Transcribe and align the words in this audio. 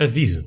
Aviso: 0.00 0.42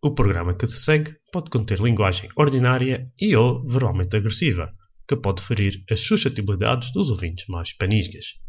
o 0.00 0.14
programa 0.14 0.54
que 0.54 0.64
se 0.64 0.84
segue 0.84 1.16
pode 1.32 1.50
conter 1.50 1.80
linguagem 1.80 2.30
ordinária 2.36 3.12
e 3.20 3.34
ou 3.34 3.66
verbalmente 3.66 4.16
agressiva, 4.16 4.72
que 5.08 5.16
pode 5.16 5.42
ferir 5.42 5.82
as 5.90 5.98
suscetibilidades 5.98 6.92
dos 6.92 7.10
ouvintes 7.10 7.46
mais 7.48 7.72
panisgas. 7.72 8.40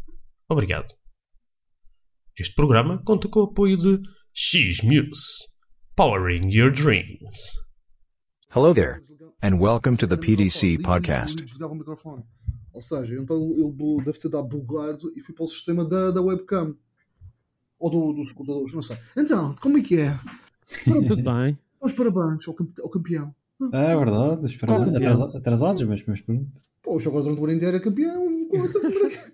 Obrigado. 0.48 0.94
Este 2.38 2.54
programa 2.54 3.02
conta 3.02 3.28
com 3.28 3.40
o 3.40 3.44
apoio 3.46 3.76
de 3.76 4.00
X-Muse, 4.32 5.56
Powering 5.96 6.48
Your 6.52 6.70
Dreams. 6.70 7.52
Hello 8.54 8.72
there, 8.72 9.02
and 9.42 9.58
welcome 9.58 9.96
to 9.96 10.06
the 10.06 10.16
PDC 10.16 10.78
podcast. 10.84 11.42
Desligava 11.42 11.72
o 11.72 11.76
microfone. 11.76 12.22
Ou 12.72 12.80
seja, 12.80 13.16
então 13.16 13.36
ele 13.36 14.04
deve 14.04 14.20
ter 14.20 14.28
dado 14.28 14.46
bugado 14.46 15.12
e 15.16 15.20
fui 15.20 15.34
para 15.34 15.46
o 15.46 15.48
sistema 15.48 15.84
da, 15.84 16.12
da 16.12 16.22
webcam. 16.22 16.76
Ou 17.76 17.90
do, 17.90 18.12
dos 18.12 18.30
computadores, 18.30 18.72
não 18.72 18.82
sei. 18.82 18.96
Então, 19.16 19.56
como 19.56 19.78
é 19.78 19.82
que 19.82 19.98
é? 19.98 20.16
Tudo 20.84 21.16
bem. 21.22 21.58
Os 21.80 21.92
parabéns 21.92 22.46
ao, 22.48 22.54
campe- 22.54 22.80
ao 22.82 22.88
campeão. 22.88 23.34
Ah, 23.72 23.82
é 23.92 23.96
verdade, 23.96 24.46
os 24.46 24.56
Qual 24.56 24.78
campeão? 24.84 24.96
atrasa- 25.12 25.38
atrasados, 25.38 25.82
mas, 25.84 26.04
mas 26.06 26.20
pronto. 26.20 26.46
Pô, 26.82 26.96
o 26.96 27.00
jogador 27.00 27.22
durante 27.34 27.40
o 27.40 27.44
ano 27.44 27.52
inteiro 27.54 27.76
é 27.76 27.80
campeão. 27.80 28.34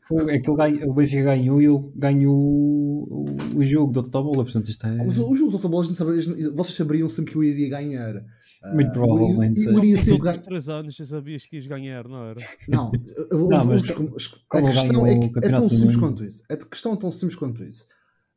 Foi- 0.06 0.34
É 0.34 0.38
ganha- 0.56 0.86
o 0.86 0.92
Benfica 0.94 1.22
ganhou 1.24 1.60
e 1.60 1.66
ele 1.66 1.92
ganhou 1.96 2.34
o, 2.36 3.26
o 3.56 3.64
jogo 3.64 3.92
da 3.92 4.00
outra 4.00 4.22
bola, 4.22 4.44
portanto 4.44 4.68
isto 4.68 4.86
é 4.86 4.90
o 4.90 5.08
o 5.30 5.36
jogo 5.36 5.50
do 5.52 5.58
não 5.88 5.94
sabia- 5.94 6.50
vocês 6.52 6.76
saberiam 6.76 7.08
sempre 7.08 7.32
que 7.32 7.38
eu 7.38 7.44
iria 7.44 7.68
ganhar. 7.68 8.14
muito 8.74 8.88
Ah, 8.88 8.92
provavelmente. 8.92 9.64
eu- 9.64 9.72
eu 9.72 9.78
iria 9.78 9.96
sempre 9.96 10.12
últimos 10.12 10.32
ganhar. 10.32 10.42
3 10.42 10.68
anos 10.68 10.94
já 10.96 11.06
sabias 11.06 11.46
que 11.46 11.56
ias 11.56 11.66
ganhar, 11.66 12.06
não 12.08 12.24
era? 12.24 12.40
Não, 12.68 12.90
eu- 13.30 13.48
Não, 13.48 13.64
mas 13.64 13.90
como- 13.90 14.14
a 14.14 14.62
questão 14.62 15.06
é, 15.06 15.12
o 15.16 15.20
que 15.20 15.26
é 15.26 15.28
campeonato 15.30 15.60
tão 15.62 15.68
do 15.68 15.74
simples 15.74 15.96
mundo. 15.96 16.00
quanto 16.08 16.24
isso. 16.24 16.42
A 16.50 16.56
questão 16.56 16.92
é 16.92 16.96
tão 16.96 17.10
simples 17.10 17.36
quanto 17.36 17.64
isso. 17.64 17.86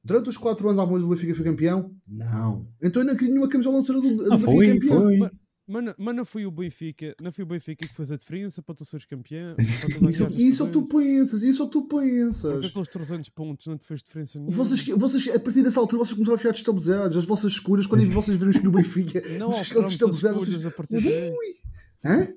Durante 0.03 0.29
os 0.29 0.37
4 0.37 0.67
anos, 0.67 0.79
alguma 0.79 0.99
vez 0.99 1.07
o 1.07 1.13
Benfica 1.15 1.35
foi 1.35 1.45
campeão? 1.45 1.91
Não. 2.07 2.67
Então 2.81 3.01
eu 3.01 3.05
não 3.07 3.15
queria 3.15 3.29
nenhuma 3.33 3.47
camisola 3.49 3.77
lançadora 3.77 4.05
do, 4.07 4.15
do 4.17 4.23
Ah, 4.33 4.37
Benfica 4.37 4.45
foi, 4.51 4.67
campeão. 4.79 5.01
foi. 5.19 5.31
Mas, 5.65 5.85
não- 5.85 5.95
mas 5.97 6.15
não 6.17 6.25
foi 6.25 6.45
o 6.45 6.51
Benfica, 6.51 7.15
não 7.21 7.31
foi 7.31 7.45
o 7.45 7.47
Benfica 7.47 7.87
que 7.87 7.95
fez 7.95 8.11
a 8.11 8.17
diferença 8.17 8.61
para 8.61 8.75
tu 8.75 8.83
seres 8.83 9.05
campeão? 9.05 9.55
Isso, 10.11 10.27
isso 10.37 10.61
é 10.63 10.65
o 10.65 10.67
que 10.67 10.73
tu 10.73 10.81
pensas, 10.83 11.41
isso 11.41 11.61
é 11.61 11.65
o 11.65 11.67
que 11.69 11.71
tu 11.71 11.81
Porque 11.83 12.05
pensas. 12.05 12.65
aqueles 12.65 12.87
300 12.89 13.29
pontos 13.29 13.65
não 13.67 13.77
te 13.77 13.85
fez 13.87 14.03
diferença 14.03 14.37
nenhuma. 14.37 14.53
Vocês, 14.57 14.81
que- 14.81 14.93
vocês, 14.93 15.25
a 15.29 15.39
partir 15.39 15.63
dessa 15.63 15.79
altura, 15.79 15.99
vocês 16.03 16.13
começaram 16.15 16.35
a 16.35 16.37
ficar 16.37 16.51
destabilizados. 16.51 17.15
As 17.15 17.23
vossas 17.23 17.53
escolhas, 17.53 17.87
quando 17.87 18.03
vocês 18.11 18.37
viram 18.37 18.51
que 18.51 18.59
no 18.61 18.71
Benfica, 18.71 19.21
não 19.39 19.51
vocês 19.51 19.67
estão 19.67 19.83
destabilizados. 19.83 20.49
Vocês... 20.49 20.65
a 20.65 20.71
partir 20.71 21.01
daí. 21.01 21.33
Hã? 22.03 22.27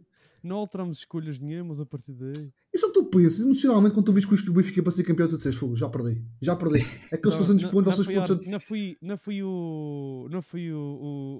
Não 0.43 0.57
alteramos 0.57 0.99
escolhas 0.99 1.39
nenhumas 1.39 1.81
a 1.81 1.87
partir 1.87 2.13
daí. 2.13 2.53
Isso 2.75 2.85
é 2.85 2.89
o 2.89 2.93
que 2.93 3.01
tu 3.01 3.05
pensas. 3.07 3.41
Emocionalmente, 3.41 3.95
quando 3.95 4.07
tu 4.07 4.13
vês 4.13 4.25
que 4.25 4.35
o 4.51 4.53
Benfica 4.53 4.83
para 4.83 4.93
ser 4.93 5.03
campeão, 5.05 5.27
tu 5.29 5.37
dizes, 5.37 5.57
fogo, 5.57 5.77
já 5.77 5.89
perdi, 5.89 6.23
já 6.41 6.55
perdi. 6.55 6.75
Aqueles 7.13 7.37
Não, 7.37 7.45
300 7.45 7.63
não- 7.65 7.71
pontos, 7.71 7.87
não 7.87 7.93
vocês 7.97 8.07
foi 8.07 8.15
pontos. 8.15 8.31
a- 8.47 8.51
Não 8.51 8.61
foi, 8.61 8.97
não 9.03 9.19
foi, 9.19 9.43
o, 9.43 10.29
não 10.31 10.43
foi 10.43 10.73
o, 10.73 10.79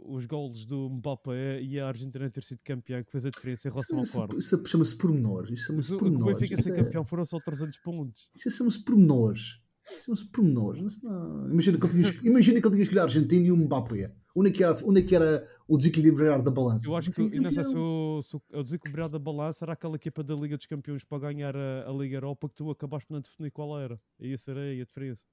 o- 0.05 0.15
os 0.17 0.27
golos 0.27 0.65
do 0.65 0.89
Mbappé 0.91 1.63
e 1.63 1.79
a 1.79 1.87
Argentina 1.89 2.29
ter 2.31 2.43
sido 2.43 2.63
campeão 2.65 3.03
que 3.05 3.11
fez 3.11 3.27
a 3.27 3.31
diferença 3.31 3.69
em 3.69 3.71
relação 3.71 3.99
ao 3.99 4.03
Isso, 4.05 4.13
quarto. 4.13 4.39
isso 4.39 4.63
chama-se 4.67 4.97
pormenores. 4.97 5.51
Isso 5.61 5.73
Mas 5.75 5.87
chama-se 5.87 5.93
o, 5.93 5.97
o 5.97 5.99
pormenores. 5.99 6.39
Benfica 6.39 6.55
Isso 6.55 6.63
ser 6.65 6.73
é- 6.79 6.83
campeão 6.85 7.05
foram 7.05 7.25
só 7.25 7.39
300 7.39 7.79
pontos. 7.81 8.31
Isso 8.35 8.51
chama-se 8.51 8.83
pormenores. 8.85 9.41
Isso 9.85 10.05
chama-se 10.05 10.25
pormenores. 10.31 10.83
Isso 10.85 11.05
não- 11.05 11.51
Imagina 11.51 11.79
que 11.79 11.87
ele 11.87 11.93
tinha, 12.13 12.21
imagina 12.31 12.61
que 12.61 12.67
ele 12.67 12.75
tinha 12.75 12.83
escolhido 12.83 13.01
a 13.01 13.05
Argentina 13.05 13.47
e 13.47 13.53
o 13.53 13.57
Mbappé. 13.57 14.13
Onde 14.39 14.51
é 14.51 14.53
que 14.53 14.63
era, 14.63 14.77
onde 14.85 15.01
é 15.01 15.03
que 15.03 15.17
era 15.17 15.49
o 15.67 15.77
desequilibrar 15.79 16.43
da 16.43 16.51
balança? 16.51 16.87
Eu 16.87 16.95
acho 16.95 17.11
que, 17.11 17.23
eu 17.23 17.41
não 17.43 17.51
sei 17.51 17.65
se 17.65 17.75
o, 17.77 18.21
se 18.23 18.37
o- 18.37 18.43
o 18.53 18.63
desequilibrado 18.63 19.13
da 19.13 19.19
balança 19.19 19.65
era 19.65 19.73
aquela 19.73 19.97
equipa 19.97 20.23
da 20.23 20.35
Liga 20.35 20.57
dos 20.59 20.67
Campeões 20.67 21.03
para 21.05 21.19
ganhar 21.21 21.57
a, 21.57 21.89
a 21.89 21.93
Liga 21.93 22.17
Europa 22.17 22.47
que 22.49 22.55
tu 22.55 22.71
acabaste 22.71 23.07
por 23.09 23.15
não 23.15 23.21
definir 23.23 23.51
qual 23.51 23.81
era. 23.81 23.97
E 24.21 24.35
essa 24.35 24.51
era 24.51 24.61
aí 24.61 24.81
a 24.81 24.85
diferença. 24.85 25.25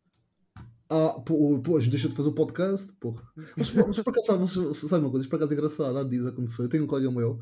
Ah, 0.89 1.19
pô, 1.25 1.59
pois, 1.61 1.87
deixa 1.87 2.07
de 2.07 2.15
fazer 2.15 2.29
o 2.29 2.33
podcast, 2.33 2.91
porra. 2.93 3.21
Mas, 3.57 3.71
mas 3.73 3.99
por 3.99 4.11
acaso, 4.11 4.73
sabe, 4.73 5.03
uma 5.03 5.11
coisa, 5.11 5.23
isto 5.25 5.29
por 5.29 5.35
acaso 5.37 5.51
é 5.51 5.55
engraçado, 5.55 5.97
há 5.97 6.03
dias 6.03 6.25
aconteceu. 6.25 6.65
Eu 6.65 6.69
tenho 6.69 6.83
um 6.83 6.87
colega 6.87 7.11
meu, 7.11 7.39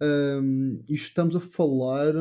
ahm, 0.00 0.78
e 0.88 0.94
estamos 0.94 1.34
a 1.34 1.40
falar, 1.40 2.12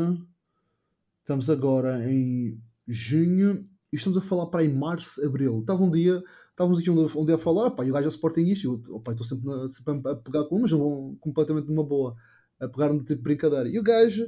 estamos 1.21 1.49
agora 1.49 2.09
em 2.09 2.59
junho, 2.87 3.63
e 3.91 3.95
estamos 3.97 4.17
a 4.17 4.21
falar 4.21 4.47
para 4.47 4.63
em 4.63 4.73
março, 4.73 5.23
abril. 5.25 5.59
Estava 5.59 5.83
um 5.83 5.91
dia, 5.91 6.23
estávamos 6.59 6.77
aqui 6.79 6.89
um, 6.89 7.21
um 7.21 7.25
dia 7.25 7.35
a 7.35 7.39
falar, 7.39 7.71
pá, 7.71 7.85
e 7.85 7.89
o 7.89 7.93
gajo 7.93 8.07
é 8.07 8.09
Sportingista, 8.09 8.67
e 8.67 8.69
eu 8.69 8.81
opa, 8.89 9.11
estou 9.13 9.25
sempre, 9.25 9.45
na- 9.47 9.69
sempre 9.69 10.01
a 10.11 10.15
pegar 10.15 10.43
com 10.43 10.57
um, 10.57 10.61
mas 10.61 10.71
não 10.73 11.15
completamente 11.21 11.67
numa 11.69 11.83
boa, 11.85 12.15
a 12.59 12.67
pegar 12.67 12.91
no 12.91 12.99
tipo 12.99 13.15
de 13.15 13.21
brincadeira. 13.21 13.69
E 13.69 13.79
o 13.79 13.83
gajo, 13.83 14.27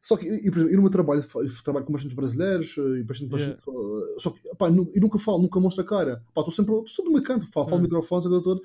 só 0.00 0.16
que, 0.16 0.26
e, 0.26 0.50
por 0.50 0.58
exemplo, 0.58 0.72
eu 0.72 0.76
no 0.76 0.82
meu 0.82 0.90
trabalho, 0.90 1.22
trabalho 1.62 1.84
com 1.84 1.92
bastantes 1.92 2.16
brasileiros, 2.16 2.74
eh, 2.78 3.00
e 3.00 3.02
bastante, 3.04 3.34
Yeah. 3.34 3.54
bastante 3.54 3.68
eh, 3.68 4.14
só 4.18 4.30
que, 4.30 4.40
pá, 4.56 4.68
eu 4.68 5.00
nunca 5.00 5.18
falo, 5.18 5.42
nunca 5.42 5.60
mostro 5.60 5.84
a 5.84 5.86
cara. 5.86 6.24
Pá, 6.34 6.40
estou 6.40 6.52
sempre, 6.54 6.72
estou 6.72 6.88
sempre 6.88 7.12
no 7.12 7.18
meu 7.18 7.22
canto, 7.22 7.46
falo, 7.52 7.66
falo 7.66 7.76
no 7.76 7.82
Sim. 7.82 7.94
microfone, 7.94 8.24
aquilo 8.24 8.42
todo. 8.42 8.62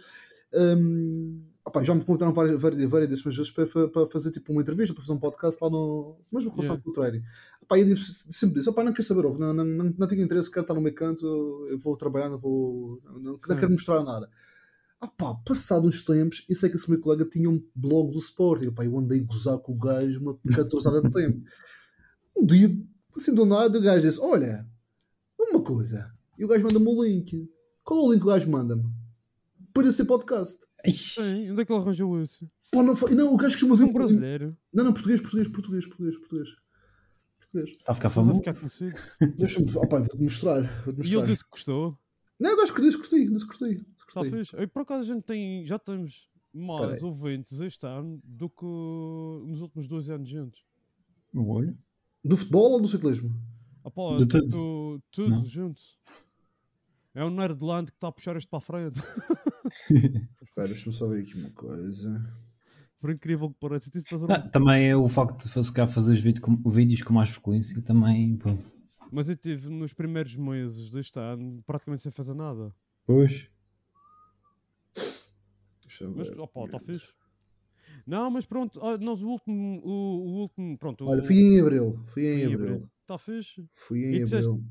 Hum, 0.55 1.43
opá, 1.65 1.83
já 1.83 1.93
me 1.95 2.03
convidaram 2.05 2.31
várias, 2.31 2.61
várias, 2.61 2.89
várias 2.89 3.21
vezes 3.21 3.51
para, 3.51 3.65
para, 3.89 4.07
fazer 4.07 4.31
tipo 4.31 4.51
uma 4.51 4.61
entrevista, 4.61 4.93
para 4.93 5.01
fazer 5.03 5.13
um 5.13 5.19
podcast 5.19 5.61
lá 5.61 5.69
no. 5.69 6.17
Mesmo 6.31 6.51
com 6.51 6.61
relação 6.61 6.75
Yeah. 6.75 6.83
ao 6.85 6.93
trading. 6.93 7.23
Opá, 7.63 7.79
eu 7.79 7.85
disse- 7.95 8.25
sempre 8.31 8.55
disse: 8.55 8.69
opá, 8.69 8.83
não 8.83 8.91
quero 8.91 9.03
saber, 9.03 9.23
não, 9.23 9.53
não, 9.53 9.63
não, 9.65 9.93
não 9.97 10.07
tenho 10.07 10.21
interesse, 10.21 10.49
quero 10.51 10.61
estar 10.63 10.73
no 10.73 10.81
meu 10.81 10.93
canto, 10.93 11.25
eu 11.69 11.77
vou 11.79 11.95
trabalhar, 11.95 12.29
não 12.29 12.37
vou. 12.37 12.99
Não, 13.03 13.19
não, 13.19 13.37
quero 13.37 13.71
mostrar 13.71 14.03
nada. 14.03 14.29
Ah 14.99 15.07
pá, 15.07 15.33
passado 15.45 15.85
uns 15.87 16.01
tempos, 16.01 16.45
eu 16.47 16.55
sei 16.55 16.69
que 16.69 16.75
esse 16.77 16.89
meu 16.89 16.99
colega 16.99 17.25
tinha 17.25 17.49
um 17.49 17.61
blog 17.75 18.11
do 18.11 18.19
Sporting. 18.19 18.71
Pá, 18.71 18.85
eu 18.85 18.97
andei 18.97 19.19
a 19.19 19.23
gozar 19.23 19.57
com 19.59 19.73
o 19.73 19.77
gajo 19.77 20.19
uma 20.19 20.37
14 20.55 20.87
horas 20.87 21.01
de 21.03 21.09
tempo. 21.09 21.41
Um 22.35 22.45
dia, 22.47 22.75
assim 23.15 23.33
do 23.33 23.45
nada, 23.45 23.77
o 23.77 23.81
gajo 23.81 24.01
disse: 24.01 24.19
Olha, 24.19 24.67
uma 25.39 25.61
coisa. 25.61 26.11
E 26.37 26.43
o 26.43 26.47
gajo 26.47 26.63
manda-me 26.63 26.87
o 26.87 27.03
link. 27.03 27.47
Qual 27.83 27.99
é 27.99 28.03
o 28.03 28.11
link 28.11 28.21
que 28.21 28.27
o 28.27 28.31
gajo 28.31 28.49
manda-me? 28.49 28.83
Para 29.71 29.87
esse 29.87 30.03
podcast. 30.03 30.57
Sim, 30.91 31.51
onde 31.51 31.61
é 31.61 31.65
que 31.65 31.71
ele 31.71 31.79
arranjou 31.81 32.19
isso? 32.21 32.49
Pá, 32.71 32.81
não, 32.81 32.95
não, 32.95 33.33
o 33.33 33.37
gajo 33.37 33.53
costuma 33.53 33.75
ver 33.75 33.83
um 33.83 33.93
brasileiro. 33.93 34.57
Não, 34.73 34.83
não, 34.83 34.93
português, 34.93 35.21
português, 35.21 35.47
português, 35.47 35.85
português, 35.85 36.17
português. 36.17 36.49
Português. 37.53 37.77
Está 37.77 37.91
a 37.91 37.95
ficar 37.95 38.09
famoso. 38.09 38.41
Deixa-me. 39.37 39.71
Pá, 39.87 39.99
vou-te 39.99 40.17
mostrar. 40.17 40.61
Vou-te 40.83 40.95
E 40.95 40.97
mostrar. 40.97 41.17
ele 41.19 41.25
disse 41.27 41.43
que 41.43 41.49
gostou. 41.51 41.97
Não, 42.39 42.49
eu 42.49 42.55
gosto 42.57 42.73
que 42.75 42.81
disse, 42.81 42.97
curti, 42.97 43.29
disse, 43.29 43.45
curti. 43.47 43.75
disse, 43.75 43.85
Está 44.07 44.21
curti. 44.21 44.29
fixe. 44.31 44.55
E 44.57 44.67
por 44.67 44.81
acaso 44.81 45.01
a 45.11 45.15
gente 45.15 45.23
tem, 45.23 45.65
já 45.65 45.77
temos 45.79 46.27
mais 46.53 46.81
Peraí. 46.99 47.03
ouvintes 47.03 47.61
este 47.61 47.85
ano 47.85 48.19
do 48.23 48.49
que 48.49 48.65
nos 48.65 49.61
últimos 49.61 49.87
dois 49.87 50.09
anos 50.09 50.27
juntos. 50.27 50.63
O 51.33 51.47
olho. 51.53 51.77
Do 52.23 52.35
futebol 52.37 52.71
ou 52.73 52.81
do 52.81 52.87
ciclismo? 52.87 53.29
De 54.17 54.27
tudo, 54.27 54.49
tudo. 54.49 55.03
tudo 55.11 55.29
Não. 55.29 55.45
junto. 55.45 55.81
É 57.15 57.23
o 57.23 57.29
Nerdland 57.29 57.91
que 57.91 57.97
está 57.97 58.07
a 58.07 58.11
puxar 58.11 58.35
isto 58.37 58.49
para 58.49 58.57
a 58.57 58.61
frente. 58.61 58.99
Espera, 60.41 60.67
deixa-me 60.67 60.95
só 60.95 61.07
ver 61.07 61.21
aqui 61.21 61.35
uma 61.35 61.49
coisa. 61.51 62.33
Por 63.03 63.11
incrível 63.11 63.49
que 63.49 63.57
pareça, 63.59 63.89
tive 63.91 64.05
de 64.05 64.09
fazer 64.09 64.31
Ah, 64.31 64.41
um... 64.45 64.49
também 64.49 64.87
é 64.87 64.95
o 64.95 65.09
facto 65.09 65.43
de 65.43 65.49
fazer, 65.51 65.73
cá, 65.73 65.85
fazer 65.85 66.13
os 66.13 66.21
vídeo 66.21 66.41
com- 66.41 66.55
vídeos 66.69 67.01
com 67.01 67.13
mais 67.13 67.29
frequência. 67.31 67.81
Também, 67.81 68.37
pô. 68.37 68.47
Mas 69.11 69.27
eu 69.27 69.35
tive 69.35 69.67
nos 69.69 69.91
primeiros 69.91 70.33
meses 70.37 70.89
deste 70.89 71.19
ano 71.19 71.61
praticamente 71.67 72.01
sem 72.01 72.13
fazer 72.13 72.33
nada. 72.33 72.73
Pois. 73.05 73.49
Deixa 75.81 76.05
eu 76.05 76.13
Mas, 76.15 76.29
ver. 76.29 76.39
opá, 76.39 76.63
está 76.63 76.79
fixe. 76.79 77.09
Não, 78.07 78.31
mas 78.31 78.45
pronto, 78.45 78.79
ah, 78.81 78.97
nós 78.97 79.21
o 79.21 79.27
último, 79.27 79.81
o, 79.83 79.89
o 79.91 80.31
último, 80.41 80.77
pronto. 80.77 81.05
Olha, 81.05 81.21
o- 81.21 81.25
fui 81.25 81.35
em 81.35 81.59
abril. 81.59 81.99
Fui 82.07 82.23
fui 82.23 82.43
em 82.43 82.53
abril. 82.53 82.89
Está 83.01 83.17
fixe. 83.17 83.67
Fui 83.73 83.99
E 83.99 84.15
em 84.19 84.23
disseste- 84.23 84.49
abril. 84.49 84.65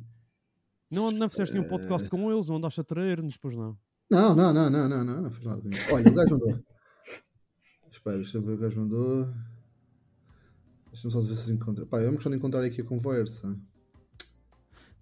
Não, 0.91 1.11
não 1.11 1.29
fizeste 1.29 1.55
nenhum 1.55 1.67
Eh, 1.67 1.69
podcast 1.69 2.09
com 2.09 2.33
eles, 2.33 2.49
não 2.49 2.57
andaste 2.57 2.81
a 2.81 2.85
trair-nos, 2.85 3.37
pois 3.37 3.55
não. 3.57 3.77
Não, 4.11 4.35
não, 4.35 4.53
não, 4.55 4.71
não, 4.71 4.89
não, 4.89 5.05
não, 5.05 5.21
não 5.23 5.31
fez 5.31 5.45
nada 5.45 5.61
com 5.61 5.69
isso. 5.69 5.95
Olha, 5.95 6.11
o 6.11 6.15
gajo 6.15 6.31
mandou. 6.31 6.65
Espera, 8.03 8.17
deixa 8.17 8.37
eu 8.37 8.43
ver 8.43 8.55
o 8.55 8.57
gajo 8.57 8.81
mandou. 8.81 9.29
Deixa-me 10.91 11.13
só 11.13 11.21
ver 11.21 11.37
se 11.37 11.53
encontra. 11.53 11.87
Pá, 11.87 12.01
gostando 12.01 12.31
de 12.31 12.37
encontrar 12.37 12.65
aqui 12.65 12.81
a 12.81 12.85
conversa. 12.85 13.57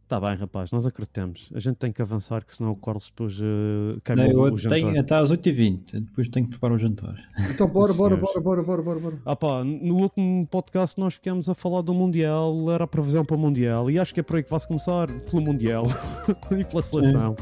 Está 0.02 0.20
bem, 0.20 0.36
rapaz, 0.36 0.70
nós 0.70 0.84
acreditamos. 0.84 1.48
A 1.54 1.60
gente 1.60 1.76
tem 1.76 1.90
que 1.90 2.02
avançar, 2.02 2.44
que 2.44 2.54
senão 2.54 2.72
o 2.72 2.76
Carlos 2.76 3.06
depois 3.06 3.40
uh, 3.40 4.02
Não, 4.14 4.38
o 4.38 4.48
eu 4.48 4.58
jantar. 4.58 4.74
tenho 4.74 5.00
até 5.00 5.14
às 5.14 5.32
8h20. 5.32 6.00
Depois 6.00 6.28
tenho 6.28 6.44
que 6.44 6.50
preparar 6.50 6.74
o 6.74 6.78
jantar. 6.78 7.16
Então, 7.54 7.66
bora, 7.66 7.94
bora, 7.94 8.16
bora, 8.16 8.38
bora, 8.38 8.62
bora, 8.62 8.82
bora, 8.82 9.00
bora. 9.00 9.18
Ah 9.24 9.34
pá, 9.34 9.64
no 9.64 9.94
último 9.94 10.46
podcast 10.48 11.00
nós 11.00 11.14
ficamos 11.14 11.48
a 11.48 11.54
falar 11.54 11.80
do 11.80 11.94
Mundial, 11.94 12.70
era 12.70 12.84
a 12.84 12.86
previsão 12.86 13.24
para 13.24 13.36
o 13.36 13.38
Mundial, 13.38 13.90
e 13.90 13.98
acho 13.98 14.12
que 14.12 14.20
é 14.20 14.22
por 14.22 14.36
aí 14.36 14.42
que 14.42 14.50
vai-se 14.50 14.68
começar, 14.68 15.08
pelo 15.08 15.40
Mundial 15.40 15.84
e 16.52 16.64
pela 16.64 16.82
seleção. 16.82 17.34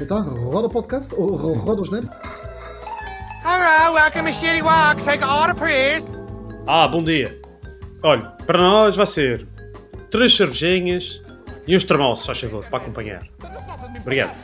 Então, 0.00 0.22
roda 0.22 0.68
o 0.68 0.70
podcast, 0.70 1.12
roda 1.16 1.82
os 1.82 1.90
nerds. 1.90 2.10
Hello, 3.80 3.94
welcome 3.94 4.24
to 4.24 4.32
Shitty 4.32 4.60
Walk. 4.60 5.00
Take 5.04 5.22
a 5.22 5.28
order, 5.40 5.54
please. 5.54 6.04
Ah, 6.66 6.88
bom 6.88 7.00
dia. 7.00 7.40
Olha, 8.02 8.22
para 8.44 8.58
nós 8.58 8.96
vai 8.96 9.06
ser 9.06 9.46
três 10.10 10.36
cervejinhas 10.36 11.22
e 11.64 11.76
uns 11.76 11.84
termossos, 11.84 12.26
só 12.26 12.34
favor, 12.34 12.64
para 12.64 12.78
acompanhar. 12.78 13.22
Obrigado. 14.00 14.34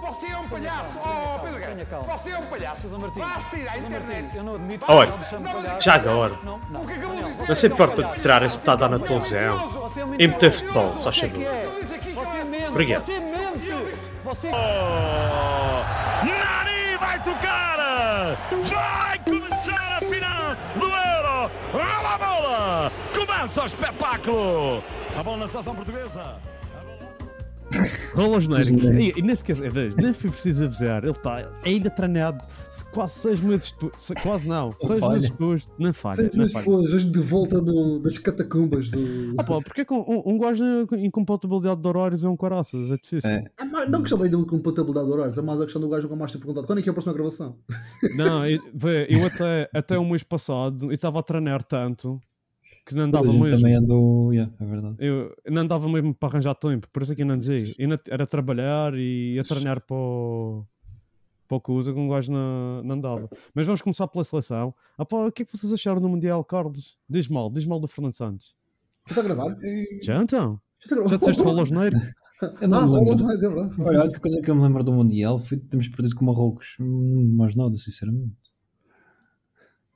Você 0.00 0.26
é 0.26 0.36
um 0.36 0.48
palhaço. 0.48 0.98
Oh, 1.04 1.38
Pedro 1.38 1.58
Guerra. 1.60 2.00
Você 2.02 2.30
é 2.30 2.38
um 2.38 2.46
palhaço. 2.46 2.88
Basta 3.16 3.56
ir 3.56 3.68
à 3.68 3.78
internet. 3.78 4.36
Eu 4.36 4.42
não 4.42 4.54
admito 4.56 4.84
Olha, 4.88 5.14
já 5.80 5.94
agora, 5.94 6.36
Não, 6.42 6.60
não. 6.68 6.82
O 6.82 6.86
que 6.86 6.92
acabou 6.94 7.16
de 7.16 7.24
dizer? 7.30 7.48
não 7.48 7.54
se 7.54 7.66
importa 7.68 8.02
de 8.02 8.20
tirar 8.22 8.42
esse 8.42 8.58
tata 8.58 8.88
na 8.88 8.98
televisão 8.98 9.56
Você 9.68 10.00
é 10.00 10.04
e 10.18 10.26
meter 10.26 10.50
futebol, 10.50 10.96
só 10.96 11.10
é 11.10 11.12
favor. 11.12 11.30
que 11.30 11.44
é. 11.44 11.68
Você 12.12 12.44
mente. 12.44 12.66
Obrigado. 12.66 13.02
Você 13.02 13.20
mente. 13.20 14.14
Você... 14.24 14.48
Even 14.48 15.83
Vai 18.50 19.18
começar 19.20 19.98
a 19.98 20.00
final 20.00 20.56
do 20.76 20.86
Euro! 20.86 21.50
Olha 21.72 22.14
a 22.14 22.18
bola! 22.18 22.92
Começa 23.14 23.62
o 23.62 23.66
espetáculo! 23.66 24.84
A 25.18 25.22
bola 25.22 25.36
na 25.38 25.48
seleção 25.48 25.74
portuguesa. 25.74 26.36
Rola 28.14 28.40
genérico. 28.40 28.80
E, 28.86 29.12
e 29.18 29.22
nem 29.22 29.34
sequer, 29.34 29.62
é, 29.64 29.68
veja, 29.68 29.96
nem 29.96 30.12
foi 30.12 30.30
preciso 30.30 30.64
avisar. 30.64 31.02
Ele 31.02 31.12
está 31.12 31.50
ainda 31.64 31.90
treinado 31.90 32.44
quase 32.92 33.14
seis 33.14 33.40
meses 33.44 33.72
depois. 33.72 33.96
se- 33.96 34.14
Quase 34.14 34.48
não. 34.48 34.74
seis 34.80 35.00
falha. 35.00 35.14
meses 35.14 35.30
depois. 35.30 35.70
Não 35.78 35.92
falha. 35.92 36.16
Seis 36.16 36.34
meses 36.34 36.52
depois, 36.54 36.92
hoje 36.94 37.04
de 37.10 37.20
volta 37.20 37.60
do- 37.60 37.98
das 37.98 38.16
catacumbas 38.18 38.90
do. 38.90 39.00
Ah, 39.38 39.44
pá, 39.44 39.58
porque 39.58 39.80
é 39.80 39.84
que 39.84 39.92
um, 39.92 40.22
um 40.26 40.38
gajo 40.38 40.64
na 40.64 40.98
incompatibilidade 40.98 41.80
de 41.80 41.88
horários 41.88 42.24
é 42.24 42.28
um 42.28 42.36
caraças? 42.36 42.90
É 42.90 42.96
difícil. 42.96 43.30
É. 43.30 43.44
Mas 43.70 43.90
não 43.90 44.00
questão 44.00 44.18
bem 44.18 44.30
da 44.30 44.38
compatibilidade 44.44 45.06
de 45.06 45.12
horários, 45.12 45.38
é 45.38 45.42
mais 45.42 45.60
a 45.60 45.64
questão 45.64 45.80
do 45.82 45.88
gajo 45.88 46.08
com 46.08 46.16
mais 46.16 46.30
ter 46.32 46.38
perguntado 46.38 46.66
quando 46.66 46.78
é 46.78 46.82
que 46.82 46.88
é 46.88 46.90
a 46.90 46.94
próxima 46.94 47.14
gravação. 47.14 47.56
Não, 48.16 48.46
eu, 48.46 48.60
vê, 48.74 49.06
eu 49.10 49.26
até, 49.26 49.68
até 49.74 49.98
o 49.98 50.04
mês 50.04 50.22
passado 50.22 50.86
eu 50.86 50.92
estava 50.92 51.18
a 51.18 51.22
treinar 51.22 51.62
tanto 51.64 52.20
que 52.86 52.94
não 52.94 53.02
A 53.02 53.06
andava 53.06 53.30
gente 53.30 53.40
mesmo. 53.40 53.58
também 53.58 53.74
andou. 53.74 54.32
Yeah, 54.32 54.52
é 54.60 54.64
verdade. 54.64 54.96
Eu 54.98 55.34
não 55.50 55.62
andava 55.62 55.88
mesmo 55.88 56.14
para 56.14 56.28
arranjar 56.28 56.54
tempo, 56.54 56.88
por 56.92 57.02
isso 57.02 57.12
é 57.12 57.14
que 57.14 57.22
eu 57.22 57.26
não 57.26 57.36
dizia. 57.36 57.58
Eu 57.78 57.84
ainda 57.84 58.00
era 58.08 58.26
trabalhar 58.26 58.94
e 58.94 59.38
a 59.38 59.44
treinar 59.44 59.80
para 59.80 59.96
o, 59.96 60.64
para 61.48 61.56
o 61.56 61.60
que 61.60 61.70
um 61.72 62.08
gajo 62.08 62.32
não, 62.32 62.82
não 62.82 62.94
andava. 62.96 63.28
Mas 63.54 63.66
vamos 63.66 63.82
começar 63.82 64.06
pela 64.08 64.24
seleção. 64.24 64.74
Ah, 64.98 65.04
pá, 65.04 65.26
o 65.26 65.32
que 65.32 65.42
é 65.42 65.44
que 65.46 65.56
vocês 65.56 65.72
acharam 65.72 66.00
do 66.00 66.08
Mundial, 66.08 66.42
Carlos? 66.44 66.96
Diz 67.08 67.28
mal, 67.28 67.50
diz 67.50 67.64
mal 67.66 67.78
do 67.80 67.86
Fernando 67.88 68.14
Santos. 68.14 68.54
Já 69.06 69.10
está 69.12 69.20
a 69.20 69.24
gravar? 69.24 69.56
Já 70.02 70.22
então? 70.22 70.60
Já 70.86 70.94
gravar? 70.94 71.08
Já 71.10 71.16
disseste 71.16 71.42
rola 71.42 71.64
genérico? 71.66 72.00
Eu 72.42 72.48
Ah, 72.62 72.66
não 72.68 72.82
me 72.82 72.88
rola 72.88 73.32
lembro. 73.32 73.60
é. 73.60 73.82
Olha, 73.88 74.00
a 74.00 74.04
única 74.04 74.20
coisa 74.20 74.40
que 74.42 74.50
eu 74.50 74.54
me 74.56 74.62
lembro 74.62 74.82
do 74.82 74.92
Mundial 74.92 75.38
foi 75.38 75.58
que 75.58 75.66
temos 75.66 75.88
perdido 75.88 76.16
com 76.16 76.24
o 76.24 76.28
Marrocos. 76.28 76.76
Hum, 76.80 77.34
Mais 77.36 77.54
nada, 77.54 77.74
sinceramente. 77.76 78.34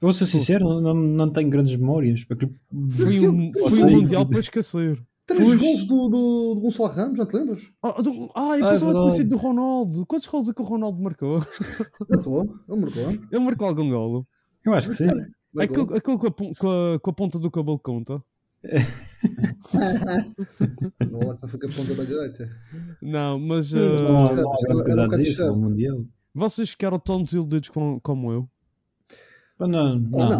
Vou 0.00 0.12
ser 0.12 0.26
sincero, 0.26 0.64
não, 0.64 0.80
não, 0.80 0.94
não 0.94 1.30
tenho 1.30 1.50
grandes 1.50 1.74
memórias. 1.76 2.24
Porque- 2.24 2.48
Foi 2.96 3.28
um, 3.28 3.52
foi 3.52 3.82
um 3.84 3.90
Mundial 4.02 4.28
para 4.28 4.40
esquecer. 4.40 5.02
Três 5.26 5.44
Pois. 5.46 5.60
gols 5.60 5.84
do, 5.86 6.08
do, 6.08 6.54
do 6.54 6.60
Gonçalo 6.62 6.88
Ramos, 6.88 7.18
não 7.18 7.26
te 7.26 7.36
lembras? 7.36 7.68
Ah, 7.82 8.00
do, 8.00 8.10
ah 8.34 8.56
eu 8.58 8.64
Ah, 8.64 8.68
é 8.68 8.70
pensava 8.72 8.92
que 8.94 8.98
tinha 9.00 9.10
sido 9.10 9.28
do 9.30 9.36
Ronaldo. 9.36 10.06
Quantos 10.06 10.26
gols 10.26 10.48
é 10.48 10.54
que 10.54 10.62
o 10.62 10.64
Ronaldo 10.64 11.02
marcou? 11.02 11.40
Marcou, 12.08 12.54
ele 12.68 12.80
marcou. 12.80 13.10
Ele 13.30 13.44
marcou 13.44 13.68
algum 13.68 13.90
golo. 13.90 14.26
Eu 14.64 14.72
acho 14.72 14.88
que 14.88 14.94
sim. 14.94 15.06
marcou. 15.52 15.82
Aquele, 15.84 15.98
aquele 15.98 16.18
com, 16.18 16.26
a, 16.28 16.30
com, 16.32 16.94
a, 16.94 16.98
com 17.00 17.10
a 17.10 17.12
ponta 17.12 17.38
do 17.38 17.50
cabelo 17.50 17.78
conta. 17.78 18.22
Olha 19.74 21.26
lá 21.26 21.34
que 21.36 21.42
não 21.42 21.48
foi 21.48 21.60
com 21.60 21.66
a 21.66 21.70
ponta 21.72 21.94
da 21.94 22.04
gaita. 22.04 22.50
Não, 23.02 23.38
mas 23.38 23.72
Não, 23.72 23.82
ah, 23.82 24.02
não 24.02 24.18
há 24.18 24.30
era 24.30 24.42
grande 24.66 24.84
coisa 24.84 25.02
a 25.02 25.04
um 25.04 25.08
dizer 25.10 25.22
bocado 25.22 25.34
sobre 25.34 25.52
o 25.52 25.56
Mundial. 25.56 26.04
vocês 26.34 26.70
ficaram 26.70 26.98
tão 26.98 27.22
desiludidos 27.22 27.68
com- 27.68 28.00
como 28.00 28.32
eu. 28.32 28.40
Mas 28.40 28.48
Não, 28.48 28.48
não, 28.48 28.48
não. 28.48 28.48
não 28.48 28.57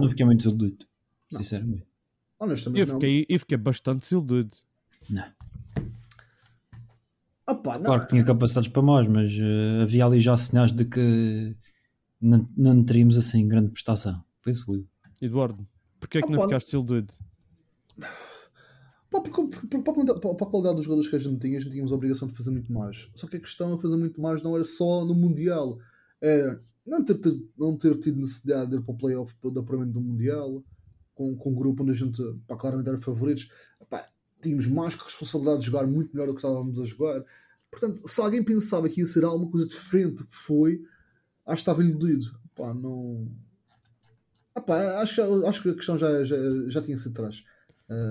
fiquei 0.09 0.25
muito 0.27 0.39
desiludido. 0.45 0.87
Sinceramente. 1.31 1.87
Honestamente, 2.41 2.81
Eu 2.81 2.87
não. 2.87 2.95
fiquei, 2.95 3.27
eu 3.29 3.39
fiquei 3.41 3.57
bastante 3.57 4.01
desiludido. 4.03 4.57
Não. 5.11 5.25
Claro 7.85 8.03
que 8.03 8.09
tinha 8.09 8.25
capacidades 8.25 8.69
para 8.69 8.83
mais, 8.83 9.07
mas 9.09 9.31
eh, 9.33 9.83
havia 9.83 10.05
ali 10.05 10.21
já 10.21 10.37
sinais 10.37 10.71
de 10.71 10.85
que 10.85 11.57
não, 12.21 12.47
não 12.57 12.85
teríamos 12.85 13.17
assim 13.17 13.49
grande 13.49 13.71
prestação. 13.71 14.23
Penso 14.45 14.73
eu. 14.75 14.85
Eduardo, 15.23 15.67
porquê 15.99 16.19
é 16.19 16.23
que 16.23 16.29
Ah, 16.29 16.37
não 16.37 16.43
ficaste 16.43 16.67
desiludido? 16.67 17.15
Pá, 19.11 19.23
porque, 19.23 19.43
para, 19.67 19.79
a 19.81 19.83
qualidade- 19.83 20.21
para- 20.21 20.35
para 20.35 20.47
a 20.47 20.51
qualidade 20.51 20.77
dos 20.77 20.85
jogadores 20.85 21.09
que 21.09 21.17
a 21.17 21.19
gente 21.19 21.41
tinha, 21.41 21.57
a 21.57 21.61
gente 21.61 21.71
tínhamos 21.73 21.91
a 21.91 21.95
obrigação 21.95 22.29
de 22.29 22.35
fazer 22.37 22.51
muito 22.51 22.71
mais. 22.71 23.09
Só 23.15 23.27
que 23.27 23.39
a 23.39 23.41
questão 23.41 23.73
é 23.75 23.79
fazer 23.79 23.97
muito 23.97 24.21
mais 24.21 24.43
não 24.43 24.55
era 24.55 24.65
só 24.67 25.07
no 25.07 25.15
Mundial, 25.15 25.79
era 26.21 26.63
não 26.89 27.05
ter, 27.05 27.15
tido- 27.15 27.51
não 27.57 27.77
ter 27.77 27.99
tido 27.99 28.21
necessidade 28.21 28.71
de 28.71 28.77
ir 28.77 28.83
para 28.83 28.95
o 28.95 28.99
playoff 28.99 29.35
do 29.43 29.61
apuramento 29.61 29.93
do 29.93 30.01
Mundial, 30.01 30.63
com, 31.15 31.37
com 31.37 31.51
um 31.51 31.55
grupo 31.55 31.83
onde 31.83 31.93
a 31.93 31.95
gente 31.95 32.23
pá, 32.47 32.57
claramente 32.57 32.89
era 32.89 32.99
favoritos. 32.99 33.51
Pá, 33.89 34.09
tínhamos 34.41 34.67
mais 34.67 34.95
que 34.95 35.05
responsabilidade 35.05 35.61
de 35.61 35.67
jogar 35.67 35.87
muito 35.87 36.13
melhor 36.13 36.27
do 36.27 36.35
que 36.35 36.41
estávamos 36.41 36.81
a 36.81 36.85
jogar. 36.85 37.25
Portanto, 37.71 38.07
se 38.07 38.21
alguém 38.21 38.43
pensava 38.43 38.89
que 38.89 39.01
ia 39.01 39.07
ser 39.07 39.25
alguma 39.25 39.51
coisa 39.51 39.67
diferente 39.67 40.17
do 40.17 40.27
que 40.27 40.37
foi, 40.37 40.83
acho 41.47 41.57
que 41.57 41.71
estava 41.71 41.85
iludido. 41.85 42.27
Pá, 42.55 42.73
não. 42.73 43.29
Ah, 44.55 44.61
pá, 44.61 45.03
acho, 45.03 45.47
acho 45.47 45.63
que 45.63 45.71
a 45.71 45.75
questão 45.75 45.99
já, 45.99 46.25
já, 46.25 46.37
já 46.69 46.83
tinha 46.83 46.97
sido 46.97 47.13
atrás. 47.13 47.43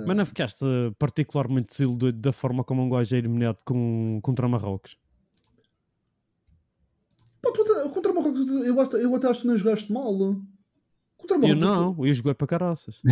Mas 0.06 0.18
não 0.18 0.26
ficaste 0.26 0.66
particularmente 0.98 1.68
desiludido 1.70 2.20
da 2.20 2.34
forma 2.34 2.64
como 2.64 2.82
um 2.82 2.90
gajo 2.90 3.16
é 3.16 3.20
eliminado 3.20 3.58
com, 3.64 4.20
contra 4.24 4.48
Marrocos? 4.48 4.98
Contra 7.90 8.14
Marrocos, 8.14 8.50
eu, 8.66 8.80
até- 8.82 9.04
eu 9.04 9.16
até 9.16 9.28
acho 9.30 9.40
que 9.42 9.46
tu 9.46 9.50
nem 9.50 9.58
jogaste 9.58 9.92
mal. 9.92 10.14
Contra 11.18 11.38
o 11.38 11.46
Eu 11.46 11.56
Marrocos. 11.58 11.98
não, 11.98 12.06
eu 12.06 12.14
joguei 12.14 12.34
para 12.34 12.48
caraças. 12.48 13.02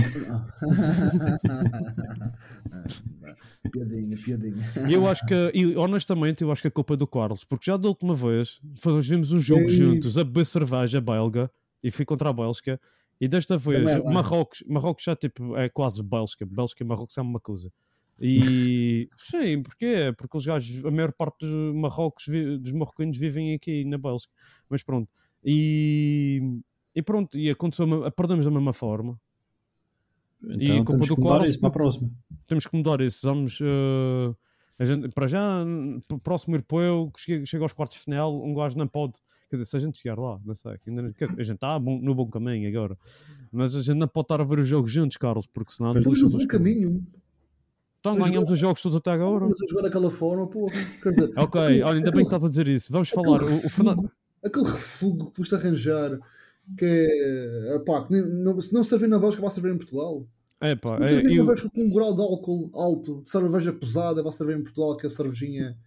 piadinha, 3.71 4.17
piadinha. 4.17 4.63
E 4.87 4.93
eu 4.93 5.07
acho 5.07 5.25
que, 5.25 5.51
e, 5.53 5.75
honestamente, 5.75 6.43
eu 6.43 6.51
acho 6.51 6.61
que 6.61 6.67
a 6.67 6.71
culpa 6.71 6.93
é 6.93 6.97
do 6.97 7.07
Carlos, 7.07 7.43
porque 7.43 7.69
já 7.71 7.77
da 7.77 7.87
última 7.89 8.13
vez 8.13 8.59
fazemos 8.75 9.31
um 9.31 9.39
jogo 9.39 9.63
Ei. 9.63 9.69
juntos 9.69 10.17
a 10.17 10.23
beber 10.23 10.45
cerveja 10.45 11.01
belga 11.01 11.49
e 11.83 11.89
fui 11.91 12.05
contra 12.05 12.29
a 12.29 12.33
Bélgica. 12.33 12.79
E 13.19 13.27
desta 13.27 13.57
vez. 13.57 14.03
Marrocos, 14.05 14.63
Marrocos 14.67 15.03
já 15.03 15.15
tipo, 15.15 15.55
é 15.55 15.69
quase 15.69 16.03
Bélgica. 16.03 16.45
Bélgica 16.45 16.83
e 16.83 16.87
Marrocos 16.87 17.17
é 17.17 17.21
uma 17.21 17.39
coisa. 17.39 17.71
E 18.19 19.09
sim, 19.19 19.61
porquê? 19.61 20.13
Porque 20.17 20.37
os 20.37 20.45
gajos, 20.45 20.85
a 20.85 20.91
maior 20.91 21.11
parte 21.11 21.45
dos 21.45 21.75
Marrocos, 21.75 22.25
dos 22.59 22.71
marroquinos 22.71 23.17
vivem 23.17 23.53
aqui 23.53 23.83
na 23.85 23.97
Bélgica. 23.97 24.33
Mas 24.69 24.83
pronto. 24.83 25.09
E, 25.43 26.59
e 26.95 27.01
pronto, 27.01 27.37
e 27.37 27.49
aconteceu, 27.49 28.05
a 28.05 28.11
perdemos 28.11 28.45
da 28.45 28.51
mesma 28.51 28.73
forma. 28.73 29.19
Então 30.43 30.77
culpa 30.77 30.91
temos 30.91 31.07
do 31.07 31.15
que 31.15 31.21
mudar 31.21 31.33
Carlos, 31.35 31.49
isso 31.49 31.59
para 31.59 31.69
a 31.69 31.71
próxima. 31.71 32.11
temos 32.47 32.67
que 32.67 32.77
mudar 32.77 33.01
isso. 33.01 33.27
Vamos, 33.27 33.59
a 34.77 34.85
gente, 34.85 35.09
para 35.09 35.27
já, 35.27 35.65
próximo 36.23 36.55
europeu, 36.55 37.11
que 37.13 37.21
chega, 37.21 37.45
chega 37.45 37.63
aos 37.63 37.73
quartos 37.73 37.97
de 37.97 38.03
final, 38.03 38.43
um 38.43 38.53
gajo 38.53 38.77
não 38.77 38.87
pode. 38.87 39.13
Quer 39.49 39.57
dizer, 39.57 39.69
se 39.69 39.77
a 39.77 39.79
gente 39.79 39.97
chegar 39.99 40.17
lá, 40.17 40.39
não 40.43 40.55
sei. 40.55 40.77
Ainda, 40.87 41.13
quer 41.13 41.29
a 41.29 41.43
gente 41.43 41.55
está 41.55 41.77
bom- 41.77 41.99
no 41.99 42.15
bom 42.15 42.27
caminho 42.27 42.67
agora. 42.67 42.97
Mas 43.51 43.75
a 43.75 43.81
gente 43.81 43.97
não 43.97 44.07
pode 44.07 44.25
estar 44.25 44.41
a 44.41 44.43
ver 44.43 44.59
os 44.59 44.67
jogos 44.67 44.91
juntos, 44.91 45.17
Carlos, 45.17 45.45
porque 45.47 45.71
senão 45.71 45.95
Estamos 45.95 46.19
no 46.19 46.27
os 46.27 46.33
bom 46.33 46.47
caminho. 46.47 47.05
Então 48.13 48.27
ganhamos 48.27 48.51
os 48.51 48.59
jogos 48.59 48.81
todos 48.81 48.95
até 48.97 49.11
agora. 49.11 49.45
Mas 49.45 49.61
a 49.61 49.67
jogar 49.69 49.81
daquela 49.83 50.11
forma. 50.11 50.47
Quer 51.01 51.09
dizer, 51.09 51.31
Ok, 51.37 51.61
olha, 51.61 51.85
ainda 51.97 52.11
bem 52.11 52.19
que 52.21 52.27
estás 52.27 52.43
a 52.43 52.49
dizer 52.49 52.67
isso. 52.67 52.91
Vamos 52.91 53.09
falar. 53.09 53.41
O, 53.41 53.55
o 53.55 53.69
Fernando. 53.69 54.11
aquele 54.43 54.65
refúgio 54.65 55.25
que 55.31 55.37
foste 55.37 55.55
arranjar, 55.55 56.19
que 56.77 56.85
é. 57.73 57.79
Pá, 57.79 58.03
que 58.05 58.11
nem- 58.13 58.27
não, 58.27 58.59
se 58.61 58.73
não 58.73 58.83
servir 58.83 59.07
na 59.07 59.19
Bélgica, 59.19 59.41
vai 59.41 59.51
servir 59.51 59.71
em 59.73 59.77
Portugal. 59.77 60.25
É 60.65 60.75
pá, 60.75 60.99
Não 60.99 61.05
é, 61.05 61.09
servir 61.09 61.43
na 61.43 61.53
eu, 61.53 61.69
com 61.69 61.81
um 61.81 61.93
grau 61.93 62.15
de 62.15 62.21
álcool 62.21 62.71
alto, 62.73 63.21
de 63.23 63.29
cerveja 63.29 63.73
pesada, 63.73 64.23
vai 64.23 64.31
servir 64.31 64.57
em 64.57 64.63
Portugal, 64.63 64.97
que 64.97 65.05
é 65.05 65.09
a 65.09 65.11
cervejinha 65.11 65.77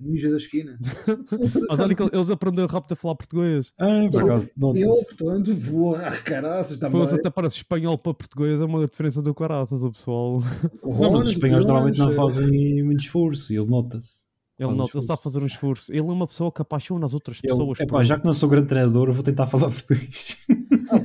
mija 0.00 0.30
da 0.30 0.36
esquina. 0.36 0.78
mas 1.68 1.78
olha 1.78 1.94
que 1.94 2.02
eles 2.02 2.30
aprenderam 2.30 2.68
rápido 2.68 2.92
a 2.92 2.96
falar 2.96 3.14
português. 3.14 3.72
Ah, 3.78 4.02
por 4.10 4.22
acaso, 4.22 4.50
Eu, 4.74 4.94
portanto, 5.16 5.54
vou 5.54 5.96
a 5.96 6.10
caraças 6.18 6.76
também. 6.76 7.00
Depois 7.00 7.12
até 7.12 7.30
parece 7.30 7.56
espanhol 7.56 7.96
para 7.96 8.14
português, 8.14 8.60
é 8.60 8.64
uma 8.64 8.84
diferença 8.84 9.22
do 9.22 9.34
caraças, 9.34 9.84
o 9.84 9.90
pessoal. 9.90 10.42
Não, 10.82 11.12
mas 11.12 11.24
os 11.24 11.30
espanhóis 11.30 11.64
normalmente 11.64 11.98
não 11.98 12.06
Ronas, 12.06 12.36
fazem 12.36 12.82
muito 12.82 13.00
esforço 13.00 13.52
e 13.52 13.56
ele 13.56 13.68
nota-se. 13.68 14.22
Ele, 14.58 14.74
nota, 14.74 14.96
ele 14.96 15.02
está 15.02 15.14
a 15.14 15.16
esforço. 15.16 15.22
fazer 15.22 15.42
um 15.42 15.46
esforço. 15.46 15.92
Ele 15.92 16.00
é 16.00 16.12
uma 16.12 16.26
pessoa 16.26 16.52
que 16.52 16.62
apaixona 16.62 17.04
as 17.04 17.14
outras 17.14 17.40
pessoas. 17.40 17.80
epá, 17.80 18.04
já 18.04 18.18
que 18.18 18.24
não 18.24 18.32
sou 18.32 18.48
grande 18.48 18.68
treinador, 18.68 19.08
eu 19.08 19.12
vou 19.12 19.22
tentar 19.22 19.46
falar 19.46 19.70
português. 19.72 20.36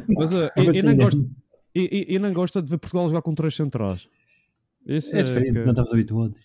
Mas 0.10 0.34
uh, 0.34 0.38
eu, 0.38 0.52
Algo 0.56 0.72
eu 0.72 0.84
não 0.84 0.92
né? 0.92 0.96
gosto, 0.96 1.30
eu, 1.84 2.00
eu- 2.00 2.06
eu 2.16 2.20
não 2.20 2.34
gosto 2.34 2.62
de 2.62 2.70
ver 2.70 2.78
Portugal 2.78 3.08
jogar 3.08 3.22
com 3.22 3.34
três 3.36 3.56
centrais. 3.56 4.08
Isso 4.86 5.16
É 5.16 5.24
diferente, 5.24 5.54
que- 5.54 5.60
não 5.64 5.72
estamos 5.72 5.94
habituados. 5.94 6.38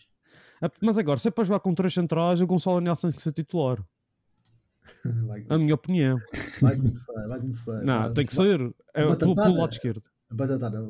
É, 0.63 0.71
Mas 0.81 0.99
agora, 0.99 1.19
se 1.19 1.29
é 1.29 1.31
para 1.31 1.45
jogar 1.45 1.61
com 1.61 1.75
três 1.75 1.93
centrais, 1.95 2.41
o 2.41 2.47
Gonçalo 2.47 2.81
Nelson 2.81 3.09
tem 3.09 3.17
que 3.17 3.23
ser 3.23 3.33
titular. 3.33 3.85
A 5.49 5.59
minha 5.59 5.75
opinião. 5.75 6.19
vai 6.61 6.77
começar, 6.77 7.29
vai 7.29 7.41
começar. 7.41 7.83
Não, 7.83 7.99
Vai- 8.01 8.13
tem 8.15 8.27
que 8.27 8.35
ser. 8.35 8.75
É, 8.95 9.05
pelo, 9.15 9.35
pelo 9.35 9.55
lado 9.57 9.73
esquerdo. 9.73 10.03
Batatada. 10.31 10.83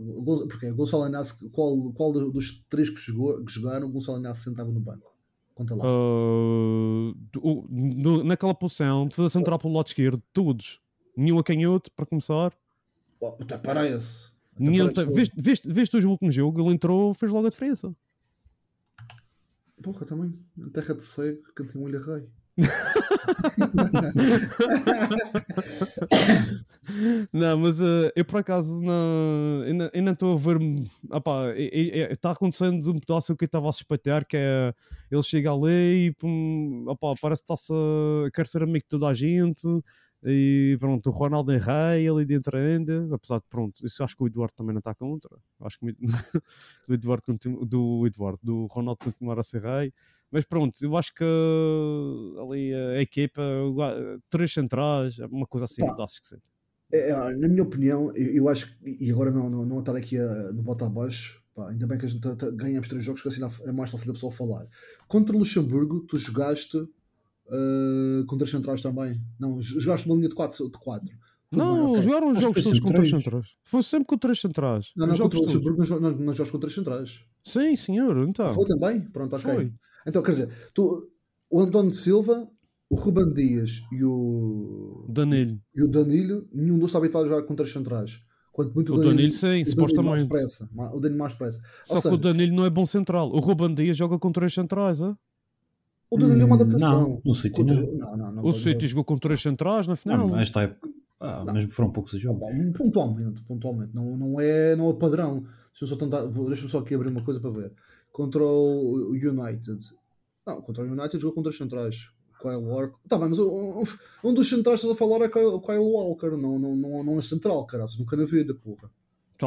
Porque 0.49 0.70
o 0.70 0.75
Gonçalo 0.75 1.06
Inácio, 1.08 1.50
qual, 1.50 1.92
qual 1.92 2.12
do- 2.12 2.30
dos 2.30 2.64
três 2.70 2.88
que, 2.88 2.96
jogou, 3.00 3.44
que 3.44 3.52
jogaram, 3.52 3.87
o 3.88 3.90
Gonçalo 3.90 4.18
Inácio 4.18 4.44
sentava 4.44 4.70
no 4.70 4.80
banco? 4.80 5.12
Conta 5.54 5.75
lá. 5.75 5.84
Uh, 5.84 7.14
o- 7.38 7.66
no- 7.68 8.25
naquela 8.25 8.54
posição, 8.54 9.06
defesa 9.06 9.28
central 9.28 9.58
pelo 9.58 9.75
lado 9.75 9.88
esquerdo, 9.88 10.22
todos. 10.32 10.80
Nenhum 11.16 11.38
a 11.38 11.44
canhoto, 11.44 11.90
para 11.92 12.06
começar. 12.06 12.52
Oh, 13.20 13.37
até 13.40 13.58
parece. 13.58 14.30
Até 14.54 14.64
Nenhum 14.64 14.92
tem- 14.92 15.06
que- 15.06 15.12
viste, 15.14 15.35
viste, 15.37 15.73
viste 15.73 15.97
hoje 15.97 16.06
o 16.06 16.11
último 16.11 16.30
jogo? 16.30 16.61
Ele 16.61 16.75
entrou, 16.75 17.14
fez 17.14 17.32
logo 17.32 17.47
a 17.47 17.50
diferença. 17.50 17.94
Porra, 19.82 20.06
também. 20.06 20.32
Em 20.56 20.68
terra 20.71 20.94
de 20.94 21.02
cego, 21.02 21.42
cantei 21.54 21.80
um 21.80 21.85
olho 21.85 22.00
rei. 22.00 22.28
Não, 27.32 27.59
mas 27.59 27.80
eh, 27.80 28.12
eu 28.16 28.25
por 28.25 28.38
acaso 28.40 28.80
não, 28.80 29.62
ainda 29.64 29.90
ainda 29.94 30.11
estou 30.12 30.35
a 30.35 30.37
ver. 30.37 30.59
Está 32.11 32.32
acontecendo 32.32 32.90
um 32.90 32.99
pedaço 32.99 33.37
que 33.37 33.44
eu 33.44 33.47
estava 33.47 33.68
a 33.68 33.73
suspeitar, 33.73 34.26
que 34.26 34.37
é 34.37 34.75
ele 35.11 35.23
chega 35.23 35.52
ali 35.52 36.09
e 36.09 36.14
opá, 36.87 37.14
parece 37.21 37.42
que 37.44 37.52
está-se 37.52 37.73
a- 37.73 38.30
quer 38.32 38.47
ser 38.47 38.62
amigo 38.62 38.80
de 38.85 38.88
toda 38.88 39.09
a 39.09 39.14
gente, 39.14 39.62
E 40.24 40.76
pronto, 40.78 41.08
o 41.08 41.12
Ronaldo 41.12 41.50
rei 41.50 42.08
ali 42.08 42.24
dentro 42.24 42.56
ainda, 42.56 43.08
apesar 43.12 43.38
de 43.38 43.46
pronto, 43.48 43.84
isso 43.84 44.04
acho 44.04 44.16
que 44.16 44.22
o 44.22 44.26
Eduardo 44.28 44.54
também 44.54 44.72
não 44.72 44.78
está 44.78 44.94
contra. 44.94 45.36
Acho 45.60 45.78
que 45.80 45.90
o 45.90 45.96
do 46.88 46.94
Eduardo, 46.94 47.38
do 47.66 48.06
Eduardo, 48.06 48.38
do 48.42 48.66
Ronaldo 48.66 49.00
continuar 49.04 49.38
a 49.38 49.42
ser 49.42 49.62
rei. 49.62 49.92
Mas 50.30 50.44
pronto, 50.44 50.74
eu 50.80 50.96
acho 50.96 51.12
que 51.12 51.24
ali 52.40 52.72
a 52.72 53.02
equipa, 53.02 53.42
três 54.30 54.52
centrais, 54.52 55.18
uma 55.18 55.46
coisa 55.46 55.64
assim, 55.64 55.82
Pá. 55.82 56.04
acho 56.04 56.20
que 56.20 56.28
sim. 56.28 56.38
É, 56.92 57.10
é, 57.10 57.36
na 57.36 57.48
minha 57.48 57.62
opinião, 57.62 58.12
eu, 58.14 58.34
eu 58.34 58.48
acho 58.48 58.66
que, 58.78 58.96
e 59.00 59.10
agora 59.10 59.30
não, 59.30 59.50
não, 59.50 59.64
não 59.66 59.80
estar 59.80 59.96
aqui 59.96 60.18
a, 60.18 60.52
no 60.52 60.62
bota 60.62 60.86
abaixo, 60.86 61.42
pá, 61.54 61.70
ainda 61.70 61.86
bem 61.86 61.98
que 61.98 62.06
a 62.06 62.08
gente 62.08 62.20
tá- 62.20 62.36
tá- 62.36 62.50
ganhamos 62.50 62.88
três 62.88 63.04
jogos, 63.04 63.22
que 63.22 63.28
assim 63.28 63.40
é 63.66 63.72
mais 63.72 63.90
fácil 63.90 64.06
da 64.06 64.12
pessoa 64.12 64.30
falar. 64.30 64.66
Contra 65.08 65.36
Luxemburgo, 65.36 66.00
tu 66.06 66.16
jogaste 66.18 66.86
uh, 67.52 68.26
com 68.26 68.37
três 68.37 68.50
centrais 68.50 68.82
também. 68.82 69.21
Não, 69.38 69.61
jogaste 69.61 70.06
uma 70.06 70.16
linha 70.16 70.28
de 70.28 70.35
4. 70.35 70.71
De 70.71 70.78
quatro. 70.78 71.12
Não, 71.50 71.75
bem, 71.75 71.85
ok. 71.85 72.02
jogaram 72.02 72.32
os 72.32 72.40
jogos 72.40 72.64
todos 72.64 72.78
sempre 72.78 72.80
com 72.80 72.92
três 72.94 73.11
centrais. 73.11 73.47
Foi 73.62 73.82
sempre 73.82 74.06
com 74.06 74.18
três 74.18 74.40
centrais. 74.40 74.92
Não, 74.97 75.06
não, 75.06 75.14
jogos 75.14 75.38
contra 75.38 75.61
nós, 75.76 75.90
nós, 75.90 76.00
nós 76.00 76.37
jogamos 76.37 76.50
com 76.50 76.59
três 76.59 76.75
centrais. 76.75 77.25
Sim, 77.44 77.76
senhor, 77.76 78.26
então. 78.26 78.52
Foi 78.54 78.64
também? 78.64 79.02
Pronto, 79.02 79.37
ok. 79.37 79.54
Foi. 79.54 79.73
Então, 80.06 80.23
quer 80.23 80.30
dizer, 80.32 80.71
tu, 80.73 81.11
o 81.50 81.61
António 81.61 81.92
Silva, 81.92 82.49
o 82.88 82.97
Ruben 82.97 83.32
Dias 83.35 83.82
e 83.92 84.02
o, 84.02 85.06
Danilo. 85.11 85.61
e 85.75 85.82
o 85.82 85.88
Danilo, 85.88 86.49
nenhum 86.52 86.75
deles 86.75 86.87
está 86.87 86.99
habituado 86.99 87.25
a 87.25 87.28
jogar 87.28 87.42
com 87.42 87.54
três 87.54 87.71
centrais. 87.71 88.18
Quanto 88.50 88.75
muito 88.75 88.94
O 88.94 88.99
Danilo, 88.99 89.32
sim, 89.32 89.62
o 89.62 89.64
Danilo 89.64 90.02
mais 90.04 90.23
supostamente. 90.23 90.97
O 90.97 91.00
Danilo 91.00 91.18
mais 91.18 91.32
depressa. 91.32 91.61
Só 91.85 91.97
Ou 91.97 92.02
que 92.02 92.09
o 92.09 92.11
seja, 92.11 92.23
Danilo 92.23 92.56
não 92.56 92.64
é 92.64 92.71
bom 92.71 92.87
central. 92.87 93.30
O 93.30 93.40
Ruben 93.40 93.75
Dias 93.75 93.97
joga 93.97 94.18
com 94.18 94.30
três 94.32 94.52
centrais, 94.52 95.00
é? 95.00 95.14
O 96.14 96.19
Danilo 96.19 96.42
é 96.42 96.45
uma 96.45 96.57
Hum, 96.57 96.61
adaptação. 96.61 97.00
não, 97.00 97.23
no 97.25 97.35
City 97.35 97.50
Contra- 97.50 97.81
não. 97.81 97.92
Não, 97.97 98.16
não, 98.16 98.33
não. 98.33 98.45
O 98.45 98.52
City 98.52 98.87
jogou 98.87 99.04
com 99.04 99.16
três 99.19 99.40
centrais 99.40 99.87
na 99.88 99.97
final. 99.97 100.28
Não, 100.28 100.38
esta 100.38 100.62
época. 100.62 100.90
Ah, 101.19 101.45
mas 101.47 101.73
foram 101.73 101.90
poucos 101.90 102.12
os 102.12 102.21
jogos. 102.21 102.45
Pontualmente, 102.76 103.40
pontualmente. 103.42 103.95
Não, 103.95 104.16
não, 104.16 104.40
é, 104.40 104.75
não 104.76 104.90
é 104.90 104.92
padrão. 104.92 105.45
Se 105.75 105.85
eu 105.85 105.88
só 105.88 105.97
tentar, 105.97 106.23
vou- 106.26 106.47
deixa-me 106.49 106.69
só 106.69 106.78
aqui 106.81 106.95
abrir 106.95 107.09
uma 107.09 107.23
coisa 107.25 107.40
para 107.40 107.50
ver. 107.50 107.73
Contra 108.12 108.42
o 108.45 109.11
United. 109.12 109.78
Não, 110.47 110.61
contra 110.61 110.83
o 110.85 110.87
United 110.87 111.19
jogou 111.19 111.35
com 111.37 111.42
três 111.42 111.57
centrais. 111.57 112.09
Kyle 112.40 112.57
Walker. 112.57 112.97
Tá 113.09 113.16
bem, 113.19 113.28
mas 113.28 113.38
um, 113.38 113.85
um- 114.25 114.35
dos 114.35 114.49
centrais 114.49 114.81
que 114.81 114.87
estás 114.87 114.90
a 114.90 114.97
falar 114.97 115.25
é 115.25 115.28
o 115.47 115.61
Kyle 115.61 115.78
Walker. 115.78 116.31
Não, 116.37 116.59
não, 116.59 116.75
não, 116.76 117.04
não 117.04 117.19
é 117.19 117.23
central, 117.23 117.64
caraças. 117.66 117.97
Nunca 117.99 118.16
na 118.16 118.25
vida, 118.25 118.52
porra. 118.52 118.90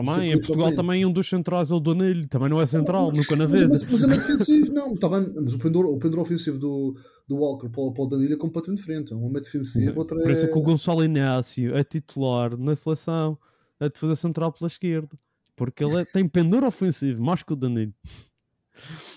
Também, 0.04 0.32
em 0.32 0.38
Portugal 0.40 0.74
também. 0.74 1.06
um 1.06 1.12
dos 1.12 1.28
centrais 1.30 1.72
é 1.72 1.74
o 1.76 1.80
Danilo. 1.80 2.28
Também 2.28 2.50
não 2.50 2.60
é 2.62 2.66
central, 2.66 3.08
Mas- 3.08 3.18
nunca 3.18 3.36
na 3.36 3.48
mas, 3.48 3.60
vida. 3.60 3.74
mas, 3.74 3.92
mas 3.92 4.04
é 4.04 4.08
meio 4.08 4.22
defensivo, 4.22 4.74
não. 4.74 4.96
Tá 4.96 5.08
bem, 5.10 5.34
mas 5.42 5.54
o 5.54 5.60
pendor, 5.60 5.86
o 5.86 5.98
pendor 5.98 6.20
ofensivo 6.20 6.58
do, 6.58 6.96
do 7.28 7.36
Walker 7.38 7.70
para, 7.70 7.92
para 7.92 8.04
o 8.04 8.08
Danilo 8.08 8.34
é 8.34 8.38
completamente 8.38 8.80
diferente. 8.80 9.14
Um 9.14 9.36
é 9.38 9.42
defensivo, 9.42 10.00
outro 10.00 10.18
Por 10.20 10.32
isso 10.32 10.46
é 10.46 10.48
que 10.50 10.58
o 10.58 10.62
é. 10.62 10.64
Gonçalo 10.64 11.04
Inácio 11.04 11.76
é 11.76 11.84
titular 11.84 12.58
na 12.58 12.76
seleção 12.76 13.38
a 13.80 13.88
defesa 13.88 14.16
central 14.16 14.52
pela 14.52 14.68
esquerda. 14.68 15.10
Porque 15.56 15.84
ele 15.84 16.02
é- 16.02 16.06
tem 16.06 16.28
pendor 16.28 16.64
ofensivo, 16.64 17.24
mais 17.24 17.42
que 17.44 17.54
o 17.54 17.56
Danilo. 17.56 17.94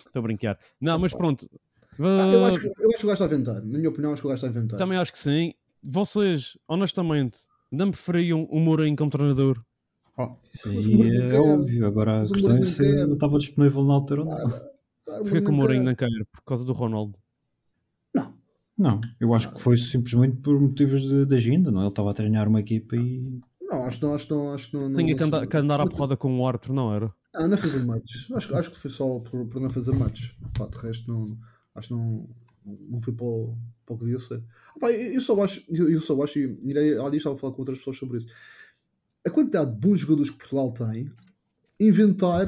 Estou 0.07 0.21
a 0.21 0.23
brincar. 0.23 0.59
Não, 0.81 0.99
mas 0.99 1.13
pronto. 1.13 1.49
Ah, 2.01 2.31
eu, 2.33 2.45
acho 2.45 2.61
que, 2.61 2.67
eu 2.67 2.89
acho 2.91 2.99
que 2.99 3.05
o 3.05 3.09
gajo 3.09 3.13
está 3.13 3.25
a 3.25 3.27
inventar. 3.27 3.55
Na 3.57 3.77
minha 3.79 3.89
opinião, 3.89 4.13
acho 4.13 4.23
que 4.23 4.27
o 4.29 4.31
gajo 4.31 4.37
está 4.39 4.47
a 4.47 4.51
inventar. 4.51 4.79
Também 4.79 4.97
acho 4.99 5.11
que 5.13 5.19
sim. 5.19 5.53
Vocês, 5.83 6.57
honestamente, 6.69 7.41
não 7.73 7.91
preferiam 7.91 8.45
o 8.51 8.61
Mourinho 8.61 8.97
como 8.97 9.11
treinador? 9.11 9.61
Oh, 10.19 10.37
isso 10.53 10.69
aí 10.69 11.03
é 11.03 11.29
quer. 11.31 11.41
óbvio. 11.41 11.87
Agora 11.87 12.17
a 12.17 12.27
Mas 12.29 12.33
questão 12.33 12.57
é 12.57 12.63
se 12.63 12.85
eu 12.85 13.13
estava 13.15 13.39
disponível 13.39 13.85
na 13.85 13.95
altura 13.95 14.23
ou 14.23 14.27
não. 14.29 14.37
Claro, 15.05 15.25
Porquê 15.25 15.41
que 15.43 15.51
o 15.51 15.53
Mourinho 15.55 15.85
não 15.85 15.95
quer? 15.95 16.09
Por 16.33 16.43
causa 16.45 16.65
do 16.65 16.73
Ronaldo. 16.73 17.19
Não, 18.15 18.35
Não, 18.77 19.01
eu 19.21 19.35
acho 19.35 19.53
que 19.55 19.61
foi 19.61 19.77
simplesmente 19.77 20.37
por 20.39 20.61
motivos 20.61 21.03
de, 21.03 21.27
de 21.27 21.35
agenda, 21.35 21.71
não? 21.71 21.81
é? 21.81 21.85
Ele 21.85 21.91
estava 21.91 22.11
a 22.11 22.15
treinar 22.15 22.49
uma 22.49 22.61
equipa 22.61 22.97
e. 22.97 23.41
não, 23.61 23.85
acho 23.85 23.99
que 23.99 24.05
não, 24.05 24.15
acho 24.15 24.27
que 24.27 24.33
não, 24.35 24.55
acho 24.55 24.71
que 24.71 24.77
não. 24.77 24.93
Tinha 24.93 25.09
não, 25.09 25.17
que 25.17 25.23
andar, 25.25 25.47
que 25.47 25.57
andar 25.57 25.81
à 25.81 25.87
porrada 25.87 26.17
com 26.17 26.39
o 26.41 26.47
árbitro, 26.47 26.73
não 26.75 26.93
era? 26.95 27.13
Ah, 27.35 27.47
não 27.49 27.59
fazer 27.59 27.85
matches. 27.87 28.27
Acho, 28.33 28.55
acho 28.57 28.71
que 28.71 28.79
foi 28.79 28.91
só 28.91 29.19
por, 29.21 29.47
por 29.47 29.61
não 29.61 29.71
fazer 29.71 29.93
matches. 29.93 30.35
Pá, 30.57 30.67
de 30.67 30.79
resto, 30.79 31.11
não, 31.11 31.39
acho 31.75 31.89
que 31.89 31.95
não, 31.95 32.29
não 32.65 33.01
foi 33.01 33.13
para 33.15 33.27
o, 33.27 33.57
para 33.87 33.95
o 33.95 33.99
que 33.99 34.05
devia 34.05 34.19
ser. 34.19 34.43
Pá, 34.81 34.91
eu, 34.91 35.15
eu 35.15 35.21
só 35.21 35.41
acho, 35.43 35.63
eu, 35.69 35.91
eu 35.91 36.01
só 36.01 36.21
acho, 36.23 36.39
e 36.39 36.59
irei, 36.63 36.99
ali 36.99 37.19
estava 37.19 37.37
a 37.37 37.39
falar 37.39 37.53
com 37.53 37.63
outras 37.63 37.79
pessoas 37.79 37.97
sobre 37.99 38.19
isso. 38.19 38.29
A 39.27 39.31
quantidade 39.31 39.73
de 39.73 39.79
bons 39.79 40.01
jogadores 40.01 40.31
que 40.31 40.39
Portugal 40.39 40.73
tem, 40.73 41.11
inventar 41.81 42.47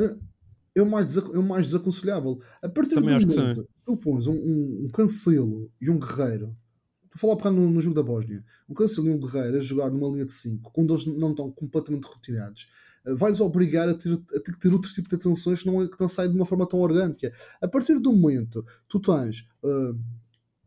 é 0.75 0.83
o 0.83 0.87
mais, 0.87 1.17
é 1.17 1.21
o 1.39 1.43
mais 1.43 1.67
desaconselhável. 1.67 2.41
A 2.63 2.69
partir 2.69 2.95
Também 2.95 3.19
do 3.19 3.27
momento 3.27 3.65
que 3.65 3.69
tu 3.85 3.97
pões 3.97 4.27
um, 4.27 4.35
um, 4.35 4.85
um 4.85 4.89
Cancelo 4.89 5.71
e 5.81 5.91
um 5.91 5.99
Guerreiro, 5.99 6.57
estou 7.05 7.15
a 7.15 7.19
falar 7.19 7.37
para 7.37 7.51
no, 7.51 7.71
no 7.71 7.81
jogo 7.81 7.95
da 7.95 8.03
Bósnia, 8.03 8.45
um 8.69 8.75
Cancelo 8.75 9.09
e 9.09 9.11
um 9.11 9.19
Guerreiro 9.19 9.57
a 9.57 9.61
jogar 9.61 9.91
numa 9.91 10.09
linha 10.09 10.25
de 10.25 10.33
5, 10.33 10.71
quando 10.73 10.95
eles 10.95 11.07
não 11.07 11.31
estão 11.31 11.51
completamente 11.51 12.05
rotinados, 12.05 12.69
eh, 13.05 13.15
vai-os 13.15 13.41
obrigar 13.41 13.89
a 13.89 13.95
ter, 13.95 14.13
a 14.13 14.41
ter 14.41 14.53
que 14.53 14.59
ter 14.61 14.73
outro 14.73 14.91
tipo 14.93 15.09
de 15.09 15.17
atenções 15.17 15.63
que 15.63 15.67
não, 15.67 15.83
é- 15.83 15.89
que 15.89 16.01
não 16.01 16.09
sai 16.09 16.29
de 16.29 16.35
uma 16.37 16.47
forma 16.47 16.69
tão 16.69 16.79
orgânica. 16.81 17.33
A 17.61 17.67
partir 17.69 17.99
do 17.99 18.13
momento 18.13 18.63
que 18.63 18.71
tu 18.89 19.01
tens 19.01 19.49
eh, 19.65 19.95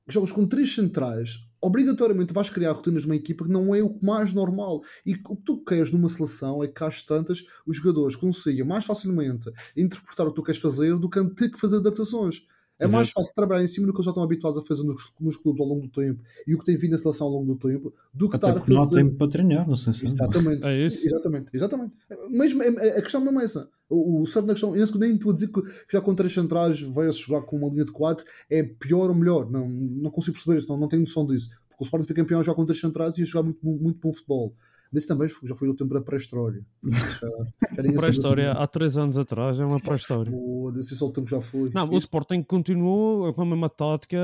jogos 0.08 0.32
com 0.32 0.46
três 0.46 0.74
centrais, 0.76 1.48
obrigatoriamente 1.64 2.34
vais 2.34 2.50
criar 2.50 2.74
rotinas 2.74 3.06
numa 3.06 3.16
equipa 3.16 3.46
que 3.46 3.52
não 3.52 3.74
é 3.74 3.82
o 3.82 3.98
mais 4.02 4.34
normal. 4.34 4.82
E 5.06 5.14
o 5.14 5.36
que 5.36 5.44
tu 5.44 5.64
queres 5.64 5.92
numa 5.92 6.10
seleção 6.10 6.62
é 6.62 6.68
que 6.68 6.84
às 6.84 7.02
tantas 7.02 7.46
os 7.66 7.78
jogadores 7.78 8.18
consigam 8.18 8.68
mais 8.68 8.84
facilmente 8.84 9.50
interpretar 9.76 10.28
o 10.28 10.30
que 10.32 10.36
tu 10.36 10.44
queres 10.44 10.60
fazer 10.60 10.98
do 10.98 11.10
que 11.10 11.24
ter 11.36 11.50
que 11.50 11.60
fazer 11.60 11.78
adaptações. 11.78 12.46
É 12.80 12.88
mais 12.88 13.12
fácil 13.12 13.34
trabalhar 13.36 13.64
em 13.64 13.68
cima 13.68 13.86
do 13.88 13.94
que 13.94 13.98
eles 13.98 14.06
já 14.06 14.12
estão 14.12 14.24
habituados 14.24 14.58
a 14.60 14.64
fazer 14.64 14.84
nos, 14.84 15.14
nos 15.20 15.38
clubes 15.38 15.62
ao 15.62 15.68
longo 15.68 15.82
do 15.84 15.90
tempo 15.90 16.22
e 16.46 16.56
o 16.56 16.60
que 16.60 16.66
tem 16.66 16.76
vindo 16.76 16.92
na 16.92 16.98
seleção 16.98 17.28
ao 17.28 17.34
longo 17.34 17.54
do 17.54 17.68
tempo 17.68 17.94
do 18.14 18.28
que 18.28 18.36
Até 18.36 18.48
estar 18.48 18.58
a 18.58 18.60
porque 18.60 18.74
não 18.74 18.82
há 18.82 18.86
fazer. 18.88 19.04
tempo 19.04 19.16
para 19.16 19.28
treinar, 19.30 19.68
não 19.68 19.76
sei 19.76 19.94
se. 19.94 20.06
Exatamente. 20.06 20.64
É 20.68 20.86
isso? 20.86 21.06
Exatamente, 21.06 21.50
exatamente. 21.54 21.94
Mesmo, 22.30 22.62
a 22.64 22.68
a 22.68 23.02
questão 23.02 23.22
mesmo 23.22 23.40
é 23.42 23.44
essa. 23.44 23.70
O, 23.90 24.22
o 24.22 24.26
certo 24.26 24.48
na 24.48 24.54
questão, 24.54 24.76
eu 24.76 24.86
nem 24.98 25.14
estou 25.16 25.32
a 25.32 25.34
dizer 25.34 25.48
que 25.50 25.62
que 25.62 25.92
já 25.94 26.02
com 26.02 26.16
três 26.16 26.34
centrais 26.34 26.82
vai-se 26.82 27.20
jogar 27.20 27.42
com 27.44 27.58
uma 27.58 27.70
linha 27.70 27.86
de 27.86 27.92
4 27.92 28.26
é 28.50 28.64
pior 28.64 29.10
ou 29.10 29.16
melhor. 29.16 29.50
Não, 29.50 29.70
não 29.70 30.10
consigo 30.10 30.34
perceber 30.36 30.58
isso, 30.60 30.68
não, 30.68 30.78
não 30.78 30.88
tenho 30.88 31.04
noção 31.04 31.26
disso. 31.28 31.50
Porque 31.70 31.84
o 31.84 31.86
Sporting 31.86 32.08
foi 32.08 32.16
campeão 32.16 32.44
já 32.44 32.54
com 32.54 32.66
três 32.66 32.80
centrais 32.80 33.18
e 33.18 33.22
ia 33.22 33.26
jogar 33.26 33.44
muito, 33.44 33.66
muito 33.66 34.00
bom 34.00 34.14
futebol. 34.14 34.56
Mas 34.94 35.04
isso 35.04 35.08
também 35.08 35.28
já 35.44 35.56
foi 35.56 35.68
o 35.70 35.74
tempo 35.74 35.92
da 35.92 36.02
pré-história. 36.02 36.62
Se 36.84 37.20
Pré-história, 38.00 38.52
há 38.52 38.68
três 38.68 38.96
anos 38.98 39.18
atrás, 39.18 39.60
é 39.60 39.66
uma 39.66 39.76
assim. 39.78 39.86
pré-história. 39.86 40.32
Foda-se, 40.32 40.94
isso 40.94 41.04
é 41.04 41.08
o 41.08 41.12
tempo 41.12 41.26
que 41.26 41.32
já 41.32 41.42
foi. 41.42 41.72
Não, 41.74 41.86
o 41.86 41.94
Isso- 41.94 42.02
Sporting 42.06 42.44
continuou 42.44 43.34
com 43.34 43.42
a 43.42 43.46
mesma 43.46 43.70
tática. 43.70 44.20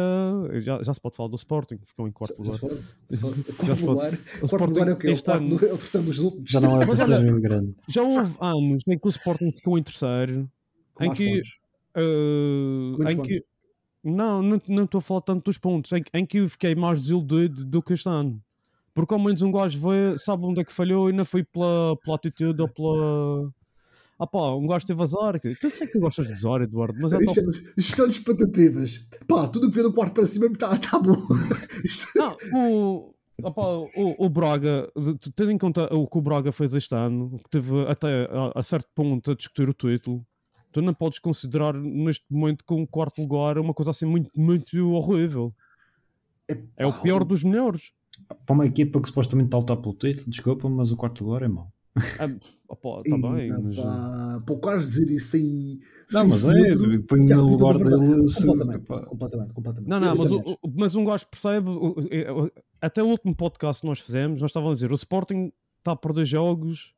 Já, 0.61 0.83
já 0.83 0.93
se 0.93 1.01
pode 1.01 1.15
falar 1.15 1.29
do 1.29 1.35
Sporting, 1.38 1.79
ficou 1.83 2.07
em 2.07 2.11
quarto 2.11 2.38
lugar. 2.39 2.59
Já 3.09 3.21
Quarto 3.21 3.75
se 3.77 3.83
pode. 3.83 3.83
lugar. 3.85 4.13
O 4.41 4.45
Sporting 4.45 4.65
lugar 4.73 4.88
é 4.89 4.93
o 4.93 4.97
quê? 4.97 5.07
É 5.07 5.09
o 5.09 5.13
este 5.13 5.31
ano- 5.31 5.57
do- 5.57 5.65
é 5.65 5.73
o 5.73 5.77
terceiro 5.77 6.05
dos 6.05 6.19
últimos. 6.19 6.51
Já 6.51 6.61
não 6.61 6.79
é 6.81 6.85
o 6.85 6.88
Mas 6.88 6.99
olha- 6.99 7.07
terceiro 7.17 7.41
grande. 7.41 7.75
Já 7.88 8.03
houve 8.03 8.35
anos 8.39 8.83
em 8.88 8.99
que 8.99 9.07
o 9.07 9.09
Sporting 9.09 9.51
ficou 9.51 9.77
em 9.77 9.83
terceiro, 9.83 10.47
Com 10.93 11.03
em 11.05 11.13
que- 11.13 11.41
uh, 11.97 13.03
em 13.09 13.15
pontos? 13.15 13.27
que. 13.27 13.43
Não, 14.03 14.41
não 14.41 14.61
não 14.67 14.83
estou 14.85 14.99
a 14.99 15.01
falar 15.01 15.21
tanto 15.21 15.45
dos 15.45 15.57
pontos, 15.57 15.91
em, 15.91 16.01
em 16.13 16.25
que 16.25 16.38
eu 16.38 16.47
fiquei 16.47 16.73
mais 16.75 17.01
desiludido 17.01 17.65
do 17.65 17.81
que 17.81 17.93
este 17.93 18.07
ano. 18.07 18.41
Porque 19.00 19.13
ao 19.13 19.20
menos 19.20 19.41
um 19.41 19.50
gajo 19.50 19.79
vê, 19.79 20.18
sabe 20.18 20.44
onde 20.44 20.60
é 20.60 20.63
que 20.65 20.74
falhou 20.74 21.10
e 21.10 21.13
não 21.13 21.24
foi 21.24 21.41
pela, 21.41 21.96
pela 22.03 22.18
atitude 22.18 22.62
ou 22.62 22.68
pela. 22.68 23.50
Ah 24.20 24.27
pá, 24.27 24.53
um 24.53 24.68
gajo 24.68 24.86
teve 24.86 25.01
azar. 25.01 25.39
Eu 25.46 25.70
sei 25.70 25.88
que 25.88 25.94
tu 25.94 26.01
gostas 26.01 26.27
de 26.27 26.34
azar, 26.34 26.62
Eduardo, 26.62 27.00
mas 27.01 27.13
é 27.13 27.20
chama-se 27.34 27.72
gestão 27.77 28.08
de 28.10 28.15
expectativas. 28.15 29.08
Pá, 29.25 29.48
tudo 29.48 29.68
o 29.68 29.72
que 29.72 29.77
vê 29.77 29.84
do 29.84 29.94
quarto 29.94 30.13
para 30.13 30.25
cima 30.25 30.48
está 30.48 30.77
tá 30.77 31.00
bom. 31.00 31.15
Não, 32.13 32.36
o, 32.53 33.15
opá, 33.41 33.62
o, 33.96 34.25
o 34.25 34.29
Braga, 34.29 34.91
tendo 35.34 35.51
em 35.51 35.58
conta 35.58 35.86
o 35.96 36.06
que 36.06 36.18
o 36.18 36.22
Braga 36.22 36.51
fez 36.51 36.75
este 36.75 36.94
ano, 36.94 37.39
que 37.39 37.50
teve 37.50 37.88
até 37.88 38.25
a, 38.25 38.60
a 38.60 38.62
certo 38.62 38.89
ponto 38.94 39.32
a 39.32 39.36
discutir 39.36 39.70
o 39.70 39.74
título, 39.74 40.25
tu 40.74 40.82
não 40.82 40.94
podes 40.94 41.20
considerar 41.20 41.74
neste 41.74 42.25
momento 42.29 42.65
que 42.65 42.74
um 42.74 42.86
quarto 42.86 43.22
lugar 43.22 43.56
é 43.56 43.62
uma 43.62 43.74
coisa 43.74 43.91
assim 43.91 44.06
muito, 44.06 44.29
muito 44.36 44.91
horrível. 44.91 45.56
É 46.75 46.86
o 46.86 46.91
pá, 46.91 47.00
pior 47.00 47.24
dos 47.24 47.41
melhores. 47.46 47.94
Para 48.45 48.53
uma 48.55 48.65
equipa 48.65 48.99
que 49.01 49.07
supostamente 49.07 49.47
está 49.47 49.57
a 49.57 49.59
lutar 49.61 49.77
pelo 49.77 49.93
título, 49.95 50.29
desculpa, 50.29 50.69
mas 50.69 50.91
o 50.91 50.97
quarto 50.97 51.23
lugar 51.25 51.43
é 51.43 51.47
mau. 51.47 51.71
Tá 52.17 52.27
bem, 52.27 53.49
não, 53.49 53.63
mas- 53.63 53.75
pá, 53.75 54.43
Pô, 54.45 54.57
quase 54.59 54.88
dizer 54.88 55.09
isso 55.15 55.31
sem. 55.31 55.79
Não, 56.11 56.21
sem 56.21 56.29
mas 56.29 56.45
é, 56.45 56.99
põe 57.07 57.19
no 57.25 57.47
lugar 57.49 57.73
tudo 57.73 57.89
verdade. 57.89 58.07
dele. 58.15 58.27
se- 58.27 58.45
Completamente, 58.47 58.85
completamente, 59.07 59.53
completamente. 59.53 59.89
Não, 59.89 59.99
não, 59.99 60.15
mas, 60.15 60.31
o- 60.31 60.57
mas 60.75 60.95
um 60.95 61.03
gajo 61.03 61.25
percebe. 61.27 61.69
o- 61.69 62.51
Até 62.81 63.03
o 63.03 63.07
último 63.07 63.35
podcast 63.35 63.81
que 63.81 63.88
nós 63.88 63.99
fizemos, 63.99 64.39
nós 64.41 64.49
estávamos 64.51 64.73
a 64.73 64.75
dizer: 64.75 64.91
o 64.91 64.95
Sporting 64.95 65.51
está 65.79 65.91
a 65.93 65.95
perder 65.95 66.25
jogos, 66.25 66.93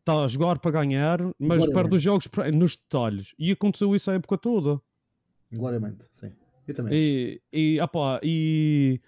está 0.00 0.24
a 0.24 0.26
jogar 0.26 0.58
para 0.58 0.70
ganhar, 0.72 1.20
mas 1.38 1.66
perde 1.72 1.94
os 1.94 2.02
jogos 2.02 2.28
nos 2.52 2.76
detalhes. 2.76 3.34
E 3.38 3.52
aconteceu 3.52 3.94
isso 3.94 4.10
a 4.10 4.14
época 4.14 4.36
toda. 4.36 4.80
Gloriamente, 5.52 6.06
sim. 6.12 6.32
Eu 6.66 6.74
também. 6.74 6.92
E, 6.94 7.40
e, 7.52 7.80
opá, 7.80 8.18
e, 8.22 9.00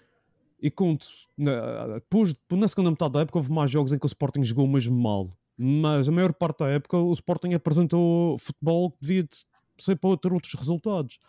e 0.59 0.71
conto, 0.71 1.07
na, 1.37 1.95
depois, 1.95 2.35
na 2.51 2.67
segunda 2.67 2.89
metade 2.89 3.13
da 3.13 3.21
época, 3.21 3.37
houve 3.37 3.51
mais 3.51 3.69
jogos 3.69 3.93
em 3.93 3.99
que 3.99 4.05
o 4.05 4.07
Sporting 4.07 4.43
jogou 4.43 4.67
mesmo 4.67 4.97
mal. 4.97 5.29
Mas 5.57 6.07
a 6.07 6.11
maior 6.11 6.33
parte 6.33 6.59
da 6.59 6.67
época, 6.67 6.97
o 6.97 7.11
Sporting 7.13 7.53
apresentou 7.53 8.37
futebol 8.37 8.91
que 8.91 8.97
devia 9.01 9.23
de 9.23 9.35
ser 9.77 9.95
para 9.95 10.17
ter 10.17 10.33
outros 10.33 10.53
resultados. 10.53 11.19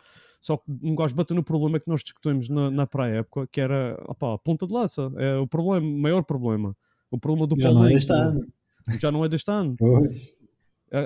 Só 0.40 0.56
que 0.56 0.64
um 0.82 0.94
gajo 0.94 1.14
bateu 1.14 1.34
no 1.34 1.42
problema 1.42 1.80
que 1.80 1.88
nós 1.88 2.02
discutimos 2.02 2.48
na, 2.48 2.70
na 2.70 2.86
pré-época, 2.86 3.48
que 3.50 3.60
era 3.60 4.00
opá, 4.06 4.34
a 4.34 4.38
ponta 4.38 4.66
de 4.66 4.72
lança. 4.72 5.10
É 5.16 5.36
o 5.36 5.46
problema, 5.46 5.86
o 5.86 5.98
maior 5.98 6.22
problema. 6.22 6.76
O 7.10 7.18
problema 7.18 7.46
do 7.46 7.58
Já 7.58 7.72
não 7.72 7.84
é 7.84 7.88
deste 7.88 8.12
ano. 8.12 8.46
Já 9.00 9.10
não 9.10 9.24
é 9.24 9.28
deste 9.28 9.50
ano. 9.50 9.74
Pois. 9.76 10.34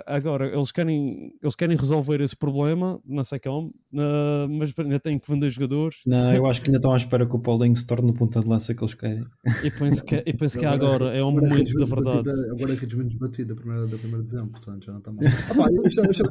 Agora, 0.06 0.46
eles 0.54 0.70
querem, 0.70 1.34
eles 1.42 1.54
querem 1.56 1.76
resolver 1.76 2.20
esse 2.20 2.36
problema, 2.36 3.00
não 3.04 3.24
sei 3.24 3.38
como, 3.40 3.74
na- 3.90 4.46
mas 4.48 4.72
ainda 4.78 5.00
têm 5.00 5.18
que 5.18 5.28
vender 5.30 5.50
jogadores. 5.50 5.98
Não, 6.06 6.32
eu 6.34 6.46
acho 6.46 6.60
que 6.62 6.68
ainda 6.68 6.78
estão 6.78 6.92
à 6.92 6.96
espera 6.96 7.26
que 7.26 7.34
o 7.34 7.38
Paulinho 7.40 7.74
se 7.74 7.84
torne 7.86 8.10
o 8.10 8.14
ponta 8.14 8.38
de 8.40 8.48
lança 8.48 8.74
que 8.74 8.82
eles 8.82 8.94
querem. 8.94 9.26
E 9.64 9.70
penso 9.70 10.04
que, 10.04 10.22
e 10.24 10.32
penso 10.34 10.58
que 10.58 10.64
agora 10.64 11.06
é 11.16 11.22
o 11.22 11.28
agora 11.28 11.48
momento 11.48 11.72
da 11.74 11.84
verdade. 11.84 12.22
desbatida- 12.22 12.52
Agora 12.52 12.72
é 12.72 12.76
que 12.76 12.86
desmenos 12.86 13.14
batida 13.16 13.54
da 13.54 13.60
primeira, 13.60 13.86
da 13.88 13.98
primeira 13.98 14.22
dezembro, 14.22 14.50
portanto 14.52 14.84
já 14.84 14.92
não 14.92 14.98
está 14.98 15.10
mal. 15.12 15.20
Ah, 15.50 15.54
pá, 15.54 15.68
deixa, 15.82 16.02
deixa, 16.02 16.22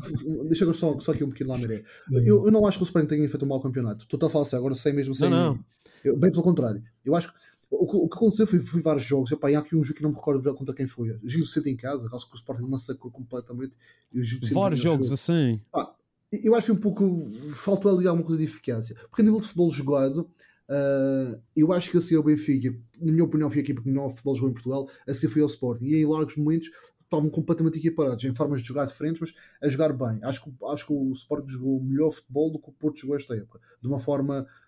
deixa 0.48 0.64
eu 0.64 0.74
só, 0.74 0.98
só 1.00 1.12
aqui 1.12 1.24
um 1.24 1.30
pequeno 1.30 1.50
lá, 1.50 1.58
Miré. 1.58 1.84
Eu, 2.12 2.46
eu 2.46 2.52
não 2.52 2.66
acho 2.66 2.78
que 2.78 2.84
o 2.84 2.86
Sporting 2.86 3.08
tenha 3.08 3.28
feito 3.30 3.44
um 3.46 3.50
mau 3.50 3.60
campeonato. 3.60 4.08
Tu 4.08 4.16
estás 4.16 4.30
a 4.30 4.34
falar 4.34 4.46
assim, 4.46 4.56
agora 4.56 4.76
sei 4.76 4.94
mesmo 4.94 5.14
sem. 5.14 5.30
Não, 5.30 5.56
não. 5.56 5.60
Eu- 6.04 6.18
bem 6.18 6.32
pelo 6.32 6.42
contrário. 6.44 6.82
Eu 7.06 7.16
acho 7.16 7.28
que 7.28 7.34
o, 7.72 7.88
que- 7.88 7.96
o 7.98 8.08
que 8.10 8.16
aconteceu 8.16 8.46
foi, 8.46 8.60
foi 8.60 8.82
vários 8.82 9.04
jogos. 9.04 9.32
Epá, 9.32 9.50
e 9.50 9.56
há 9.56 9.60
aqui 9.60 9.76
um 9.76 9.84
jogo 9.84 9.98
que 9.98 10.04
não 10.04 10.10
me 10.12 10.16
recordo 10.16 10.54
contra 10.56 10.76
quem 10.76 10.86
foi. 10.88 11.18
Gil 11.24 11.42
Vicente 11.42 11.70
em 11.70 11.76
casa, 11.78 12.10
acho 12.14 12.28
que 12.28 12.34
o 12.34 12.38
Sporting 12.38 12.64
massacrou 12.70 13.12
completamente. 13.12 13.74
E 14.14 14.20
o 14.20 14.24
Vários 14.54 14.80
o 14.80 14.84
jogos 14.84 15.08
jogo. 15.08 15.14
assim. 15.16 15.60
Pá, 15.72 15.96
eu 16.32 16.54
acho 16.56 16.68
que 16.68 16.72
um 16.72 16.78
pouco 16.78 17.26
faltou 17.50 17.98
ali 17.98 18.08
alguma 18.08 18.26
coisa 18.26 18.38
de 18.40 18.46
eficácia. 18.46 18.96
Porque 19.10 19.22
a 19.22 19.26
nível 19.26 19.40
de 19.40 19.48
futebol 19.48 19.72
jogado, 19.72 20.30
ah, 20.70 21.40
eu 21.56 21.72
acho 21.74 21.90
que 21.92 21.98
a 21.98 22.02
seguir 22.02 22.16
ao 22.18 22.24
Benfica, 22.24 22.74
na 23.00 23.12
minha 23.12 23.24
opinião, 23.24 23.50
foi 23.50 23.60
a 23.60 23.64
equipa 23.64 23.82
que 23.82 23.88
melhor 23.90 24.10
futebol 24.10 24.36
jogou 24.36 24.50
em 24.50 24.54
Portugal, 24.54 24.90
a 25.08 25.14
seguir 25.14 25.28
foi 25.34 25.42
ao 25.42 25.48
Sporting. 25.48 25.86
E 25.86 25.96
em 25.96 26.06
largos 26.06 26.36
momentos 26.38 26.70
estavam 27.04 27.30
completamente 27.30 27.78
equiparados, 27.78 28.24
em 28.24 28.34
formas 28.34 28.62
de 28.62 28.68
jogar 28.70 28.86
diferentes, 28.86 29.20
mas 29.20 29.34
a 29.62 29.68
jogar 29.68 29.92
bem. 29.92 30.20
Acho 30.24 30.42
que, 30.44 30.52
acho 30.68 30.88
que 30.88 30.94
o 30.94 31.12
Sporting 31.12 31.50
jogou 31.50 31.84
melhor 31.84 32.10
futebol 32.12 32.50
do 32.50 32.58
que 32.60 32.70
o 32.70 32.72
Porto 32.72 33.00
jogou 33.02 33.18
esta 33.18 33.36
época, 33.36 33.60
de 33.82 33.88
uma 33.90 34.00
forma 34.00 34.48
ah, 34.48 34.61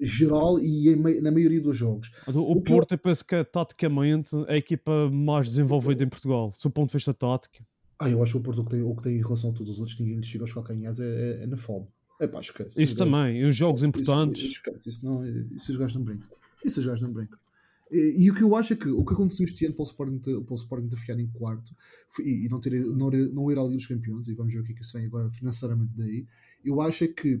geral 0.00 0.58
e 0.58 0.88
em 0.90 1.20
na 1.22 1.30
maioria 1.30 1.60
dos 1.60 1.76
jogos. 1.76 2.10
O, 2.26 2.52
o 2.52 2.60
Porto, 2.62 2.92
eu 2.92 2.98
penso 2.98 3.24
que 3.24 3.34
é 3.34 3.44
taticamente 3.44 4.36
a 4.48 4.56
equipa 4.56 5.10
mais 5.10 5.48
desenvolvida 5.48 6.04
em 6.04 6.08
Portugal, 6.08 6.52
do 6.62 6.70
ponto 6.70 6.88
de 6.88 6.94
vista 6.94 7.14
tático. 7.14 7.56
Ah, 7.98 8.08
eu 8.08 8.22
acho 8.22 8.32
que 8.32 8.38
o 8.38 8.40
Porto 8.40 8.60
o 8.60 8.64
que 8.64 8.70
tem, 8.70 8.82
o 8.82 8.94
que 8.94 9.02
tem 9.02 9.16
em 9.16 9.22
relação 9.22 9.50
a 9.50 9.52
todos 9.52 9.72
os 9.72 9.78
outros, 9.80 9.98
ninguém 9.98 10.16
lhe 10.16 10.24
chega 10.26 10.44
aos 10.44 10.52
calcanhares, 10.52 11.00
é, 11.00 11.40
é, 11.40 11.44
é 11.44 11.46
na 11.46 11.56
fome. 11.56 11.86
É 12.20 12.26
pá, 12.26 12.40
esquece. 12.40 12.82
Isso 12.82 12.96
também, 12.96 13.38
e 13.38 13.44
os 13.44 13.54
jogos 13.56 13.80
Isso- 13.80 13.88
importantes. 13.88 14.40
Isso, 14.42 14.52
esquece, 14.52 14.88
isso, 14.88 15.04
não, 15.04 15.24
isso 15.54 15.70
os 15.72 15.76
gajos 15.76 15.96
não 15.96 16.02
brincam. 16.04 16.28
Isso 16.64 16.80
os 16.80 16.86
gajos 16.86 17.00
não 17.02 17.12
brincam. 17.12 17.38
E, 17.90 18.14
e 18.24 18.30
o 18.30 18.34
que 18.34 18.42
eu 18.42 18.54
acho 18.54 18.72
é 18.72 18.76
que 18.76 18.88
o 18.88 19.04
que 19.04 19.14
aconteceu 19.14 19.44
este 19.44 19.64
ano 19.64 19.74
para 19.74 19.82
o 19.82 19.86
Sporting 19.86 20.18
ter, 20.18 20.40
para 20.40 20.52
o 20.52 20.56
Sporting 20.56 20.88
em 21.18 21.26
quarto 21.28 21.74
foi- 22.10 22.26
e, 22.26 22.48
não, 22.48 22.60
ter, 22.60 22.72
não, 22.84 23.10
não 23.10 23.50
ir 23.50 23.58
à 23.58 23.62
Liga 23.62 23.76
dos 23.76 23.86
Campeões, 23.86 24.28
e 24.28 24.34
vamos 24.34 24.52
ver 24.52 24.60
o 24.60 24.64
que 24.64 24.72
é 24.72 24.74
que 24.74 24.82
isso 24.82 24.92
vem 24.96 25.06
agora 25.06 25.30
financeiramente 25.30 25.92
daí, 25.96 26.26
eu 26.64 26.80
acho 26.80 27.04
é 27.04 27.08
que 27.08 27.40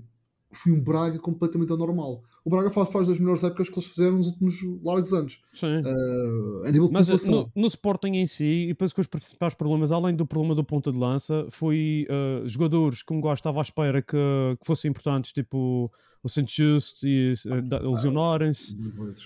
foi 0.52 0.72
um 0.72 0.80
Braga 0.80 1.18
completamente 1.18 1.72
anormal. 1.72 2.22
O 2.44 2.50
Braga 2.50 2.70
faz, 2.70 2.88
faz 2.90 3.08
das 3.08 3.18
melhores 3.18 3.44
épocas 3.44 3.68
que 3.68 3.74
eles 3.74 3.88
fizeram 3.88 4.16
nos 4.16 4.28
últimos 4.28 4.54
largos 4.82 5.12
anos. 5.12 5.42
Sim. 5.52 5.82
Uh, 5.82 6.64
a 6.64 6.70
nível 6.70 6.86
de 6.86 6.92
Mas 6.92 7.10
eh, 7.10 7.30
no, 7.30 7.50
no 7.54 7.66
Sporting 7.66 8.12
em 8.14 8.26
si, 8.26 8.68
e 8.68 8.74
penso 8.74 8.94
que 8.94 9.00
os 9.00 9.06
principais 9.06 9.54
problemas, 9.54 9.92
além 9.92 10.16
do 10.16 10.26
problema 10.26 10.54
do 10.54 10.64
ponta 10.64 10.90
de 10.90 10.98
lança, 10.98 11.46
foi 11.50 12.06
eh, 12.08 12.42
jogadores 12.46 13.02
que 13.02 13.12
um 13.12 13.20
gajo 13.20 13.34
estava 13.34 13.60
à 13.60 13.62
espera 13.62 14.00
que, 14.00 14.16
que 14.16 14.66
fossem 14.66 14.90
importantes, 14.90 15.32
tipo 15.32 15.90
o 16.22 16.28
Saint 16.28 16.48
Just 16.48 17.02
e 17.04 17.34
da- 17.64 17.80
lesionarem-se. 17.80 18.76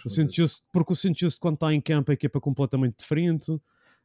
O 0.05 0.11
Saint 0.11 0.31
Just, 0.31 0.63
porque 0.73 0.93
o 0.93 0.97
Saint 0.97 1.17
Just, 1.19 1.39
quando 1.39 1.55
está 1.55 1.73
em 1.73 1.81
campo, 1.81 2.11
a 2.11 2.15
equipa 2.15 2.39
é 2.39 2.41
completamente 2.41 2.99
diferente. 2.99 3.51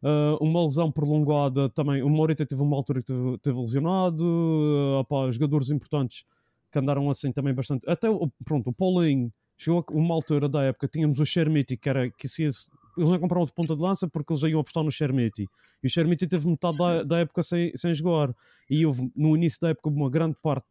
Uh, 0.03 0.37
uma 0.39 0.61
lesão 0.61 0.91
prolongada 0.91 1.69
também. 1.69 2.03
O 2.03 2.09
Morita 2.09 2.45
teve 2.45 2.61
uma 2.61 2.77
altura 2.77 3.01
que 3.01 3.07
teve, 3.07 3.37
teve 3.39 3.59
lesionado. 3.59 4.23
Uh, 4.23 4.99
opá, 4.99 5.29
jogadores 5.31 5.71
importantes 5.71 6.23
que 6.71 6.79
andaram 6.79 7.09
assim 7.09 7.31
também 7.31 7.53
bastante. 7.53 7.89
Até 7.89 8.09
o, 8.09 8.29
pronto, 8.45 8.69
o 8.69 8.73
Paulinho 8.73 9.31
chegou 9.57 9.83
a 9.87 9.93
uma 9.93 10.13
altura 10.13 10.47
da 10.47 10.63
época. 10.63 10.87
Tínhamos 10.87 11.19
o 11.19 11.25
Shermiti, 11.25 11.75
que 11.77 11.89
era 11.89 12.09
que 12.11 12.27
se 12.27 12.43
ia- 12.43 12.49
eles 12.97 13.09
não 13.11 13.19
compraram 13.19 13.45
de 13.45 13.53
ponta 13.53 13.75
de 13.75 13.81
lança 13.81 14.07
porque 14.07 14.33
eles 14.33 14.41
já 14.41 14.49
iam 14.49 14.59
apostar 14.59 14.83
no 14.83 14.91
Shermiti. 14.91 15.45
E 15.83 15.87
o 15.87 15.89
Shermiti 15.89 16.27
teve 16.27 16.47
metade 16.47 16.77
da, 16.77 17.03
da 17.03 17.19
época 17.19 17.43
sem, 17.43 17.71
sem 17.75 17.93
jogar. 17.93 18.33
E 18.69 18.85
houve 18.85 19.11
no 19.15 19.35
início 19.35 19.59
da 19.61 19.69
época 19.69 19.89
uma 19.89 20.09
grande 20.09 20.35
parte, 20.41 20.65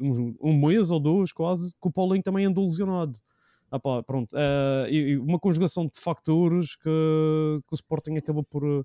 uns- 0.00 0.34
um 0.40 0.54
mês 0.66 0.90
ou 0.90 1.00
dois 1.00 1.32
quase, 1.32 1.70
que 1.70 1.88
o 1.88 1.90
Paulinho 1.92 2.22
também 2.22 2.46
andou 2.46 2.64
lesionado. 2.64 3.18
Ah 3.72 3.78
pá, 3.78 4.02
pronto. 4.02 4.34
eh, 4.36 4.88
e, 4.90 4.96
e 5.10 5.16
uma 5.18 5.38
conjugação 5.38 5.86
de 5.86 5.96
fatores 6.00 6.74
que, 6.74 6.82
que 6.82 7.72
o 7.72 7.74
Sporting 7.74 8.16
acabou 8.16 8.42
por, 8.42 8.64
eh, 8.64 8.82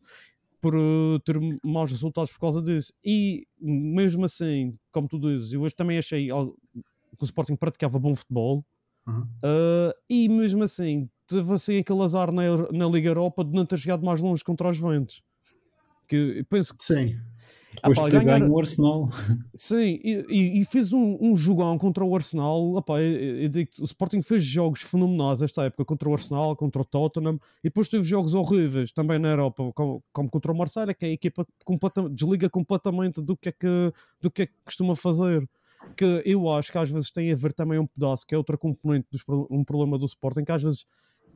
por 0.65 0.73
eh, 0.73 1.19
ter 1.23 1.39
maus 1.63 1.91
resultados 1.91 2.31
por 2.31 2.39
causa 2.39 2.59
disso. 2.59 2.91
E 3.03 3.45
mesmo 3.61 4.25
assim, 4.25 4.75
como 4.91 5.07
tu 5.07 5.19
dizes, 5.19 5.53
eu 5.53 5.61
hoje 5.61 5.75
também 5.75 5.95
achei 5.95 6.25
que 6.25 6.33
o 6.33 7.23
Sporting 7.23 7.55
praticava 7.55 7.99
bom 7.99 8.15
futebol. 8.15 8.65
Uhum. 9.07 9.27
eh, 9.43 9.95
e 10.09 10.27
mesmo 10.27 10.63
assim, 10.63 11.07
teve 11.27 11.53
assim 11.53 11.77
aquele 11.77 12.01
azar 12.01 12.31
na, 12.31 12.43
na 12.71 12.87
Liga 12.87 13.09
Europa 13.09 13.45
de 13.45 13.53
não 13.53 13.63
ter 13.63 13.77
chegado 13.77 14.03
mais 14.03 14.23
longe 14.23 14.43
contra 14.43 14.71
os 14.71 14.77
Juventus. 14.77 15.21
Que 16.07 16.43
penso 16.49 16.75
que 16.75 16.83
Sim. 16.83 17.19
Depois 17.75 17.97
de 17.99 18.09
ter 18.09 18.23
ganhar- 18.23 18.39
ganho 18.39 18.51
o 18.51 18.59
Arsenal. 18.59 19.09
Sim, 19.55 19.99
e, 20.03 20.59
e- 20.59 20.65
fez 20.65 20.91
um, 20.93 21.17
um 21.21 21.35
jogão 21.35 21.77
contra 21.77 22.03
o 22.03 22.15
Arsenal. 22.15 22.75
Opá, 22.75 22.99
eu- 23.01 23.41
eu- 23.51 23.51
o 23.81 23.85
Sporting 23.85 24.21
fez 24.21 24.43
jogos 24.43 24.81
fenomenais 24.81 25.41
esta 25.41 25.63
época 25.63 25.85
contra 25.85 26.09
o 26.09 26.13
Arsenal, 26.13 26.55
contra 26.55 26.81
o 26.81 26.85
Tottenham, 26.85 27.35
e 27.63 27.69
depois 27.69 27.87
teve 27.89 28.03
jogos 28.03 28.33
horríveis 28.33 28.91
também 28.91 29.19
na 29.19 29.29
Europa, 29.29 29.71
como, 29.73 30.03
como 30.11 30.29
contra 30.29 30.51
o 30.51 30.57
Marseille, 30.57 30.93
que 30.93 31.05
é 31.05 31.09
a 31.09 31.13
equipa 31.13 31.45
completa- 31.63 32.09
desliga 32.09 32.49
completamente 32.49 33.21
do 33.21 33.35
que, 33.37 33.49
é 33.49 33.51
que, 33.51 33.91
do 34.21 34.31
que 34.31 34.43
é 34.43 34.45
que 34.47 34.53
costuma 34.65 34.95
fazer. 34.95 35.47
Que 35.95 36.21
eu 36.25 36.49
acho 36.49 36.71
que 36.71 36.77
às 36.79 36.89
vezes 36.89 37.11
tem 37.11 37.31
a 37.31 37.35
ver 37.35 37.53
também 37.53 37.77
um 37.77 37.85
pedaço, 37.85 38.25
que 38.25 38.33
é 38.33 38.37
outra 38.37 38.57
componente, 38.57 39.07
dos, 39.11 39.21
um 39.51 39.63
problema 39.63 39.99
do 39.99 40.05
Sporting, 40.05 40.43
que 40.43 40.51
às 40.51 40.63
vezes 40.63 40.85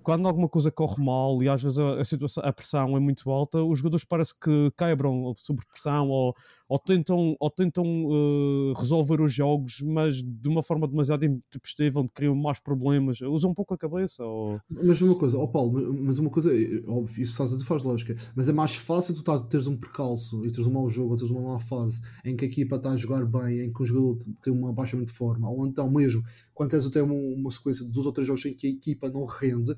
quando 0.10 0.28
alguma 0.28 0.50
coisa 0.50 0.72
corre 0.72 1.04
mal 1.04 1.44
e 1.44 1.48
às 1.48 1.62
vezes 1.62 1.78
a, 1.78 2.00
a 2.00 2.04
situação, 2.04 2.44
a 2.44 2.52
pressão 2.52 2.98
é 2.98 3.00
muito 3.00 3.30
alta, 3.30 3.64
os 3.64 3.78
jogadores 3.78 4.04
parece 4.04 4.34
que 4.34 4.72
quebram 4.76 5.36
sob 5.38 5.62
pressão 5.72 6.10
ou, 6.10 6.36
ou 6.68 6.80
tentam, 6.80 7.36
ou 7.40 7.50
tentam 7.52 7.86
eh, 7.86 8.74
resolver 8.80 9.22
os 9.22 9.32
jogos, 9.32 9.84
mas 9.86 10.24
de 10.24 10.50
uma 10.50 10.64
forma 10.64 10.88
demasiado 10.88 11.26
intempestiva, 11.26 12.00
onde 12.00 12.12
criam 12.12 12.34
mais 12.34 12.60
problemas. 12.60 13.22
Usam 13.22 13.52
um 13.52 13.54
pouco 13.54 13.76
a 13.76 13.78
cabeça. 13.78 14.24
Ou... 14.24 14.60
Mas 14.84 15.00
uma 15.00 15.14
coisa, 15.14 15.38
ó 15.38 15.46
Paulo, 15.46 15.94
mas 15.94 16.18
uma 16.18 16.32
coisa, 16.32 16.52
é 16.56 16.84
óbvio, 16.88 17.24
isso 17.24 17.36
faz, 17.36 17.62
faz 17.62 17.84
lógica, 17.84 18.16
mas 18.36 18.50
é 18.50 18.52
mais 18.52 18.76
fácil 18.76 19.14
tu 19.14 19.20
estás- 19.20 19.42
teres 19.44 19.68
um 19.68 19.78
percalço 19.78 20.44
e 20.44 20.50
teres 20.50 20.66
um 20.66 20.72
mau 20.72 20.90
jogo 20.90 21.12
ou 21.12 21.18
teres 21.18 21.32
uma 21.32 21.54
má 21.54 21.60
fase 21.60 22.02
em 22.26 22.36
que 22.36 22.46
a 22.46 22.48
equipa 22.48 22.78
está 22.78 22.92
a 22.92 22.98
jogar 22.98 23.24
bem, 23.26 23.60
em 23.60 23.72
que 23.72 23.84
o 23.84 23.86
jogador 23.86 24.18
tem 24.42 24.52
um 24.52 24.68
abaixamento 24.68 25.12
de 25.12 25.18
forma, 25.18 25.48
ou 25.48 25.68
então 25.68 25.88
mesmo 25.88 26.24
quando 26.52 26.72
tens 26.72 26.86
até 26.86 27.02
uma, 27.02 27.14
uma 27.14 27.52
sequência 27.52 27.86
de 27.86 27.92
dois 27.92 28.06
ou 28.06 28.12
três 28.12 28.28
jogos 28.28 28.44
em 28.46 28.54
que 28.54 28.68
a 28.68 28.70
equipa 28.70 29.10
não 29.10 29.26
rende 29.26 29.76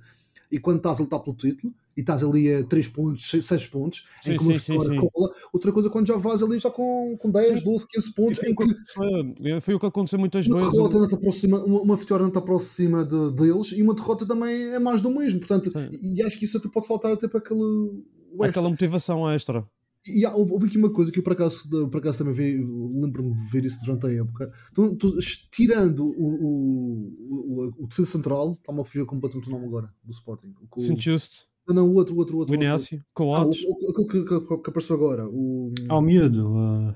e 0.52 0.60
quando 0.60 0.78
estás 0.78 1.00
a 1.00 1.04
lutar 1.04 1.20
pelo 1.22 1.36
título 1.36 1.74
e 1.96 2.02
estás 2.02 2.24
ali 2.24 2.54
a 2.54 2.64
3 2.64 2.88
pontos, 2.90 3.30
6 3.30 3.68
pontos, 3.68 4.08
Sim, 4.22 4.34
em 4.34 4.38
que 4.38 4.44
uma 4.44 4.54
sim, 4.54 4.60
vitória 4.74 5.00
sim. 5.00 5.08
cola, 5.08 5.32
outra 5.54 5.72
coisa 5.72 5.90
quando 5.90 6.08
já 6.08 6.18
vais 6.18 6.42
ali 6.44 6.60
já 6.60 6.70
com, 6.70 7.18
com 7.18 7.32
10, 7.32 7.60
Sim. 7.60 7.66
12, 7.66 7.88
15 7.88 8.10
E 8.10 8.14
pontos, 8.14 8.40
foi, 8.40 8.50
em 8.50 8.54
o 8.54 8.56
que 8.56 8.64
que 8.64 8.64
aconteceu, 8.64 9.62
foi 9.62 9.74
o 9.76 9.80
que 9.80 9.86
aconteceu 9.86 10.20
muitas 10.20 10.48
uma 10.48 10.58
vezes. 10.60 10.72
derrota 10.72 11.00
não 11.00 11.08
te 11.08 11.16
aproxima, 11.16 11.64
uma, 11.64 11.82
uma 11.82 11.96
vitória 11.96 12.24
não 12.24 12.32
te 12.32 12.38
aproxima 12.38 13.06
de, 13.06 13.32
deles 13.34 13.72
e 13.72 13.82
uma 13.82 13.94
derrota 13.94 14.26
também 14.26 14.74
é 14.74 14.80
mais 14.80 15.02
do 15.02 15.10
mesmo. 15.10 15.40
Portanto, 15.40 15.72
e, 16.02 16.22
acho 16.24 16.38
que 16.38 16.46
isso 16.46 16.58
até 16.58 16.70
pode 16.70 16.88
faltar 16.88 17.12
até 17.14 17.28
para 17.28 17.40
aquele. 17.40 18.04
extra. 18.34 18.50
Aquela 18.50 18.70
motivação 18.70 19.30
extra. 19.30 19.66
E 20.06 20.26
há, 20.26 20.34
houve, 20.36 20.66
aqui 20.68 20.78
uma 20.78 20.92
coisa 20.92 21.12
que 21.12 21.20
eu 21.20 21.24
por 21.24 21.34
acaso, 21.34 21.70
por 21.70 21.98
acaso 21.98 22.20
também 22.20 22.58
lembro-me 23.00 23.36
de 23.44 23.52
ver 23.52 23.66
isso 23.66 23.80
durante 23.84 24.08
a 24.08 24.12
época. 24.14 24.52
Tu, 24.74 24.96
tu, 24.96 25.18
tirando 25.52 26.06
o, 26.06 26.26
o, 26.26 27.16
o, 27.30 27.84
o 27.84 27.88
defesa 27.88 28.10
central, 28.10 28.54
está-me 28.54 28.82
a 28.82 28.86
fugir 28.86 29.06
completamente 29.06 29.48
o 29.48 29.52
nome 29.52 29.66
agora 29.68 29.94
do 30.04 30.12
Sporting. 30.12 30.54
O, 30.76 30.82
St. 30.82 31.00
Just, 31.00 31.44
não, 31.68 31.76
não, 31.76 31.88
o 31.88 31.94
outro, 31.96 32.16
o 32.16 32.18
outro, 32.18 32.36
o 32.36 32.40
outro. 32.40 32.54
o 32.54 32.58
outro. 32.58 32.68
Inácio, 32.68 32.98
Ah, 33.00 33.04
o, 33.04 33.14
Coates, 33.14 33.64
o, 33.64 33.90
aquele 33.92 34.08
que, 34.08 34.40
que, 34.40 34.58
que 34.58 34.70
apareceu 34.70 34.96
agora. 34.96 35.28
O, 35.28 35.72
Ao 35.88 36.02
miúdo. 36.02 36.52
uh, 36.52 36.94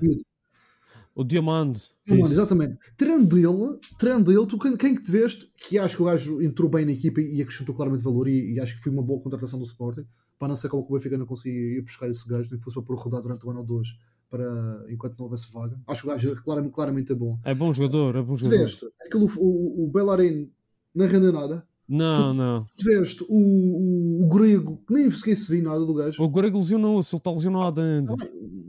o 1.13 1.23
Diamante. 1.23 1.91
Isso. 2.07 2.33
exatamente. 2.33 2.77
Tirando 2.97 3.35
dele, 3.35 3.79
tirando 3.97 4.25
dele, 4.25 4.45
tu 4.47 4.57
quem, 4.57 4.75
quem 4.75 4.95
que 4.95 5.03
te 5.03 5.11
veste, 5.11 5.49
que 5.55 5.77
acho 5.77 5.95
que 5.95 6.01
o 6.01 6.05
gajo 6.05 6.41
entrou 6.41 6.69
bem 6.69 6.85
na 6.85 6.91
equipa 6.91 7.21
e 7.21 7.41
acrescentou 7.41 7.73
claramente 7.73 8.03
valor 8.03 8.27
e, 8.27 8.53
e 8.53 8.59
acho 8.59 8.75
que 8.75 8.81
foi 8.83 8.91
uma 8.91 9.03
boa 9.03 9.21
contratação 9.21 9.57
do 9.57 9.65
Sporting. 9.65 10.05
Para 10.37 10.49
não 10.49 10.55
ser 10.55 10.69
como 10.69 10.83
que 10.85 10.91
o 10.91 10.95
Benfica 10.95 11.17
não 11.17 11.25
conseguia 11.25 11.77
ir 11.77 11.81
buscar 11.81 12.09
esse 12.09 12.27
gajo, 12.27 12.49
nem 12.49 12.59
que 12.59 12.63
fosse 12.63 12.75
para 12.75 12.83
pôr 12.83 12.97
rodar 12.97 13.21
durante 13.21 13.45
um 13.45 13.51
ano 13.51 13.59
ou 13.59 13.65
dois, 13.65 13.97
para, 14.29 14.85
enquanto 14.89 15.17
não 15.17 15.25
houvesse 15.25 15.51
vaga. 15.51 15.79
Acho 15.87 16.01
que 16.01 16.07
o 16.07 16.11
gajo 16.11 16.43
claramente, 16.43 16.73
claramente 16.73 17.11
é 17.11 17.15
bom. 17.15 17.39
É 17.43 17.55
bom 17.55 17.73
jogador, 17.73 18.15
é 18.15 18.21
bom 18.21 18.35
jogador. 18.35 18.59
veste 18.63 18.85
aquele, 18.99 19.25
o, 19.37 19.85
o 19.85 19.89
Bellerin 19.91 20.51
não 20.93 21.07
rende 21.07 21.31
nada. 21.31 21.65
Não, 21.87 22.33
não. 22.33 22.65
Te 22.75 22.83
veste 22.83 23.23
o, 23.29 23.35
o, 23.35 24.25
o 24.25 24.29
grego, 24.29 24.81
que 24.87 24.93
nem 24.93 25.09
sequer 25.11 25.37
se 25.37 25.49
viu 25.49 25.63
nada 25.63 25.85
do 25.85 25.93
gajo. 25.93 26.21
O 26.21 26.27
Grego 26.27 26.57
lesionou-se, 26.57 27.13
ele 27.13 27.19
está 27.19 27.31
lesionado 27.31 27.79
ainda. 27.79 28.13
Ah, 28.13 28.27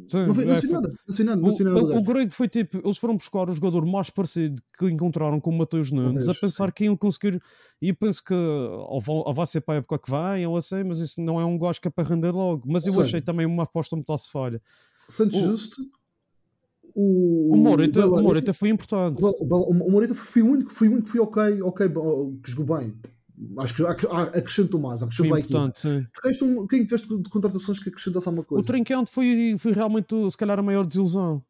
Sim, 0.09 0.27
não, 0.27 0.35
foi, 0.35 0.45
não 0.45 0.53
é, 0.53 0.55
se 0.57 0.67
foi- 0.67 0.71
nada, 0.75 0.89
não 1.07 1.13
se 1.15 1.17
viu 1.23 1.27
nada, 1.27 1.41
O, 1.41 1.45
não 1.45 1.51
se 1.53 1.59
viu 1.59 1.67
nada 1.67 1.81
do 1.81 1.85
o, 1.87 1.89
o 1.89 1.93
gajo. 1.95 2.05
Grego 2.13 2.31
foi 2.33 2.49
tipo, 2.49 2.79
eles 2.85 2.99
foram 2.99 3.17
buscar 3.17 3.49
o 3.49 3.53
jogador 3.53 3.85
mais 3.87 4.09
parecido 4.11 4.63
que 4.79 4.87
encontraram 4.87 5.41
com 5.41 5.51
o 5.51 5.59
Mateus 5.59 5.91
Nunes, 5.91 6.15
Mateus, 6.27 6.29
a 6.37 6.41
pensar 6.41 6.67
sim. 6.67 6.73
que 6.75 6.85
iam 6.85 6.97
conseguir. 6.97 7.43
E 7.83 7.89
eu 7.89 7.95
penso 7.95 8.23
que 8.25 8.35
ou, 8.35 9.01
vai 9.35 9.47
ser 9.47 9.61
para 9.61 9.75
a 9.75 9.79
época 9.79 9.99
que 9.99 10.11
vem, 10.11 10.47
ou 10.47 10.57
assim, 10.57 10.83
mas 10.85 10.99
isso 11.01 11.21
não 11.21 11.41
é 11.41 11.45
um 11.45 11.59
gajo 11.59 11.81
que 11.81 11.89
é 11.89 11.91
para 11.91 12.09
render 12.09 12.31
logo. 12.31 12.63
Mas 12.67 12.87
eu 12.87 13.01
achei 13.01 13.21
também 13.21 13.47
uma 13.47 13.65
aposta 13.65 13.97
muito 13.97 14.13
à 14.13 14.19
falha. 14.19 14.61
Santos 15.09 15.39
o- 15.41 15.47
Justo, 15.47 15.83
o, 16.95 17.53
O 17.53 17.57
Morita, 17.57 18.01
Bela- 18.01 18.21
o 18.21 18.23
Morita 18.23 18.53
foi 18.55 18.69
importante. 18.71 19.23
o 19.23 19.45
Bela- 19.45 19.67
o 19.69 19.91
Morita 19.91 20.15
foi 20.15 20.43
o 20.43 20.47
único, 20.47 20.71
foi 20.71 20.89
o 20.89 20.93
único 20.93 21.07
que 21.07 21.13
foi 21.13 21.21
ok, 21.21 21.63
ok, 21.63 21.89
que 22.43 22.51
jogou 22.51 22.79
bem. 22.79 22.95
Acho 23.59 23.75
que 23.75 23.85
ac- 23.85 24.07
acrescentou 24.07 24.81
mais, 24.81 25.03
acrescentou 25.03 25.37
importante, 25.39 25.79
sim. 25.81 26.07
Porque 26.13 26.29
este 26.31 26.43
um- 26.45 26.67
Quem 26.67 26.85
tiveste 26.85 27.07
de 27.07 27.29
contratações 27.29 27.79
que 27.79 27.91
acrescentasse 27.91 28.27
alguma 28.29 28.43
O 28.43 28.47
coisa? 28.47 28.67
Trincão 28.67 29.05
foi, 29.07 29.55
foi 29.59 29.73
realmente, 29.73 30.15
se 30.31 30.37
calhar, 30.39 30.59
a 30.59 30.63
maior 30.63 30.87
desilusão. 30.87 31.43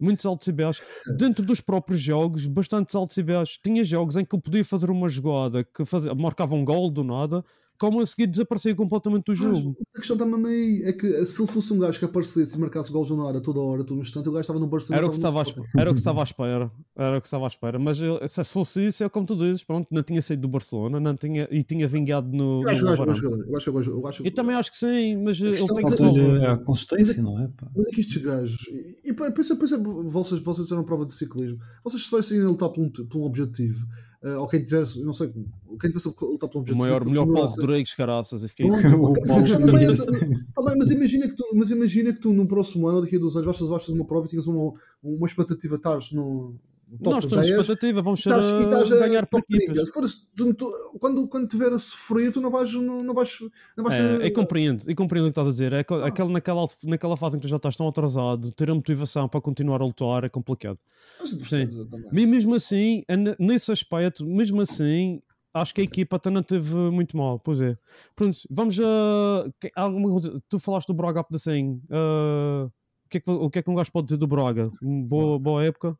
Muitos 0.00 0.26
altos 0.26 0.48
e 0.48 0.52
baixos. 0.52 0.84
Dentro 1.16 1.44
dos 1.46 1.60
próprios 1.60 2.00
jogos, 2.00 2.46
bastantes 2.46 2.96
altos 2.96 3.16
e 3.16 3.22
baixos. 3.22 3.60
Tinha 3.62 3.84
jogos 3.84 4.16
em 4.16 4.24
que 4.24 4.34
ele 4.34 4.42
podia 4.42 4.64
fazer 4.64 4.90
uma 4.90 5.08
jogada 5.08 5.62
que 5.62 5.84
fazia, 5.84 6.12
marcava 6.16 6.56
um 6.56 6.64
gol 6.64 6.90
do 6.90 7.04
nada, 7.04 7.44
como 7.78 8.00
a 8.00 8.06
seguir 8.06 8.26
desaparecia 8.26 8.74
completamente 8.74 9.24
do 9.24 9.30
Mas 9.32 9.38
jogo. 9.38 9.76
a 9.94 9.98
questão 9.98 10.14
está 10.16 10.26
mesmo 10.26 10.46
aí. 10.46 10.82
É 10.84 10.92
que 10.92 11.26
se 11.26 11.40
ele 11.42 11.50
fosse 11.50 11.72
um 11.72 11.78
gajo 11.78 11.98
que 11.98 12.04
aparecesse 12.04 12.56
e 12.56 12.60
marcasse 12.60 12.90
gols 12.92 13.10
na 13.10 13.24
hora, 13.24 13.40
toda 13.40 13.60
hora, 13.60 13.84
todo 13.84 14.00
instante, 14.00 14.28
o 14.28 14.32
gajo 14.32 14.42
estava 14.42 14.58
no 14.60 14.66
Barcelona. 14.66 14.98
Era 14.98 15.06
o, 15.06 15.10
que 15.10 15.16
estava 15.16 15.42
esp- 15.42 15.58
era 15.78 15.90
o 15.90 15.92
que 15.94 15.98
estava 15.98 16.20
à 16.20 16.24
espera. 16.24 16.70
Era 16.96 17.18
o 17.18 17.20
que 17.20 17.26
estava 17.26 17.44
à 17.44 17.48
espera. 17.48 17.78
Mas 17.78 18.00
eu- 18.00 18.20
se 18.26 18.44
fosse 18.44 18.86
isso, 18.86 19.02
é 19.04 19.08
como 19.08 19.26
tu 19.26 19.36
dizes, 19.36 19.62
pronto, 19.64 19.88
não 19.90 20.02
tinha 20.02 20.22
saído 20.22 20.42
do 20.42 20.48
Barcelona 20.48 20.98
não 21.00 21.16
tinha, 21.16 21.48
e 21.50 21.62
tinha 21.62 21.86
vingado 21.88 22.28
no. 22.34 22.60
Eu 22.62 22.68
acho 22.70 22.80
que 22.80 22.86
no 22.86 22.94
é. 22.94 22.94
Eu 23.06 23.56
acho 23.56 23.64
que 23.64 23.70
o 23.70 23.72
gajo- 23.72 23.90
eu 23.92 24.06
acho- 24.06 24.26
Eu 24.26 24.30
também 24.34 24.54
acho 24.56 24.70
que 24.70 24.76
sim, 24.76 25.16
mas 25.22 25.40
ele 25.40 25.56
tem 25.56 25.78
é 25.78 25.82
que 25.82 25.90
resolver. 26.02 26.46
a 26.46 26.56
consistência, 26.58 27.22
não 27.22 27.40
é? 27.42 27.48
pá? 27.48 27.68
Mas 27.76 27.88
é 27.88 27.90
que 27.90 28.00
estes 28.00 28.22
gajos, 28.22 28.66
e, 28.68 28.98
e 29.10 29.12
pá, 29.12 29.30
pensa, 29.30 29.56
pensa, 29.56 29.78
vocês, 29.78 30.40
vocês 30.40 30.66
fizeram 30.66 30.84
prova 30.84 31.04
de 31.06 31.14
ciclismo, 31.14 31.58
vocês 31.82 32.02
se 32.04 32.08
fossem 32.08 32.40
lutar 32.42 32.68
por 32.68 32.80
um, 32.82 32.88
por 32.90 33.18
um 33.18 33.22
objetivo, 33.24 33.86
eh, 34.24 34.36
ou 34.38 34.48
quem 34.48 34.64
eu 34.98 35.04
não 35.04 35.12
sei, 35.12 35.30
quem 35.78 35.90
tivesse 35.90 36.08
lutar 36.08 36.48
por 36.48 36.56
um 36.56 36.60
O 36.60 36.62
objetivo. 36.62 36.78
maior, 36.78 37.04
melhor 37.04 37.26
Paulo 37.26 37.50
Rodrigues, 37.50 37.94
caraças. 37.94 38.42
Eu 38.42 38.48
fiquei... 38.48 38.66
O 38.96 39.10
ok, 39.12 39.22
Paulo 39.26 40.78
mas 40.78 40.90
imagina 40.90 41.28
que 41.28 41.34
tu, 41.36 41.44
mas 41.54 41.70
imagina 41.70 42.10
que 42.10 42.20
tu 42.20 42.32
num 42.32 42.46
próximo 42.46 42.88
ano 42.88 43.02
daqui 43.02 43.16
a 43.16 43.18
dois 43.18 43.36
anos 43.36 43.60
vais 43.60 43.82
fazer, 43.84 43.92
uma 43.92 44.06
prova 44.06 44.26
e 44.26 44.30
tinhas 44.30 44.46
uma, 44.46 44.72
uma 45.02 45.26
expectativa, 45.26 45.76
estás 45.76 46.10
no, 46.10 46.54
no 46.54 46.54
top 46.54 46.73
Nós 47.00 47.26
temos 47.26 47.46
10, 47.46 47.58
expectativa, 47.60 48.02
vamos 48.02 48.22
ser 48.22 48.30
estás, 48.30 48.46
e 48.50 48.58
estás 48.64 48.92
a 48.92 48.94
a 48.94 48.98
ganhar 49.08 49.26
por 49.26 49.40
top 49.40 49.48
30. 49.48 49.64
equipas. 49.64 49.86
Se 49.88 49.92
fores- 49.94 50.26
tu- 50.36 50.54
tu- 50.54 50.98
quando, 51.00 51.26
quando 51.28 51.48
tiver 51.48 51.72
a 51.72 51.78
sofrer, 51.78 52.32
tu 52.32 52.40
não 52.40 52.50
vais, 52.50 52.72
não, 52.72 53.02
não 53.02 53.14
vais, 53.14 53.38
não 53.76 53.84
vais 53.84 53.96
ter- 53.96 54.20
É, 54.22 54.28
eu 54.28 54.32
compreendo, 54.32 54.82
eu 54.88 54.94
compreendo 54.96 55.24
o 55.24 55.28
que 55.28 55.32
estás 55.32 55.46
a 55.46 55.50
dizer. 55.50 55.72
É, 55.72 55.84
Ah. 55.90 56.06
aquele, 56.06 56.32
naquela, 56.32 56.64
naquela 56.84 57.16
fase 57.16 57.36
em 57.36 57.40
que 57.40 57.46
tu 57.46 57.50
já 57.50 57.56
estás 57.56 57.76
tão 57.76 57.88
atrasado, 57.88 58.50
ter 58.52 58.70
a 58.70 58.74
motivação 58.74 59.28
para 59.28 59.40
continuar 59.40 59.80
a 59.82 59.84
lutar 59.86 60.24
é 60.24 60.28
complicado. 60.28 60.78
Mas, 61.20 61.30
Sim. 61.30 61.66
também. 61.90 62.22
E 62.22 62.26
mesmo 62.26 62.54
assim, 62.54 63.02
ne- 63.08 63.36
nesse 63.38 63.70
aspecto, 63.72 64.24
mesmo 64.26 64.60
assim, 64.60 65.20
acho 65.52 65.74
que 65.74 65.80
a 65.80 65.84
equipa 65.84 66.16
até 66.16 66.30
não 66.30 66.42
teve 66.42 66.74
muito 66.74 67.16
mal. 67.16 67.38
Pois 67.38 67.60
é. 67.60 67.76
Pronto, 68.16 68.36
vamos 68.50 68.78
a. 68.80 69.46
alguma 69.76 70.20
Tu 70.48 70.58
falaste 70.58 70.88
do 70.88 70.94
Braga 70.94 71.22
pedacinho. 71.22 71.80
Ah, 71.90 72.68
o, 73.06 73.08
que 73.08 73.18
é 73.18 73.20
que, 73.20 73.30
o 73.30 73.50
que 73.50 73.58
é 73.60 73.62
que 73.62 73.70
um 73.70 73.74
gajo 73.74 73.92
pode 73.92 74.06
dizer 74.06 74.16
do 74.16 74.26
Braga? 74.26 74.70
Boa, 74.82 75.38
boa 75.38 75.64
época. 75.64 75.96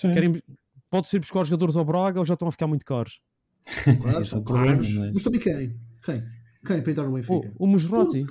Sim. 0.00 0.12
Querem, 0.12 0.42
pode 0.90 1.08
ser 1.08 1.18
buscar 1.20 1.40
os 1.42 1.48
jogadores 1.48 1.76
ao 1.76 1.84
Braga 1.84 2.18
ou 2.20 2.24
já 2.26 2.34
estão 2.34 2.48
a 2.48 2.52
ficar 2.52 2.66
muito 2.66 2.84
caros? 2.84 3.20
Claro, 4.00 4.18
é 4.18 4.20
o 4.20 4.24
são 4.24 4.42
caros. 4.44 4.88
é? 4.96 5.10
Mas 5.12 5.22
também 5.22 5.40
quem? 5.40 5.76
Quem? 6.04 6.22
Quem 6.66 6.82
para 6.82 6.90
entrar 6.92 7.04
no 7.04 7.10
O, 7.10 7.14
Benfica? 7.14 7.52
o 7.58 7.66
Musrati. 7.66 8.26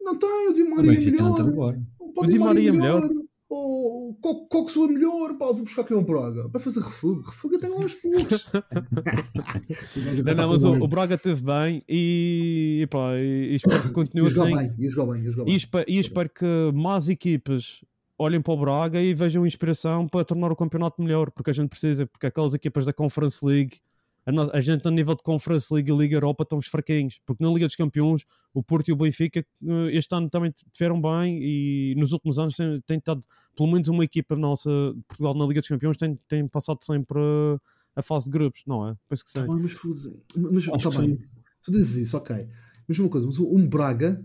Não 0.00 0.18
tem, 0.18 0.48
o 0.48 0.54
Di 0.54 0.62
O 0.62 0.70
Maria 0.76 0.92
é 0.92 0.94
Benfica 0.96 1.22
não 1.22 1.30
está 1.32 1.44
melhor. 1.44 1.54
agora. 1.68 1.82
Pá, 2.14 2.22
O 2.22 2.26
Di 2.26 2.38
Maria 2.38 2.68
é 2.68 2.72
melhor. 2.72 3.08
O 3.52 4.16
Co- 4.20 4.46
Coxo 4.46 4.84
é 4.84 4.88
melhor. 4.88 5.36
Pá, 5.36 5.46
vou 5.46 5.62
buscar 5.64 5.82
quem 5.84 5.96
é 5.96 6.00
o 6.00 6.04
Braga. 6.04 6.48
Para 6.48 6.60
fazer 6.60 6.80
refúgio. 6.80 7.22
Refúgio 7.22 7.58
tem 7.58 7.68
lá 7.70 7.76
uns 7.78 7.94
poucos. 7.94 8.46
Não, 10.24 10.34
não, 10.34 10.48
mas 10.50 10.64
o, 10.64 10.72
o 10.84 10.88
Braga 10.88 11.16
teve 11.18 11.42
bem 11.42 11.82
e, 11.88 12.80
e, 12.82 12.86
pá, 12.86 13.14
e, 13.16 13.52
e 13.52 13.54
espero 13.56 13.82
que 13.82 13.92
continue 13.92 14.26
assim. 14.28 14.54
bem, 14.56 14.74
ia 14.78 14.90
jogar 14.90 15.12
bem, 15.12 15.22
E 15.22 15.34
bem. 15.44 15.56
espero, 15.56 15.84
e 15.88 15.98
espero 15.98 16.30
que 16.30 16.44
mais 16.74 17.08
equipas 17.08 17.80
olhem 18.20 18.40
para 18.42 18.52
o 18.52 18.56
Braga 18.56 19.00
e 19.00 19.14
vejam 19.14 19.46
inspiração 19.46 20.06
para 20.06 20.22
tornar 20.24 20.52
o 20.52 20.56
campeonato 20.56 21.02
melhor, 21.02 21.30
porque 21.30 21.50
a 21.50 21.54
gente 21.54 21.70
precisa, 21.70 22.06
porque 22.06 22.26
aquelas 22.26 22.52
equipas 22.52 22.84
da 22.84 22.92
Conference 22.92 23.44
League, 23.44 23.78
a, 24.26 24.58
a 24.58 24.60
gente 24.60 24.86
a 24.86 24.90
nível 24.90 25.14
de 25.14 25.22
Conference 25.22 25.72
League 25.72 25.90
e 25.90 25.96
Liga 25.96 26.16
Europa 26.16 26.42
estamos 26.42 26.66
fraquinhos, 26.66 27.18
porque 27.24 27.42
na 27.42 27.50
Liga 27.50 27.66
dos 27.66 27.74
Campeões 27.74 28.26
o 28.52 28.62
Porto 28.62 28.88
e 28.88 28.92
o 28.92 28.96
Benfica 28.96 29.40
eh, 29.40 29.90
este 29.92 30.14
ano 30.14 30.28
também 30.28 30.52
tiveram 30.70 31.00
bem 31.00 31.38
e 31.42 31.94
nos 31.96 32.12
últimos 32.12 32.38
anos 32.38 32.54
tem, 32.54 32.80
tem 32.86 32.98
estado, 32.98 33.22
pelo 33.56 33.72
menos 33.72 33.88
uma 33.88 34.04
equipa 34.04 34.36
nossa 34.36 34.70
de 34.94 35.02
Portugal 35.08 35.34
na 35.34 35.46
Liga 35.46 35.60
dos 35.60 35.68
Campeões 35.68 35.96
tem, 35.96 36.14
tem 36.28 36.46
passado 36.46 36.84
sempre 36.84 37.18
eh, 37.18 37.58
a 37.96 38.02
fase 38.02 38.26
de 38.26 38.32
grupos, 38.32 38.62
não 38.66 38.86
é? 38.86 38.94
Penso 39.08 39.24
que 39.24 39.30
sim. 39.30 39.40
Tá 39.40 39.46
bem, 39.46 39.62
mas. 39.62 39.74
Mas 40.36 40.86
que 40.86 40.98
bem. 40.98 41.18
Tu 41.62 41.70
dizes 41.70 41.96
isso, 41.96 42.16
ok. 42.16 42.46
Mas 42.86 42.98
uma 42.98 43.08
coisa, 43.08 43.26
mas 43.26 43.38
um 43.38 43.66
Braga, 43.66 44.22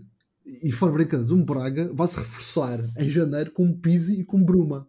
e 0.62 0.70
fora 0.72 0.92
brincadeiras, 0.92 1.30
um 1.30 1.44
Braga 1.44 1.90
vai-se 1.92 2.18
reforçar 2.18 2.80
em 2.96 3.10
janeiro 3.10 3.50
com 3.50 3.72
Pizzi 3.72 4.20
e 4.20 4.24
com 4.24 4.44
Bruma. 4.44 4.88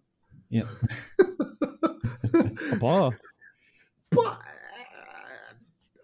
Yeah. 0.51 0.71
Opá, 2.75 3.17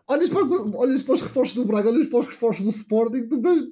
Olhas 0.08 0.30
para, 0.30 0.46
olhas 0.78 1.02
para 1.02 1.14
os 1.14 1.22
reforços 1.22 1.56
do 1.56 1.66
Braga, 1.66 1.90
olhas 1.90 2.08
para 2.08 2.20
os 2.20 2.26
reforços 2.28 2.64
do 2.64 2.70
Sporting, 2.70 3.28
tu 3.28 3.42
vês. 3.42 3.64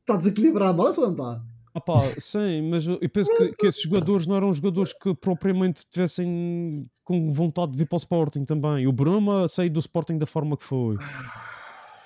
Está 0.00 0.16
desequilibrado, 0.16 0.78
mas 0.78 0.98
ou 0.98 1.04
não 1.04 1.12
está? 1.12 1.42
Opá, 1.74 2.00
sim, 2.18 2.68
mas 2.68 2.86
eu 2.86 2.98
eu 3.00 3.08
penso 3.08 3.30
que, 3.36 3.52
que 3.52 3.66
esses 3.66 3.82
jogadores 3.82 4.26
não 4.26 4.36
eram 4.36 4.52
jogadores 4.52 4.92
que 4.92 5.14
propriamente 5.14 5.86
tivessem 5.88 6.86
com 7.04 7.32
vontade 7.32 7.72
de 7.72 7.78
vir 7.78 7.88
para 7.88 7.96
o 7.96 7.98
Sporting 7.98 8.44
também. 8.44 8.86
O 8.86 8.92
Bruma 8.92 9.48
saiu 9.48 9.70
do 9.70 9.78
Sporting 9.78 10.18
da 10.18 10.26
forma 10.26 10.56
que 10.56 10.64
foi. 10.64 10.96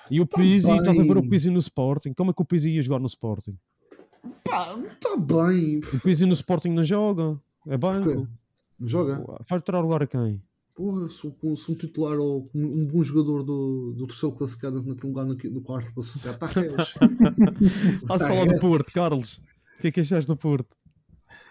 E 0.09 0.21
o 0.21 0.25
Pizzi, 0.25 0.67
bem. 0.67 0.77
estás 0.77 0.99
a 0.99 1.03
ver 1.03 1.17
o 1.17 1.29
Pizzi 1.29 1.49
no 1.49 1.59
Sporting? 1.59 2.13
Como 2.13 2.31
é 2.31 2.33
que 2.33 2.41
o 2.41 2.45
Pizzi 2.45 2.69
ia 2.69 2.81
jogar 2.81 2.99
no 2.99 3.07
Sporting? 3.07 3.57
Pá, 4.43 4.77
está 4.91 5.17
bem. 5.17 5.79
O 5.79 5.99
Pizzi 5.99 6.25
no 6.25 6.33
Sporting 6.33 6.69
não 6.69 6.83
joga, 6.83 7.39
é 7.67 7.77
banco. 7.77 8.27
Não 8.79 8.87
joga? 8.87 9.23
Faz 9.45 9.61
tirar 9.63 9.79
lugar 9.79 10.03
a 10.03 10.07
quem? 10.07 10.41
Porra, 10.75 11.09
sou, 11.09 11.33
um 11.43 11.75
titular 11.75 12.17
ou 12.17 12.49
um, 12.53 12.85
bom 12.85 13.01
jogador 13.01 13.43
do, 13.43 13.93
do 13.93 14.07
terceiro 14.07 14.35
classificado 14.35 14.83
naquele 14.83 15.07
lugar 15.07 15.25
no, 15.25 15.35
no 15.35 15.61
quarto 15.61 15.93
classificado. 15.93 16.37
Está. 16.45 17.05
Estás 18.01 18.21
a 18.21 18.27
falar 18.27 18.45
do 18.45 18.59
Porto, 18.59 18.91
Carlos. 18.91 19.41
O 19.77 19.81
que 19.81 19.87
é 19.87 19.91
que 19.91 20.01
achaste 20.01 20.27
do 20.27 20.35
Porto? 20.35 20.75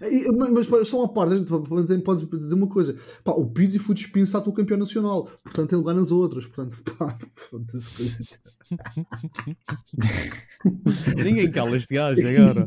E- 0.02 0.30
Mas, 0.32 0.66
mas 0.66 0.88
só 0.88 0.98
uma 0.98 1.08
parte, 1.12 1.34
a 1.34 1.36
gente 1.36 2.02
pode 2.02 2.26
dizer 2.26 2.54
uma 2.54 2.66
coisa: 2.66 2.96
pá, 3.22 3.32
o 3.32 3.46
Pizzi 3.46 3.78
foi 3.78 3.94
dispensado 3.94 4.44
pelo 4.44 4.56
campeão 4.56 4.78
nacional, 4.78 5.24
portanto 5.42 5.70
tem 5.70 5.78
lugar 5.78 5.94
nas 5.94 6.10
outras. 6.10 6.46
Portanto, 6.46 6.76
pá, 6.98 7.16
foda-se, 7.32 7.90
coisa. 7.90 8.18
Ninguém 11.16 11.50
cala 11.50 11.76
este 11.76 11.94
gajo 11.94 12.20
agora. 12.26 12.64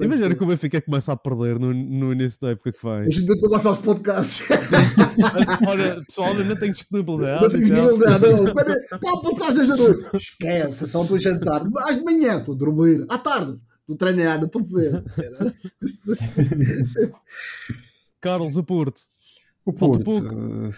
É 0.00 0.04
Imagina 0.04 0.34
que 0.34 0.42
o 0.42 0.46
Benfica 0.46 0.80
começa 0.80 1.12
a 1.12 1.16
perder 1.16 1.58
no, 1.58 1.72
no 1.74 2.12
início 2.12 2.40
da 2.40 2.50
época 2.50 2.72
que 2.72 2.82
vem. 2.82 2.92
A 3.00 3.10
gente 3.10 3.26
depois 3.26 3.50
vai 3.52 3.60
fazer 3.60 3.82
podcast. 3.82 4.42
Olha, 5.66 5.96
pessoal, 6.06 6.34
eu 6.34 6.44
não 6.44 6.54
tenho 6.56 6.66
Não 6.66 6.72
disponibilidade. 6.72 7.48
tenho 7.52 7.66
então. 7.66 7.92
ninguém 7.98 8.08
a 8.08 8.18
não. 8.18 8.54
Pá, 8.54 9.20
pode 9.20 9.42
às 9.42 9.54
10 9.54 9.68
da 9.68 9.76
noite. 9.76 10.16
Esquece, 10.16 10.88
só 10.88 11.02
estou 11.02 11.16
a 11.16 11.20
jantar. 11.20 11.62
Às 11.86 11.96
de 11.96 12.04
manhã 12.04 12.38
estou 12.38 12.54
a 12.54 12.58
dormir. 12.58 13.04
À 13.08 13.18
tarde 13.18 13.58
a 13.90 13.96
treinar, 13.96 14.40
não 14.40 14.48
pode 14.48 14.70
ser. 14.70 15.04
Carlos, 18.20 18.56
o 18.56 18.64
Porto. 18.64 19.00
O 19.64 19.72
Porto, 19.72 20.10
eh, 20.10 20.70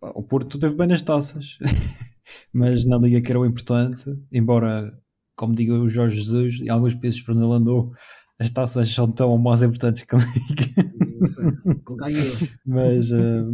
o 0.00 0.22
Porto 0.22 0.58
teve 0.58 0.74
bem 0.74 0.88
nas 0.88 1.02
taças, 1.02 1.58
mas 2.52 2.84
na 2.84 2.98
Liga 2.98 3.20
que 3.20 3.30
era 3.30 3.38
o 3.38 3.46
importante, 3.46 4.10
embora, 4.32 4.92
como 5.36 5.54
diga 5.54 5.74
o 5.74 5.88
Jorge 5.88 6.20
Jesus, 6.20 6.60
em 6.60 6.68
alguns 6.68 6.94
países 6.94 7.22
por 7.22 7.34
onde 7.34 7.44
ele 7.44 7.52
andou, 7.52 7.92
as 8.38 8.50
taças 8.50 8.92
são 8.92 9.10
tão 9.10 9.30
ou 9.30 9.38
mais 9.38 9.62
importantes 9.62 10.02
que 10.02 10.14
a 10.14 10.18
Liga. 10.18 10.94
Mas 12.66 13.12
eh, 13.12 13.44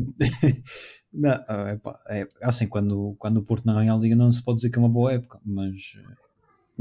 não, 1.13 1.31
é, 1.31 1.79
é 2.09 2.27
assim, 2.43 2.67
quando, 2.67 3.15
quando 3.19 3.39
o 3.39 3.43
Porto 3.43 3.67
não 3.67 3.75
ganha 3.75 3.93
a 3.93 3.97
Liga, 3.97 4.17
não 4.17 4.33
se 4.33 4.43
pode 4.43 4.57
dizer 4.57 4.71
que 4.71 4.79
é 4.79 4.83
uma 4.83 4.89
boa 4.89 5.13
época, 5.13 5.39
mas 5.45 5.99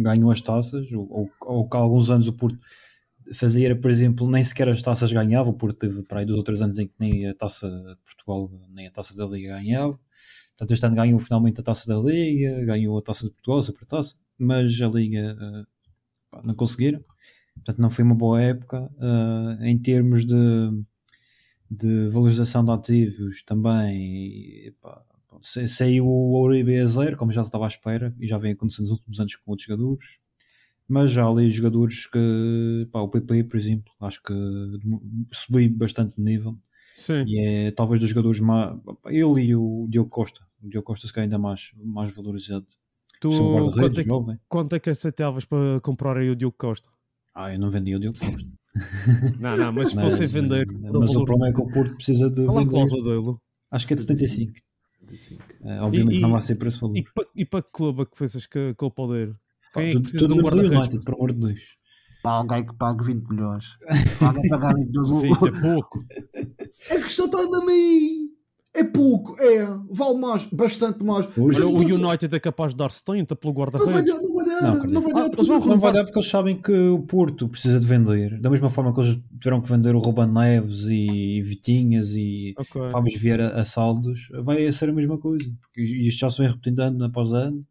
ganhou 0.02 0.32
as 0.32 0.42
taças, 0.42 0.92
ou, 0.92 1.08
ou, 1.12 1.30
ou 1.42 1.70
que 1.70 1.78
há 1.78 1.80
alguns 1.80 2.10
anos 2.10 2.28
o 2.28 2.34
Porto 2.34 2.60
fazia, 3.34 3.76
por 3.80 3.92
exemplo, 3.92 4.30
nem 4.30 4.44
sequer 4.44 4.70
as 4.70 4.82
taças 4.82 5.12
ganhava. 5.12 5.50
O 5.50 5.54
Porto 5.54 5.78
teve 5.78 6.04
para 6.04 6.20
aí 6.20 6.26
dois 6.26 6.38
ou 6.38 6.44
três 6.44 6.62
anos 6.62 6.78
em 6.80 6.88
que 6.88 6.94
nem 7.00 7.28
a 7.28 7.34
taça 7.36 7.70
de 7.70 7.98
Portugal, 8.06 8.52
nem 8.70 8.88
a 8.88 8.92
taça 8.92 9.16
da 9.16 9.26
Liga 9.26 9.50
ganhava. 9.56 10.00
Portanto, 10.58 10.72
este 10.74 10.86
ano 10.86 10.96
ganhou 10.96 11.20
finalmente 11.20 11.62
a 11.62 11.64
taça 11.64 11.88
da 11.88 12.00
Liga, 12.00 12.66
ganhou 12.66 12.98
a 12.98 13.02
taça 13.02 13.26
de 13.26 13.32
Portugal, 13.32 13.60
a 13.60 13.64
Supertaça, 13.64 14.16
mas 14.38 14.82
a 14.82 14.88
Liga 14.88 15.38
eh, 15.40 15.64
não 16.44 16.56
conseguiram. 16.56 17.04
Portanto, 17.56 17.82
não 17.82 17.90
foi 17.90 18.04
uma 18.04 18.16
boa 18.16 18.42
época. 18.42 18.90
eh, 19.02 19.70
em 19.70 19.78
termos 19.78 20.26
de, 20.26 20.36
de 21.70 22.08
valorização 22.10 22.64
de 22.66 22.72
ativos 22.72 23.44
também, 23.44 24.74
saiu 25.42 26.06
o 26.08 26.42
Uribe 26.42 26.78
a 26.80 26.86
zero, 26.88 27.18
como 27.18 27.32
já 27.32 27.44
se 27.44 27.48
estava 27.50 27.66
à 27.66 27.68
espera, 27.68 28.16
e 28.20 28.28
já 28.28 28.38
vem 28.38 28.52
acontecendo 28.54 28.84
nos 28.84 28.92
últimos 28.92 29.20
anos 29.20 29.36
com 29.36 29.52
outros 29.52 29.68
jogadores. 29.68 30.06
Mas 30.88 31.12
já 31.12 31.28
ali 31.28 31.50
jogadores 31.52 32.08
que, 32.08 32.88
pá, 32.92 33.00
o 33.02 33.08
PP, 33.10 33.44
por 33.44 33.58
exemplo, 33.58 33.94
acho 34.02 34.22
que 34.24 34.34
subiu 35.32 35.70
bastante 35.76 36.16
de 36.16 36.24
nível 36.24 36.58
Sim. 36.96 37.24
e 37.28 37.40
é 37.40 37.72
talvez 37.72 38.00
dos 38.00 38.10
jogadores 38.10 38.40
mais. 38.40 38.76
Ele 39.06 39.42
e 39.44 39.56
o 39.56 39.88
Diogo 39.90 40.10
Costa. 40.10 40.42
O 40.62 40.68
Diogo 40.70 40.86
Costa 40.86 41.06
se 41.08 41.14
calhar 41.14 41.26
ainda 41.26 41.38
mais, 41.38 41.72
mais 41.78 42.14
valorizado. 42.16 42.66
Tu, 43.22 43.30
quanto, 43.30 43.80
é, 43.82 43.90
que- 43.90 44.04
jovem. 44.04 44.40
quanto 44.48 44.76
é 44.76 44.80
que 44.80 44.90
aceitavas 44.90 45.46
para 45.46 45.80
comprar 45.82 46.18
aí 46.18 46.30
o 46.30 46.36
Diogo 46.36 46.56
Costa? 46.58 46.90
Ah, 47.36 47.54
eu 47.54 47.60
não 47.60 47.70
vendi 47.70 47.96
o 47.96 48.00
Diogo 48.00 48.18
Costa. 48.18 48.50
Não, 49.40 49.58
não, 49.58 49.74
mas 49.74 49.90
se 49.90 49.96
Mas, 49.96 50.12
fossem 50.14 50.28
vender. 50.28 50.68
mas, 50.72 51.12
por 51.12 51.18
um 51.20 51.22
o 51.22 51.26
problema 51.26 51.50
é 51.50 51.54
que 51.54 51.60
o 51.62 51.68
Porto 51.72 51.96
precisa 51.96 52.30
de 52.30 52.46
Qual 52.46 52.60
é 52.60 52.64
a 52.64 52.68
cláusula 52.68 53.02
dele? 53.04 53.36
Acho 53.72 53.88
que 53.88 53.94
é 53.94 53.96
de 53.96 54.02
75. 54.04 54.54
Eh, 55.66 55.80
obviamente 55.82 56.18
E- 56.18 56.22
não 56.22 56.32
vai 56.32 56.42
ser 56.42 56.56
por 56.56 56.68
esse 56.68 56.80
valor. 56.80 56.98
E 56.98 57.04
para, 57.04 57.28
e 57.36 57.46
para 57.46 57.62
que 57.64 57.70
clube 57.72 58.02
é 58.02 58.06
que 58.06 58.18
pensas 58.18 58.46
que, 58.46 58.74
que 58.74 58.86
ele 58.86 58.94
pode 58.94 59.14
ir? 59.14 59.36
Quem 59.74 59.90
é 59.90 59.92
que 59.94 60.00
precisa 60.02 60.20
tudo 60.28 60.34
de 60.36 60.40
um 60.40 60.44
guarda-redes? 60.44 61.06
Por 61.06 61.14
amor 61.16 61.34
de 61.34 61.40
Deus. 61.48 61.78
Pá, 62.22 62.32
alguém 62.32 62.66
que 62.66 62.76
pague 62.76 63.04
20 63.06 63.30
milhões. 63.30 63.66
Alguém 64.22 64.50
pagar 64.50 64.74
20 64.76 64.88
milhões. 64.88 65.22
Sim, 65.22 65.48
é 65.48 65.62
pouco. 65.62 66.04
A 66.92 66.96
questão 67.02 67.26
está 67.28 67.38
na 67.50 67.66
mim. 67.66 68.30
É 68.72 68.84
pouco, 68.84 69.36
é. 69.42 69.66
Vale 69.90 70.18
mais, 70.20 70.46
bastante 70.46 71.04
mais. 71.04 71.26
Olha, 71.38 71.68
o 71.68 71.72
Não 71.98 72.10
United 72.10 72.36
é 72.36 72.40
capaz 72.40 72.72
de 72.72 72.78
dar 72.78 72.92
70 72.92 73.36
pelo 73.36 73.52
vai 73.54 73.64
guarda-redes. 73.66 74.14
dar, 74.14 74.22
não 74.22 74.34
vai 74.36 74.46
dar, 74.46 74.62
Não, 74.62 74.84
não, 74.86 75.02
vai 75.02 75.12
dar. 75.14 75.20
Ah, 75.22 75.24
porque 75.30 75.38
eles 75.40 75.48
vão 75.48 75.58
o 75.62 75.66
Não 75.66 75.80
vai 75.80 75.92
dar 75.94 76.04
porque 76.04 76.20
eles 76.20 76.30
sabem 76.30 76.62
que 76.62 76.72
o 76.72 77.00
Porto 77.02 77.50
precisa 77.50 77.80
de 77.80 77.88
vender. 77.88 78.40
Da 78.40 78.50
mesma 78.50 78.70
forma 78.70 78.94
que 78.94 79.02
eles 79.02 79.20
tiveram 79.40 79.60
que 79.60 79.70
vender 79.70 79.96
o 79.96 80.00
Ruben 80.00 80.28
Neves 80.28 80.84
e 80.88 81.42
Vitinhas 81.42 82.12
e 82.16 82.54
Ok. 82.60 82.90
Fábio 82.90 83.20
Vieira 83.20 83.60
a 83.60 83.66
saldos, 83.66 84.30
vai 84.44 84.72
ser 84.72 84.90
a 84.90 84.94
mesma 84.94 85.18
coisa. 85.18 85.50
Porque 85.62 85.82
isto 85.82 86.20
já 86.20 86.30
se 86.30 86.38
vem 86.38 86.48
repetindo 86.50 86.80
ano 86.80 87.04
após 87.06 87.34
ano 87.34 87.66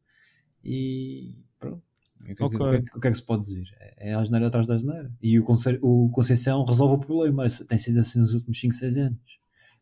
e 0.65 1.37
pronto. 1.61 1.81
O 2.21 2.25
que, 2.25 2.33
é 2.33 2.35
que- 2.35 2.43
Ok. 2.43 2.57
o 2.57 2.59
que 2.59 2.77
é 2.77 2.97
o 2.97 3.01
que 3.01 3.07
é 3.07 3.11
que 3.13 3.17
se 3.17 3.23
pode 3.23 3.43
dizer? 3.43 3.65
É 3.97 4.15
a 4.15 4.21
asneira 4.21 4.49
atrás 4.49 4.67
da 4.67 4.75
asneira. 4.75 5.11
E 5.23 5.39
o, 5.39 5.45
Conce- 5.45 5.79
o 5.81 6.11
Conceição 6.13 6.65
resolve 6.65 6.97
o 6.97 6.99
problema. 6.99 7.47
Tem 7.69 7.79
sido 7.79 8.01
assim 8.01 8.19
nos 8.19 8.35
últimos 8.35 8.59
5, 8.61 8.75
6 8.75 8.97
anos. 8.97 9.19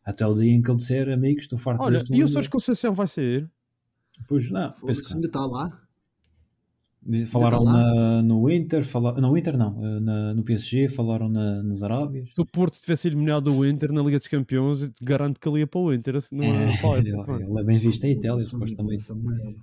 Até 0.07 0.25
o 0.25 0.33
dia 0.33 0.51
em 0.53 0.61
que 0.61 0.71
ele 0.71 0.77
disser, 0.77 1.09
amigos, 1.09 1.43
estou 1.43 1.59
farto 1.59 1.83
Olha, 1.83 1.99
deste 1.99 2.13
e 2.13 2.15
o 2.15 2.19
mundo." 2.19 2.29
Sérgio 2.31 2.49
Conceição 2.49 2.93
vai 2.93 3.07
sair? 3.07 3.49
Pois 4.27 4.49
não, 4.49 4.71
penso 4.85 5.03
que 5.03 5.13
ainda 5.13 5.27
está 5.27 5.45
lá. 5.45 5.81
Falaram 7.27 7.63
lá? 7.63 7.71
na- 7.73 8.21
no 8.23 8.49
Inter, 8.49 8.83
fala, 8.83 9.13
no 9.21 9.37
Inter 9.37 9.57
não, 9.57 9.85
eh, 9.85 9.99
na- 10.01 10.33
no 10.33 10.43
PSG, 10.43 10.89
falaram 10.89 11.29
na- 11.29 11.63
nas 11.63 11.81
Arábias. 11.81 12.31
Se 12.31 12.41
o 12.41 12.45
Porto 12.45 12.77
tivesse 12.77 13.07
eliminado 13.07 13.47
o 13.53 13.65
Inter 13.65 13.93
na 13.93 14.01
Liga 14.01 14.17
dos 14.17 14.27
Campeões, 14.27 14.83
eu 14.83 14.89
garanto 15.01 15.39
que 15.39 15.47
ele 15.47 15.59
ia 15.59 15.67
para 15.67 15.79
o 15.79 15.93
Inter. 15.93 16.17
assim, 16.17 16.35
Não 16.35 16.43
é, 16.43 16.49
É, 16.65 16.97
ele, 16.97 17.11
ele 17.43 17.59
é 17.59 17.63
bem 17.63 17.77
visto 17.77 18.03
em 18.03 18.11
Itália, 18.11 18.43
supostamente. 18.45 19.03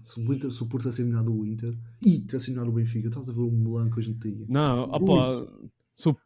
Se 0.03 0.21
o 0.21 0.33
Inter- 0.33 0.53
se 0.53 0.63
o 0.63 0.67
Porto 0.67 0.83
tivesse 0.85 1.03
eliminado 1.03 1.35
o 1.35 1.45
Inter 1.47 1.77
e 2.01 2.21
tivesse 2.21 2.47
eliminado 2.47 2.69
o 2.69 2.73
Benfica, 2.73 3.09
estás 3.09 3.29
a 3.29 3.33
ver 3.33 3.41
o 3.43 3.51
Milan 3.51 3.91
que 3.91 4.01
a 4.01 4.03
gente 4.03 4.21
tinha. 4.21 4.47
Não, 4.49 4.85
opá, 4.85 5.45
se 5.95 6.09
o- 6.09 6.17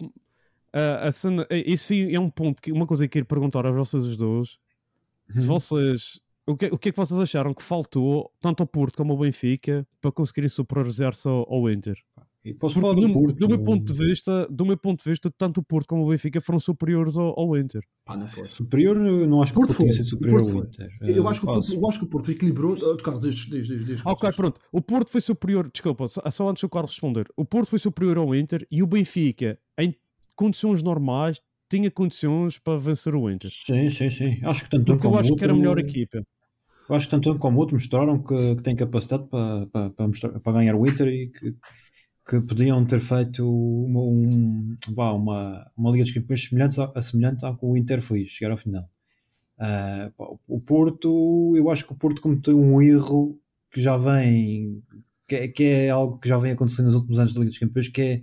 a 1.08 1.12
cena- 1.12 1.46
é- 1.50 1.70
isso 1.70 1.92
é 1.94 2.18
um 2.18 2.30
ponto, 2.30 2.60
que, 2.60 2.70
uma 2.72 2.86
coisa 2.86 3.04
que 3.04 3.08
eu 3.18 3.22
quero 3.22 3.26
perguntar 3.26 3.66
a 3.66 3.70
vocês 3.72 4.04
os 4.04 4.16
dois. 4.16 4.58
Se 5.30 5.40
vocês, 5.46 6.20
o, 6.46 6.56
que, 6.56 6.66
o 6.66 6.78
que 6.78 6.88
é 6.88 6.92
que 6.92 6.96
vocês 6.98 7.18
acharam 7.20 7.52
que 7.54 7.62
faltou, 7.62 8.30
tanto 8.40 8.62
ao 8.62 8.66
Porto 8.66 8.96
como 8.96 9.12
ao 9.12 9.18
Benfica, 9.18 9.86
para 10.00 10.10
conseguirem 10.12 10.48
superar-se 10.48 11.28
ao, 11.28 11.46
ao 11.52 11.70
Inter? 11.70 11.96
E 12.44 12.54
posso 12.54 12.76
Porque 12.80 12.86
falar 12.88 13.00
do 13.00 13.06
do, 13.08 13.12
Porto. 13.12 13.36
do 13.36 13.48
meu 13.48 13.58
ponto 13.62 13.84
de 13.84 13.92
vista, 13.92 14.46
do 14.48 14.64
meu 14.64 14.76
ponto 14.78 15.02
de 15.04 15.10
vista, 15.10 15.30
tanto 15.36 15.58
o 15.58 15.62
Porto 15.62 15.88
como 15.88 16.06
o 16.06 16.08
Benfica 16.08 16.40
foram 16.40 16.58
superiores 16.60 17.16
ao, 17.18 17.38
ao 17.38 17.56
Inter. 17.58 17.82
Pá, 18.06 18.16
não 18.16 18.26
foi. 18.28 18.46
Superior, 18.46 18.96
eu 18.96 19.26
não 19.26 19.42
acho 19.42 19.52
que 19.52 19.58
o 19.58 19.62
Porto 19.62 19.74
foi, 19.74 19.92
sido 19.92 20.06
superior 20.06 20.40
Porto 20.42 20.56
ao. 20.56 20.64
Inter. 20.64 20.88
Eu 21.02 21.26
Eh, 21.26 21.28
acho, 21.30 21.40
que 21.40 21.46
o 21.46 21.52
Porto, 21.52 21.74
eu 21.74 21.88
acho 21.88 21.98
que 21.98 22.04
o 22.04 22.08
Porto 22.08 22.30
equilibrou. 22.30 22.74
Ah, 22.74 23.02
Carlos, 23.02 23.22
diz, 23.22 23.34
diz, 23.50 23.66
diz, 23.66 23.86
diz. 23.86 24.00
Ok, 24.06 24.32
pronto. 24.32 24.58
O 24.72 24.80
Porto 24.80 25.10
foi 25.10 25.20
superior, 25.20 25.68
desculpa, 25.70 26.08
só 26.08 26.22
só 26.30 26.48
antes 26.48 26.62
do 26.62 26.68
Carlos 26.70 26.92
responder. 26.92 27.26
O 27.36 27.44
Porto 27.44 27.68
foi 27.70 27.78
superior 27.80 28.16
ao 28.16 28.34
Inter 28.34 28.66
e 28.70 28.82
o 28.82 28.86
Benfica, 28.86 29.58
condições 30.38 30.82
normais, 30.82 31.40
tinha 31.70 31.90
condições 31.90 32.58
para 32.58 32.78
vencer 32.78 33.14
o 33.14 33.28
Inter. 33.30 33.50
Sim, 33.50 33.90
sim, 33.90 34.10
sim. 34.10 34.40
Acho 34.44 34.64
que 34.64 34.70
tanto 34.70 34.92
um 34.92 34.96
Porque 34.96 35.06
eu 35.06 35.10
como 35.10 35.20
acho 35.20 35.34
o 35.34 35.36
que 35.36 35.44
era 35.44 35.52
a 35.52 35.56
outro- 35.56 35.68
melhor 35.70 35.78
equipa. 35.78 36.22
Eu 36.88 36.94
acho 36.96 37.06
que 37.06 37.10
tanto 37.10 37.30
um 37.32 37.38
como 37.38 37.58
outro 37.58 37.74
mostraram 37.74 38.22
que, 38.22 38.56
que 38.56 38.62
têm 38.62 38.74
capacidade 38.74 39.24
para, 39.28 39.66
para, 39.66 39.90
para, 39.90 40.06
mostrar- 40.08 40.40
para 40.40 40.52
ganhar 40.58 40.74
o 40.74 40.86
Inter 40.86 41.08
e 41.08 41.28
que, 41.28 41.54
que 42.28 42.40
podiam 42.40 42.84
ter 42.86 43.00
feito 43.00 43.42
uma, 43.46 44.00
um- 44.00 44.76
vá, 44.94 45.12
uma, 45.12 45.70
uma 45.76 45.90
Liga 45.90 46.04
dos 46.04 46.12
Campeões 46.14 46.44
semelhante, 46.48 46.80
à- 46.80 47.02
semelhante 47.02 47.44
à 47.44 47.52
que 47.52 47.66
o 47.66 47.76
Inter 47.76 48.00
foi, 48.00 48.24
chegar 48.24 48.52
ao 48.52 48.56
final. 48.56 48.88
Pá, 50.16 50.26
o 50.46 50.60
Porto, 50.60 51.54
eu 51.56 51.70
acho 51.70 51.86
que 51.86 51.92
o 51.92 51.96
Porto 51.96 52.20
cometeu 52.20 52.58
um 52.58 52.80
erro 52.80 53.38
que 53.70 53.80
já 53.80 53.96
vem, 53.96 54.82
que 55.26 55.34
é, 55.34 55.48
que 55.48 55.64
é 55.64 55.90
algo 55.90 56.18
que 56.18 56.28
já 56.28 56.38
vem 56.38 56.52
acontecendo 56.52 56.86
nos 56.86 56.94
últimos 56.94 57.18
anos 57.18 57.32
da 57.34 57.40
Liga 57.40 57.50
dos 57.50 57.58
Campeões, 57.58 57.88
que 57.88 58.00
é 58.02 58.22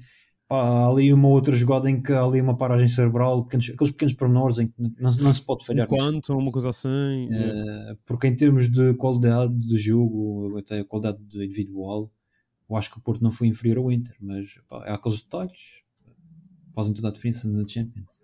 há 0.55 0.87
ali 0.89 1.13
uma 1.13 1.27
outra 1.27 1.55
jogada 1.55 1.89
em 1.89 2.01
que 2.01 2.11
há 2.11 2.23
ali 2.23 2.41
uma 2.41 2.57
paragem 2.57 2.87
cerebral, 2.87 3.43
pequenos- 3.43 3.69
aqueles 3.69 3.91
pequenos 3.91 4.13
pormenores 4.13 4.57
em 4.59 4.67
que 4.67 4.73
não, 4.99 5.15
não 5.17 5.33
se 5.33 5.41
pode 5.41 5.65
falhar. 5.65 5.87
ou 6.29 6.39
uma 6.39 6.51
coisa 6.51 6.69
assim. 6.69 7.27
Eh, 7.31 7.97
porque 8.05 8.27
em 8.27 8.35
termos 8.35 8.69
de 8.69 8.93
qualidade 8.95 9.53
de 9.53 9.77
jogo, 9.77 10.57
até 10.57 10.83
qualidade 10.83 11.19
de 11.23 11.45
individual, 11.45 12.11
eu 12.69 12.75
acho 12.75 12.91
que 12.91 12.97
o 12.97 13.01
Porto 13.01 13.21
não 13.21 13.31
foi 13.31 13.47
inferior 13.47 13.77
ao 13.77 13.91
Inter, 13.91 14.15
mas 14.19 14.59
pá, 14.67 14.83
há 14.85 14.95
aqueles 14.95 15.21
detalhes 15.21 15.83
que 16.67 16.73
fazem 16.73 16.93
toda 16.93 17.09
a 17.09 17.11
diferença 17.11 17.47
na 17.47 17.67
Champions. 17.67 18.21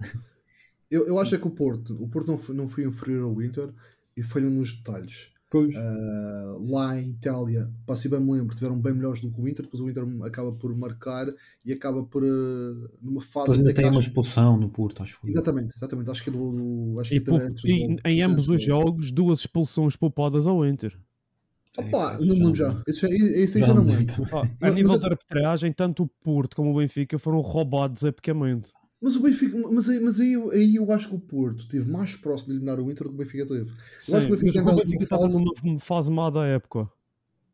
Eu, 0.89 1.08
eu 1.08 1.20
acho 1.20 1.34
é 1.36 1.38
que 1.38 1.48
o 1.48 1.52
Porto, 1.52 1.96
o 2.04 2.10
Porto 2.10 2.28
não 2.28 2.38
foi, 2.38 2.54
não 2.56 2.67
foi 2.67 2.84
inferior 2.86 3.24
ao 3.24 3.41
Inter 3.41 3.74
e 4.17 4.22
falhou 4.22 4.52
nos 4.52 4.74
detalhes. 4.74 5.32
Pois. 5.52 5.76
Ah, 5.76 6.56
lá 6.62 6.98
em 6.98 7.10
Itália, 7.10 7.70
pá, 7.86 7.94
se 7.94 8.08
bem 8.08 8.22
me 8.22 8.32
lembro, 8.32 8.56
tiveram 8.56 8.80
bem 8.80 8.94
melhores 8.94 9.20
do 9.20 9.30
que 9.30 9.42
o 9.42 9.48
Inter, 9.50 9.66
depois 9.66 9.82
o 9.84 9.90
Inter 9.90 10.04
acaba 10.24 10.50
por 10.54 10.74
marcar 10.76 11.28
e 11.66 11.74
acaba 11.74 12.02
por 12.04 12.24
ah, 12.24 12.90
numa 13.02 13.20
fase 13.20 13.48
Depois 13.48 13.58
ainda 13.60 13.74
tem 13.74 13.86
uma 13.86 14.00
acho- 14.00 14.08
expulsão 14.08 14.56
no 14.58 14.70
Porto, 14.70 15.04
acho 15.04 15.16
que 15.16 15.22
foi. 15.22 15.32
Exatamente, 15.32 15.76
exatamente. 15.76 16.10
Acho 16.10 16.24
que 16.24 16.30
é 16.30 16.34
do, 16.34 16.98
acho 17.02 17.10
que 17.10 17.16
E, 17.16 17.18
é 17.18 17.20
do 17.22 17.36
e 17.36 17.40
jogo. 17.40 18.00
em 18.06 18.16
Sim, 18.16 18.22
ambos 18.22 18.48
os 18.48 18.62
sim. 18.62 18.66
jogos, 18.68 19.12
duas 19.12 19.40
expulsões 19.40 19.98
poupadas 19.98 20.48
ao 20.48 20.66
Inter. 20.66 20.98
Opa, 21.78 22.14
É, 22.14 22.26
não 22.26 22.36
me 22.36 22.40
lembro 22.44 22.56
já-. 22.56 22.82
Isso, 22.88 23.06
é- 23.06 23.10
isso 23.10 23.58
aí 23.58 23.62
já 23.62 23.68
já 23.68 23.74
não 23.74 23.84
me 23.84 23.92
lembro. 23.96 24.16
a 24.62 24.70
nível 24.70 24.92
mas- 24.92 25.00
de 25.02 25.06
arbitragem, 25.06 25.74
tanto 25.74 26.04
o 26.04 26.08
Porto 26.24 26.56
como 26.56 26.72
o 26.72 26.78
Benfica 26.78 27.20
foram 27.20 27.42
roubados 27.42 28.04
epicamente. 28.04 28.72
Mas 29.02 29.16
o 29.16 29.20
Benfica, 29.22 29.58
mas, 29.72 29.90
aí, 29.90 30.00
mas 30.00 30.20
aí, 30.20 30.34
eu- 30.34 30.52
aí 30.52 30.76
eu 30.76 30.92
acho 30.92 31.10
que 31.10 31.16
o 31.16 31.20
Porto 31.20 31.62
esteve 31.62 31.90
mais 31.90 32.16
próximo 32.16 32.50
de 32.50 32.54
eliminar 32.54 32.80
o 32.80 32.92
Inter 32.92 33.06
do 33.08 33.10
que 33.10 33.16
o 33.16 33.18
Benfica 33.18 33.46
teve. 33.48 33.72
Sim, 34.00 34.16
acho 34.16 34.28
que 34.28 34.34
o 34.34 34.38
Benfica 34.38 34.62
o 34.62 34.76
Benfica 34.76 35.04
estava 35.04 35.24
fase- 35.24 35.44
numa 35.64 35.80
fase 35.80 36.12
má 36.12 36.30
da 36.30 36.46
época. 36.46 36.88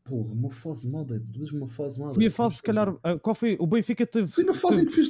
Porra, 0.03 0.33
uma 0.33 0.49
fase 0.49 0.89
má. 0.89 1.05
Mesmo 1.37 1.57
uma 1.59 1.67
fase 1.67 1.99
má. 1.99 2.11
Foi 2.11 2.25
a 2.25 2.31
fase, 2.31 2.55
se 2.57 2.63
calhar, 2.63 2.95
ah, 3.03 3.17
qual 3.19 3.33
foi? 3.35 3.55
O 3.59 3.67
Benfica 3.67 4.05
teve. 4.05 4.27
Foi 4.27 4.43
na 4.43 4.53
fase 4.53 4.81
em 4.81 4.85
que 4.85 4.91
fiz, 4.91 5.09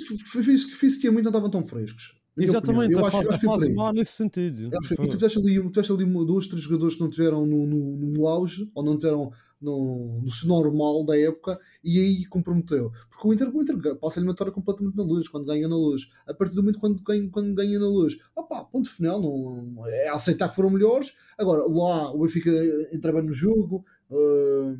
fiz, 0.75 0.97
que 0.97 1.07
a 1.07 1.11
muito 1.11 1.25
não 1.25 1.31
estavam 1.31 1.49
tão 1.49 1.65
frescos. 1.67 2.15
Exatamente. 2.37 2.93
Eu 2.93 2.99
a 2.99 3.07
acho, 3.07 3.11
fase, 3.17 3.25
eu 3.25 3.31
a 3.31 3.33
acho 3.33 3.45
por 3.45 3.59
fase 3.59 3.73
má 3.73 3.91
nesse 3.93 4.11
sentido. 4.11 4.69
Eu 4.71 4.79
acho 4.79 4.93
E 4.93 4.97
tu 4.97 5.07
tiveste 5.07 5.39
ali, 5.39 5.59
tu 5.59 5.69
tiveste 5.69 5.91
ali 5.91 6.03
uma- 6.03 6.23
dois, 6.25 6.45
três 6.45 6.63
jogadores 6.63 6.93
que 6.95 7.01
não 7.01 7.09
tiveram 7.09 7.45
no, 7.47 7.65
no, 7.65 7.97
no 7.97 8.27
auge, 8.27 8.69
ou 8.75 8.83
não 8.83 8.95
tiveram 8.95 9.31
no, 9.61 10.21
no 10.21 10.47
normal 10.47 11.05
da 11.05 11.17
época, 11.17 11.59
e 11.83 11.99
aí 11.99 12.25
comprometeu. 12.25 12.91
Porque 13.09 13.27
o 13.27 13.33
Inter, 13.33 13.55
o 13.55 13.61
Inter 13.61 13.95
passa 13.95 14.19
a 14.19 14.21
eliminatória 14.21 14.53
completamente 14.53 14.95
na 14.95 15.03
luz, 15.03 15.27
quando 15.27 15.45
ganha 15.45 15.67
na 15.67 15.75
luz. 15.75 16.09
A 16.27 16.33
partir 16.33 16.55
do 16.55 16.61
momento 16.61 16.79
quando 16.79 17.01
ganha, 17.01 17.29
quando 17.29 17.53
ganha 17.53 17.79
na 17.79 17.87
luz, 17.87 18.17
opá, 18.35 18.63
ponto 18.63 18.89
final, 18.89 19.21
não, 19.21 19.85
é 19.87 20.09
aceitar 20.09 20.49
que 20.49 20.55
foram 20.55 20.69
melhores. 20.69 21.15
Agora, 21.37 21.63
lá 21.67 22.11
o 22.13 22.19
Benfica 22.19 22.51
entra 22.91 23.11
bem 23.11 23.23
no 23.23 23.33
jogo. 23.33 23.85
ah, 24.11 24.75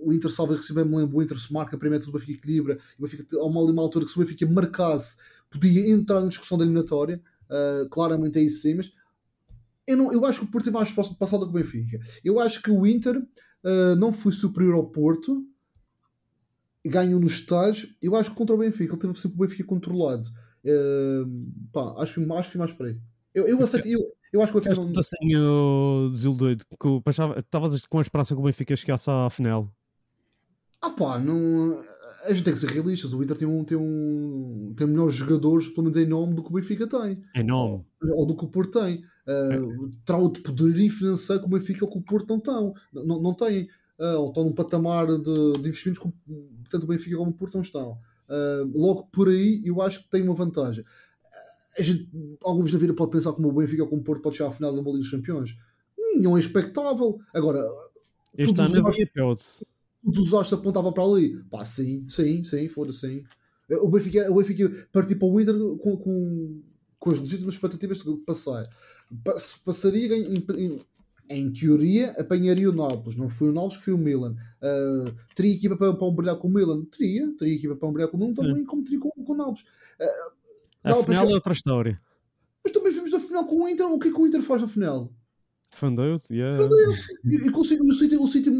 o 0.00 0.12
Inter 0.12 0.30
salva 0.30 0.54
e 0.54 0.56
recebe, 0.56 0.84
me 0.84 0.96
lembro, 0.96 1.18
o 1.18 1.22
Inter 1.22 1.38
se 1.38 1.52
marca, 1.52 1.76
primeiro 1.76 2.04
tudo 2.04 2.14
o 2.14 2.18
Benfica 2.18 2.38
equilibra, 2.38 2.78
e 2.98 3.02
o 3.02 3.02
Benfica, 3.02 3.36
há 3.36 3.44
uma, 3.44 3.60
uma 3.62 3.82
altura 3.82 4.04
que 4.04 4.10
se 4.10 4.16
o 4.16 4.20
Benfica 4.20 4.46
marcasse, 4.46 5.16
podia 5.50 5.90
entrar 5.90 6.20
na 6.20 6.28
discussão 6.28 6.56
da 6.56 6.64
eliminatória, 6.64 7.20
uh, 7.50 7.88
claramente 7.88 8.38
é 8.38 8.42
isso 8.42 8.62
sim, 8.62 8.74
mas 8.74 8.92
eu, 9.88 9.96
não, 9.96 10.12
eu 10.12 10.24
acho 10.24 10.40
que 10.40 10.46
o 10.46 10.50
Porto 10.50 10.68
é 10.68 10.72
mais 10.72 10.92
próximo 10.92 11.14
de 11.14 11.18
passar 11.18 11.38
do 11.38 11.46
que 11.46 11.50
o 11.50 11.54
Benfica. 11.54 11.98
Eu 12.24 12.38
acho 12.38 12.62
que 12.62 12.70
o 12.70 12.86
Inter 12.86 13.16
uh, 13.18 13.96
não 13.96 14.12
foi 14.12 14.32
superior 14.32 14.74
ao 14.74 14.86
Porto, 14.86 15.44
ganhou 16.86 17.20
nos 17.20 17.32
estágios, 17.32 17.92
eu 18.00 18.14
acho 18.14 18.30
que 18.30 18.36
contra 18.36 18.54
o 18.54 18.58
Benfica, 18.58 18.92
ele 18.94 19.00
teve 19.00 19.20
sempre 19.20 19.36
o 19.36 19.40
Benfica 19.40 19.64
controlado. 19.64 20.28
Uh, 20.64 21.26
pá, 21.72 21.94
acho, 21.98 22.14
que- 22.14 22.32
acho 22.32 22.52
que 22.52 22.58
mais 22.58 22.72
para 22.72 22.88
aí. 22.88 22.96
Eu, 23.34 23.46
eu, 23.46 23.62
aceito, 23.62 23.86
eu, 23.86 24.00
eu 24.32 24.42
acho 24.42 24.52
que 24.52 24.58
o 24.58 24.60
Benfica 24.60 24.84
não... 24.84 24.92
Assim 24.98 26.10
desiludido. 26.10 26.64
Estavas 27.36 27.86
com 27.86 27.98
a 27.98 28.02
esperança 28.02 28.34
que 28.34 28.40
o 28.40 28.44
Benfica 28.44 28.76
chegasse 28.76 29.10
à 29.10 29.28
final. 29.30 29.72
Ah 30.80 30.90
pá, 30.90 31.18
não... 31.18 31.82
a 32.24 32.32
gente 32.32 32.44
tem 32.44 32.52
que 32.52 32.58
ser 32.58 32.70
realistas. 32.70 33.12
O 33.12 33.22
Inter 33.22 33.36
tem, 33.36 33.48
um, 33.48 33.64
tem, 33.64 33.76
um, 33.76 34.72
tem 34.76 34.86
melhores 34.86 35.14
jogadores, 35.14 35.68
pelo 35.68 35.84
menos 35.84 35.96
em 35.96 36.06
nome, 36.06 36.34
do 36.34 36.42
que 36.42 36.50
o 36.50 36.52
Benfica 36.52 36.86
tem. 36.86 37.22
É 37.34 37.42
nome. 37.42 37.84
Ou 38.02 38.26
do 38.26 38.36
que 38.36 38.44
o 38.44 38.48
Porto 38.48 38.80
tem. 38.80 39.02
Uh, 39.28 39.90
terá 40.06 40.16
outro 40.16 40.42
poderio 40.42 40.90
financeiro 40.90 41.42
que 41.42 41.46
o 41.46 41.50
Benfica 41.50 41.84
ou 41.84 41.90
que 41.90 41.98
o 41.98 42.02
Porto 42.02 42.28
não 42.28 42.38
estão. 42.38 42.74
Não, 42.92 43.20
não 43.20 43.34
têm. 43.34 43.68
Uh, 43.98 44.20
ou 44.20 44.28
estão 44.28 44.44
num 44.44 44.52
patamar 44.52 45.06
de, 45.06 45.52
de 45.60 45.68
investimentos 45.68 46.02
que 46.02 46.12
tanto 46.70 46.84
o 46.84 46.86
Benfica 46.86 47.16
como 47.16 47.30
o 47.30 47.34
Porto 47.34 47.54
não 47.54 47.62
estão. 47.62 47.98
Uh, 48.28 48.70
logo 48.74 49.08
por 49.12 49.28
aí, 49.28 49.60
eu 49.64 49.82
acho 49.82 50.02
que 50.02 50.10
tem 50.10 50.22
uma 50.22 50.34
vantagem. 50.34 50.84
A 51.78 51.82
gente, 51.82 52.08
alguns 52.42 52.72
da 52.72 52.78
vida 52.78 52.94
pode 52.94 53.10
pensar 53.10 53.32
como 53.32 53.48
o 53.48 53.52
Benfica 53.52 53.82
ou 53.82 53.88
como 53.88 54.00
o 54.00 54.04
Porto 54.04 54.22
pode 54.22 54.36
chegar 54.36 54.50
à 54.50 54.52
final 54.52 54.72
da 54.72 54.78
Liga 54.78 54.98
dos 54.98 55.10
Campeões. 55.10 55.56
Não 56.16 56.36
é 56.36 56.40
expectável. 56.40 57.20
Agora, 57.34 57.60
Este 58.36 58.58
ano 58.60 58.88
havia 58.88 59.10
todos 59.14 59.62
os 60.04 60.34
astros 60.34 60.60
apontavam 60.60 60.92
para 60.92 61.04
ali. 61.04 61.36
Pá, 61.50 61.64
sim, 61.64 62.06
sim, 62.08 62.44
sim, 62.44 62.68
foda 62.68 62.92
sim. 62.92 63.24
O 63.70 63.88
Benfica, 63.88 64.30
o 64.30 64.36
Benfica 64.36 64.88
partiu 64.92 65.18
para 65.18 65.28
o 65.28 65.40
Inter 65.40 65.54
com, 65.78 65.96
com, 65.96 66.62
com 66.98 67.10
as 67.10 67.18
legítimas 67.18 67.54
expectativas 67.54 67.98
de 67.98 68.16
passar. 68.18 68.68
Pa- 69.24 69.38
se 69.38 69.58
Passaria, 69.60 70.16
em- 70.16 70.44
em- 70.56 70.80
em 71.30 71.52
teoria, 71.52 72.12
apanharia 72.12 72.70
o 72.70 72.72
Nápoles. 72.72 73.16
Não 73.16 73.28
foi 73.28 73.50
o 73.50 73.52
Nápoles 73.52 73.76
que 73.76 73.82
foi 73.84 73.92
o 73.94 73.98
Milan. 73.98 74.34
Uh, 74.62 75.14
teria 75.34 75.54
equipa 75.54 75.76
para, 75.76 75.92
para 75.94 76.10
brilhar 76.10 76.36
com 76.36 76.48
o 76.48 76.50
Milan? 76.50 76.84
Teria. 76.86 77.30
Teria 77.38 77.54
equipa 77.54 77.76
para 77.76 77.88
brilhar 77.90 78.08
com 78.10 78.16
o 78.16 78.20
Milan 78.20 78.34
também, 78.34 78.64
como 78.64 78.82
teria 78.82 78.98
com, 78.98 79.10
com 79.10 79.32
o 79.32 79.36
Nápoles. 79.36 79.62
Uh, 79.62 81.04
final 81.04 81.28
é 81.28 81.34
outra 81.34 81.52
história. 81.52 82.00
Mas 82.64 82.72
também 82.72 82.92
vimos 82.92 83.12
a 83.14 83.20
final 83.20 83.44
com 83.44 83.62
o 83.64 83.68
Inter. 83.68 83.86
O 83.86 83.98
que 83.98 84.08
é 84.08 84.12
que 84.12 84.20
o 84.20 84.26
Inter 84.26 84.42
faz 84.42 84.62
na 84.62 84.68
final? 84.68 85.12
Defendeu-se, 85.70 86.34
yeah. 86.34 86.62
E, 87.26 87.34
e 87.46 87.50
com 87.50 87.60
o 87.60 87.64
City- 87.64 88.16
o 88.16 88.26
City, 88.26 88.50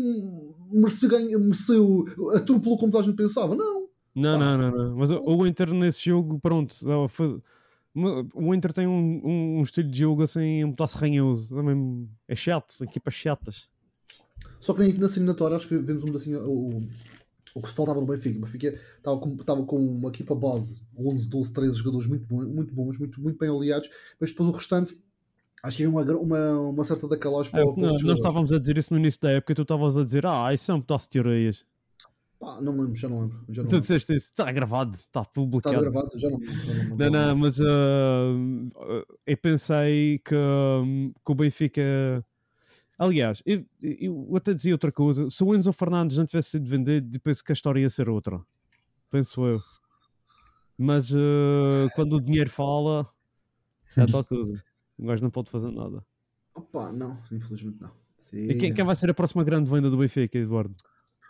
mereceu, 0.70 2.04
atropelou 2.34 2.78
como 2.78 2.92
toda 2.92 3.04
a 3.04 3.06
gente 3.06 3.16
pensava. 3.16 3.54
Não. 3.54 3.88
Não, 4.14 4.38
não, 4.38 4.58
não, 4.58 4.70
não. 4.70 4.96
Mas 4.96 5.10
o, 5.10 5.18
o 5.24 5.46
Inter 5.46 5.72
nesse 5.72 6.04
jogo, 6.06 6.38
pronto, 6.40 6.74
foi- 7.08 7.40
o 8.34 8.54
Inter 8.54 8.72
tem 8.72 8.86
um, 8.86 9.20
um, 9.24 9.58
um 9.58 9.62
estilo 9.62 9.90
de 9.90 9.98
jogo 9.98 10.22
assim, 10.22 10.64
um 10.64 10.70
pedaço 10.70 10.98
ranhoso. 10.98 11.54
Também 11.54 12.08
é 12.26 12.36
chato, 12.36 12.82
equipas 12.82 13.14
chatas. 13.14 13.68
Só 14.60 14.74
que 14.74 14.80
na, 14.80 14.98
na 14.98 15.06
eliminatória 15.06 15.56
acho 15.56 15.68
que 15.68 15.78
vimos 15.78 16.02
um 16.02 16.06
pedacinho 16.06 16.40
o, 16.48 16.88
o 17.54 17.62
que 17.62 17.68
se 17.68 17.74
faltava 17.74 18.00
no 18.00 18.06
Benfica. 18.06 18.38
O 18.38 18.42
Benfica 18.42 18.78
estava 18.96 19.18
com, 19.18 19.34
estava 19.34 19.64
com 19.64 19.76
uma 19.76 20.08
equipa 20.08 20.34
base, 20.34 20.82
11, 20.96 21.28
12, 21.28 21.52
13 21.52 21.78
jogadores 21.78 22.06
muito, 22.06 22.26
bons, 22.26 22.46
muito 22.46 22.74
bons, 22.74 22.98
muito, 22.98 23.20
muito 23.20 23.38
bem 23.38 23.48
aliados, 23.48 23.88
mas 24.20 24.30
depois 24.30 24.48
o 24.48 24.52
restante 24.52 24.98
acho 25.62 25.76
que 25.76 25.84
havia 25.84 25.90
uma, 25.90 26.16
uma, 26.16 26.60
uma 26.70 26.84
certa 26.84 27.08
decalagem 27.08 27.50
para, 27.50 27.62
É, 27.62 27.72
para 27.72 27.82
nós, 27.82 28.02
estávamos 28.02 28.52
a 28.52 28.58
dizer 28.58 28.78
isso 28.78 28.92
no 28.92 29.00
início 29.00 29.20
da 29.20 29.30
época 29.32 29.52
e 29.52 29.54
tu 29.56 29.62
estavas 29.62 29.96
a 29.96 30.04
dizer, 30.04 30.26
ah, 30.26 30.52
isso 30.52 30.70
é 30.70 30.74
um 30.74 30.80
pedaço 30.80 31.06
de 31.06 31.10
teorias. 31.10 31.64
Pá, 32.38 32.60
não 32.60 32.72
me 32.72 32.82
lembro, 32.82 32.96
já 32.96 33.08
não 33.08 33.20
lembro. 33.22 33.38
Já 33.48 33.62
não 33.62 33.68
Tu 33.68 33.72
lembro. 33.74 33.80
disseste 33.80 34.14
isso, 34.14 34.26
está 34.26 34.50
gravado, 34.52 34.94
está 34.94 35.20
Está 35.22 35.32
publicado. 35.32 35.80
gravado? 35.80 36.18
Já 36.18 36.30
não 36.30 36.38
lembro. 36.38 36.54
já 36.54 36.84
não, 36.84 36.96
Não, 36.96 37.10
não, 37.10 37.36
mas 37.36 37.60
ah, 37.60 39.04
eu 39.26 39.36
pensei 39.36 40.18
que, 40.20 40.34
hum, 40.36 41.12
que 41.24 41.32
o 41.32 41.34
Benfica. 41.34 42.24
Aliás, 42.98 43.42
eu, 43.46 43.64
eu 43.82 44.36
até 44.36 44.52
dizia 44.54 44.72
outra 44.74 44.90
coisa. 44.92 45.28
Se 45.30 45.42
o 45.44 45.54
Enzo 45.54 45.72
Fernandes 45.72 46.16
não 46.18 46.26
tivesse 46.26 46.50
sido 46.50 46.68
vendido, 46.68 47.20
penso 47.20 47.42
que 47.44 47.52
a 47.52 47.54
história 47.54 47.80
ia 47.80 47.88
ser 47.90 48.08
outra. 48.08 48.40
Penso 49.10 49.44
eu. 49.46 49.60
Mas 50.76 51.12
ah, 51.12 51.88
quando 51.96 52.14
o 52.16 52.20
dinheiro 52.20 52.50
fala, 52.50 53.08
é 53.96 54.04
tal 54.06 54.24
coisa. 54.24 54.62
O 54.96 55.06
gajo 55.06 55.22
não 55.24 55.30
pode 55.30 55.50
fazer 55.50 55.70
nada. 55.72 56.04
Opa, 56.54 56.92
não, 56.92 57.18
infelizmente 57.32 57.78
não. 57.80 57.90
Sim, 58.18 58.48
E 58.50 58.54
quem, 58.58 58.74
quem 58.74 58.84
vai 58.84 58.94
ser 58.96 59.08
a 59.10 59.14
próxima 59.14 59.42
grande 59.44 59.70
venda 59.70 59.88
do 59.90 59.96
Benfica, 59.96 60.36
Eduardo? 60.38 60.74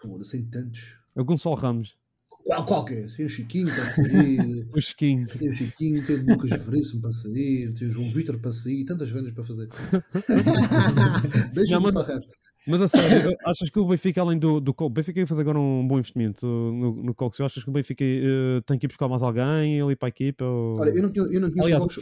Foda-se, 0.02 0.32
tem 0.32 0.44
tantos. 0.46 0.94
É 1.16 1.20
o 1.20 1.24
Gonçalo 1.24 1.56
Ramos. 1.56 1.96
Qual, 2.44 2.64
qualquer. 2.64 3.14
Tem 3.14 3.26
o 3.26 3.28
Chiquinho 3.28 3.66
para 3.66 3.84
sair, 3.84 4.66
O 4.74 4.80
Chiquinho. 4.80 5.26
tem 5.26 5.48
o 5.50 5.52
Chiquinho, 5.54 6.06
tem 6.06 6.16
o 6.16 6.26
Lucas 6.26 6.62
Veríssimo 6.62 7.02
para 7.02 7.12
sair, 7.12 7.74
tem 7.74 7.88
o 7.88 7.92
João 7.92 8.08
Vitor 8.10 8.38
para 8.38 8.52
sair, 8.52 8.84
tantas 8.86 9.10
vendas 9.10 9.34
para 9.34 9.44
fazer. 9.44 9.68
Deixa 11.52 11.74
Não, 11.78 11.80
me 11.86 11.92
mas- 11.92 12.20
Mas 12.66 12.82
a 12.82 12.88
sério, 12.88 13.36
achas 13.46 13.70
que 13.70 13.78
o 13.78 13.86
Benfica, 13.86 14.20
além 14.20 14.38
do, 14.38 14.60
do 14.60 14.74
o 14.78 14.90
Benfica 14.90 15.20
ia 15.20 15.26
fazer 15.26 15.40
agora 15.42 15.58
um 15.58 15.86
bom 15.86 15.98
investimento 15.98 16.46
no, 16.46 17.02
no 17.02 17.14
Cox? 17.14 17.40
Achas 17.40 17.62
que 17.64 17.70
o 17.70 17.72
Benfica 17.72 18.04
eh, 18.04 18.60
tem 18.66 18.78
que 18.78 18.86
ir 18.86 18.88
buscar 18.88 19.08
mais 19.08 19.22
alguém 19.22 19.80
ali 19.80 19.96
para 19.96 20.08
a 20.08 20.10
equipa? 20.10 20.44
Ou... 20.44 20.78
Olha, 20.80 20.90
eu 20.90 21.02
não, 21.02 21.10
conheço- 21.12 21.32
eu 21.32 21.40
não 21.40 21.50
conheço 21.50 21.66
Aliás, 21.66 22.00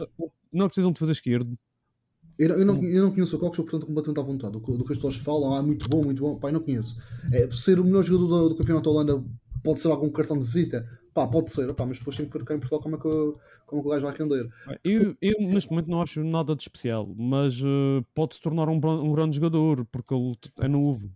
não 0.52 0.66
precisam 0.66 0.92
de 0.92 0.98
fazer 0.98 1.12
esquerdo. 1.12 1.56
Eu, 2.38 2.48
não- 2.48 2.56
eu, 2.58 2.64
não, 2.66 2.84
eu 2.84 3.02
não 3.04 3.10
conheço 3.12 3.36
o 3.36 3.38
Cox, 3.38 3.56
portanto, 3.56 3.86
completamente 3.86 4.20
à 4.20 4.22
vontade. 4.22 4.52
Do, 4.52 4.60
que- 4.60 4.72
do 4.76 4.84
que 4.84 4.92
as 4.92 4.98
pessoas 4.98 5.16
falam, 5.16 5.54
ah, 5.54 5.62
muito 5.62 5.88
bom, 5.88 6.04
muito 6.04 6.22
bom, 6.22 6.36
pá, 6.36 6.48
eu 6.48 6.52
não 6.54 6.60
conheço. 6.60 6.96
É, 7.32 7.50
ser 7.50 7.78
o 7.80 7.84
melhor 7.84 8.02
jogador 8.02 8.26
do, 8.26 8.48
do 8.50 8.54
campeonato 8.56 8.84
da 8.84 8.90
Holanda 8.90 9.24
pode 9.62 9.80
ser 9.80 9.88
algum 9.88 10.08
cartão 10.10 10.38
de 10.38 10.44
visita? 10.44 10.86
Pá, 11.14 11.26
pode 11.26 11.50
ser, 11.50 11.72
pá, 11.74 11.86
mas 11.86 11.98
depois 11.98 12.14
tem 12.16 12.26
que 12.26 12.38
ver 12.38 12.44
cá 12.44 12.54
em 12.54 12.58
Portugal 12.58 12.80
como 12.80 12.96
é 12.96 12.98
que, 12.98 13.08
o- 13.08 13.38
como 13.66 13.80
é 13.80 13.82
que 13.82 13.88
o 13.88 13.90
gajo 13.90 14.06
vai 14.06 14.14
render. 14.16 14.48
Eu, 14.84 15.16
eu 15.20 15.34
neste 15.40 15.70
momento 15.70 15.88
não 15.90 16.02
acho 16.02 16.22
nada 16.22 16.54
de 16.54 16.62
especial, 16.62 17.08
mas 17.16 17.54
eh, 17.60 18.04
pode 18.14 18.34
se 18.34 18.40
tornar 18.40 18.68
um, 18.68 18.74
um 18.76 19.12
grande 19.12 19.36
jogador 19.36 19.84
porque 19.90 20.14
ele 20.14 20.34
é 20.60 20.68
novo. 20.68 21.10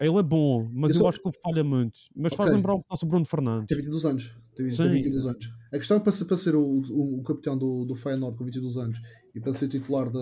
Ele 0.00 0.16
é 0.18 0.22
bom, 0.22 0.68
mas 0.72 0.92
Eu 0.92 0.96
eu, 0.96 1.02
só- 1.02 1.08
acho 1.10 1.20
que 1.20 1.28
ele 1.28 1.36
falha 1.44 1.62
muito. 1.62 2.00
Mas 2.16 2.32
faz 2.34 2.48
Ok. 2.48 2.56
lembrar 2.56 2.74
o 2.76 2.84
nosso 2.90 3.04
Bruno 3.06 3.26
Fernandes. 3.26 3.66
Tem 3.68 3.76
22 3.76 4.04
anos. 4.06 4.32
Tem, 4.56 4.66
tem 4.66 4.74
Sim. 4.74 4.88
22 4.90 5.26
anos. 5.26 5.50
A 5.70 5.76
questão 5.78 5.98
é 5.98 6.00
para 6.00 6.12
ser, 6.12 6.24
para 6.24 6.36
ser 6.38 6.56
o, 6.56 6.62
o, 6.62 7.18
o 7.20 7.22
capitão 7.22 7.56
do, 7.56 7.84
do 7.84 7.94
Feyenoord 7.94 8.36
com 8.36 8.44
22 8.44 8.76
anos 8.78 8.98
e 9.34 9.40
para 9.40 9.52
ser 9.52 9.68
titular 9.68 10.10
da 10.10 10.20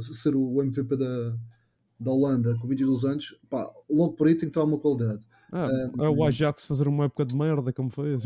ser 0.00 0.34
o 0.36 0.62
MVP 0.62 0.96
da, 0.96 1.36
da 1.98 2.10
Holanda 2.10 2.56
com 2.60 2.66
22 2.68 3.04
anos, 3.04 3.34
pá, 3.48 3.70
logo 3.88 4.12
por 4.14 4.26
aí 4.28 4.34
tem 4.34 4.48
que 4.48 4.54
ter 4.54 4.60
alguma 4.60 4.78
qualidade. 4.78 5.24
Ah, 5.52 5.68
Eh, 5.70 6.04
é 6.04 6.08
o 6.08 6.24
Ajax 6.24 6.64
fazer 6.66 6.86
uma 6.86 7.06
época 7.06 7.24
de 7.24 7.34
merda 7.34 7.72
como 7.72 7.90
fez. 7.90 8.24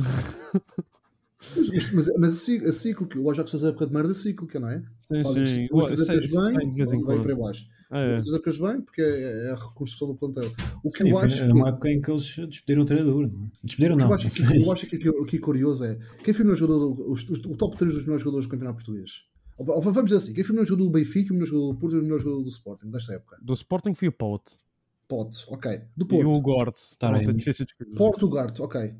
Mas, 1.57 1.93
mas, 1.93 2.07
mas, 2.19 2.49
a 2.67 2.73
cíclica, 2.73 3.19
o 3.21 3.31
Ajax 3.31 3.51
faz 3.51 3.65
a 3.65 3.69
época 3.69 3.87
de 3.87 3.93
merda 3.93 4.15
cíclica, 4.15 4.59
não 4.59 4.69
é? 4.71 4.83
Sim, 5.01 5.23
Faz 5.23 5.49
sim. 5.49 5.67
duas, 5.71 5.87
três 5.87 6.31
sei 6.33 6.53
bem, 6.57 6.71
de 6.71 6.75
vez 6.75 6.93
em 6.93 7.03
vai 7.03 7.17
quando. 7.17 7.27
para 7.27 7.37
baixo. 7.37 7.67
É. 7.91 8.17
Duas 8.17 8.59
bem, 8.59 8.81
porque 8.81 9.03
é, 9.03 9.47
é 9.49 9.51
a 9.51 9.55
reconstrução 9.55 10.09
do 10.09 10.15
plantel. 10.15 10.51
O 10.83 10.91
que 10.91 11.03
Sim, 11.05 11.11
eu 11.11 11.17
foi 11.17 11.27
acho 11.27 11.43
era 11.43 11.53
uma 11.55 11.65
que- 11.65 11.71
época 11.71 11.91
em 11.91 12.01
que 12.01 12.11
eles 12.11 12.37
despediram 12.49 12.83
o 12.83 12.87
treinador. 12.87 13.29
não 13.31 13.45
é? 13.45 13.51
Despediram 13.63 13.95
o 13.95 13.99
que 13.99 14.05
não. 14.05 14.11
eu 14.11 14.15
acho, 14.15 14.29
que, 14.31 14.57
eu 14.65 14.73
acho 14.73 14.87
que 14.87 14.97
aqui, 14.97 15.09
aqui 15.09 15.39
curioso 15.39 15.85
é 15.85 15.99
quem 16.25 16.33
foi 16.33 16.45
o 16.45 16.47
melhor 16.49 16.57
jogador, 16.59 17.11
os- 17.11 17.23
o 17.29 17.57
top 17.57 17.77
3 17.77 17.93
dos 17.95 18.03
melhores 18.05 18.23
jogadores 18.23 18.47
do 18.47 18.51
campeonato 18.51 18.77
português? 18.77 19.25
Ou- 19.57 19.69
ou 19.71 19.81
Vamos 19.83 20.05
dizer 20.11 20.17
assim, 20.17 20.33
quem 20.33 20.43
foi 20.45 20.53
o 20.53 20.57
melhor 20.57 20.67
jogador 20.67 20.85
do 20.87 20.91
Benfica, 20.93 21.31
o 21.33 21.35
melhor 21.35 21.47
jogador 21.47 21.73
do 21.73 21.79
Porto 21.79 21.97
e 21.97 21.99
o 21.99 22.03
melhor 22.03 22.19
jogador 22.19 22.43
do 22.43 22.49
Sporting 22.49 22.91
desta 22.91 23.13
época? 23.15 23.39
Do 23.41 23.53
Sporting 23.55 23.95
foi 23.95 24.09
o 24.09 24.13
Pote. 24.13 24.59
Pote, 25.07 25.45
ok. 25.49 25.81
Do 25.97 26.05
E 26.05 26.09
Porto. 26.09 26.31
o 26.31 26.41
Gort. 26.41 26.77
Taremi. 26.99 27.25
Pronto, 27.25 27.37
difícil 27.39 27.67
de 27.67 27.73
escolher. 27.73 27.95
Porto, 27.95 28.63
ok. 28.65 28.95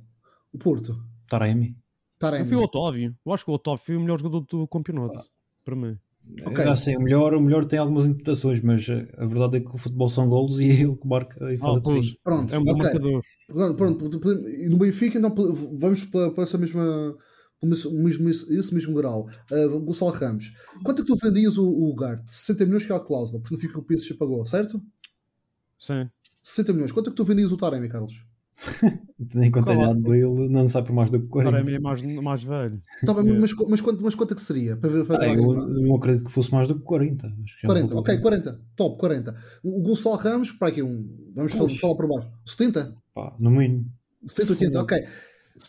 O 0.53 0.59
Porto. 0.59 1.03
Taremi. 1.29 1.77
Taremi. 2.19 2.43
Eu 2.45 2.47
fui 2.47 2.57
o 2.57 2.63
Otávio. 2.63 3.17
Eu 3.25 3.33
acho 3.33 3.45
que 3.45 3.51
o 3.51 3.55
Otávio 3.55 3.81
foi 3.85 3.97
o 3.97 4.01
melhor 4.01 4.19
jogador 4.21 4.41
do 4.47 4.69
campeonato. 4.69 5.19
Para 5.65 5.75
mim. 5.75 5.99
Ok. 6.47 6.65
Já 6.65 6.77
sei, 6.77 6.97
o 6.97 7.01
melhor, 7.01 7.35
o 7.35 7.41
melhor 7.41 7.65
tem 7.67 7.79
algumas 7.79 8.07
interpretações, 8.07 8.61
mas 8.63 8.89
eh, 8.89 9.07
a 9.19 9.27
verdade 9.27 9.59
é 9.59 9.61
que 9.61 9.75
o 9.75 9.77
futebol 9.79 10.09
são 10.09 10.27
golos 10.29 10.59
e 10.61 10.65
é 10.65 10.73
ele 10.83 10.97
que 10.97 11.07
marca 11.07 11.53
e 11.53 11.59
faz 11.59 11.77
Ah, 11.79 11.81
pois. 11.83 12.21
Pronto, 12.23 12.55
É 12.55 12.59
um 12.59 12.65
bom 12.65 12.73
ok. 12.73 12.83
marcador. 12.83 13.23
Pronto, 13.47 13.75
pronto, 13.77 14.21
pronto. 14.21 14.49
E 14.49 14.69
no 14.69 14.79
Benfica, 14.79 15.19
então, 15.19 15.35
vamos 15.77 16.05
para, 16.05 16.31
para 16.31 16.45
essa 16.45 16.57
mesma. 16.59 17.15
Esse 17.63 17.91
mesmo, 17.91 18.29
esse 18.29 18.75
mesmo 18.75 18.95
grau. 18.95 19.29
Uh, 19.51 19.81
Gonçalo 19.81 20.11
Ramos, 20.11 20.53
quanto 20.85 21.03
é 21.03 21.05
que 21.05 21.13
tu 21.13 21.17
vendias 21.17 21.57
o, 21.57 21.67
o 21.67 21.95
Garte? 21.95 22.33
60 22.33 22.67
milhões 22.67 22.87
que 22.87 22.93
é 22.93 22.97
a 22.97 23.01
cláusula, 23.01 23.41
porque 23.41 23.55
não 23.55 23.61
fica 23.61 23.73
que 23.75 23.79
o 23.79 23.83
PSG 23.83 24.15
pagou, 24.15 24.45
certo? 24.47 24.81
Sim. 25.79 26.09
60 26.43 26.73
milhões. 26.73 26.93
Quanto 26.93 27.09
é 27.09 27.11
que 27.11 27.17
tu 27.17 27.25
vendias 27.25 27.53
o 27.53 27.57
Taremi, 27.57 27.89
Carlos? 27.89 28.25
Tendo 29.31 29.45
em 29.45 29.51
conta 29.51 29.73
a 29.73 29.75
idade 29.75 30.01
dele, 30.03 30.49
não 30.49 30.69
sai 30.69 30.85
por 30.85 30.93
mais 30.93 31.11
do 31.11 31.21
que 31.21 31.27
40. 31.27 31.51
Taremi 31.51 31.75
é 31.75 31.81
mais, 31.81 32.03
mais 32.23 32.43
velho. 32.43 32.83
Tá 33.05 33.15
bem, 33.15 33.29
É. 33.29 33.39
mas, 33.39 33.53
mas, 33.55 33.81
quanto, 33.81 34.03
mas 34.03 34.15
quanto 34.15 34.33
é 34.33 34.35
que 34.37 34.43
seria? 34.43 34.77
Para 34.77 34.91
ver, 34.91 35.07
para 35.07 35.25
Ah, 35.25 35.35
eu 35.35 35.55
não 35.55 35.97
acredito 35.97 36.25
que 36.25 36.31
fosse 36.33 36.53
mais 36.53 36.69
do 36.69 36.77
que 36.77 36.83
40. 36.83 37.27
Acho 37.27 37.57
que 37.57 37.63
já 37.63 37.69
não 37.69 37.75
40, 37.75 37.89
vou 37.89 38.01
ok, 38.01 38.15
dizer. 38.15 38.23
40. 38.23 38.61
Top, 38.77 38.99
40. 38.99 39.35
O 39.63 39.83
Gonçalo 39.83 40.17
Ramos, 40.17 40.53
para 40.53 40.69
aqui, 40.69 40.83
um, 40.83 41.33
vamos 41.35 41.53
falar, 41.53 41.69
falar 41.71 41.95
por 41.97 42.09
baixo. 42.09 42.31
70? 42.47 42.95
Pá, 43.15 43.35
no 43.41 43.51
mínimo. 43.51 43.87
70, 44.27 44.53
80, 44.53 44.81
ok. 44.83 45.05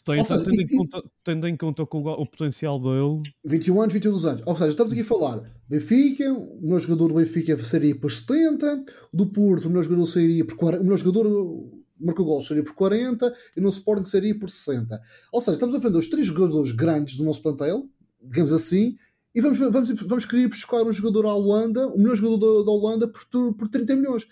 Tem, 0.04 0.24
seja, 0.24 0.43
tendo, 0.43 0.62
e- 0.62 0.63
em 0.63 0.78
conta, 0.78 1.04
tendo 1.24 1.48
em 1.48 1.58
conta 1.58 1.86
com 1.86 2.02
o, 2.02 2.12
o 2.12 2.26
potencial 2.26 2.80
dele, 2.80 3.21
21 3.45 3.82
anos, 3.82 3.93
22 3.93 4.26
anos. 4.26 4.41
Ou 4.45 4.56
seja, 4.56 4.69
estamos 4.69 4.91
aqui 4.91 5.02
a 5.02 5.06
falar 5.06 5.43
Benfica, 5.67 6.34
o 6.34 6.60
melhor 6.62 6.80
jogador 6.80 7.08
do 7.10 7.13
Benfica 7.15 7.58
sairia 7.63 7.95
por 7.95 8.12
70, 8.12 8.86
o 9.13 9.17
do 9.17 9.28
Porto, 9.28 9.65
o 9.65 9.69
melhor 9.69 9.84
jogador 9.84 10.08
sairia 10.08 10.43
por 10.45 10.56
40, 10.56 10.82
o 10.82 10.84
melhor 10.86 10.98
jogador 10.98 11.71
marcou 12.00 12.26
gols 12.26 12.48
sairia 12.48 12.63
por 12.63 12.74
40 12.74 13.34
e 13.56 13.62
no 13.62 13.69
Sporting 13.69 14.06
sairia 14.06 14.38
por 14.38 14.50
60. 14.50 15.00
Ou 15.32 15.41
seja, 15.41 15.54
estamos 15.54 15.76
a 15.76 15.80
vender 15.80 15.98
os 15.98 16.08
três 16.08 16.28
jogadores 16.28 16.71
grandes 16.71 17.15
do 17.15 17.24
nosso 17.24 17.41
plantel, 17.41 17.88
digamos 18.21 18.52
assim, 18.52 18.98
e 19.34 19.41
vamos, 19.41 19.60
vamos, 19.60 19.91
vamos 20.02 20.26
querer 20.26 20.48
buscar 20.48 20.82
um 20.84 20.93
jogador 20.93 21.26
à 21.26 21.34
Holanda, 21.34 21.88
o 21.88 21.98
melhor 21.98 22.15
jogador 22.15 22.60
da, 22.60 22.65
da 22.65 22.71
Holanda 22.71 23.08
por, 23.08 23.54
por 23.54 23.67
30 23.67 23.95
milhões. 23.95 24.26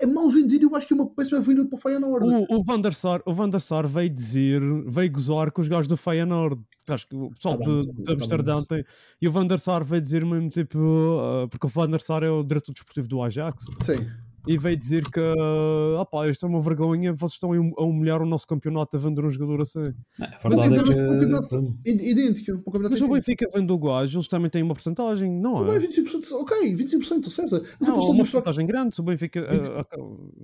É 0.00 0.06
mal 0.06 0.28
vendido, 0.30 0.66
eu 0.66 0.74
acho 0.74 0.86
que 0.86 0.92
é 0.92 0.96
uma 0.96 1.08
péssima 1.08 1.40
vendida 1.40 1.68
para 1.68 1.76
o 1.76 1.80
Feyenoord. 1.80 2.26
o, 2.26 2.56
o, 2.56 2.64
Van 2.64 2.80
der 2.80 2.92
Sar, 2.92 3.22
o 3.24 3.32
Van 3.32 3.48
der 3.48 3.60
Sar 3.60 3.86
veio 3.86 4.10
dizer, 4.10 4.60
veio 4.86 5.12
gozar 5.12 5.52
com 5.52 5.60
os 5.62 5.68
gajos 5.68 5.86
do 5.86 5.96
Feyenoord. 5.96 6.60
Acho 6.88 7.06
que 7.06 7.14
o 7.14 7.30
pessoal 7.30 7.58
Tá 7.58 7.64
bem, 7.64 7.78
de, 7.78 7.86
tá 7.86 7.92
de 7.92 8.02
bem. 8.04 8.14
Amsterdão 8.14 8.64
tem. 8.64 8.84
E 9.20 9.28
o 9.28 9.32
Van 9.32 9.46
der 9.46 9.58
Sar 9.58 9.84
veio 9.84 10.02
dizer 10.02 10.24
mesmo 10.24 10.48
tipo. 10.48 10.78
ah, 11.20 11.48
porque 11.48 11.66
o 11.66 11.68
Van 11.68 11.88
der 11.88 12.00
Sar 12.00 12.22
é 12.22 12.30
o 12.30 12.42
diretor 12.42 12.72
desportivo 12.72 13.08
do 13.08 13.22
Ajax. 13.22 13.64
Sim. 13.82 14.06
E 14.46 14.56
veio 14.58 14.76
dizer 14.76 15.04
que. 15.10 15.20
Ah, 15.20 16.04
pá, 16.04 16.28
isto 16.28 16.46
é 16.46 16.48
uma 16.48 16.60
vergonha, 16.60 17.12
vocês 17.12 17.32
estão 17.32 17.52
a 17.52 17.56
hum- 17.58 17.72
humilhar 17.78 18.22
o 18.22 18.26
nosso 18.26 18.46
campeonato 18.46 18.96
a 18.96 19.00
vender 19.00 19.24
um 19.24 19.30
jogador 19.30 19.62
assim. 19.62 19.80
Não, 20.18 20.26
a 20.26 20.30
Mas, 20.44 20.58
é 20.60 20.68
mas 20.68 20.88
o 20.88 20.94
campeonato- 20.94 21.74
que. 21.84 21.90
I- 21.90 22.10
Idêntico. 22.10 22.58
campeonato 22.64 22.90
Mas 22.90 23.00
o. 23.02 23.08
Benfica 23.08 23.46
vende 23.52 23.72
o 23.72 23.78
gajo, 23.78 24.18
eles 24.18 24.28
também 24.28 24.50
têm 24.50 24.62
uma 24.62 24.74
porcentagem, 24.74 25.30
não 25.30 25.64
Não 25.64 25.72
é? 25.72 25.76
é 25.76 25.78
25%, 25.80 26.32
ok, 26.40 26.74
25%, 26.74 27.30
certo? 27.30 27.62
Mas 27.80 27.88
Não, 27.88 27.98
uma 28.10 28.18
porcentagem 28.18 28.66
grande, 28.66 28.94
se 28.94 29.00
o 29.00 29.04
Benfica. 29.04 29.46
20. 29.48 29.70
ah, 29.72 29.86
ah, 29.90 29.96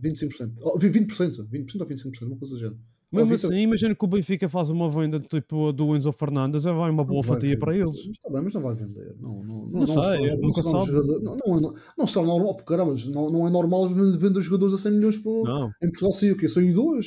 25%. 0.03 0.53
Oh, 0.61 0.79
20%. 0.79 1.47
20% 1.49 1.81
ou 1.81 1.87
25%, 1.87 2.27
uma 2.27 2.37
coisa 2.37 2.55
do 2.55 2.61
género. 2.61 2.79
Mesmo 3.13 3.33
Oh, 3.33 3.37
Vitor, 3.37 3.51
assim, 3.53 3.61
imagina 3.63 3.95
que 3.95 4.05
o 4.05 4.09
Benfica 4.09 4.49
faz 4.49 4.71
uma 4.71 4.89
venda 4.89 5.21
tipo 5.21 5.69
a 5.69 5.73
do 5.73 5.95
Enzo 5.95 6.11
Fernandes, 6.13 6.63
já 6.63 6.73
vai 6.73 6.91
uma 6.91 7.05
boa 7.05 7.17
não 7.21 7.23
vai 7.23 7.35
fatia 7.41 7.59
para 7.59 7.73
vender. 7.73 7.85
eles. 7.87 7.99
Está 8.07 8.31
bem, 8.31 8.43
mas 8.43 8.55
não 8.55 8.63
vai 8.63 8.75
vender. 8.75 9.15
Não, 9.21 9.45
não, 9.45 9.67
Não 9.69 9.87
sei, 10.03 10.31
eu 10.31 10.37
nunca 10.39 10.61
um 10.61 10.63
sabe. 10.63 10.93
não, 10.93 11.35
não, 11.47 11.59
é 11.69 11.73
não 11.99 12.25
normal, 12.25 12.55
porque 12.57 12.69
caramba, 12.75 12.95
não, 13.09 13.31
não 13.31 13.47
é 13.47 13.51
normal 13.51 13.89
vender 13.89 14.39
os 14.39 14.45
jogadores 14.45 14.75
a 14.75 14.79
100 14.79 14.93
milhões 14.93 15.19
por. 15.19 15.45
Não, 15.45 15.69
Em 15.83 15.89
Portugal 15.91 16.13
saiu 16.13 16.35
o 16.35 16.37
quê? 16.39 16.49
Saiu 16.49 16.75
dois. 16.75 17.07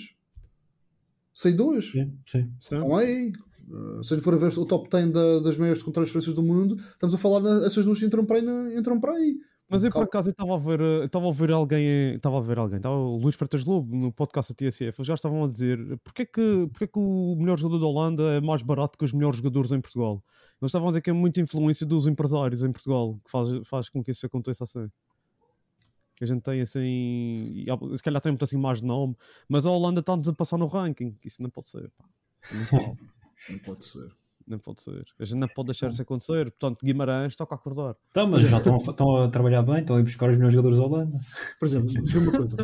Saiu 1.33 1.55
dois. 1.55 1.91
Sim, 1.91 2.13
sim. 2.25 2.49
sim. 2.61 2.75
Não 2.75 2.99
é? 2.99 3.31
Uh, 3.67 4.03
Se 4.03 4.13
a 4.13 4.17
gente 4.17 4.23
for 4.23 4.33
a 4.35 4.37
ver 4.37 4.57
o 4.57 4.65
top 4.65 4.87
10 4.89 5.11
da- 5.11 5.39
das 5.39 5.57
maiores 5.57 5.81
transferências 5.83 6.35
do 6.35 6.43
mundo, 6.43 6.77
estamos 6.93 7.15
a 7.15 7.17
falar, 7.17 7.39
na- 7.39 7.65
essas 7.65 7.83
duas 7.83 8.01
entram 8.01 8.23
para 8.25 8.37
aí. 8.37 8.77
entram 8.77 8.99
para 8.99 9.13
aí. 9.13 9.37
Mas 9.67 9.83
eu 9.83 9.91
por 9.91 10.03
acaso 10.03 10.29
estava 10.29 10.53
a 10.53 10.57
ver, 10.57 10.79
eh, 10.79 11.03
estava 11.05 11.27
a 11.27 11.31
ver 11.31 11.51
alguém, 11.51 12.15
estava 12.15 12.37
a 12.37 12.41
ver 12.41 12.59
alguém, 12.59 12.77
estava 12.77 12.95
o 12.95 13.17
Luís 13.17 13.33
Freitas 13.35 13.65
Lobo 13.65 13.95
no 13.95 14.11
podcast 14.11 14.53
da 14.53 14.57
TSF, 14.57 14.99
eles 14.99 15.07
já 15.07 15.15
estavam 15.15 15.43
a 15.43 15.47
dizer 15.47 15.79
porque 16.03 16.21
é 16.21 16.25
que, 16.25 16.67
porque 16.71 16.83
é 16.83 16.87
que 16.87 16.99
o 16.99 17.35
melhor 17.35 17.57
jogador 17.57 17.79
da 17.79 17.87
Holanda 17.87 18.23
é 18.33 18.41
mais 18.41 18.61
barato 18.61 18.97
que 18.97 19.03
os 19.03 19.11
melhores 19.11 19.37
jogadores 19.37 19.71
em 19.71 19.81
Portugal. 19.81 20.23
Eles 20.61 20.69
estavam 20.69 20.87
a 20.87 20.91
dizer 20.91 21.01
que 21.01 21.09
é 21.09 21.13
muita 21.13 21.41
influência 21.41 21.85
dos 21.85 22.05
empresários 22.05 22.63
em 22.63 22.71
Portugal 22.71 23.19
que 23.23 23.31
faz, 23.31 23.47
faz 23.65 23.89
com 23.89 24.03
que 24.03 24.11
isso 24.11 24.25
aconteça 24.25 24.63
assim. 24.63 24.87
Que 26.15 26.23
a 26.23 26.27
gente 26.27 26.43
tem 26.43 26.61
assim, 26.61 27.65
se 27.97 28.03
calhar 28.03 28.21
tem 28.21 28.31
muito 28.31 28.43
assim 28.43 28.57
mais 28.57 28.79
de 28.79 28.85
nome, 28.85 29.17
mas 29.49 29.65
a 29.65 29.71
Holanda 29.71 29.99
está-nos 29.99 30.29
a 30.29 30.33
passar 30.33 30.57
no 30.57 30.67
ranking, 30.67 31.17
isso 31.25 31.41
não 31.41 31.49
pode 31.49 31.67
ser. 31.69 31.91
pá. 31.97 32.05
Não 32.53 32.65
pode, 32.67 32.97
Não 33.49 33.59
pode 33.59 33.85
ser. 33.85 34.15
Não 34.47 34.59
pode 34.59 34.81
ser. 34.81 35.03
A 35.19 35.25
gente 35.25 35.37
não 35.39 35.47
pode 35.55 35.67
deixar 35.67 35.89
isso 35.89 36.01
acontecer. 36.01 36.51
Portanto, 36.51 36.85
Guimarães 36.85 37.35
toca 37.35 37.55
a 37.55 37.57
acordar. 37.57 37.95
Então, 38.11 38.27
mas 38.27 38.47
já 38.47 38.57
estão, 38.57 38.75
a- 38.75 38.77
estão 38.77 39.15
a 39.15 39.27
trabalhar 39.29 39.63
bem, 39.63 39.79
estão 39.79 39.95
a 39.95 39.99
ir 39.99 40.03
buscar 40.03 40.29
os 40.29 40.35
melhores 40.37 40.53
jogadores 40.53 40.77
da 40.79 40.85
Holanda. 40.85 41.17
Por 41.59 41.65
exemplo, 41.67 41.89
ver 42.05 42.17
uma 42.19 42.31
coisa. 42.31 42.55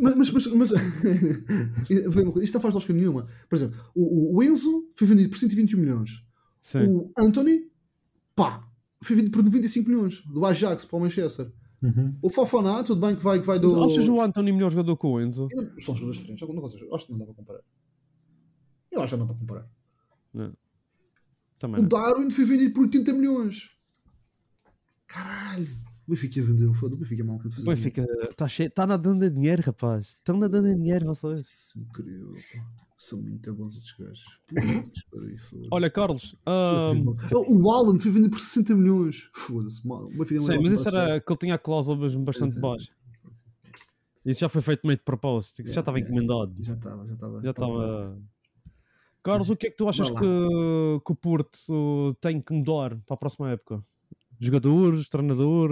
mas, 0.00 0.14
mas, 0.16 0.30
mas, 0.30 0.46
mas 0.52 0.70
vê 1.88 2.22
uma 2.22 2.32
coisa, 2.32 2.44
isto 2.44 2.54
não 2.54 2.60
faz 2.60 2.74
lógica 2.74 2.92
nenhuma. 2.92 3.26
Por 3.48 3.56
exemplo, 3.56 3.78
o, 3.94 4.36
o 4.36 4.42
Enzo 4.42 4.88
foi 4.96 5.06
vendido 5.06 5.30
por 5.30 5.38
121 5.38 5.78
milhões. 5.80 6.24
Sim. 6.60 6.86
O 6.88 7.12
Anthony, 7.18 7.70
pá, 8.34 8.66
foi 9.02 9.16
vendido 9.16 9.36
por 9.36 9.44
95 9.44 9.88
milhões. 9.88 10.22
Do 10.26 10.44
Ajax 10.46 10.84
para 10.84 10.96
o 10.96 11.00
Manchester. 11.00 11.52
Uhum. 11.82 12.16
O 12.22 12.30
Fofaná, 12.30 12.82
tudo 12.84 13.00
bem 13.00 13.16
que 13.16 13.22
vai, 13.24 13.40
que 13.40 13.46
vai 13.46 13.58
Mas 13.58 13.72
do. 13.72 13.82
achas 13.84 14.08
o 14.08 14.20
Anthony 14.20 14.52
melhor 14.52 14.70
jogador 14.70 14.96
que 14.96 15.06
o 15.06 15.20
Enzo? 15.20 15.48
São 15.80 15.94
jogadores 15.96 16.20
diferentes. 16.20 16.48
Não, 16.48 16.54
não, 16.54 16.64
acho 16.94 17.06
que 17.06 17.12
não 17.12 17.18
dá 17.18 17.24
para 17.26 17.34
comparar. 17.34 17.60
Eu 18.92 19.00
acho 19.02 19.14
que 19.14 19.16
não 19.18 19.26
dá 19.26 19.32
para 19.34 19.40
comparar. 19.40 19.68
Também 21.62 21.80
O. 21.80 21.88
Darwin 21.88 22.28
foi 22.28 22.44
vendido 22.44 22.74
por 22.74 22.82
80 22.82 23.12
milhões. 23.12 23.70
Caralho. 25.06 25.68
O 26.08 26.10
Benfica 26.10 26.42
vendeu. 26.42 26.74
Foda-se. 26.74 26.96
O 26.96 26.98
Benfica 26.98 27.22
é 27.22 27.24
mau. 27.24 27.36
O 27.36 27.64
Benfica 27.64 28.06
está 28.28 28.48
cheio, 28.48 28.66
está 28.66 28.84
nadando 28.84 29.24
em 29.24 29.32
dinheiro, 29.32 29.62
rapaz. 29.62 30.08
Estão 30.08 30.36
nadando 30.36 30.66
em 30.66 30.76
dinheiro 30.76 31.06
vocês. 31.06 31.40
Isso 31.42 31.78
é 31.78 31.82
Incrível. 31.82 32.32
pá. 32.32 32.66
São 32.98 33.20
muito 33.22 33.54
bons 33.54 33.76
estes 33.76 33.96
gajos. 33.96 34.24
Que. 35.12 35.68
Olha, 35.70 35.88
Carlos, 35.88 36.34
ahm, 36.46 37.04
O 37.48 37.70
Alan 37.70 37.98
foi 38.00 38.10
vendido 38.10 38.30
por 38.30 38.40
60 38.40 38.74
milhões. 38.74 39.28
Foda-se. 39.32 39.86
mal. 39.86 40.10
Não 40.10 40.26
sim, 40.26 40.54
é 40.54 40.58
mas 40.58 40.72
isso 40.72 40.88
era 40.88 41.20
que 41.20 41.32
ele 41.32 41.38
tinha 41.38 41.54
a 41.54 41.58
cláusula 41.58 41.96
mesmo 41.96 42.24
bastante 42.24 42.58
baixa. 42.58 42.90
Isso 44.24 44.40
já 44.40 44.48
foi 44.48 44.62
feito 44.62 44.84
meio 44.84 44.96
de 44.96 45.04
propósito. 45.04 45.62
Isso 45.62 45.74
já 45.74 45.80
estava 45.80 46.00
encomendado. 46.00 46.54
Já 46.60 46.74
estava, 46.74 47.06
já 47.06 47.14
estava. 47.14 47.40
Já 47.40 47.50
estava. 47.50 48.18
Carlos, 49.22 49.50
o 49.50 49.56
que 49.56 49.68
é 49.68 49.70
que 49.70 49.76
tu 49.76 49.88
achas 49.88 50.10
que, 50.10 50.16
que 50.18 51.12
o 51.12 51.14
Porto 51.14 51.56
uh, 51.70 52.14
tem 52.20 52.40
que 52.40 52.52
mudar 52.52 52.96
para 53.06 53.14
a 53.14 53.16
próxima 53.16 53.50
época? 53.50 53.82
Jogadores, 54.40 55.08
treinador, 55.08 55.70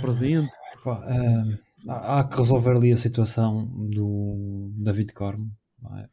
presidente? 0.00 0.50
Ah, 0.84 2.18
há, 2.18 2.24
que 2.24 2.36
resolver 2.36 2.72
ali 2.76 2.92
a 2.92 2.96
situação 2.96 3.66
do 3.88 4.70
David 4.74 5.12
Cormo. 5.12 5.50
é? 5.98 6.08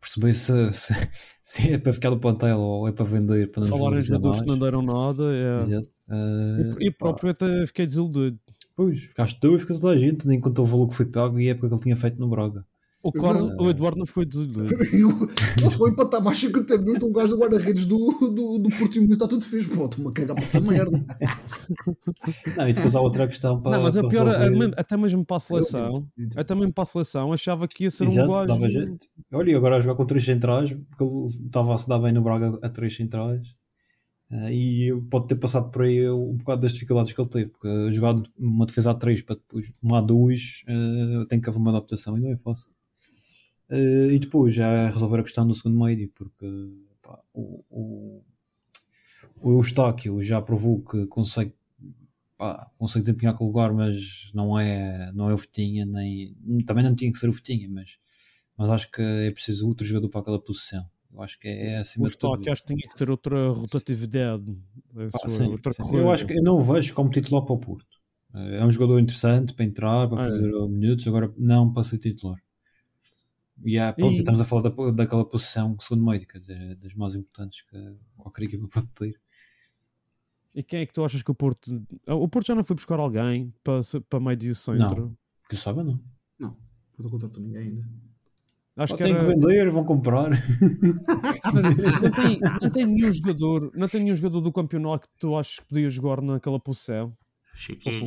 Perceber 0.00 0.32
se, 0.32 0.72
se, 0.72 0.94
se 1.42 1.72
é 1.74 1.78
para 1.78 1.92
ficar 1.92 2.10
no 2.10 2.18
plantel 2.18 2.58
ou 2.58 2.88
é 2.88 2.92
para 2.92 3.04
vender 3.04 3.50
para 3.50 3.60
não 3.60 3.68
Falar 3.68 3.98
em 3.98 4.02
jogadores 4.02 4.40
que 4.40 4.48
não 4.48 4.58
deram 4.58 4.82
nada. 4.82 5.24
é- 5.32 5.58
Exato. 5.58 5.88
Ah, 6.08 6.76
E, 6.80 6.86
e 6.86 6.90
próprio 6.90 7.30
até 7.30 7.66
fiquei 7.66 7.84
desiludido. 7.86 8.38
Pois, 8.74 9.00
ficaste 9.02 9.38
tu 9.38 9.54
e 9.54 9.58
fica 9.58 9.74
toda 9.74 9.92
a 9.92 9.96
gente, 9.98 10.26
nem 10.26 10.40
contou 10.40 10.64
o 10.64 10.68
valor 10.68 10.88
que 10.88 10.94
foi 10.94 11.06
pago 11.06 11.38
e 11.38 11.48
a 11.48 11.52
época 11.52 11.68
que 11.68 11.74
ele 11.74 11.82
tinha 11.82 11.96
feito 11.96 12.18
no 12.18 12.28
Braga. 12.28 12.64
O, 13.02 13.10
Carlos, 13.10 13.52
o 13.58 13.68
Eduardo 13.68 13.98
não 13.98 14.06
ficou 14.06 14.24
desiludido. 14.24 14.64
Eles 15.60 15.74
foram 15.74 15.92
empatar 15.92 16.22
mais 16.22 16.38
50 16.38 16.78
minutos. 16.78 17.02
Um 17.08 17.12
gajo 17.12 17.30
do 17.30 17.38
guarda-redes 17.38 17.84
do, 17.84 17.98
do, 18.20 18.58
do 18.58 18.68
Portimonense 18.68 19.14
está 19.14 19.26
tudo 19.26 19.44
fixe. 19.44 19.68
Pô, 19.68 19.86
estou-me 19.86 20.08
a 20.10 20.12
cagar 20.12 20.36
para 20.36 20.44
essa 20.44 20.60
merda. 20.60 21.04
Não, 22.56 22.68
e 22.68 22.72
depois 22.72 22.94
há 22.94 23.00
outra 23.00 23.26
questão 23.26 23.60
para. 23.60 23.72
Não, 23.76 23.82
mas 23.82 23.96
a 23.96 24.00
para 24.02 24.10
pior, 24.10 24.26
resolver. 24.26 24.74
até 24.76 24.96
mesmo- 24.96 25.24
para 25.24 25.36
a 25.36 25.40
seleção, 25.40 26.08
até 26.36 26.54
mesmo 26.54 26.72
para 26.72 26.82
a 26.82 26.86
seleção, 26.86 27.32
achava 27.32 27.66
que 27.66 27.84
ia 27.84 27.90
ser 27.90 28.04
um 28.04 28.06
Exato, 28.06 28.30
gajo. 28.30 28.46
dava 28.46 28.68
jeito. 28.68 29.06
Olha, 29.32 29.50
e 29.50 29.54
agora 29.54 29.76
a 29.76 29.80
jogar 29.80 29.96
com 29.96 30.04
três 30.06 30.24
centrais, 30.24 30.72
porque 30.72 31.02
ele 31.04 31.26
estava 31.44 31.74
a 31.74 31.78
se 31.78 31.88
dar 31.88 31.98
bem 31.98 32.12
no 32.12 32.22
Braga 32.22 32.58
a 32.62 32.68
três 32.68 32.94
centrais. 32.94 33.48
Ah, 34.30 34.50
e 34.50 34.90
pode 35.10 35.26
ter 35.26 35.34
passado 35.36 35.70
por 35.70 35.82
aí 35.82 36.08
um 36.08 36.36
bocado 36.36 36.62
das 36.62 36.72
dificuldades 36.72 37.12
que 37.12 37.20
ele 37.20 37.28
teve, 37.28 37.50
porque 37.50 37.92
jogar 37.92 38.14
uma 38.38 38.64
defesa 38.64 38.92
a 38.92 38.94
3 38.94 39.20
para 39.22 39.36
depois 39.36 39.70
uma 39.82 39.98
a 39.98 40.00
2 40.00 40.64
tem 41.28 41.38
que 41.40 41.50
haver 41.50 41.58
uma 41.58 41.70
adaptação 41.70 42.16
e 42.16 42.20
não 42.20 42.30
é 42.32 42.36
fácil. 42.36 42.70
Ah, 43.72 43.76
e 44.12 44.18
depois 44.18 44.54
já 44.54 44.86
resolver 44.88 45.20
a 45.20 45.24
questão 45.24 45.46
do 45.46 45.54
segundo 45.54 45.80
médio, 45.84 46.10
porque 46.14 46.46
pá, 47.02 47.18
o, 47.34 47.64
o, 47.70 48.24
o 49.40 49.52
Eustáquio 49.52 50.20
já 50.22 50.40
provou 50.40 50.82
que 50.82 51.06
consegue, 51.06 51.54
pá, 52.38 52.70
consegue 52.78 53.02
desempenhar 53.06 53.34
aquele 53.34 53.48
lugar, 53.50 53.72
mas 53.72 54.30
não 54.34 54.58
é, 54.58 55.12
não 55.14 55.30
é 55.30 55.34
o 55.34 55.38
Fitinha, 55.38 55.86
nem, 55.86 56.36
também 56.66 56.84
não 56.84 56.94
tinha 56.94 57.12
que 57.12 57.18
ser 57.18 57.28
o 57.28 57.32
Fitinha, 57.32 57.68
mas, 57.70 57.98
mas 58.56 58.70
acho 58.70 58.90
que 58.90 59.02
é 59.02 59.30
preciso 59.30 59.68
outro 59.68 59.86
jogador 59.86 60.08
para 60.10 60.20
aquela 60.22 60.42
posição. 60.42 60.86
Eu 61.12 61.22
acho 61.22 61.38
que 61.38 61.48
é, 61.48 61.74
é 61.74 61.78
acima 61.78 62.06
O 62.06 62.10
de 62.10 62.16
tudo. 62.18 62.50
acho 62.50 62.62
que 62.62 62.74
tinha 62.74 62.88
que 62.88 62.96
ter 62.96 63.08
outra 63.10 63.48
rotatividade. 63.48 64.44
Ah, 65.14 65.28
Essa- 65.28 65.28
sim, 65.28 65.44
outra 65.54 65.72
sim. 65.72 65.84
Eu 65.94 66.10
acho 66.10 66.26
que 66.26 66.34
eu 66.34 66.42
não 66.42 66.56
o 66.56 66.60
vejo 66.60 66.94
como 66.94 67.10
titular 67.10 67.44
para 67.44 67.54
o 67.54 67.58
Porto. 67.58 67.86
Eh, 68.34 68.56
É 68.58 68.64
um 68.64 68.70
jogador 68.70 68.98
interessante 69.00 69.54
para 69.54 69.64
entrar, 69.64 70.08
para 70.08 70.16
Ah, 70.16 70.26
é. 70.26 70.28
fazer 70.30 70.50
minutos, 70.68 71.06
agora 71.06 71.32
não 71.36 71.72
para 71.72 71.84
ser 71.84 71.98
titular. 71.98 72.41
E 73.64 73.78
há, 73.78 73.92
pronto, 73.92 74.14
E- 74.14 74.18
estamos 74.18 74.40
a 74.40 74.44
falar 74.44 74.62
da, 74.62 74.90
daquela 74.90 75.24
posição 75.24 75.76
segundo 75.78 76.04
meio, 76.04 76.26
quer 76.26 76.38
dizer, 76.38 76.76
das 76.76 76.94
mais 76.94 77.14
importantes 77.14 77.62
que 77.62 77.96
qualquer 78.16 78.44
equipa 78.44 78.66
pode 78.68 78.88
ter. 78.88 79.20
E 80.54 80.62
quem 80.62 80.80
é 80.80 80.86
que 80.86 80.92
tu 80.92 81.04
achas 81.04 81.22
que 81.22 81.30
o 81.30 81.34
Porto. 81.34 81.82
Ah, 82.06 82.14
O 82.14 82.28
Porto 82.28 82.46
já 82.48 82.54
não 82.54 82.64
foi 82.64 82.76
buscar 82.76 82.98
alguém 82.98 83.52
para, 83.64 83.80
para 84.08 84.20
meio 84.20 84.36
de 84.36 84.54
centro? 84.54 85.16
Que 85.48 85.54
eu 85.54 85.58
saiba, 85.58 85.82
não. 85.82 85.98
Não, 86.38 86.56
não 86.98 87.10
contratou 87.10 87.42
ninguém 87.42 87.62
ainda. 87.62 87.88
Acho 88.76 88.96
que 88.96 89.02
era... 89.02 89.18
que 89.18 89.24
vender, 89.24 89.70
vão 89.70 89.84
comprar. 89.84 90.30
não, 90.30 92.10
tem, 92.10 92.38
não 92.62 92.70
tem 92.70 92.86
nenhum 92.86 93.12
jogador, 93.12 93.70
não 93.74 93.88
tem 93.88 94.02
nenhum 94.02 94.16
jogador 94.16 94.40
do 94.40 94.52
campeonato 94.52 95.08
que 95.08 95.18
tu 95.18 95.36
achas 95.36 95.58
que 95.58 95.66
podia 95.66 95.90
jogar 95.90 96.22
naquela 96.22 96.58
posição. 96.58 97.16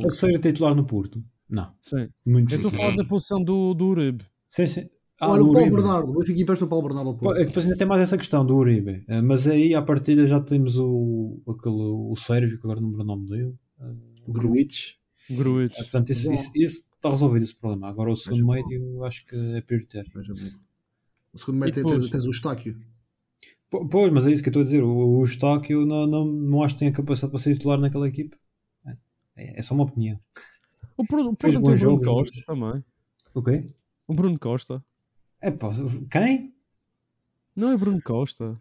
A 0.06 0.10
ser 0.10 0.40
titular 0.40 0.74
no 0.76 0.86
Porto? 0.86 1.24
Não. 1.48 1.72
Sim. 1.80 2.10
Muito 2.26 2.52
Eu 2.52 2.58
estou 2.58 2.72
a 2.72 2.76
falar 2.76 2.96
da 2.96 3.06
posição 3.06 3.44
do, 3.44 3.74
do 3.76 3.86
Uribe. 3.88 4.26
Sim, 4.50 4.66
sim. 4.66 4.90
Ah, 5.20 5.32
Olha, 5.32 5.44
o 5.44 5.46
Paulo 5.54 5.60
Uribe. 5.62 5.76
Bernardo. 5.78 6.10
O 6.12 6.18
Benfica 6.20 6.42
empresta 6.42 6.66
o 6.66 6.68
Paulo 6.68 6.88
Bernardo 6.88 7.08
ao 7.10 7.16
Porto. 7.18 7.38
é 7.38 7.42
que 7.42 7.46
depois 7.48 7.66
ainda 7.66 7.78
tem 7.78 7.88
mais 7.88 8.02
essa 8.02 8.18
questão 8.18 8.46
do 8.46 8.56
Uribe. 8.56 9.04
Eh, 9.08 9.22
Mas 9.22 9.48
aí, 9.48 9.74
à 9.74 9.82
partida, 9.82 10.28
já 10.28 10.42
temos 10.42 10.78
o, 10.78 11.42
aquele, 11.48 11.76
o 11.76 12.14
Sérvio, 12.18 12.60
que 12.60 12.66
agora 12.66 12.82
não 12.82 12.90
me 12.90 12.98
lembro 12.98 13.14
o 13.14 13.16
nome 13.18 13.30
dele. 13.30 13.56
eh, 13.80 13.94
O 14.28 14.34
Gruitch. 14.34 14.94
Gruitch. 15.30 15.74
Eh, 15.78 15.84
Portanto, 15.84 16.10
isso, 16.12 16.32
isso, 16.34 16.52
isso 16.54 16.90
está 16.96 17.10
resolvido 17.10 17.44
esse 17.44 17.56
problema. 17.56 17.88
Agora 17.88 18.12
o 18.12 18.16
segundo 18.16 18.46
bom. 18.46 18.54
médio 18.54 19.04
acho 19.06 19.26
que 19.26 19.36
é 19.36 19.62
prioritário. 19.62 20.12
Veja 20.14 20.34
bem. 20.34 20.52
O 21.34 21.38
segundo 21.38 21.60
meio 21.60 21.70
E 21.70 21.72
tens, 21.74 21.84
depois? 21.84 22.02
tens, 22.02 22.12
tens 22.12 22.26
o 22.26 22.30
Estáquio. 22.30 22.78
Po- 23.70 23.88
Pois, 23.88 24.12
mas 24.12 24.28
é 24.28 24.32
isso 24.32 24.44
que 24.44 24.50
eu 24.50 24.52
estou 24.52 24.62
a 24.62 24.64
dizer. 24.64 24.84
O, 24.84 25.20
o 25.20 25.24
Estáquio 25.24 25.86
não, 25.86 26.06
não, 26.06 26.26
não 26.26 26.62
acho 26.64 26.76
que 26.76 26.80
tenha 26.80 26.92
capacidade 26.92 27.32
para 27.32 27.40
ser 27.40 27.54
titular 27.54 27.80
naquela 27.80 28.08
equipe. 28.08 28.36
É, 29.38 29.60
é 29.60 29.62
só 29.62 29.74
uma 29.76 29.84
opinião. 29.86 30.20
O 30.98 31.04
Bruno, 31.04 31.32
o 31.32 31.36
tem 31.36 31.56
o 31.56 31.60
Bruno 31.62 32.02
Costa 32.02 32.42
também. 32.46 32.84
O 33.34 33.42
quê? 33.42 33.64
O 34.08 34.14
Bruno 34.14 34.38
Costa. 34.40 34.84
É 35.42 35.52
pá, 35.52 35.70
quem? 36.10 36.54
Não 37.56 37.72
é 37.72 37.78
Bruno 37.78 38.02
Costa. 38.04 38.60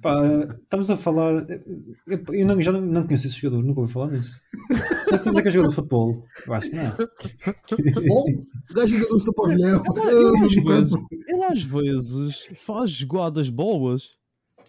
Pá, 0.00 0.18
estamos 0.62 0.88
a 0.88 0.96
falar. 0.96 1.44
Eu, 2.06 2.24
eu 2.32 2.46
não, 2.46 2.58
já 2.58 2.72
não, 2.72 2.80
não 2.80 3.04
conheço 3.04 3.26
esse 3.26 3.36
jogador, 3.38 3.62
nunca 3.62 3.80
ouvi 3.80 3.92
falar 3.92 4.12
nisso. 4.12 4.40
Mas 5.10 5.24
dizer 5.24 5.42
que 5.42 5.48
é 5.48 5.50
jogador 5.50 5.68
de 5.70 5.74
futebol. 5.74 6.26
Eu 6.46 6.54
acho 6.54 6.70
que 6.70 6.76
não. 6.76 6.96
Bom, 8.08 8.24
o 8.70 8.74
gajo 8.74 8.96
jogador 8.96 9.24
do 9.24 9.32
pavilhão. 9.34 9.82
Ele 9.94 10.46
às, 10.46 10.54
vezes, 10.64 10.92
ele 11.28 11.44
às 11.44 11.62
vezes 11.62 12.48
faz 12.64 12.90
jogadas 12.90 13.50
boas. 13.50 14.16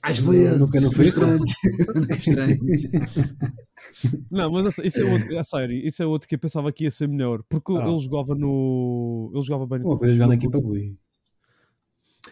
Às 0.02 0.20
vezes. 0.20 0.60
Nunca 0.60 0.82
não 0.82 0.92
fez 0.92 1.10
estranho. 1.10 1.40
Não, 4.30 4.52
mas 4.52 4.78
isso 4.80 5.02
é 5.02 5.14
outro, 5.14 5.38
é 5.38 5.44
sério, 5.44 5.88
isso 5.88 6.04
é 6.04 6.06
outro 6.06 6.28
que 6.28 6.36
eu 6.36 6.40
pensava 6.40 6.72
que 6.72 6.84
ia 6.84 6.92
ser 6.92 7.08
melhor. 7.08 7.42
Porque 7.48 7.72
Ah. 7.74 7.88
ele 7.88 8.00
jogava 8.00 8.36
no. 8.36 9.32
Ele 9.34 9.44
jogava 9.44 9.66
bem. 9.66 9.86
Uma 9.86 9.98
coisa 9.98 10.12
é 10.12 10.16
jogar 10.16 10.28
na 10.28 10.36
equipa 10.36 10.60
boa. 10.60 10.78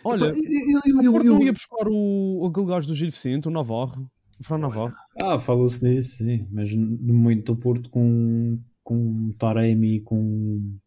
Olha, 0.03 0.25
Epá, 0.25 0.37
eu- 0.37 0.81
eu- 0.85 0.97
o 0.99 1.03
eu- 1.03 1.11
Porto 1.11 1.25
eu- 1.25 1.33
não 1.33 1.43
ia 1.43 1.51
buscar 1.53 1.87
o, 1.87 2.47
aquele 2.49 2.65
gajo 2.67 2.87
do 2.87 2.95
Gil 2.95 3.09
Vicente, 3.09 3.47
o 3.47 3.51
Navarro. 3.51 4.09
O 4.39 4.43
Fran 4.43 4.57
Navarro. 4.57 4.93
Ah, 5.21 5.37
falou-se 5.37 5.83
nisso, 5.83 6.23
sim. 6.23 6.47
Mas 6.51 6.73
no 6.73 7.13
momento 7.13 7.53
do 7.53 7.59
Porto 7.59 7.89
com, 7.89 8.57
com 8.83 9.31
Taremi 9.37 9.95
e 9.97 10.01
com 10.01 10.77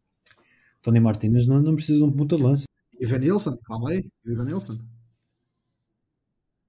Tony 0.81 0.99
Martínez 1.01 1.47
não, 1.47 1.61
não 1.61 1.75
precisam 1.75 2.11
de 2.11 2.17
ponta 2.17 2.37
de 2.37 2.43
lança. 2.43 2.65
Ivan 2.99 3.19
Nilsson, 3.19 3.57
calma 3.59 3.91
aí. 3.91 4.09
Ivan 4.25 4.45
Nilsson. 4.45 4.79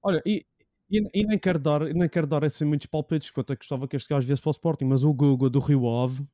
Olha, 0.02 0.22
e, 0.26 0.46
e, 0.92 1.02
e 1.14 1.26
nem 1.26 1.40
quero 1.40 1.58
dar, 1.60 1.82
nem 1.94 2.10
quero 2.10 2.28
dar 2.28 2.44
assim 2.44 2.66
muitos 2.66 2.88
palpites, 2.88 3.30
porque 3.30 3.40
eu 3.40 3.44
até 3.44 3.56
gostava 3.56 3.88
que 3.88 3.96
este 3.96 4.10
gajo 4.10 4.28
viesse 4.28 4.42
para 4.42 4.50
o 4.50 4.52
Sporting, 4.52 4.86
mas 4.86 5.04
o 5.06 5.14
Guga 5.14 5.50
do 5.50 5.60
Rio 5.60 5.88
Ave, 5.90 6.28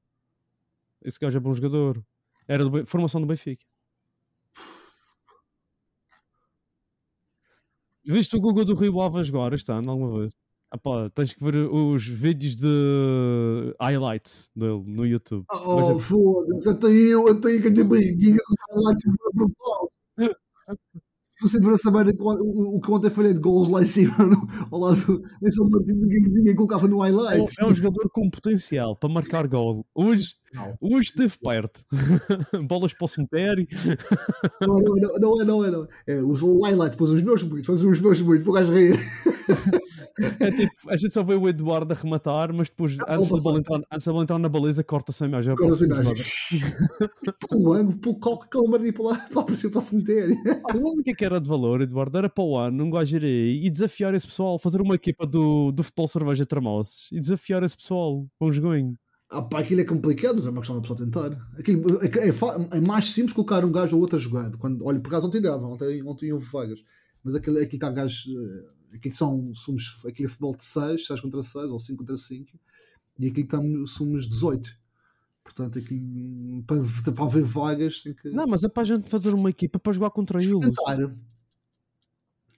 esse 1.03 1.19
gajo 1.19 1.37
é 1.37 1.39
bom 1.39 1.53
jogador. 1.53 2.03
Era 2.47 2.67
de 2.67 2.85
formação 2.85 3.21
do 3.21 3.27
Benfica. 3.27 3.63
Viste 8.09 8.35
o 8.35 8.41
Guga 8.41 8.65
do 8.65 8.73
Rio 8.73 8.99
Ave 9.01 9.19
a 9.19 9.23
jogar 9.23 9.53
este 9.53 9.71
ano, 9.71 9.91
alguma 9.91 10.21
vez? 10.21 10.33
Ah 10.71 10.79
pá, 10.79 11.11
tens 11.13 11.31
que 11.31 11.43
ver 11.43 11.55
os 11.57 12.07
vídeos 12.07 12.55
de 12.55 13.75
highlights 13.79 14.49
dele 14.55 14.83
no 14.85 15.05
YouTube. 15.05 15.45
Oh, 15.51 15.99
foda-se, 15.99 16.69
até 16.69 16.87
eu, 16.87 17.27
até 17.27 17.55
eu 17.55 17.61
que 17.61 17.69
minha 17.69 17.85
barriguinha 17.85 18.37
foi 18.73 19.33
brutal. 19.33 19.91
Se 20.17 21.47
você 21.47 21.59
a 21.59 21.77
saber 21.77 22.15
o, 22.19 22.77
o 22.77 22.81
que 22.81 22.91
ontem 22.91 23.11
falei 23.11 23.33
de 23.33 23.39
gols 23.39 23.69
lá 23.69 23.83
em 23.83 23.85
cima, 23.85 24.13
no, 24.25 24.47
ao 24.71 24.79
lado 24.79 25.23
em 25.43 25.51
São 25.51 25.69
Martinho, 25.69 26.01
ninguém, 26.01 26.23
ninguém 26.33 26.55
colocava 26.55 26.87
no 26.87 27.03
É 27.03 27.07
highlight. 27.09 27.53
é 27.59 27.65
um 27.65 27.73
jogador 27.73 28.09
com 28.11 28.29
potencial 28.29 28.95
para 28.95 29.07
marcar 29.09 29.47
gol. 29.47 29.85
Hoje. 29.93 30.33
Hoje 30.81 31.09
esteve 31.09 31.37
perto. 31.37 31.83
Bolas 32.67 32.93
para 32.93 33.05
o 33.05 33.07
cemitério. 33.07 33.67
Não, 34.61 34.75
não, 34.75 34.95
não, 35.19 35.41
é, 35.41 35.45
não 35.45 35.65
é, 35.65 35.71
não 35.71 35.83
é. 35.83 35.87
é 36.07 36.21
usou 36.21 36.57
o 36.57 36.63
highlight, 36.63 36.91
depois 36.91 37.11
os 37.11 37.21
meus 37.21 37.43
muitos, 37.43 37.67
faz 37.67 37.83
os 37.83 37.99
meus 37.99 38.21
muitos, 38.21 38.43
para 38.43 38.51
o 38.51 38.53
gajo 38.53 38.73
rir. 38.73 38.97
É 40.39 40.51
tipo, 40.51 40.89
a 40.89 40.97
gente 40.97 41.13
só 41.13 41.23
vê 41.23 41.33
o 41.33 41.47
Eduardo 41.47 41.93
a 41.93 41.95
rematar, 41.95 42.53
mas 42.53 42.69
depois, 42.69 42.97
Ah, 43.07 43.15
antes, 43.15 43.29
da 43.29 43.37
bola 43.37 43.59
entrar, 43.59 43.81
antes 43.91 44.05
da 44.05 44.11
bola 44.11 44.23
entrar 44.23 44.39
na 44.39 44.49
baliza, 44.49 44.83
corta-se 44.83 45.23
a 45.23 45.27
imagem. 45.27 45.53
Assim, 45.53 45.87
Para 45.87 46.01
o 46.01 46.03
gajo. 46.03 46.23
Pelo 47.49 47.73
ângulo, 47.73 47.97
pelo 47.97 48.19
cálculo 48.19 48.49
que 48.49 48.57
ele 48.57 48.93
manda 48.93 49.27
para 49.29 49.41
aparecer 49.41 49.69
para 49.69 49.77
o 49.77 49.81
cemitério. 49.81 50.35
Ah, 50.69 50.73
mas 50.73 50.99
o 50.99 51.03
que 51.03 51.11
é 51.11 51.13
que 51.13 51.25
era 51.25 51.39
de 51.39 51.47
valor, 51.47 51.81
Eduardo? 51.81 52.17
Era 52.17 52.29
para 52.29 52.43
o 52.43 52.57
ano 52.57 52.83
um 52.83 52.89
gajo 52.89 53.17
ir 53.17 53.23
aí 53.23 53.65
e 53.65 53.69
desafiar 53.69 54.13
esse 54.13 54.27
pessoal, 54.27 54.59
fazer 54.59 54.81
uma 54.81 54.95
equipa 54.95 55.25
do, 55.25 55.71
do 55.71 55.83
futebol 55.83 56.07
cerveja 56.07 56.45
Tramoços 56.45 57.09
e 57.11 57.19
desafiar 57.19 57.63
esse 57.63 57.77
pessoal 57.77 58.27
com 58.37 58.47
um 58.47 58.51
joguinho. 58.51 58.97
Ah, 59.31 59.41
pá, 59.43 59.59
aquilo 59.59 59.81
é 59.81 59.85
complicado, 59.85 60.37
mas 60.37 60.47
é 60.47 60.49
uma 60.49 60.59
questão 60.61 60.75
da 60.75 60.81
pessoa 60.81 60.97
tentar. 60.97 61.29
Aquilo, 61.57 62.01
é, 62.01 62.07
é 62.07 62.77
é 62.77 62.81
mais 62.81 63.05
simples 63.05 63.33
colocar 63.33 63.63
um 63.63 63.71
gajo 63.71 63.95
ou 63.95 64.01
outro 64.01 64.15
a 64.15 64.19
jogar. 64.19 64.49
Quando, 64.57 64.83
olha, 64.85 64.99
por 64.99 65.09
acaso 65.09 65.27
ontem 65.27 65.39
dava, 65.41 65.67
ontem, 65.67 66.01
ontem 66.03 66.33
houve 66.33 66.45
vagas. 66.51 66.83
Mas 67.23 67.35
aquilo, 67.35 67.57
aquilo 67.57 67.73
está 67.73 67.91
gajos. 67.91 68.25
eh, 68.27 68.95
Aquilo 68.95 69.13
são. 69.13 69.53
Somos, 69.53 70.03
aquilo 70.03 70.25
é 70.27 70.29
futebol 70.29 70.55
de 70.55 70.63
6, 70.63 71.05
6 71.05 71.21
contra 71.21 71.43
6 71.43 71.65
ou 71.69 71.79
5 71.79 71.99
contra 71.99 72.17
5. 72.17 72.59
E 73.19 73.27
aqui 73.27 73.41
estamos, 73.41 73.91
somos 73.91 74.27
18. 74.27 74.75
Portanto, 75.43 75.77
aqui, 75.77 76.63
para, 76.65 77.13
para 77.13 77.25
haver 77.25 77.43
vagas, 77.43 78.01
tem 78.01 78.15
que. 78.15 78.29
Não, 78.29 78.47
mas 78.47 78.63
é 78.63 78.67
para 78.69 78.81
a 78.81 78.85
gente 78.85 79.07
fazer 79.09 79.33
uma 79.35 79.49
equipa 79.51 79.77
para 79.77 79.93
jogar 79.93 80.09
contra 80.09 80.39
eles. 80.43 80.49
tentar. 80.59 81.15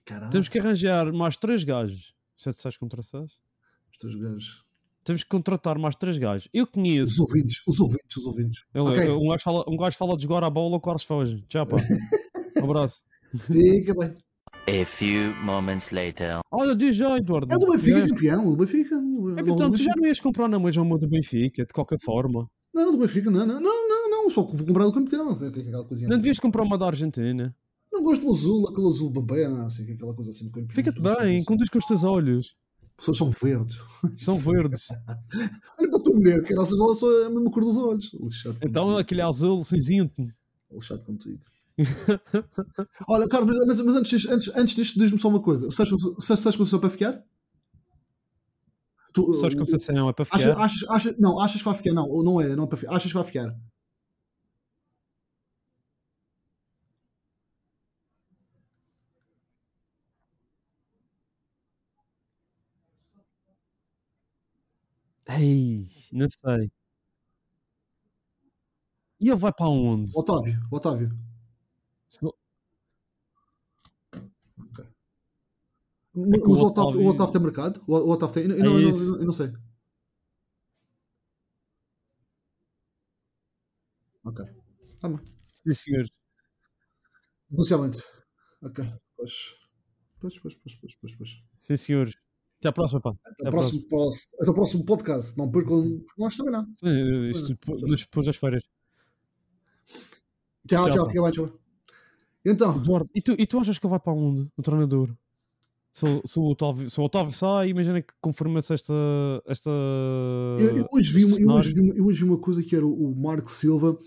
Caralho, 0.04 0.30
Temos 0.32 0.48
que 0.48 0.58
arranjar 0.58 1.12
mais 1.12 1.36
três 1.36 1.64
gajos. 1.64 2.14
7 2.36 2.58
6 2.58 2.76
contra 2.78 3.02
6. 3.02 3.38
estes 3.92 4.14
gajos. 4.14 4.64
Temos 5.04 5.22
que 5.24 5.28
contratar 5.28 5.78
mais 5.78 5.96
três 5.96 6.16
gajos. 6.16 6.48
Eu 6.54 6.64
Os 6.64 6.70
conheço. 6.70 7.22
ouvintes, 7.22 7.60
os 7.66 7.80
ouvintes, 7.80 8.16
os 8.16 8.26
ouvintes. 8.26 8.60
Ele- 8.74 8.84
Ok. 8.84 9.10
um, 9.10 9.28
gajo 9.28 9.42
fala, 9.42 9.64
um 9.68 9.76
gajo 9.76 9.96
fala 9.96 10.16
de 10.16 10.22
jogar 10.22 10.44
a 10.44 10.50
bola, 10.50 10.76
o 10.76 10.80
Carlos 10.80 11.02
foge. 11.02 11.42
Tchau, 11.48 11.66
pá. 11.66 11.76
Um 12.56 12.64
abraço. 12.64 13.02
Fica 13.46 13.94
bem. 13.94 14.14
A 14.68 14.86
few 14.86 15.34
moments 15.42 15.90
later. 15.90 16.38
Olha, 16.52 16.76
diz 16.76 16.94
já, 16.94 17.16
Eduardo. 17.18 17.52
É 17.52 17.58
do 17.58 17.72
Benfica, 17.72 17.98
É. 17.98 18.08
campeão. 18.08 18.50
Do 18.50 18.56
Benfica. 18.56 18.94
É, 18.94 19.40
então, 19.50 19.70
tu 19.70 19.82
já 19.82 19.90
não 19.96 20.06
ias 20.06 20.20
comprar 20.20 20.46
na 20.46 20.58
mesma 20.60 20.82
uma 20.82 20.96
do 20.98 21.08
Benfica, 21.08 21.64
de 21.66 21.72
qualquer 21.72 21.98
forma. 22.04 22.46
Não, 22.72 22.92
do 22.92 22.98
Benfica, 22.98 23.30
não, 23.30 23.44
não, 23.44 23.60
não, 23.60 23.88
não, 23.88 24.10
não, 24.10 24.30
só 24.30 24.44
que 24.44 24.54
vou 24.56 24.64
comprar 24.66 24.84
do 24.84 24.92
campeão, 24.92 25.24
não 25.24 25.34
sei 25.34 25.48
o 25.48 25.52
que 25.52 25.60
é 25.60 25.62
aquela 25.62 25.84
coisinha 25.84 26.08
Não 26.08 26.14
assim. 26.14 26.22
devias 26.22 26.38
comprar 26.38 26.62
uma 26.62 26.78
da 26.78 26.86
Argentina. 26.86 27.54
Não 27.92 28.02
gosto 28.04 28.24
do 28.24 28.32
azul, 28.32 28.68
aquele 28.68 28.86
azul 28.88 29.10
bebê, 29.10 29.48
não 29.48 29.68
sei 29.68 29.86
é 29.88 29.92
aquela 29.92 30.14
coisa 30.14 30.30
assim 30.30 30.44
do 30.44 30.52
campeão. 30.52 30.74
Fica-te 30.74 31.00
bem, 31.00 31.44
condiz 31.44 31.68
com 31.68 31.78
os 31.78 31.84
teus 31.84 32.04
olhos. 32.04 32.54
As 33.02 33.06
pessoas 33.06 33.18
são 33.18 33.30
verdes. 33.32 33.78
São 34.18 34.34
verdes. 34.38 34.88
Olha 35.76 35.90
para 35.90 35.98
a 35.98 36.02
tua 36.02 36.14
mulher, 36.14 36.42
que 36.44 36.52
a 36.52 36.56
bola 36.64 36.94
só 36.94 37.10
é 37.22 37.26
a 37.26 37.30
mesma 37.30 37.50
cor 37.50 37.64
dos 37.64 37.76
olhos. 37.76 38.12
Então 38.62 38.96
aquele 38.96 39.20
azul 39.20 39.64
cinzento. 39.64 40.22
Lixado 40.70 41.02
contigo. 41.02 41.40
Olha, 43.08 43.26
Carlos, 43.28 43.56
mas, 43.66 43.80
mas 43.80 43.96
antes, 43.96 44.10
disto- 44.10 44.30
antes, 44.32 44.48
antes 44.54 44.74
disto, 44.76 44.98
diz-me 45.00 45.18
só 45.18 45.28
uma 45.28 45.40
coisa. 45.42 45.68
Sabes 45.72 46.56
que 46.56 46.62
o 46.62 46.66
seu 46.66 46.78
para 46.78 46.90
ficar? 46.90 47.24
Tu, 49.12 49.34
Sós 49.34 49.54
Conceição 49.54 50.08
é 50.08 50.12
para 50.12 50.24
Achas, 50.30 50.48
ficar. 50.52 50.64
achas, 50.64 50.88
achas, 50.88 51.14
não, 51.18 51.38
achas 51.40 51.60
que 51.60 51.64
vai 51.64 51.74
ficar? 51.74 51.92
Não, 51.92 52.06
não 52.22 52.40
é, 52.40 52.54
não 52.54 52.64
é 52.64 52.66
para 52.68 52.76
ficar. 52.78 52.92
Achas 52.94 53.10
que 53.10 53.18
vai 53.18 53.24
ficar? 53.24 53.54
Ei, 65.28 65.71
não 66.12 66.28
sei. 66.28 66.70
E 69.18 69.28
ele 69.30 69.36
vai 69.36 69.52
para 69.52 69.68
onde? 69.68 70.12
Otávio, 70.14 70.60
Otávio. 70.70 71.08
Não- 72.20 72.34
que 76.14 76.48
o 76.50 76.52
o 76.52 76.62
Otávio, 76.68 77.00
o 77.00 77.06
Otávio 77.06 77.32
tem 77.32 77.42
mercado? 77.42 77.82
O, 77.86 77.94
Otávio 78.12 78.34
tem. 78.34 78.44
Eu, 78.44 78.56
É 78.56 78.62
não, 78.62 78.78
eu, 78.80 78.90
eu 79.20 79.24
não 79.26 79.32
sei. 79.32 79.52
Ok. 84.24 84.40
Tá 85.00 85.08
bem. 85.08 85.20
Sim, 85.54 85.72
senhor. 85.72 86.06
Negociamento. 87.50 88.02
Ok. 88.62 88.78
Pois. 89.16 89.32
Pois, 90.20 90.38
pois, 90.40 90.54
pois, 90.56 90.74
pois, 90.76 90.94
pois, 90.96 91.14
pois. 91.16 91.30
Sim, 91.58 91.76
senhor. 91.76 92.08
Até 92.62 92.68
à 92.68 92.72
próxima, 92.72 93.00
pá. 93.00 93.12
Até, 93.26 93.48
o 93.48 93.50
próximo, 93.50 93.82
próximo- 93.88 94.32
até 94.40 94.50
o 94.50 94.54
próximo 94.54 94.84
podcast. 94.84 95.36
Não 95.36 95.50
percam. 95.50 96.00
Nós 96.16 96.36
também 96.36 96.52
não. 96.52 96.64
Sim, 96.78 97.30
isto 97.30 97.48
depois, 97.48 97.82
depois 97.82 98.26
das 98.26 98.36
férias. 98.36 98.62
Tchau, 100.68 100.88
Tchau. 100.90 101.08
Fica 101.08 101.22
bem, 101.22 101.30
tchau. 101.32 101.58
Então, 102.44 102.76
Eduardo, 102.76 103.10
e 103.14 103.20
tu, 103.20 103.32
e 103.38 103.46
tu 103.46 103.58
achas 103.58 103.78
que 103.78 103.86
ele 103.86 103.90
vai 103.90 104.00
para 104.00 104.12
onde? 104.12 104.48
O 104.56 104.62
treinador? 104.62 105.12
Se, 105.92 106.06
o- 106.06 106.22
se, 106.24 106.38
o 106.38 106.44
Otávio, 106.44 106.88
se 106.90 107.00
o 107.00 107.04
Otávio 107.04 107.32
sai, 107.32 107.68
imagina 107.70 108.00
que 108.00 108.14
confirma-se 108.20 108.72
esta. 108.74 108.94
esta 109.46 109.70
eu, 109.70 110.78
eu 110.78 110.86
hoje 110.92 111.12
vi, 111.12 111.42
eu, 111.42 111.48
hoje 111.50 111.72
vi, 111.74 111.88
eu 111.98 112.06
hoje 112.06 112.18
vi 112.20 112.24
uma 112.30 112.38
coisa 112.38 112.62
que 112.62 112.74
era 112.76 112.86
o, 112.86 113.10
o 113.10 113.14
Marco 113.16 113.50
Silva. 113.50 113.98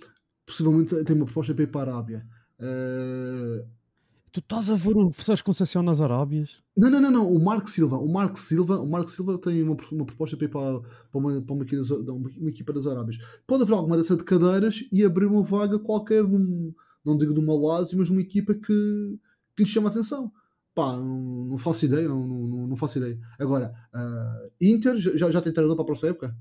Possivelmente 0.46 1.04
tem 1.04 1.16
uma 1.16 1.26
proposta 1.26 1.54
para 1.54 1.64
ir 1.64 1.68
para 1.68 1.92
a 1.92 1.96
Arábia. 1.96 2.26
Eh, 2.60 3.66
Tu 4.36 4.40
estás 4.42 4.70
a 4.70 4.76
ver 4.76 4.98
o 4.98 5.14
Sérgio 5.14 5.46
Conceição 5.46 5.82
nas 5.82 6.02
Arábias? 6.02 6.62
Não, 6.76 6.90
não, 6.90 7.00
não, 7.00 7.10
não. 7.10 7.32
O 7.32 7.42
Marco 7.42 7.70
Silva, 7.70 7.98
o 7.98 8.12
Marco 8.12 8.38
Silva, 8.38 8.78
o 8.82 8.86
Marco 8.86 9.10
Silva 9.10 9.38
tem 9.40 9.64
uma, 9.64 9.78
uma 9.94 10.06
proposta 10.06 10.36
para 10.36 10.46
ir 10.46 10.50
para, 10.50 10.82
para, 10.82 11.18
uma, 11.18 11.42
para 11.42 11.56
uma, 11.56 11.64
equipa 11.64 11.78
das, 11.78 11.90
uma, 11.90 12.30
uma 12.38 12.50
equipa 12.50 12.74
das 12.74 12.86
Arábias. 12.86 13.18
Pode 13.48 13.64
haver 13.64 13.74
alguma 13.74 13.96
dessa 13.96 14.18
de 14.18 14.26
cadeiras 14.26 14.84
e 14.92 15.06
abrir 15.06 15.26
uma 15.26 15.42
vaga 15.42 15.80
qualquer, 15.80 16.22
num, 16.22 16.74
não 17.06 17.18
digo 17.18 17.34
de 17.34 17.40
uma 17.40 17.54
Lazio, 17.58 17.98
mas 17.98 18.10
numa 18.10 18.20
equipa 18.20 18.54
que, 18.54 19.18
que 19.56 19.64
lhe 19.64 19.70
chama 19.70 19.88
a 19.88 19.92
atenção. 19.92 20.30
Pá, 20.74 20.98
não, 20.98 21.46
não 21.46 21.58
faço 21.58 21.86
ideia, 21.86 22.10
não, 22.10 22.28
não, 22.28 22.68
não 22.68 22.76
faço 22.76 22.98
ideia. 22.98 23.18
Agora, 23.40 23.74
ah, 23.94 24.50
Inter 24.60 24.98
já, 24.98 25.32
já 25.32 25.40
tem 25.40 25.54
treinador 25.54 25.78
para 25.78 25.84
a 25.84 25.86
próxima 25.86 26.10
época? 26.10 26.36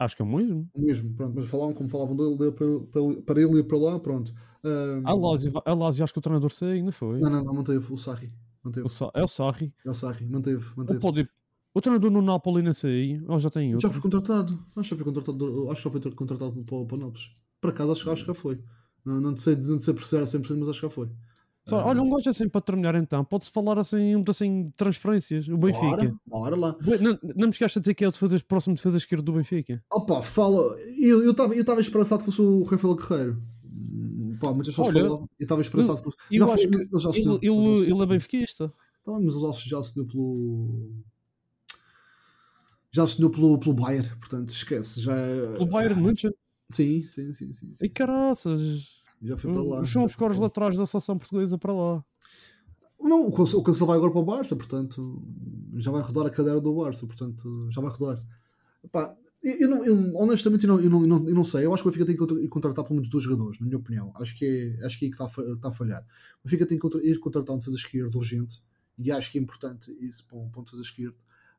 Acho 0.00 0.16
que 0.16 0.22
é 0.22 0.24
o 0.24 0.28
mesmo. 0.28 0.68
O 0.74 0.80
mesmo, 0.80 1.12
pronto, 1.14 1.34
mas 1.36 1.44
falavam 1.44 1.74
como 1.74 1.88
falavam 1.88 2.16
dele, 2.16 2.50
para, 2.52 2.66
para, 2.90 3.22
para 3.22 3.40
ele 3.40 3.58
ir 3.60 3.64
para 3.64 3.78
lá, 3.78 4.00
pronto. 4.00 4.32
A 5.04 5.12
Lazio, 5.14 5.52
a 5.64 5.74
Lazio 5.74 6.02
acho 6.04 6.12
que 6.12 6.18
o 6.18 6.22
treinador 6.22 6.50
saiu, 6.50 6.82
não 6.84 6.90
foi? 6.92 7.20
não, 7.20 7.30
não, 7.30 7.44
não, 7.44 7.54
manteve 7.54 7.92
o 7.92 7.96
Sarri. 7.96 8.32
Manteve. 8.64 8.86
O 8.86 8.88
Sa- 8.88 9.10
é 9.14 9.22
o 9.22 9.28
Sarri. 9.28 9.72
É 9.84 9.90
o 9.90 9.94
Sarri, 9.94 10.26
manteve. 10.26 10.64
Manteve. 10.76 11.00
pode 11.00 11.20
ir- 11.20 11.30
O 11.74 11.80
treinador 11.80 12.10
no 12.10 12.20
Napoli 12.22 12.62
não 12.62 12.72
saiu. 12.72 13.22
Ou 13.28 13.38
já 13.38 13.48
tem 13.50 13.74
outro. 13.74 13.86
Já 13.88 13.92
foi 13.92 14.02
contratado. 14.02 14.58
Acho 14.74 14.88
que 14.88 14.94
já 14.94 14.96
foi 14.96 15.04
contratado. 15.04 15.70
Acho 15.70 15.82
que 15.82 15.88
já 15.88 16.00
foi 16.02 16.12
contratado 16.12 16.64
para, 16.64 16.84
para 16.84 16.96
o 16.96 16.98
Nápoles. 16.98 17.30
Por 17.60 17.70
acaso, 17.70 17.92
acho, 17.92 18.04
que- 18.04 18.10
acho 18.10 18.22
que 18.22 18.28
já 18.28 18.34
foi. 18.34 18.58
Não, 19.04 19.20
não 19.20 19.36
sei, 19.36 19.54
não 19.56 19.78
sei 19.80 19.94
precisar 19.94 20.22
a 20.22 20.26
100%, 20.26 20.58
mas 20.60 20.68
acho 20.70 20.80
que 20.80 20.86
já 20.86 20.90
foi. 20.90 21.08
Só- 21.68 21.84
olha, 21.84 22.02
um 22.02 22.10
gajo 22.10 22.28
assim 22.30 22.48
para 22.48 22.60
terminar 22.60 22.94
então. 22.96 23.24
Pode-se 23.24 23.50
falar 23.50 23.78
assim, 23.78 24.16
um 24.16 24.24
assim 24.28 24.64
de 24.64 24.72
transferências. 24.72 25.48
O 25.48 25.56
Benfica. 25.56 25.86
Bora, 25.86 26.14
bora 26.26 26.56
lá. 26.56 26.76
Não, 27.00 27.18
não 27.22 27.46
me 27.46 27.50
esqueças 27.50 27.74
de 27.74 27.80
dizer 27.80 27.94
que 27.94 28.04
é 28.04 28.08
o 28.08 28.10
defesa, 28.10 28.38
próximo 28.46 28.74
defesa 28.74 28.96
esquerdo 28.96 29.22
do 29.22 29.32
Benfica. 29.34 29.82
Opa, 29.92 30.22
fala. 30.22 30.76
Eu 30.98 31.30
estava 31.30 31.54
eu 31.54 31.60
estava 31.60 31.80
esperançado 31.80 32.20
que 32.24 32.26
fosse 32.26 32.40
o 32.42 32.62
Rafael 32.64 32.94
Guerreiro. 32.96 33.42
Hum, 33.64 34.36
Pá, 34.40 34.52
muitas 34.52 34.74
pessoas 34.74 34.88
Olha, 34.88 35.04
falavam. 35.04 35.28
Eu 35.38 35.44
estava 35.44 35.60
esperançado 35.60 35.98
que 35.98 36.04
fosse. 36.04 36.16
Eu 36.30 36.46
Já 36.46 36.52
acho 36.54 36.62
foi- 36.62 36.70
que 36.70 36.76
ele 36.76 36.88
já 37.02 37.10
ele, 37.10 37.38
ele, 37.42 37.92
ele 37.92 38.02
é 38.02 38.06
benfiquista. 38.06 38.72
Bem, 39.06 39.20
mas 39.24 39.34
ele 39.34 39.52
já- 39.52 39.58
já 39.68 39.78
assinou 39.78 40.06
pelo. 40.06 40.90
Já 42.92 43.04
assinou 43.04 43.30
pelo, 43.30 43.58
pelo 43.58 43.74
Bayern, 43.74 44.08
portanto, 44.18 44.48
esquece. 44.48 45.00
Já... 45.00 45.14
O 45.60 45.66
Bayern 45.66 46.00
München. 46.02 46.32
Sim, 46.72 47.02
sim, 47.06 47.32
sim. 47.32 47.52
sim, 47.52 47.74
sim, 47.74 47.84
E 47.84 47.88
caraças. 47.88 48.99
Já 49.22 49.36
foi 49.36 49.52
para 49.52 49.62
lá. 49.62 49.86
São 49.86 50.08
já 50.08 50.26
os 50.26 50.38
laterais 50.38 50.76
da 50.76 50.86
seleção 50.86 51.18
portuguesa 51.18 51.58
para 51.58 51.72
lá. 51.72 52.04
Não, 52.98 53.26
o 53.28 53.32
Cancelo, 53.32 53.86
vai 53.86 53.96
agora 53.96 54.12
para 54.12 54.20
o 54.20 54.24
Barça, 54.24 54.54
portanto, 54.54 55.22
já 55.76 55.90
vai 55.90 56.02
rodar 56.02 56.26
a 56.26 56.30
cadeira 56.30 56.60
do 56.60 56.74
Barça, 56.74 57.06
portanto, 57.06 57.68
já 57.70 57.80
vai 57.80 57.90
rodar. 57.90 58.22
Eu, 59.42 59.54
eu 59.60 59.68
não, 59.70 59.84
eu, 59.84 60.16
honestamente, 60.16 60.64
eu 60.66 60.68
não, 60.68 60.80
eu, 60.80 60.90
não, 60.90 61.28
eu, 61.28 61.34
não, 61.34 61.44
sei. 61.44 61.64
Eu 61.64 61.72
acho 61.72 61.82
que 61.82 61.88
o 61.88 61.92
Benfica 61.92 62.26
tem 62.26 62.42
que 62.42 62.48
contratar 62.48 62.84
pelo 62.84 62.96
menos 62.96 63.08
dois 63.08 63.24
jogadores, 63.24 63.58
na 63.58 63.66
minha 63.66 63.78
opinião. 63.78 64.12
Acho 64.16 64.36
que 64.36 64.44
é, 64.80 64.84
acho 64.84 64.98
que 64.98 65.04
é 65.04 65.06
aí 65.06 65.10
que 65.10 65.14
está 65.14 65.24
a, 65.24 65.28
fa- 65.28 65.42
está 65.42 65.68
a 65.68 65.72
falhar. 65.72 66.02
O 66.42 66.46
Benfica 66.46 66.66
tem 66.66 66.78
que 66.78 66.86
ir 66.98 67.18
contratar 67.18 67.56
um 67.56 67.58
defesa 67.58 67.76
esquerdo 67.76 68.14
urgente, 68.16 68.62
e 68.98 69.10
acho 69.10 69.32
que 69.32 69.38
é 69.38 69.40
importante 69.40 69.96
isso 69.98 70.26
para 70.26 70.36
um, 70.38 70.50
para 70.50 70.60
um 70.60 70.64
defesa 70.64 70.82
esquerdo. 70.82 71.16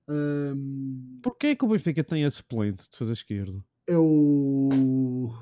Ahm, 0.07 1.19
Porquê 1.23 1.47
é 1.47 1.55
que 1.55 1.65
o 1.65 1.67
Benfica 1.69 2.03
tem 2.03 2.23
esse 2.23 2.37
suplente 2.37 2.83
de 2.83 2.91
defesa 2.91 3.13
esquerdo? 3.13 3.63
é 3.87 3.97
o. 3.97 5.33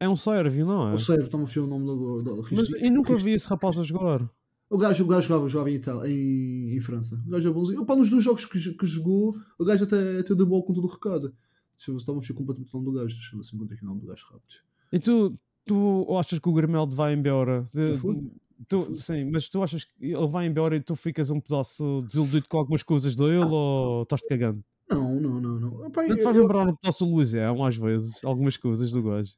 É 0.00 0.08
um 0.08 0.16
sérvio, 0.16 0.66
não 0.66 0.88
é? 0.90 0.94
O 0.94 0.98
Sérvio, 0.98 1.26
está-me 1.26 1.44
a 1.44 1.60
o 1.60 1.66
nome 1.66 1.86
do. 1.86 2.22
do, 2.22 2.42
do 2.42 2.48
Mas 2.54 2.72
eu 2.72 2.90
nunca 2.90 3.14
vi 3.16 3.32
esse 3.32 3.46
rapaz 3.46 3.78
a 3.78 3.82
jogar. 3.82 4.28
O 4.68 4.76
gajo, 4.78 5.04
o 5.04 5.06
gajo 5.06 5.28
jogava, 5.28 5.48
jogava 5.48 5.70
em, 5.70 5.74
Itália, 5.74 6.10
em, 6.10 6.76
em 6.76 6.80
França. 6.80 7.22
O 7.26 7.30
gajo 7.30 7.48
é 7.48 7.52
bonzinho. 7.52 7.82
Opa, 7.82 7.94
nos 7.94 8.10
dois 8.10 8.24
jogos 8.24 8.44
que, 8.44 8.58
que 8.74 8.86
jogou, 8.86 9.34
o 9.58 9.64
gajo 9.64 9.84
até, 9.84 10.18
até 10.18 10.34
deu 10.34 10.46
boa 10.46 10.64
com 10.64 10.72
todo 10.72 10.84
o 10.84 10.90
recado. 10.90 11.32
Deixa 11.76 11.90
eu 11.90 11.94
ver 11.94 11.98
se 12.00 12.02
estava 12.02 12.18
a 12.18 12.20
mexer 12.20 12.32
completamente 12.34 12.74
o 12.74 12.78
nome 12.78 12.90
do 12.90 12.98
gajo. 12.98 13.14
Deixa 13.14 13.34
eu 13.34 13.38
ver 13.38 13.44
se 13.44 13.54
encontro 13.54 13.74
aqui 13.74 13.84
o 13.84 13.86
nome 13.86 14.00
do 14.00 14.06
gajo 14.06 14.24
rápido. 14.26 14.54
E 14.92 14.98
tu, 14.98 15.38
tu 15.64 16.06
achas 16.18 16.38
que 16.38 16.48
o 16.48 16.52
Grimaldo 16.52 16.94
vai 16.94 17.14
embora? 17.14 17.64
De- 17.72 17.98
tu- 18.68 18.96
sim, 18.96 19.30
mas 19.30 19.48
tu 19.48 19.62
achas 19.62 19.84
que 19.84 19.92
ele 20.00 20.26
vai 20.26 20.46
embora 20.46 20.76
e 20.76 20.80
tu 20.80 20.96
ficas 20.96 21.30
um 21.30 21.40
pedaço 21.40 22.02
desiludido 22.02 22.48
com 22.48 22.58
algumas 22.58 22.82
coisas 22.82 23.14
dele 23.14 23.44
ou 23.44 24.02
estás-te 24.02 24.28
cagando? 24.28 24.64
Não, 24.90 25.20
não, 25.20 25.40
não. 25.40 25.60
não. 25.60 25.70
Não 25.78 25.90
te 25.90 26.22
faz 26.22 26.36
eu- 26.36 26.42
lembrar 26.42 26.66
um 26.68 26.74
pedaço 26.74 27.04
do 27.04 27.12
Luizão 27.12 27.64
às 27.64 27.76
vezes, 27.76 28.24
algumas 28.24 28.56
coisas 28.56 28.90
do 28.90 29.02
gajo. 29.02 29.32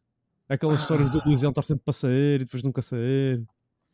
Aquelas 0.49 0.80
histórias 0.80 1.11
do 1.11 1.20
Luizão 1.26 1.51
estar 1.51 1.62
sempre 1.62 1.84
para 1.84 1.92
sair 1.92 2.36
e 2.40 2.44
depois 2.44 2.62
nunca 2.62 2.80
sair. 2.82 3.44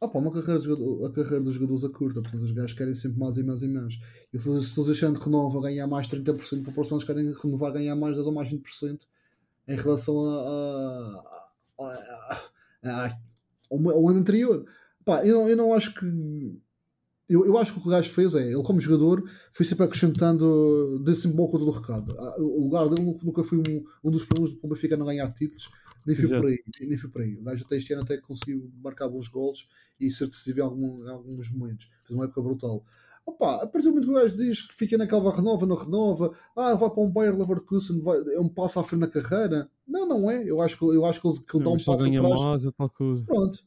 Opa, 0.00 0.18
uma 0.18 0.32
carreira 0.32 0.60
jogador, 0.60 1.06
a 1.06 1.10
carreira 1.12 1.40
dos 1.40 1.54
jogadores 1.54 1.84
a 1.84 1.88
curta, 1.88 2.20
portanto 2.20 2.42
os 2.42 2.50
gajos 2.50 2.74
querem 2.74 2.92
sempre 2.94 3.18
mais 3.18 3.36
e 3.36 3.42
mais 3.44 3.62
e 3.62 3.68
mais. 3.68 3.94
E 4.32 4.38
se, 4.38 4.64
se 4.64 4.80
eles 4.80 4.90
achando 4.90 5.18
que 5.18 5.24
renova 5.24 5.60
ganhar 5.62 5.86
mais 5.86 6.06
30%, 6.08 6.62
para 6.62 6.70
o 6.70 6.74
próximo 6.74 6.96
ano 6.96 7.06
querem 7.06 7.32
renovar 7.32 7.72
ganhar 7.72 7.94
mais 7.96 8.14
10 8.16 8.26
ou 8.26 8.32
mais 8.32 8.50
20% 8.50 9.06
em 9.68 9.76
relação 9.76 10.18
a, 10.26 11.22
a- 11.78 11.84
a- 11.84 12.42
a- 13.06 13.18
ao, 13.70 14.08
ano 14.08 14.18
anterior. 14.18 14.66
Pá, 15.04 15.24
eu, 15.24 15.38
não- 15.38 15.48
eu 15.48 15.56
não 15.56 15.72
acho 15.72 15.94
que. 15.94 16.04
Eu, 17.28 17.46
eu 17.46 17.56
acho 17.56 17.72
que 17.72 17.78
o 17.78 17.82
que 17.82 17.88
o 17.88 17.90
gajo 17.92 18.10
fez 18.10 18.34
é, 18.34 18.52
ele 18.52 18.62
como 18.62 18.78
jogador, 18.80 19.22
foi 19.52 19.64
sempre 19.64 19.84
acrescentando, 19.86 21.00
deu 21.02 21.14
sempre 21.14 21.36
boa 21.36 21.50
conta 21.50 21.64
do 21.64 21.70
recado. 21.70 22.14
Ah, 22.18 22.34
O 22.38 22.64
lugar 22.64 22.88
dele 22.88 23.16
nunca- 23.22 23.42
foi 23.44 23.58
um, 23.58 23.84
um 24.04 24.10
dos 24.10 24.24
problemas 24.24 24.52
do 24.60 24.68
Benfica 24.68 24.96
não 24.98 25.06
ganhar 25.06 25.32
títulos, 25.32 25.70
nem 26.06 26.16
foi 26.16 26.24
por 26.40 26.48
aí. 26.48 26.62
Nem 26.88 26.98
foi 26.98 27.10
por 27.10 27.22
aí. 27.22 27.36
O 27.36 27.42
gajo 27.42 27.64
até 27.64 27.76
este 27.76 27.92
ano 27.92 28.02
até 28.02 28.16
conseguiu 28.18 28.70
marcar 28.82 29.08
bons 29.08 29.28
golos 29.28 29.68
e 30.00 30.10
ser 30.10 30.26
decisivo 30.26 30.60
em, 30.60 30.62
algum- 30.62 31.04
em 31.04 31.08
alguns 31.10 31.50
momentos. 31.50 31.86
Fez 32.04 32.10
uma 32.16 32.24
época 32.24 32.42
brutal. 32.42 32.84
Opa, 33.24 33.62
a 33.62 33.66
partir 33.68 33.86
do 33.86 33.90
momento 33.90 34.06
que 34.06 34.10
o 34.10 34.14
gajo 34.20 34.36
diz 34.36 34.62
que 34.62 34.74
fica 34.74 34.98
naquela 34.98 35.32
renova, 35.34 35.64
não 35.64 35.76
renova, 35.76 36.34
ah, 36.56 36.74
vai 36.74 36.90
para 36.90 37.02
um 37.02 37.10
Bayer 37.12 37.36
Leverkusen, 37.38 38.00
vai, 38.00 38.18
é 38.34 38.40
um 38.40 38.48
passo 38.48 38.80
à 38.80 38.84
frente 38.84 39.00
na 39.02 39.06
carreira. 39.06 39.70
Não, 39.86 40.06
não 40.08 40.28
é. 40.28 40.42
Eu 40.44 40.60
acho 40.60 40.76
que, 40.76 40.84
eu 40.84 41.04
acho 41.04 41.20
que 41.20 41.28
ele, 41.28 41.38
que 41.38 41.56
ele 41.56 41.64
dá 41.64 41.70
um 41.70 41.76
passo 41.84 42.02
atrás. 42.18 42.40
mais. 42.40 42.40
Pronto. 43.24 43.58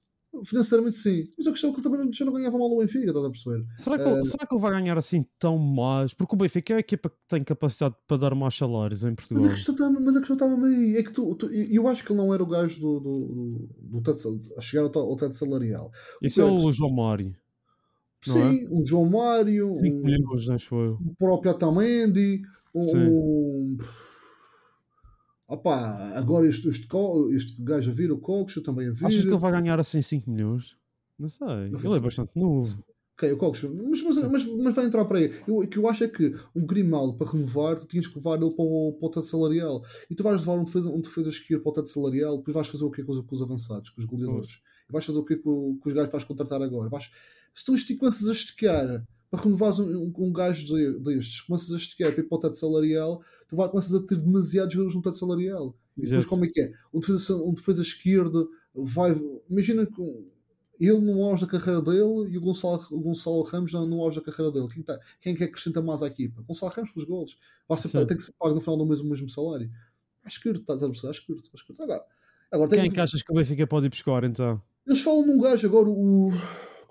Financeiramente 0.44 0.98
sim. 0.98 1.28
Mas 1.38 1.48
a 1.48 1.52
questão 1.52 1.70
é 1.70 1.74
que 1.74 1.80
ele 1.80 1.90
também 1.90 2.14
já 2.14 2.26
não 2.26 2.34
ganhava 2.34 2.58
mal 2.58 2.70
no 2.70 2.78
Benfica, 2.78 3.06
estás 3.08 3.26
a 3.26 3.30
perceber? 3.30 3.66
Será 3.78 3.98
que, 3.98 4.04
ele, 4.10 4.26
será 4.26 4.46
que 4.48 4.54
ele 4.56 4.62
vai 4.62 4.72
ganhar 4.72 4.98
assim 4.98 5.26
tão 5.40 5.58
mais? 5.58 6.14
Porque 6.14 6.36
o 6.36 6.38
Benfica 6.38 6.74
é 6.74 6.78
a 6.78 6.80
equipa 6.80 7.10
que 7.10 7.16
tem 7.28 7.44
capacidade 7.44 7.96
para 8.08 8.18
dar 8.18 8.36
mais 8.36 8.56
salários 8.56 9.04
em 9.04 9.10
Mas 9.12 9.16
Portugal. 9.28 9.46
a 9.46 9.54
questão 9.54 9.76
está 9.76 9.90
mas 9.90 10.16
a 10.16 10.20
questão 10.20 10.36
estava 10.36 10.66
aí. 10.68 10.96
É 10.98 11.04
que 11.04 11.12
tu, 11.12 11.36
tu- 11.36 11.52
eu 11.52 11.88
acho 11.88 12.04
que 12.04 12.12
ele 12.12 12.20
não 12.20 12.34
era 12.34 12.44
o 12.44 12.48
gajo 12.48 12.80
do, 12.80 13.00
do, 13.00 13.14
do, 13.14 13.70
do 13.82 14.02
teto, 14.02 14.42
a 14.58 14.62
chegar 14.62 14.84
ao, 14.84 14.98
ao 14.98 15.16
teto 15.16 15.34
salarial. 15.36 15.92
Isso 16.22 16.42
é 16.42 16.46
o 16.46 16.72
João 16.72 16.92
Mário. 16.94 17.36
Não 18.28 18.38
é? 18.38 18.52
Sim, 18.52 18.68
o 18.72 18.84
João 18.86 19.06
Mário, 19.10 19.76
5 19.76 19.98
um- 19.98 20.02
milhões, 20.02 20.50
acho 20.50 20.74
eu. 20.76 20.94
o 21.00 21.16
próprio 21.16 21.52
Otamendi, 21.52 22.42
Sim. 22.82 22.98
um- 22.98 23.78
Opa, 25.48 26.12
agora 26.18 26.48
este, 26.48 26.68
este, 26.70 26.88
este 27.36 27.56
gajo 27.62 27.92
a 27.92 27.94
vir, 27.94 28.12
o 28.12 28.18
Coxo 28.18 28.62
também 28.62 28.88
a 28.88 28.92
vir. 28.92 29.06
Achas 29.06 29.22
que 29.22 29.28
ele 29.28 29.38
vai 29.38 29.52
ganhar 29.52 29.80
assim 29.80 30.02
5 30.02 30.30
milhões? 30.30 30.76
Não 31.20 31.30
sei. 31.30 31.70
Não 31.70 31.80
Ele 31.80 31.94
é 31.96 32.00
bastante 32.00 32.32
novo. 32.36 32.84
Ok, 33.18 33.32
o 33.32 33.38
Coxo. 33.38 33.74
Mas, 33.74 34.02
mas, 34.02 34.18
mas, 34.24 34.46
mas 34.46 34.76
vai 34.76 34.86
entrar 34.86 35.06
para 35.06 35.20
aí. 35.20 35.34
Eu, 35.48 35.60
o 35.60 35.68
que 35.68 35.78
eu 35.78 35.88
acho 35.88 36.04
é 36.04 36.08
que 36.08 36.34
um 36.56 36.66
Grimaldo 36.66 37.14
para 37.16 37.32
renovar, 37.32 37.78
tu 37.78 37.86
tinhas 37.86 38.08
que 38.08 38.16
levar 38.18 38.42
ele 38.42 38.52
para 38.52 38.66
o, 38.66 38.94
para 39.00 39.08
o 39.08 39.10
teto 39.10 39.26
salarial. 39.26 39.86
E 40.10 40.16
tu 40.16 40.24
vais 40.24 40.40
levar 40.42 40.54
um 40.60 40.64
defesa, 40.66 40.90
um 40.90 41.00
defesa 41.00 41.30
esquerdo 41.30 41.62
para 41.62 41.70
o 41.70 41.74
teto 41.74 41.90
salarial, 41.90 42.38
depois 42.38 42.54
vais 42.56 42.68
fazer 42.68 42.84
o 42.84 42.92
quê 42.92 43.04
com 43.04 43.12
os, 43.12 43.20
com 43.26 43.36
os 43.36 43.42
avançados, 43.42 43.92
com 43.92 44.02
os 44.02 44.06
goleadores? 44.06 44.60
E 44.90 44.92
vais 44.92 45.06
fazer 45.06 45.20
o 45.20 45.24
quê 45.24 45.36
com, 45.38 45.78
com 45.78 45.88
os 45.90 45.94
gajos 45.94 46.08
que 46.10 46.12
vais 46.12 46.24
contratar 46.26 46.62
agora? 46.62 46.90
Vais, 46.90 47.10
se 47.54 47.64
tu 47.64 47.74
esti- 47.76 47.96
começas 47.96 48.28
a 48.28 48.32
esticar 48.34 49.08
para 49.30 49.42
renovares 49.44 49.80
um, 49.80 49.86
um, 50.06 50.14
um 50.18 50.32
gajo 50.32 50.66
de- 50.66 51.00
destes, 51.00 51.42
começas 51.42 51.72
a 51.74 51.78
esticar 51.78 52.12
para 52.12 52.22
ir 52.22 52.28
para 52.28 52.36
o 52.38 52.40
teto 52.40 52.58
salarial, 52.58 53.22
tu 53.48 53.56
vai, 53.56 53.68
começas 53.70 53.94
a 53.94 54.00
ter 54.06 54.16
demasiados 54.18 54.74
jogadores 54.74 54.96
no 54.96 55.02
teto 55.02 55.18
salarial. 55.18 55.76
E 55.98 56.02
depois 56.02 56.20
Exato. 56.24 56.30
como 56.30 56.46
é 56.46 56.50
que 56.50 56.62
é? 56.62 56.72
Um 56.94 57.00
defesa, 57.00 57.36
um 57.38 57.54
defesa 57.54 57.82
esquerdo 57.82 58.50
vai. 58.74 59.16
Imagina 59.50 59.86
que 59.86 60.02
ele 60.78 61.00
no 61.00 61.24
auge 61.24 61.46
da 61.46 61.52
carreira 61.52 61.82
dele 61.82 62.30
e 62.30 62.38
o 62.38 62.42
Gonçalo, 62.42 62.86
o 62.92 63.00
Gonçalo 63.00 63.42
Ramos 63.44 63.72
no, 63.72 64.02
auge 64.02 64.20
da 64.20 64.26
carreira 64.26 64.52
dele. 64.52 64.68
Quem, 64.74 64.84
tá, 64.84 65.00
quem 65.22 65.34
é 65.34 65.36
que 65.38 65.44
acrescenta 65.46 65.82
mais 65.82 66.04
à 66.04 66.08
equipa? 66.08 66.42
Gonçalo 66.42 66.72
Ramos 66.76 66.92
pelos 66.92 67.08
golos. 67.08 67.38
Vai 67.68 67.78
ser, 67.78 68.06
tem 68.06 68.18
que 68.18 68.24
ser 68.24 68.34
pago 68.38 68.54
no 68.56 68.60
final 68.62 68.78
do 68.78 68.86
mês 68.86 69.00
o 69.00 69.06
mesmo 69.06 69.30
salário. 69.30 69.72
Acho 70.26 70.42
curto, 70.42 70.60
estás 70.62 70.84
a 70.84 70.88
perceber? 70.88 71.10
Acho 71.12 71.26
curto, 71.26 71.50
acho 71.54 71.66
curto. 71.66 71.82
Agora, 71.84 72.04
agora 72.52 72.70
Quem 72.70 72.80
é 72.80 72.84
que- 72.90 72.94
que 72.96 73.00
achas 73.00 73.22
que 73.24 73.32
o 73.32 73.36
Benfica 73.36 73.66
pode 73.66 73.86
ir 73.86 73.90
buscar 73.90 74.24
então? 74.26 74.62
eles 74.86 75.02
falam 75.02 75.26
num 75.26 75.40
gajo 75.40 75.66
agora, 75.66 75.88
o. 75.90 76.30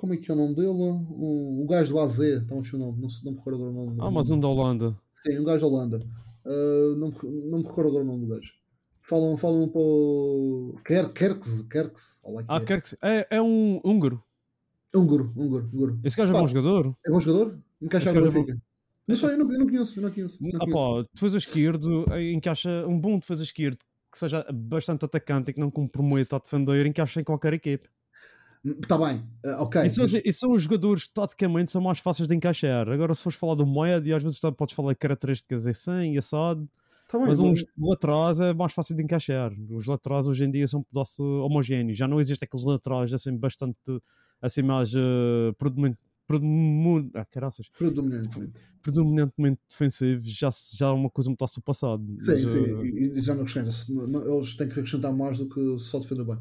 Como 0.04 0.12
é 0.12 0.18
que 0.18 0.30
é 0.30 0.34
o 0.34 0.36
nome 0.36 0.54
dele? 0.54 0.68
O, 0.68 1.62
o 1.64 1.66
gajo 1.66 1.94
do 1.94 1.98
AZ, 1.98 2.18
está 2.20 2.54
o 2.54 2.58
nome, 2.76 3.00
não, 3.00 3.08
não 3.24 3.32
me 3.32 3.38
recordo 3.38 3.54
agora 3.54 3.70
o 3.70 3.72
nome. 3.86 3.96
Ah, 4.02 4.10
mas 4.10 4.28
um 4.30 4.38
da 4.38 4.46
Holanda. 4.48 4.94
Sim, 5.14 5.38
um 5.38 5.44
gajo 5.44 5.62
da 5.62 5.66
Holanda. 5.66 5.98
Ah, 6.44 6.94
não, 6.98 7.08
me- 7.08 7.50
não 7.50 7.58
me 7.60 7.64
recordo 7.64 7.88
agora 7.88 8.04
o 8.04 8.06
nome 8.06 8.26
do 8.26 8.34
gajo. 8.34 8.52
Falam, 9.00 9.34
falam 9.38 9.66
para 9.66 9.80
o. 9.80 10.78
Ker- 10.84 11.10
Kerks, 11.10 11.62
Kerks, 11.70 12.20
que 12.22 12.44
Ah, 12.48 12.60
é. 12.68 12.80
se- 12.82 12.98
é, 13.00 13.26
é 13.30 13.40
um 13.40 13.80
húngaro. 13.82 14.22
Húngaro, 14.94 15.32
húngaro, 15.34 15.70
húngaro. 15.72 15.98
Esse 16.04 16.18
gajo 16.18 16.32
é 16.32 16.34
Pá, 16.34 16.40
bom 16.42 16.46
jogador. 16.48 16.94
É 17.06 17.10
bom 17.10 17.20
jogador? 17.20 17.58
Encaixa 17.80 18.10
Esse 18.10 18.18
agora 18.18 18.30
gajo 18.30 18.50
é. 18.50 18.56
Não 19.08 19.16
sei, 19.16 19.30
eu 19.30 19.38
não, 19.38 19.50
eu 19.52 19.58
não 19.58 19.66
conheço, 19.66 19.98
eu 19.98 20.02
não 20.02 20.10
conheço. 20.10 20.38
eu 20.44 20.52
Não 20.52 20.60
Ah, 20.60 20.64
conheço. 20.66 21.02
pá, 21.02 21.08
defesa 21.14 21.38
esquerdo 21.38 22.04
eh, 22.12 22.30
encaixa 22.30 22.86
um 22.86 23.00
bom 23.00 23.18
defesa 23.18 23.42
esquerdo 23.42 23.78
que 24.12 24.18
seja 24.18 24.44
bastante 24.52 25.06
atacante 25.06 25.50
e 25.50 25.54
que 25.54 25.60
não 25.60 25.70
comprometa 25.70 26.36
a 26.36 26.38
defender, 26.38 26.84
encaixa 26.84 27.22
em 27.22 27.24
qualquer 27.24 27.54
equipe. 27.54 27.88
Está 28.64 28.96
bem, 28.96 29.22
ah, 29.44 29.62
ok. 29.62 29.82
E 29.82 29.90
são, 29.90 30.04
mas- 30.04 30.14
e 30.14 30.32
são 30.32 30.52
os 30.52 30.62
jogadores 30.62 31.04
que 31.04 31.12
taticamente 31.12 31.70
são 31.70 31.82
mais 31.82 31.98
fáceis 31.98 32.26
de 32.26 32.34
encaixar. 32.34 32.88
Agora, 32.88 33.14
se 33.14 33.22
fores 33.22 33.38
falar 33.38 33.54
do 33.56 33.66
médio, 33.66 34.16
às 34.16 34.22
vezes 34.22 34.40
podes 34.56 34.74
falar 34.74 34.92
de 34.92 34.98
características 34.98 35.66
assim 35.66 36.14
e 36.14 36.18
assado, 36.18 36.66
tá 37.08 37.18
bem, 37.18 37.26
mas 37.28 37.40
mas- 37.40 37.60
uns 37.62 37.64
laterais 37.78 38.40
é 38.40 38.54
mais 38.54 38.72
fácil 38.72 38.96
de 38.96 39.02
encaixar. 39.02 39.52
Os 39.70 39.86
laterais 39.86 40.26
hoje 40.26 40.44
em 40.44 40.50
dia 40.50 40.66
são 40.66 40.80
um 40.80 40.82
pedaço 40.82 41.22
homogéneo. 41.42 41.94
Já 41.94 42.08
não 42.08 42.18
existem 42.20 42.46
aqueles 42.46 42.64
laterais 42.64 43.12
assim 43.12 43.36
bastante 43.36 43.76
assim 44.40 44.62
mais 44.62 44.94
uh, 44.94 45.52
predomin- 45.58 45.96
predomin- 46.26 47.10
ah, 47.14 47.24
caraças, 47.26 47.68
predominantemente. 47.78 48.52
predominantemente 48.82 49.60
defensivos. 49.68 50.26
Já, 50.30 50.48
já 50.72 50.86
é 50.86 50.90
uma 50.90 51.10
coisa 51.10 51.28
pedaço 51.34 51.56
do 51.60 51.62
passado. 51.62 52.02
Sim, 52.20 52.32
Mas, 52.32 52.48
sim, 52.48 52.58
uh, 52.72 52.84
e, 52.84 53.18
e 53.18 53.20
já 53.20 53.34
não 53.34 53.44
não- 54.06 54.36
Eles 54.36 54.54
têm 54.56 54.66
que 54.68 54.72
acrescentar 54.72 55.12
mais 55.12 55.38
do 55.38 55.48
que 55.48 55.78
só 55.78 55.98
defender 55.98 56.24
bem. 56.24 56.38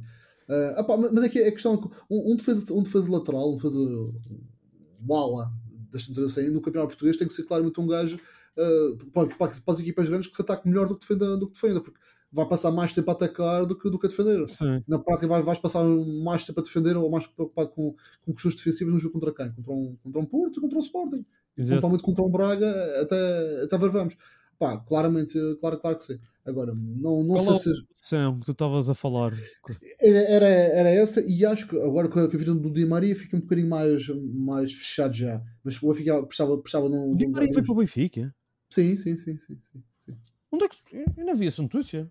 Ah, 0.50 0.76
ah 0.78 0.84
pá, 0.84 0.98
mas 0.98 1.12
mas 1.12 1.24
é 1.24 1.30
que 1.30 1.40
a 1.40 1.52
questão 1.52 1.74
é 1.76 1.78
que 1.78 1.88
um, 2.10 2.34
um, 2.34 2.36
defesa, 2.36 2.74
um 2.74 2.84
defesa 2.84 3.12
lateral, 3.12 3.54
um 3.54 3.56
defesa 3.56 3.80
um 3.80 5.16
ala, 5.16 5.52
deixa-me 5.92 6.16
dizer 6.16 6.42
assim, 6.42 6.50
no 6.50 6.62
campeonato 6.62 6.90
português 6.90 7.18
tem 7.18 7.28
que 7.28 7.34
ser 7.34 7.44
claramente 7.44 7.80
um 7.80 7.88
gajo 7.88 8.20
ah, 8.58 8.98
para, 9.12 9.28
para, 9.28 9.48
para 9.48 9.74
as 9.74 9.80
equipas 9.80 10.08
grandes 10.08 10.30
que 10.30 10.42
ataque 10.42 10.68
melhor 10.68 10.88
do 10.88 10.96
que 10.96 11.08
defenda, 11.08 11.38
do 11.38 11.48
que 11.48 11.54
defenda 11.54 11.82
porque 11.82 12.00
vai 12.34 12.48
passar 12.48 12.72
mais 12.72 12.92
tempo 12.92 13.12
a 13.12 13.14
atacar 13.14 13.64
do 13.66 13.78
que, 13.78 13.90
do 13.90 14.00
que 14.00 14.08
a 14.08 14.10
defender. 14.10 14.50
sim. 14.50 14.84
Na 14.88 14.98
prática 14.98 15.28
vais, 15.28 15.46
vais 15.46 15.60
passar 15.60 15.84
mais 15.84 16.44
tempo 16.44 16.60
a 16.60 16.64
defender 16.64 16.98
ou 16.98 17.10
mais 17.10 17.28
preocupado 17.28 17.70
com, 17.70 17.96
com 18.26 18.34
questões 18.34 18.56
defensivas 18.56 18.92
no 18.92 19.00
jogo 19.00 19.14
contra 19.14 19.32
quem? 19.32 19.52
Contra 19.54 19.72
um, 19.72 19.96
contra 20.04 20.20
um 20.20 20.26
Porto 20.26 20.58
e 20.58 20.62
contra 20.62 20.78
um 20.80 20.82
Sporting. 20.82 21.26
Exato. 21.56 21.80
Totalmente 21.80 22.04
contra 22.04 22.24
um 22.24 22.32
Braga, 22.32 23.02
até, 23.02 23.64
até 23.64 23.78
ver 23.78 23.90
vamos. 23.90 24.18
Pá, 24.64 24.78
claramente, 24.78 25.38
claro, 25.60 25.78
claro 25.78 25.98
que 25.98 26.06
sim. 26.06 26.18
Agora, 26.46 26.74
não, 26.74 27.22
não 27.22 27.36
Qual 27.36 27.44
sei 27.44 27.54
é 27.54 27.56
o- 27.56 27.60
se. 27.60 27.86
Sim, 27.96 28.40
que 28.40 28.46
tu 28.46 28.52
estavas 28.54 28.90
a 28.90 28.94
falar. 28.94 29.34
Era, 30.00 30.18
era, 30.20 30.46
era 30.48 30.90
essa, 30.90 31.20
e 31.22 31.46
acho 31.46 31.68
que 31.68 31.76
agora 31.78 32.08
com 32.08 32.20
a, 32.20 32.30
com 32.30 32.36
a 32.36 32.40
vida 32.40 32.56
do 32.56 32.72
Di 32.72 32.86
Maria 32.86 33.14
fica 33.14 33.36
um 33.36 33.42
bocadinho 33.42 33.68
mais, 33.70 34.08
mais 34.08 34.72
fechado 34.74 35.14
já. 35.14 35.42
Mas 35.66 35.82
o 35.84 35.88
Benfica 35.90 36.24
precisava, 36.24 36.58
precisava 36.58 36.90
de 36.90 36.96
um. 36.96 37.12
O 37.12 37.18
de 37.18 37.26
Di 37.26 37.32
Maria 37.32 37.54
foi 37.54 37.62
para 37.64 37.72
o 37.74 37.76
Benfica. 37.76 38.34
Sim, 38.70 38.96
sim, 38.96 39.18
sim, 39.18 39.38
sim, 39.38 39.58
sim, 39.62 39.84
sim. 40.00 40.18
Onde 40.50 40.64
é 40.64 40.70
que. 40.70 40.78
Eu 41.18 41.26
não 41.26 41.36
vi 41.36 41.48
essa 41.48 41.62
notícia. 41.62 42.10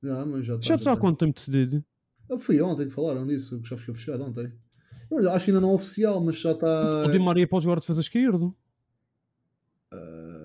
Já, 0.00 0.24
mas 0.24 0.46
já 0.46 0.52
Já 0.54 0.60
está. 0.60 0.74
está 0.76 0.92
há 0.92 0.96
quanto 0.96 1.18
tempo 1.18 1.34
decidido? 1.34 1.84
Eu 2.28 2.38
fui 2.38 2.60
ontem 2.62 2.86
que 2.86 2.94
falaram 2.94 3.26
disso, 3.26 3.60
que 3.60 3.68
já 3.68 3.76
ficou 3.76 3.94
fechado 3.96 4.22
ontem. 4.22 4.52
Eu 5.10 5.28
acho 5.32 5.44
que 5.46 5.50
ainda 5.50 5.60
não 5.60 5.70
é 5.70 5.74
oficial, 5.74 6.20
mas 6.20 6.38
já 6.38 6.52
está. 6.52 7.06
O 7.06 7.10
Di 7.10 7.18
Maria 7.18 7.48
pode 7.48 7.64
jogar 7.64 7.80
defesa 7.80 8.00
esquerdo. 8.00 8.54
Ah, 9.92 10.41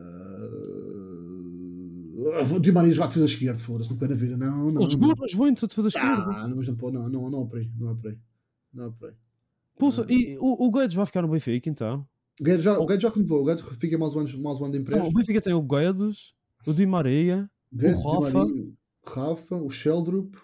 o 2.17 2.59
Di 2.59 2.71
Maria 2.71 2.93
jogar 2.93 3.07
defesa 3.07 3.25
esquerda, 3.25 3.59
foda-se, 3.59 3.89
não 3.91 3.97
quero 3.97 4.15
ver. 4.15 4.35
Não, 4.35 4.71
não. 4.71 4.83
Jogou 4.89 5.15
nos 5.15 5.31
Juventus 5.31 5.63
a 5.63 5.67
defesa 5.67 5.87
esquerda. 5.89 6.31
Ah, 6.31 6.47
não, 6.47 6.57
mas 6.57 6.67
não, 6.67 6.75
não, 6.91 7.09
não, 7.09 7.29
não 7.29 7.49
é 7.53 7.57
aí, 7.59 7.71
não 7.77 7.91
é 7.91 8.07
aí. 8.09 8.17
Não 8.73 8.85
é 8.85 9.07
aí. 9.07 9.13
Pulsa, 9.77 10.05
e 10.09 10.35
o, 10.39 10.65
o 10.65 10.71
Guedes 10.71 10.95
vai 10.95 11.05
ficar 11.05 11.21
no 11.21 11.27
Benfica 11.27 11.69
então? 11.69 12.07
O 12.41 12.43
Guedes 12.43 12.63
já, 12.63 12.79
o 12.79 12.85
Guedes 12.87 13.03
já 13.03 13.09
renovou, 13.09 13.41
o 13.41 13.45
Guedes 13.45 13.63
fica 13.77 13.97
mais 13.99 14.15
um 14.15 14.19
ano, 14.19 14.39
mais 14.39 14.59
um 14.59 14.65
ano 14.65 14.73
de 14.73 14.79
Então, 14.79 15.07
o. 15.07 15.13
Benfica 15.13 15.39
tem 15.39 15.53
o 15.53 15.61
Guedes, 15.61 16.33
o 16.65 16.73
Di 16.73 16.87
Maria, 16.87 17.47
O 17.71 17.77
Guedes, 17.77 18.03
o 18.03 18.19
Rafa. 18.19 18.39
Maria, 18.39 18.73
Rafa, 19.05 19.55
o 19.55 19.69
Sheldrup, 19.69 20.35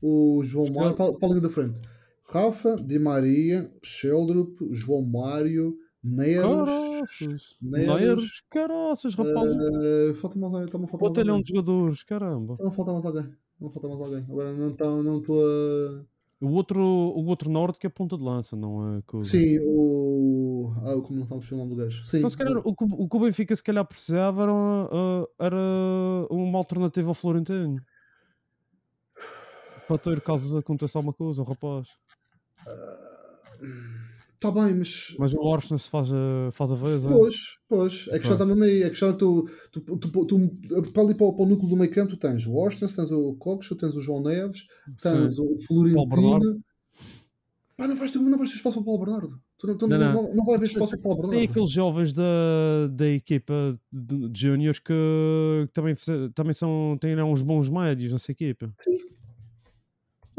o 0.00 0.42
João 0.42 0.72
Mário, 0.72 0.96
para, 0.96 1.12
para 1.12 1.28
a 1.28 1.30
linha 1.32 1.42
da 1.42 1.50
frente. 1.50 1.80
Rafa, 2.24 2.76
Di 2.76 2.98
Maria, 2.98 3.70
Sheldrup, 3.84 4.58
João 4.72 5.02
Mário, 5.02 5.76
Neres. 6.02 7.58
Neres, 7.60 8.42
caraças, 8.48 9.14
rapaz, 9.14 9.54
eh, 9.54 10.14
falta 10.14 10.38
mais 10.38 10.54
alguém, 10.54 10.66
está-me 10.66 10.84
a 10.84 10.88
faltar 10.88 11.14
mais 11.14 11.28
alguém. 11.28 11.42
de 11.42 11.48
jogadores, 11.48 12.02
caramba. 12.02 12.56
Não 12.58 12.70
falta 12.70 12.92
mais 12.92 13.04
alguém. 13.04 13.30
Não 13.60 13.70
falta 13.70 13.88
mais 13.88 14.00
alguém. 14.00 14.24
Agora 14.28 14.52
não 14.52 14.70
estou 14.70 15.02
não 15.02 15.16
a. 15.18 16.04
O 16.40 16.52
outro, 16.52 16.80
o 16.82 17.26
outro 17.26 17.50
norte 17.50 17.78
que 17.78 17.86
é 17.86 17.90
ponta 17.90 18.16
de 18.16 18.24
lança, 18.24 18.56
não 18.56 18.96
é? 18.96 19.02
Sim, 19.22 19.58
o. 19.60 20.72
Ah, 20.78 20.98
como 21.02 21.18
não 21.18 21.24
estamos 21.24 21.52
a 21.52 21.56
o 21.56 21.68
do 21.68 21.76
gajo. 21.76 22.06
Sim, 22.06 22.18
Então, 22.18 22.30
se 22.30 22.36
calhar, 22.38 22.56
o, 22.64 22.74
que, 22.74 22.84
o 22.84 23.08
que 23.08 23.16
o 23.16 23.20
Benfica 23.20 23.54
se 23.54 23.62
calhar 23.62 23.84
precisava 23.84 24.44
era, 24.44 24.52
uh, 24.52 25.28
era 25.38 25.56
uma 26.30 26.56
alternativa 26.56 27.08
ao 27.08 27.14
Florentino. 27.14 27.76
Para 29.86 29.98
ter 29.98 30.20
caso 30.22 30.56
aconteça 30.56 30.98
alguma 30.98 31.12
coisa, 31.12 31.42
o 31.42 31.44
rapaz. 31.44 31.88
Está 34.42 34.50
bem, 34.50 34.74
mas. 34.74 35.14
Mas 35.18 35.34
o 35.34 35.52
Arsenal 35.52 35.78
se 35.78 35.90
faz 35.90 36.10
a, 36.10 36.50
faz 36.52 36.72
a 36.72 36.74
vez? 36.74 37.04
Pois, 37.04 37.36
pois, 37.68 38.06
é 38.10 38.18
que 38.18 38.24
já 38.26 38.30
Pá. 38.30 38.34
está 38.36 38.46
mesmo 38.46 38.64
aí. 38.64 38.82
É 38.84 38.88
que 38.88 38.98
já 38.98 39.12
tu, 39.12 39.46
tu, 39.70 39.80
tu, 39.98 40.08
para 40.94 41.02
ali 41.02 41.14
para, 41.14 41.26
o- 41.26 41.46
núcleo 41.46 41.68
do 41.68 41.76
meio 41.76 41.90
campo, 41.92 42.12
tu 42.12 42.16
tens 42.16 42.46
o 42.46 42.58
Austin, 42.58 42.86
tens 42.86 43.10
o 43.10 43.34
Coxa, 43.34 43.76
tens 43.76 43.94
o 43.94 44.00
João 44.00 44.22
Neves, 44.22 44.66
tens 45.02 45.34
Sim. 45.36 45.42
o 45.42 45.60
Florentino. 45.66 46.06
Bernardo. 46.08 46.58
Pá, 47.76 47.86
não 47.86 47.96
vais 47.96 48.10
ter, 48.10 48.18
não 48.18 48.38
vais 48.38 48.50
ter 48.50 48.56
espaço 48.56 48.76
para 48.76 48.82
o 48.82 48.84
Paulo 48.84 49.04
Bernardo. 49.04 49.40
Tu 49.58 49.66
não, 49.66 49.76
tu 49.76 49.86
Não, 49.86 49.98
não, 49.98 50.12
não. 50.14 50.34
não, 50.34 50.44
vai 50.46 50.54
haver 50.54 50.68
espaço 50.68 50.92
para 50.92 50.98
o 51.00 51.02
Paulo 51.02 51.16
Tem 51.20 51.30
Bernardo. 51.32 51.50
aqueles 51.50 51.70
jovens 51.70 52.12
da, 52.14 52.24
da 52.92 53.08
equipa 53.08 53.78
de, 53.92 54.30
júniores 54.40 54.78
que, 54.78 54.86
que 55.66 55.72
também, 55.74 55.94
também 56.34 56.54
são, 56.54 56.96
têm 56.98 57.14
lá 57.14 57.26
uns 57.26 57.42
bons 57.42 57.68
médios 57.68 58.10
nessa 58.12 58.32
equipa. 58.32 58.72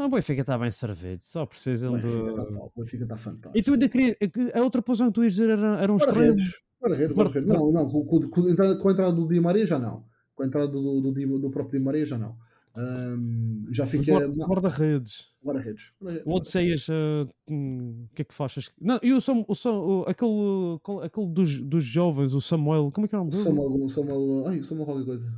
Não, 0.02 0.08
o 0.08 0.10
Benfica 0.10 0.40
está 0.40 0.58
bem 0.58 0.68
servido, 0.72 1.22
só 1.22 1.46
precisam 1.46 1.96
de. 1.96 2.08
Top, 2.08 2.72
o 2.74 2.80
Benfica 2.80 3.04
está 3.04 3.16
fantástico. 3.16 3.56
E 3.56 3.62
tu 3.62 3.72
ainda 3.74 3.88
queria. 3.88 4.16
A 4.52 4.60
outra 4.60 4.82
posição 4.82 5.06
que 5.06 5.12
tu 5.14 5.22
ias 5.22 5.34
dizer 5.34 5.48
era, 5.50 5.80
era 5.80 5.92
um 5.92 5.96
estranho. 5.96 6.16
Guarda-redes. 6.18 6.60
Guarda-redes, 6.82 7.14
Guarda- 7.14 7.40
guarda-redes. 7.40 7.48
Não, 7.48 7.70
não, 7.72 7.88
com, 7.88 8.04
com, 8.04 8.28
com, 8.28 8.88
a 8.88 8.90
entrada- 8.90 9.12
do 9.12 9.28
Di 9.28 9.38
Maria 9.38 9.64
já 9.64 9.78
não. 9.78 10.04
Com 10.34 10.42
a 10.42 10.46
entrada 10.46 10.66
do, 10.66 11.00
do, 11.00 11.12
Di- 11.14 11.24
do 11.24 11.50
próprio 11.50 11.78
Di 11.78 11.84
Maria 11.84 12.04
já 12.04 12.18
não. 12.18 12.36
Ahm, 12.74 13.64
já 13.70 13.86
fica. 13.86 14.26
Guarda- 14.26 14.46
Guarda-redes. 14.46 15.26
Guarda-redes. 15.44 15.92
O 16.26 16.34
Odisseias, 16.34 16.88
ah, 16.90 17.28
hum, 17.48 18.06
o 18.10 18.14
que 18.16 18.22
é 18.22 18.24
que 18.24 18.34
faz? 18.34 18.70
Não, 18.80 18.98
e 19.04 19.12
o, 19.12 19.20
Sam, 19.20 19.44
o, 19.46 19.54
Sam, 19.54 19.74
o 19.74 20.04
aquele, 20.08 20.80
aquele 21.04 21.26
dos, 21.28 21.60
dos 21.62 21.84
jovens, 21.84 22.34
o 22.34 22.40
Samuel, 22.40 22.90
como 22.92 23.04
é 23.04 23.08
que 23.08 23.14
é 23.14 23.18
o 23.18 23.20
nome 23.20 23.30
dele? 23.30 23.44
Samuel, 23.44 23.88
Samuel, 23.88 24.44
ai, 24.48 24.62
Samuel 24.64 24.86
qualquer 24.86 25.04
coisa. 25.04 25.32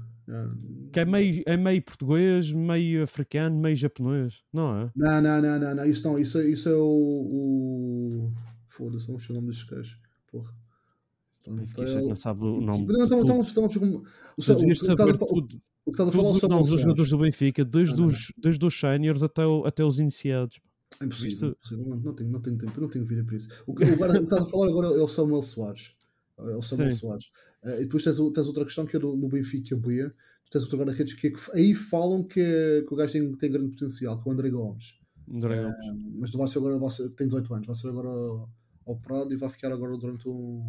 Que 0.92 1.00
é 1.00 1.04
meio, 1.04 1.42
é 1.46 1.56
meio 1.56 1.82
português, 1.82 2.50
meio 2.52 3.02
africano, 3.02 3.58
meio 3.58 3.76
japonês, 3.76 4.42
não 4.52 4.76
é? 4.78 4.90
Não, 4.96 5.20
não, 5.20 5.42
não, 5.42 5.58
não, 5.58 5.74
não, 5.74 5.84
isso 5.84 6.02
não, 6.02 6.18
isso, 6.18 6.38
é- 6.38 6.48
isso 6.48 6.68
é 6.68 6.74
o. 6.76 6.84
o... 6.84 8.32
Foda-se, 8.68 9.10
não 9.10 9.18
sei 9.18 9.34
o 9.34 9.34
nome 9.36 9.48
destes 9.48 9.68
gajos. 9.68 9.98
Porra. 10.30 10.52
Então, 11.42 11.54
Benfica 11.56 11.82
ele- 11.82 12.08
não 12.08 12.16
sabe 12.16 12.40
o 12.40 12.60
nome. 12.60 12.86
Não, 12.86 12.94
então, 12.94 12.94
de 12.96 13.04
então, 13.04 13.16
tudo. 13.42 13.50
então, 13.50 13.64
então, 13.66 15.26
o, 15.86 15.92
que 15.92 16.00
estás 16.00 16.08
a 16.08 16.12
falar 16.12 16.32
Todos 16.40 16.42
é 16.42 16.60
os 16.60 16.68
dos 16.68 16.80
jogadores 16.80 17.10
do 17.10 17.18
Benfica, 17.18 17.64
desde, 17.64 17.94
Não, 17.94 18.02
não, 18.02 18.08
os, 18.08 18.32
desde 18.38 18.64
os 18.66 18.80
séniores 18.80 19.22
até, 19.22 19.46
o- 19.46 19.66
até 19.66 19.84
os 19.84 20.00
iniciados. 20.00 20.58
É 21.00 21.04
impossível, 21.04 21.32
Isto- 21.32 21.46
impossível. 21.46 21.84
Não, 21.86 21.96
não, 21.98 22.14
tenho, 22.14 22.30
não 22.30 22.40
tenho 22.40 22.56
tempo, 22.56 22.80
não 22.80 22.88
tenho 22.88 23.04
vida 23.04 23.22
para 23.24 23.36
isso. 23.36 23.48
O 23.66 23.74
que, 23.74 23.84
o, 23.84 23.94
o 23.94 23.96
que 23.98 24.04
estás 24.24 24.42
a 24.42 24.46
falar 24.46 24.68
agora 24.68 24.86
é 24.88 25.02
o 25.02 25.08
Samuel 25.08 25.42
Soares. 25.42 25.92
É 26.38 26.56
o 26.56 26.62
Samuel 26.62 26.90
Sim. 26.92 26.98
Soares. 26.98 27.30
Eh, 27.64 27.82
e 27.82 27.84
depois 27.84 28.02
tens, 28.02 28.16
tens 28.16 28.46
outra 28.46 28.64
questão 28.64 28.86
que 28.86 28.96
é 28.96 28.98
do, 29.00 29.16
no 29.16 29.28
Benfica 29.28 29.76
B. 29.76 30.10
Tu 30.44 30.50
tens 30.50 30.62
outro 30.62 30.78
guarda-redes 30.78 31.14
que, 31.14 31.28
é 31.28 31.30
que 31.30 31.40
aí 31.52 31.74
falam 31.74 32.22
que, 32.22 32.84
que 32.86 32.92
o 32.92 32.96
gajo 32.96 33.12
tem, 33.12 33.32
tem 33.36 33.50
grande 33.50 33.70
potencial, 33.70 34.20
que 34.20 34.28
é 34.28 34.30
o 34.30 34.34
André 34.34 34.50
Gomes. 34.50 34.98
Dragão. 35.26 35.70
Eh, 35.70 35.94
mas 36.16 36.32
não 36.32 36.38
vai 36.38 36.48
ser 36.48 36.58
agora, 36.58 36.78
vai 36.78 36.90
ser, 36.90 37.08
tem 37.10 37.26
18 37.26 37.54
anos, 37.54 37.66
vai 37.66 37.76
ser 37.76 37.88
agora 37.88 38.08
operado 38.84 39.32
e 39.32 39.36
vai 39.36 39.48
ficar 39.48 39.72
agora 39.72 39.96
durante 39.96 40.28
um, 40.28 40.66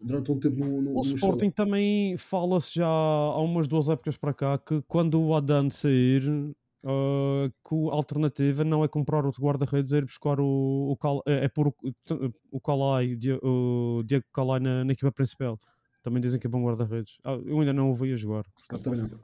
durante 0.00 0.32
um 0.32 0.38
tempo 0.38 0.58
no, 0.58 0.80
no, 0.80 0.90
O 0.92 0.94
no 0.94 1.00
Sporting 1.02 1.50
também 1.50 2.16
fala-se 2.16 2.74
já 2.74 2.86
há 2.86 3.40
umas 3.40 3.68
duas 3.68 3.88
épocas 3.88 4.16
para 4.16 4.32
cá 4.32 4.58
que 4.58 4.82
quando 4.88 5.20
o 5.20 5.34
Adan 5.34 5.68
sair, 5.70 6.22
ah, 6.86 7.50
que 7.68 7.74
a 7.90 7.94
alternativa 7.94 8.64
não 8.64 8.84
é 8.84 8.88
comprar 8.88 9.24
outro 9.26 9.42
guarda-redes, 9.42 9.92
é 9.92 9.98
ir 9.98 10.04
buscar 10.04 10.38
o, 10.40 10.90
o 10.92 10.96
Cal- 10.96 11.22
é 11.26 11.44
é 11.44 11.48
pôr 11.48 11.68
o, 11.68 11.74
o 12.50 12.60
Calai, 12.60 13.12
o 13.14 13.18
Die- 13.18 13.40
o 13.42 14.02
Diego 14.06 14.24
Calai 14.32 14.60
na, 14.60 14.84
na 14.84 14.92
equipa 14.92 15.10
principal. 15.12 15.58
Também 16.02 16.22
dizem 16.22 16.38
que 16.38 16.46
é 16.46 16.50
bom 16.50 16.62
guarda-redes. 16.64 17.18
Ah, 17.24 17.32
eu 17.44 17.58
ainda 17.60 17.72
não 17.72 17.90
o 17.90 17.94
vi 17.94 18.12
a 18.12 18.16
jogar. 18.16 18.44
portanto. 18.68 19.20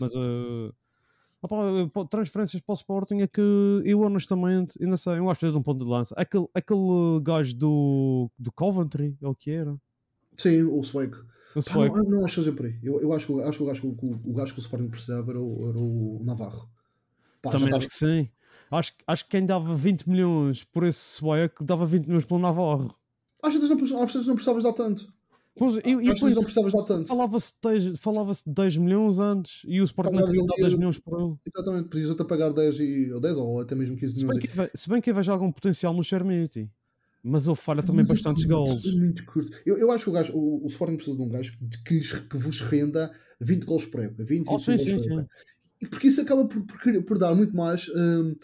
Mas 0.00 0.12
ah, 0.14 0.72
opá, 1.42 1.56
pá, 1.92 2.04
transferências 2.06 2.60
para 2.62 2.72
o 2.72 2.76
Sporting 2.76 3.20
é 3.22 3.26
que 3.26 3.40
eu 3.84 4.00
honestamente 4.02 4.76
ainda 4.82 4.96
sei, 4.96 5.18
eu 5.18 5.30
acho 5.30 5.40
que 5.40 5.46
é 5.46 5.50
de 5.50 5.56
um 5.56 5.62
ponto 5.62 5.84
de 5.84 5.90
lança. 5.90 6.14
Aquele, 6.18 6.46
aquele 6.54 7.20
gajo 7.22 7.56
do, 7.56 8.30
do 8.38 8.52
Coventry, 8.52 9.16
é 9.22 9.26
o 9.26 9.34
que 9.34 9.50
era? 9.50 9.74
Sim, 10.36 10.62
o 10.64 10.82
Swag. 10.82 11.14
Pá, 11.14 11.96
não, 11.98 12.10
não 12.18 12.24
acho 12.24 12.34
que 12.36 12.40
seja 12.42 12.56
por 12.56 12.66
aí. 12.66 12.78
Eu, 12.82 13.00
eu 13.00 13.12
acho, 13.12 13.26
que, 13.26 13.32
o- 13.32 13.40
acho 13.46 13.58
que 13.58 13.64
o 13.64 13.66
gajo 13.66 13.80
que 13.94 14.06
o, 14.06 14.10
o 14.30 14.32
gajo 14.34 14.52
que 14.54 14.58
o 14.60 14.62
Sporting 14.62 14.88
precisava 14.88 15.30
era 15.30 15.40
o, 15.40 15.68
era 15.68 15.78
o 15.78 16.22
Navarro. 16.24 16.68
Pá, 17.42 17.50
Também 17.50 17.74
acho 17.74 17.88
que 17.88 17.94
sim. 17.94 18.28
Acho, 18.70 18.92
que- 18.96 19.04
acho 19.06 19.24
que 19.24 19.30
quem 19.32 19.44
dava 19.44 19.74
20 19.74 20.08
milhões 20.08 20.64
por 20.64 20.84
esse 20.84 20.98
Swag 20.98 21.52
dava 21.60 21.84
20 21.84 22.06
milhões 22.06 22.24
pelo 22.24 22.40
Navarro. 22.40 22.94
Às 23.42 23.54
vezes 23.54 23.68
não, 23.68 23.76
às 24.02 24.12
vezes 24.12 24.26
não 24.28 24.34
precisavas 24.34 24.62
dar 24.62 24.72
tanto. 24.72 25.12
Pois, 25.58 25.76
e, 25.76 25.80
e 25.90 26.04
depois 26.14 26.34
não 26.34 26.42
precisavas 26.42 26.72
dar 26.72 26.82
tanto. 26.84 27.08
falava-se 27.08 27.52
de 27.52 27.68
10, 27.68 27.98
falava-se 28.00 28.44
de 28.46 28.54
10 28.54 28.76
milhões 28.78 29.18
antes 29.18 29.60
e 29.66 29.80
o 29.82 29.84
Sporting 29.84 30.12
não 30.12 30.20
Falava 30.20 30.32
queria 30.32 30.46
dar 30.46 30.54
10 30.56 30.68
ele- 30.68 30.76
milhões 30.78 30.98
por 30.98 31.20
ele. 31.20 31.34
Exatamente, 31.54 32.10
até 32.12 32.24
pagar 32.24 32.52
10, 32.54 32.78
e, 32.80 33.12
ou 33.12 33.20
10 33.20 33.36
ou 33.36 33.60
até 33.60 33.74
mesmo 33.74 33.96
15 33.96 34.14
Se 34.14 34.24
bem, 34.24 34.36
milhões. 34.38 34.70
que, 34.70 34.78
se 34.78 34.88
bem 34.88 35.02
que 35.02 35.10
eu 35.10 35.14
vejo 35.14 35.30
algum 35.32 35.52
potencial 35.52 35.92
no 35.92 36.02
Chermiti. 36.02 36.70
Mas 37.24 37.46
ele 37.46 37.54
falha 37.54 37.82
também 37.82 37.98
Mas 37.98 38.10
é 38.10 38.14
bastantes 38.14 38.46
curto, 38.46 38.64
gols. 38.70 38.86
é 38.86 38.90
muito 38.98 39.24
curto. 39.26 39.56
Eu, 39.66 39.78
eu 39.78 39.92
acho 39.92 40.04
que 40.04 40.10
o, 40.10 40.12
gajo, 40.12 40.32
o, 40.34 40.64
o 40.64 40.66
Sporting 40.66 40.96
precisa 40.96 41.16
de 41.16 41.22
um 41.22 41.28
gajo 41.28 41.56
que, 41.86 41.94
lhes- 41.98 42.12
que 42.12 42.36
vos 42.36 42.60
renda 42.62 43.14
20 43.40 43.64
gols 43.64 43.84
por 43.86 44.00
época. 44.02 44.24
20, 44.24 44.48
Oh, 44.48 44.56
25 44.58 44.58
sim, 44.58 44.72
gols 44.72 44.82
sim, 44.82 44.96
por 44.96 45.02
sim. 45.14 45.20
época. 45.20 45.30
E 45.51 45.51
porque 45.86 46.08
isso 46.08 46.20
acaba 46.20 46.44
por, 46.46 46.62
por, 46.64 47.02
por 47.04 47.18
dar 47.18 47.34
muito 47.34 47.54
mais 47.56 47.88
hum, 47.88 48.34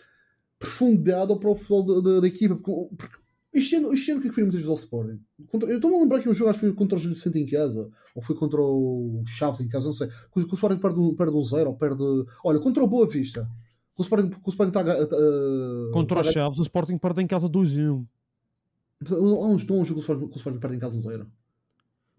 profundidade 0.58 1.30
ao 1.32 1.38
para 1.38 1.50
o 1.50 1.54
futebol 1.54 2.02
da, 2.02 2.10
da- 2.14 2.20
da 2.20 2.26
equipa. 2.28 2.56
Porque, 2.56 2.96
porque 2.96 3.16
este, 3.52 3.76
ano, 3.76 3.92
este 3.92 4.10
ano 4.10 4.18
o 4.18 4.22
que 4.22 4.28
é 4.28 4.30
que 4.30 4.34
foi 4.34 4.44
muitas 4.44 4.60
vezes 4.60 4.68
ao 4.70 4.76
Sporting? 4.76 5.20
Contra- 5.46 5.68
eu 5.70 5.76
estou-me 5.76 5.96
a 5.96 6.00
lembrar 6.00 6.20
que 6.20 6.28
um 6.28 6.34
jogo 6.34 6.50
acho 6.50 6.60
que 6.60 6.66
foi 6.66 6.74
contra 6.74 6.96
o 6.96 7.00
Gil 7.00 7.14
Vicente 7.14 7.38
em 7.38 7.46
casa, 7.46 7.88
ou 8.14 8.22
foi 8.22 8.36
contra 8.36 8.60
o 8.60 9.22
Chaves 9.26 9.60
em 9.60 9.68
casa, 9.68 9.86
não 9.86 9.92
sei. 9.92 10.08
Que 10.08 10.40
o, 10.40 10.46
o 10.48 10.54
Sporting 10.54 10.78
perde, 10.80 10.98
um- 11.00 11.14
perde 11.14 11.34
um 11.36 11.42
zero, 11.42 11.70
ou 11.70 11.76
perde. 11.76 12.02
Olha, 12.44 12.58
contra 12.60 12.82
o 12.82 12.86
Boa 12.88 13.06
Vista. 13.06 13.48
Que 13.94 14.00
o 14.00 14.04
Sporting, 14.04 14.30
que 14.30 14.36
o 14.44 14.50
Sporting 14.50 14.70
está 14.70 14.80
a. 14.80 14.82
ga- 14.84 15.02
a- 15.02 15.92
Contra 15.92 16.20
os 16.20 16.26
a- 16.28 16.32
Chaves, 16.32 16.58
o 16.58 16.62
Sporting 16.62 16.98
perde 16.98 17.22
em 17.22 17.26
casa 17.26 17.48
2 17.48 17.70
e 17.76 17.82
1. 17.88 18.06
Há 19.10 19.46
uns 19.46 19.62
o 19.68 19.98
Sporting, 19.98 20.28
que 20.28 20.34
o 20.34 20.38
Sporting 20.38 20.58
perde 20.58 20.76
em 20.76 20.80
casa 20.80 20.96
um 20.96 21.00
zero. 21.00 21.26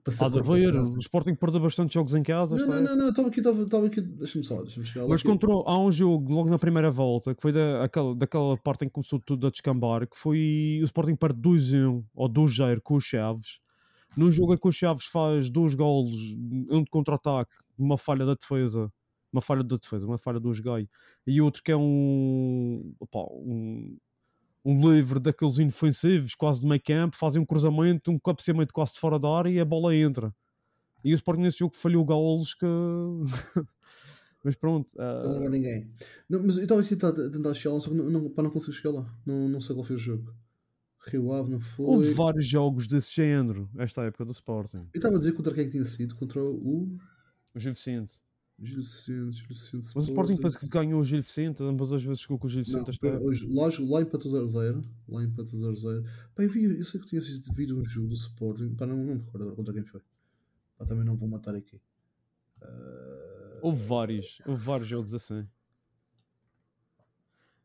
Há 0.06 0.30
de 0.30 0.40
haver. 0.40 0.74
parece. 0.74 0.96
O 0.96 1.00
Sporting 1.00 1.36
perdeu 1.36 1.62
bastante 1.62 1.94
jogos 1.94 2.16
em 2.16 2.24
casa. 2.24 2.56
Não, 2.56 2.68
não, 2.68 2.82
não, 2.82 2.96
não, 2.96 3.10
estava 3.10 3.28
aqui, 3.28 3.40
estava, 3.40 3.88
aqui, 3.88 4.02
deixa-me 4.02 4.44
só, 4.44 4.62
deixa-me 4.62 4.86
chegar 4.86 5.04
lá. 5.04 5.10
Mas 5.10 5.24
contra, 5.24 5.52
há 5.52 5.80
um 5.80 5.92
jogo 5.92 6.34
logo 6.34 6.50
na 6.50 6.58
primeira 6.60 6.90
volta 6.90 7.36
que 7.36 7.42
foi 7.42 7.52
da, 7.52 7.84
aquela, 7.84 8.16
daquela 8.16 8.58
parte 8.58 8.86
em 8.86 8.88
que 8.88 8.94
começou 8.94 9.20
tudo 9.20 9.48
a 9.48 9.50
descambar 9.50 10.08
que 10.08 10.18
foi 10.18 10.80
o 10.82 10.86
Sporting 10.86 11.16
perde 11.16 11.40
2-1 11.42 12.04
ou 12.16 12.30
2-0 12.30 12.80
com 12.82 12.96
os 12.96 13.04
Chaves. 13.04 13.60
Num 14.18 14.32
jogo 14.32 14.54
em 14.54 14.58
que 14.58 14.68
o 14.68 14.72
Chaves 14.72 15.06
faz 15.06 15.50
dois 15.50 15.76
golos, 15.76 16.36
um 16.70 16.84
de 16.84 16.90
contra-ataque, 16.90 17.52
uma 17.78 17.98
falha 17.98 18.26
da 18.26 18.34
defesa, 18.34 18.92
uma 19.32 19.42
falha 19.42 19.64
da 19.64 19.76
defesa, 19.76 20.08
uma 20.08 20.18
falha 20.18 20.40
do 20.40 20.52
Gai, 20.62 20.88
e 21.26 21.40
outro 21.42 21.62
que 21.62 21.72
é 21.72 21.78
um, 21.78 22.94
opá, 23.00 23.20
um, 23.32 23.98
um 24.70 24.92
livre 24.94 25.20
daqueles 25.20 25.58
inofensivos, 25.58 26.36
quase 26.36 26.62
de 26.62 26.68
meio 26.68 26.82
campo, 26.82 27.16
fazem 27.16 27.42
um 27.42 27.46
cruzamento, 27.46 28.12
um 28.12 28.20
cabeceamento 28.20 28.74
quase 28.74 28.94
de 28.94 29.00
fora 29.00 29.18
da 29.20 29.30
área 29.30 29.50
e 29.50 29.60
a 29.60 29.66
bola 29.66 29.96
entra. 29.96 30.34
E 31.04 31.14
o 31.14 31.16
Sporting 31.16 31.42
nesse 31.42 31.60
jogo 31.60 31.76
falhou 31.76 32.04
golos 32.04 32.54
que. 32.54 32.66
Mas 34.44 34.56
pronto. 34.56 34.94
ah, 34.98 35.24
Não 35.40 35.50
ninguém. 35.50 35.92
Não, 36.30 36.42
mas 36.42 36.56
eu 36.56 36.64
estava 36.64 36.80
a 36.80 36.84
tentar- 36.86 37.12
tentar 37.12 37.54
chegar 37.54 37.74
lá, 37.74 37.82
só 37.82 37.90
que 37.90 37.96
não, 37.96 38.10
não, 38.10 38.30
pá, 38.30 38.42
não 38.42 38.50
consigo 38.50 38.72
chegar 38.72 38.92
lá. 38.92 39.14
Não, 39.26 39.50
não 39.50 39.60
sei 39.60 39.76
qual 39.76 39.84
foi 39.84 39.98
o 39.98 40.00
jogo. 40.00 40.34
Rio 41.08 41.34
Ave 41.34 41.52
não 41.52 41.60
foi. 41.60 41.86
Houve 41.86 42.14
vários 42.14 42.48
jogos 42.48 42.88
desse 42.88 43.14
género, 43.14 43.70
esta 43.78 44.02
época 44.04 44.24
do 44.24 44.32
Sporting. 44.32 44.88
Eu 44.94 44.98
estava 45.00 45.16
a 45.16 45.18
dizer 45.18 45.34
contra 45.34 45.54
quem 45.54 45.64
é 45.64 45.66
que 45.66 45.72
tinha 45.74 45.86
sido? 45.86 46.16
Contra 46.16 46.42
o 46.42 46.98
O 47.54 47.60
Vicente. 47.60 48.22
Gil 48.62 48.78
Vicente, 48.78 49.38
Gil 49.38 49.48
Vicente. 49.48 49.88
Mas 49.96 50.08
o 50.08 50.10
Sporting 50.12 50.38
pensa 50.38 50.60
que 50.60 50.68
ganhou 50.68 51.00
o 51.00 51.04
Gil 51.04 51.22
Vicente, 51.22 51.64
ambas 51.64 51.92
as 51.94 52.04
vezes 52.04 52.22
chegou 52.22 52.38
com 52.38 52.48
o 52.48 52.50
Gil 52.50 52.60
Não, 52.60 52.64
Vicente 52.66 52.92
espera, 52.92 53.16
época. 53.16 53.30
hoje, 53.30 53.48
lá, 53.48 53.70
lá 53.98 54.02
empatou 54.02 54.32
0-0. 54.32 54.84
Lá 55.08 55.24
empatou 55.24 55.60
0-0. 55.60 56.04
Pá, 56.36 56.44
eu, 56.44 56.50
vi, 56.50 56.64
eu 56.64 56.84
sei 56.86 57.00
que 57.00 57.08
tinha 57.08 57.22
vídeo 57.54 57.78
um 57.78 57.84
jogo 57.84 58.08
do 58.10 58.14
Sporting. 58.16 58.76
Pá, 58.76 58.86
não, 58.86 58.98
não 58.98 59.16
me 59.16 59.22
recordo 59.22 59.56
contra 59.56 59.74
quem 59.74 59.84
foi. 59.84 60.02
Pá, 60.78 60.86
também 60.86 61.06
não 61.06 61.16
vou 61.16 61.28
matar 61.30 61.56
aqui. 61.56 61.80
Ah, 62.62 63.60
Houve 63.62 63.84
vários, 63.86 64.42
houve 64.46 64.64
vários 64.64 64.88
jogos 64.88 65.14
assim. 65.14 65.46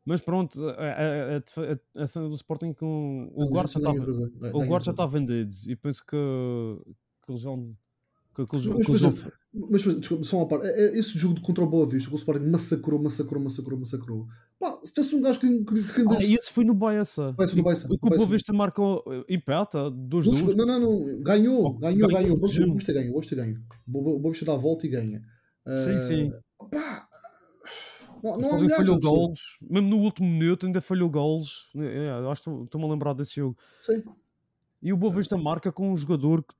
Mas 0.04 0.20
pronto, 0.20 0.60
a, 1.96 2.06
cena 2.06 2.28
do 2.28 2.34
Sporting 2.34 2.74
com 2.74 3.32
o 3.34 3.46
Guarda 3.48 3.70
está 3.70 3.90
3-0. 3.90 4.32
o 4.36 4.38
Ganha 4.38 4.66
Guarda 4.66 4.84
já 4.84 4.92
3-0. 4.92 4.94
está 4.94 5.06
vendido 5.06 5.54
e 5.66 5.74
penso 5.76 6.04
que, 6.04 6.16
que 7.24 7.32
eles 7.32 7.42
vão 7.42 7.74
que, 8.34 8.44
que 8.44 8.56
eles, 8.56 8.66
que 8.86 8.92
vão- 8.98 9.14
mas, 9.54 9.84
mas, 9.84 9.96
desculpa, 10.00 10.24
só 10.24 10.36
uma 10.38 10.48
parte. 10.48 10.66
É- 10.66 10.88
é 10.88 10.98
Esse 10.98 11.18
jogo 11.18 11.40
contra 11.40 11.62
o 11.62 11.66
Boa 11.66 11.86
Vista, 11.86 12.08
que 12.08 12.14
o 12.14 12.18
Sporting 12.18 12.46
massacrou, 12.46 13.00
massacrou, 13.02 13.40
massacrou, 13.42 13.78
massacrou. 13.78 14.26
Pá, 14.58 14.78
se 14.82 14.92
tivesse 14.92 15.14
um 15.14 15.22
gajo 15.22 15.38
que, 15.38 15.46
Ah, 15.46 15.92
rendesse- 15.96 16.26
e 16.26 16.34
esse 16.34 16.52
foi 16.52 16.64
no 16.64 16.74
Baessa. 16.74 17.34
Ser 17.48 17.56
no 17.56 17.62
O. 17.62 17.88
Boa 18.00 18.26
Vista 18.26 18.52
marcou 18.52 19.02
empata, 19.28 19.90
2 19.90 20.26
Não, 20.26 20.34
2 20.34 20.54
não, 20.54 20.66
não, 20.66 20.80
não, 20.80 21.22
ganhou, 21.22 21.64
Oh, 21.66 21.72
ganhou, 21.74 22.08
ganhou, 22.08 22.10
ganhou. 22.10 22.36
O 22.36 22.38
Boa 22.38 22.48
Vista- 22.48 22.62
sim. 22.62 22.64
o 22.64 22.72
Boa 22.72 22.78
Vista 22.78 22.92
ganha, 22.92 23.08
o 23.08 23.12
Boa 23.12 23.20
Vista 23.20 23.36
ganha. 23.36 23.60
O 23.86 24.18
Boa 24.18 24.30
Vista 24.32 24.44
dá 24.44 24.52
a 24.54 24.56
volta 24.56 24.86
e 24.86 24.90
ganha. 24.90 25.18
Sim, 25.66 25.94
Ah, 25.94 25.98
sim. 25.98 26.32
pá, 26.70 27.08
Não, 28.22 28.38
não 28.58 28.70
falhou 28.70 28.98
gols, 28.98 29.58
mesmo 29.60 29.88
no 29.90 29.98
último 29.98 30.26
minuto 30.26 30.64
ainda 30.66 30.80
falhou 30.80 31.10
gols. 31.10 31.68
É, 31.76 32.08
eu 32.20 32.30
acho 32.30 32.42
que 32.42 32.50
estou-me 32.64 32.86
a 32.86 32.90
lembrar 32.90 33.12
desse 33.12 33.36
jogo. 33.36 33.56
Sim. 33.78 34.02
E 34.82 34.92
o 34.92 34.96
Boa 34.96 35.12
Vista 35.12 35.36
marca 35.36 35.70
com 35.70 35.92
um 35.92 35.96
jogador 35.96 36.42
que, 36.42 36.54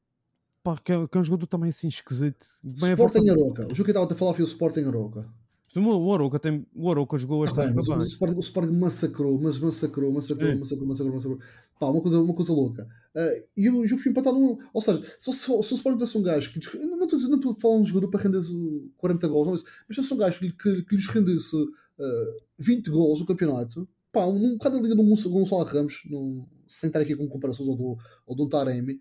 pá, 0.64 0.78
que, 0.82 0.92
é, 0.92 1.06
que 1.06 1.18
é 1.18 1.20
um 1.20 1.24
jogador 1.24 1.46
também 1.46 1.68
assim 1.68 1.86
esquisito. 1.86 2.46
Bem 2.64 2.90
a 2.90 2.94
Sporting 2.94 3.28
Aroca. 3.28 3.66
O 3.70 3.74
jogo 3.74 3.84
que 3.84 3.96
eu 3.96 4.02
estava 4.02 4.12
a 4.12 4.16
falar 4.16 4.34
foi 4.34 4.44
o 4.44 4.48
Sporting 4.48 4.80
Aroca. 4.80 5.28
O 5.76 6.14
Aroca, 6.14 6.38
tem, 6.38 6.64
o 6.74 6.90
Aroca 6.90 7.18
jogou 7.18 7.44
Tá 7.44 7.50
esta 7.50 7.64
bem, 7.64 7.74
mas 7.74 7.88
o, 7.88 7.98
Sporting, 7.98 8.36
o 8.36 8.40
Sporting 8.40 8.72
massacrou, 8.72 9.38
mas 9.40 9.58
massacrou, 9.58 10.12
massacrou, 10.12 10.50
Sim. 10.52 10.58
massacrou, 10.58 10.88
massacrou, 10.88 11.14
massacrou. 11.14 11.38
Pá, 11.78 11.88
uma 11.88 12.00
coisa, 12.00 12.20
uma 12.20 12.34
coisa 12.34 12.52
louca. 12.52 12.88
Ah, 13.14 13.42
e 13.56 13.68
o 13.68 13.86
jogo 13.86 14.00
foi 14.00 14.12
empatado 14.12 14.38
num. 14.38 14.56
Ou 14.72 14.80
seja, 14.80 15.02
se, 15.18 15.32
se, 15.32 15.44
se 15.44 15.50
o 15.50 15.60
Sporting 15.60 15.98
tivesse 15.98 16.16
um 16.16 16.22
gajo 16.22 16.52
que. 16.52 16.78
Não 16.78 17.02
estou 17.02 17.18
não 17.28 17.36
estou 17.36 17.52
a 17.52 17.54
falar 17.56 17.76
um 17.76 17.84
jogador 17.84 18.08
para 18.08 18.22
render 18.22 18.38
o 18.38 18.88
40 18.96 19.28
gols, 19.28 19.46
não 19.46 19.54
é 19.54 19.56
isso, 19.56 19.64
mas 19.88 19.96
se 19.96 20.02
fosse 20.02 20.14
um 20.14 20.16
gajo 20.16 20.38
que, 20.38 20.52
que, 20.52 20.82
que 20.84 20.96
lhes 20.96 21.06
rendesse 21.08 21.56
ah, 21.98 22.36
20 22.58 22.90
gols 22.90 23.20
no 23.20 23.26
campeonato, 23.26 23.88
pá, 24.12 24.26
um, 24.26 24.36
um 24.36 24.52
bocado 24.52 24.78
a 24.78 24.80
liga 24.80 24.94
do 24.94 25.02
Gonçalo 25.02 25.64
Ramos, 25.64 26.02
no, 26.08 26.48
sem 26.68 26.86
estar 26.86 27.00
aqui 27.00 27.16
com 27.16 27.26
comparações 27.26 27.68
ou 27.68 27.76
do, 27.76 27.98
ou 28.26 28.36
do 28.36 28.48
Taremi, 28.48 29.00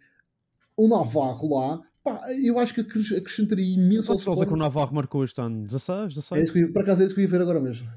o 0.77 0.87
Navarro 0.87 1.55
lá, 1.55 1.81
pá, 2.03 2.21
eu 2.43 2.57
acho 2.59 2.73
que 2.73 2.81
acres- 2.81 3.11
acrescentaria 3.11 3.65
imenso 3.75 4.11
ao 4.11 4.17
gols 4.17 4.21
é 4.21 4.25
que 4.25 4.29
o 4.29 4.33
Sporting. 4.43 4.59
Navarro 4.59 4.95
marcou 4.95 5.23
este 5.23 5.39
ano? 5.41 5.65
16? 5.65 5.99
É 5.99 6.07
16? 6.07 6.43
isso 6.43 6.53
que 6.53 6.59
eu, 6.59 6.73
por 6.73 6.81
acaso 6.81 7.01
é 7.01 7.05
isso 7.05 7.15
que 7.15 7.21
eu 7.21 7.23
ia 7.23 7.29
ver 7.29 7.41
agora 7.41 7.59
mesmo. 7.59 7.89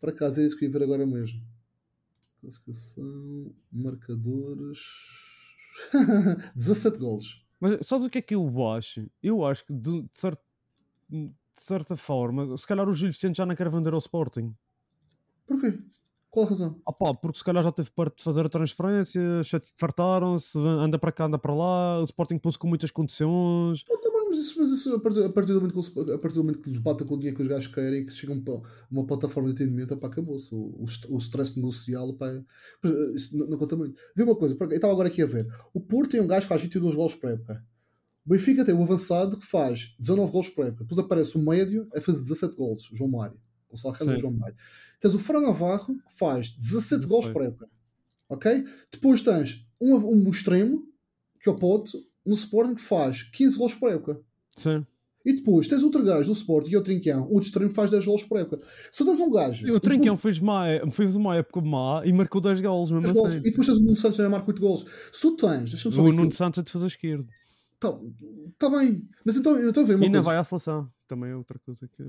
Por 0.00 0.08
acaso 0.10 0.40
é 0.40 0.44
isso 0.44 0.56
que 0.58 0.64
eu 0.64 0.68
ia 0.68 0.72
ver 0.72 0.82
agora 0.84 1.06
mesmo. 1.06 1.40
Classificação, 2.40 3.52
marcadores. 3.72 4.78
17 6.54 6.98
golos. 6.98 7.44
Mas 7.60 7.86
sabes 7.86 8.06
o 8.06 8.10
que 8.10 8.18
é 8.18 8.22
que 8.22 8.34
eu 8.34 8.68
acho? 8.68 9.06
Eu 9.22 9.44
acho 9.44 9.64
que 9.64 9.72
de, 9.72 10.02
de 10.02 11.28
de 11.56 11.62
certa 11.62 11.96
forma, 11.96 12.56
se 12.56 12.66
calhar 12.66 12.88
o 12.88 12.92
Gil 12.92 13.10
Vicente 13.10 13.36
já 13.36 13.46
não 13.46 13.54
quer 13.54 13.70
vender 13.70 13.92
ao 13.92 13.98
Sporting. 13.98 14.52
Porquê? 15.46 15.78
Qual 16.34 16.46
a 16.46 16.48
razão? 16.48 16.80
Ah 16.84 16.92
pá, 16.92 17.12
porque 17.14 17.38
se 17.38 17.44
calhar 17.44 17.62
já 17.62 17.70
teve 17.70 17.90
perto 17.92 18.16
de 18.16 18.24
fazer 18.24 18.44
a 18.44 18.48
transferência, 18.48 19.22
fartaram-se, 19.76 20.58
anda 20.58 20.98
para 20.98 21.12
cá, 21.12 21.26
anda 21.26 21.38
para 21.38 21.54
lá, 21.54 22.00
o 22.00 22.02
Sporting 22.02 22.38
pôs 22.38 22.56
com 22.56 22.66
muitas 22.66 22.90
condições. 22.90 23.84
Pô, 23.84 23.96
tá 23.98 24.10
bem, 24.10 24.30
mas 24.30 24.40
isso, 24.40 24.58
mas 24.58 24.68
isso 24.70 24.96
a, 24.96 24.98
partir, 24.98 25.22
a, 25.22 25.28
partir 25.28 25.52
do 25.52 25.60
momento 25.60 25.80
que, 25.80 26.12
a 26.12 26.18
partir 26.18 26.34
do 26.34 26.42
momento 26.42 26.58
que 26.58 26.70
lhes 26.70 26.80
bata 26.80 27.04
com 27.04 27.14
o 27.14 27.16
dinheiro 27.18 27.36
que 27.36 27.42
os 27.44 27.48
gajos 27.48 27.68
querem 27.68 28.00
e 28.00 28.04
que 28.04 28.12
chegam 28.12 28.40
para 28.40 28.60
uma 28.90 29.06
plataforma 29.06 29.48
de 29.48 29.62
atendimento, 29.62 29.96
pá, 29.96 30.08
acabou-se. 30.08 30.52
O, 30.52 30.58
o, 30.58 30.84
o 31.10 31.18
stress 31.18 31.54
negocial, 31.54 32.12
pá, 32.14 32.26
é- 32.26 33.14
isso 33.14 33.38
não, 33.38 33.46
não 33.46 33.56
conta 33.56 33.76
muito. 33.76 33.94
Vê 34.16 34.24
uma 34.24 34.34
coisa, 34.34 34.56
eu 34.58 34.70
estava 34.72 34.92
agora 34.92 35.06
aqui 35.06 35.22
a 35.22 35.26
ver. 35.26 35.46
O 35.72 35.78
Porto 35.80 36.10
tem 36.10 36.20
um 36.20 36.26
gajo 36.26 36.42
que 36.42 36.48
faz 36.48 36.60
22 36.60 36.96
gols 36.96 37.14
por 37.14 37.30
época. 37.30 37.64
O 38.26 38.30
Benfica 38.30 38.64
tem 38.64 38.74
um 38.74 38.82
avançado 38.82 39.38
que 39.38 39.46
faz 39.46 39.94
19 40.00 40.32
gols 40.32 40.48
por 40.48 40.66
época. 40.66 40.82
Depois 40.82 40.98
aparece 40.98 41.36
o 41.36 41.40
médio 41.40 41.86
a 41.96 42.00
fazer 42.00 42.22
17 42.22 42.56
gols, 42.56 42.90
João 42.92 43.08
Mário. 43.08 43.38
Gonçalo 43.74 43.94
Ramos 43.94 44.12
e 44.12 44.16
Sim. 44.16 44.20
João 44.22 44.32
Mário. 44.34 44.56
Tens 45.00 45.14
o 45.14 45.18
Fran 45.18 45.40
Navarro 45.40 45.96
que 45.96 46.16
faz 46.16 46.50
17 46.50 47.02
Não 47.02 47.08
gols 47.08 47.28
por 47.28 47.42
época. 47.42 47.68
Ok? 48.28 48.64
Depois 48.90 49.20
tens 49.20 49.66
um, 49.80 49.94
um 49.94 50.30
extremo, 50.30 50.86
que 51.40 51.48
é 51.48 51.52
o 51.52 51.56
Pote, 51.56 51.96
no 52.24 52.34
Sporting 52.34 52.74
que 52.74 52.82
faz 52.82 53.22
15 53.22 53.56
gols 53.56 53.74
por 53.74 53.90
época. 53.90 54.20
Sim. 54.56 54.86
E 55.24 55.32
depois 55.32 55.66
tens 55.66 55.82
outro 55.82 56.04
gajo 56.04 56.26
do 56.26 56.36
Sport 56.36 56.68
e 56.68 56.76
o 56.76 56.82
Trinquião, 56.82 57.26
o 57.30 57.38
extremo 57.38 57.70
faz 57.70 57.90
10 57.90 58.04
gols 58.04 58.24
por 58.24 58.38
época. 58.38 58.60
Se 58.92 59.04
tens 59.04 59.18
um 59.18 59.30
gajo. 59.30 59.66
E 59.66 59.70
o 59.70 59.80
Trinquão 59.80 60.16
fez, 60.18 60.38
má, 60.38 60.64
fez 60.90 61.16
uma 61.16 61.34
época 61.34 61.62
má 61.62 62.02
e 62.04 62.12
marcou 62.12 62.42
10 62.42 62.60
gols, 62.60 62.90
mesmo 62.90 63.04
10 63.04 63.16
gols, 63.16 63.28
assim. 63.28 63.38
e 63.38 63.42
depois 63.42 63.66
tens 63.66 63.78
o 63.78 63.80
Nuno 63.80 63.96
Santos 63.96 64.18
também 64.18 64.30
marca 64.30 64.48
8 64.48 64.60
gols. 64.60 64.84
Se 65.12 65.22
tu 65.22 65.36
tens, 65.36 65.70
deixa-me 65.70 65.94
só 65.94 66.02
O. 66.02 66.12
Nuno. 66.12 66.30
Santos 66.30 66.58
é 66.58 66.62
de 66.62 66.70
fazer 66.70 66.86
esquerdo. 66.86 67.26
Tá, 68.58 68.70
bem, 68.70 69.06
mas 69.24 69.36
então 69.36 69.56
eu 69.58 69.68
estou 69.68 69.82
a 69.82 69.86
ver 69.86 69.98
E 69.98 70.04
ainda 70.04 70.22
vai 70.22 70.36
à 70.36 70.44
seleção. 70.44 70.90
Também 71.06 71.30
é 71.30 71.36
outra 71.36 71.58
coisa 71.58 71.88
que. 71.88 72.02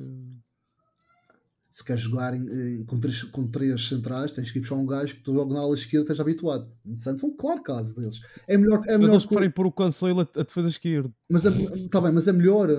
Se 1.75 1.83
queres 1.83 2.03
jogar 2.03 2.33
em- 2.33 2.47
em- 2.79 2.85
com, 2.85 2.97
três, 2.97 3.21
com 3.23 3.45
três 3.47 3.89
centrais, 3.89 4.31
tens 4.31 4.49
que 4.49 4.59
ir 4.59 4.61
puxar 4.61 4.75
um 4.75 4.85
gajo 4.85 5.13
que 5.13 5.21
tu 5.21 5.33
joga 5.33 5.53
na 5.53 5.59
ala 5.59 5.75
esquerda 5.75 6.05
esteja 6.05 6.21
habituado. 6.21 6.71
Santos 6.97 7.21
é 7.21 7.27
um 7.27 7.35
claro 7.35 7.61
caso 7.61 7.93
deles. 7.93 8.21
É 8.47 8.57
melhor. 8.57 8.77
É 8.87 8.93
Mas 8.93 8.99
melhor 9.01 9.11
eles 9.15 9.23
que- 9.23 9.27
preferem 9.27 9.51
pôr 9.51 9.65
o 9.65 9.71
Cancelo 9.73 10.21
a, 10.21 10.39
a 10.39 10.43
defesa 10.43 10.69
esquerda. 10.69 11.13
Mas 11.29 11.45
é, 11.45 11.49
tá 11.89 11.99
bem, 11.99 12.13
mas 12.13 12.29
é 12.29 12.31
melhor. 12.31 12.69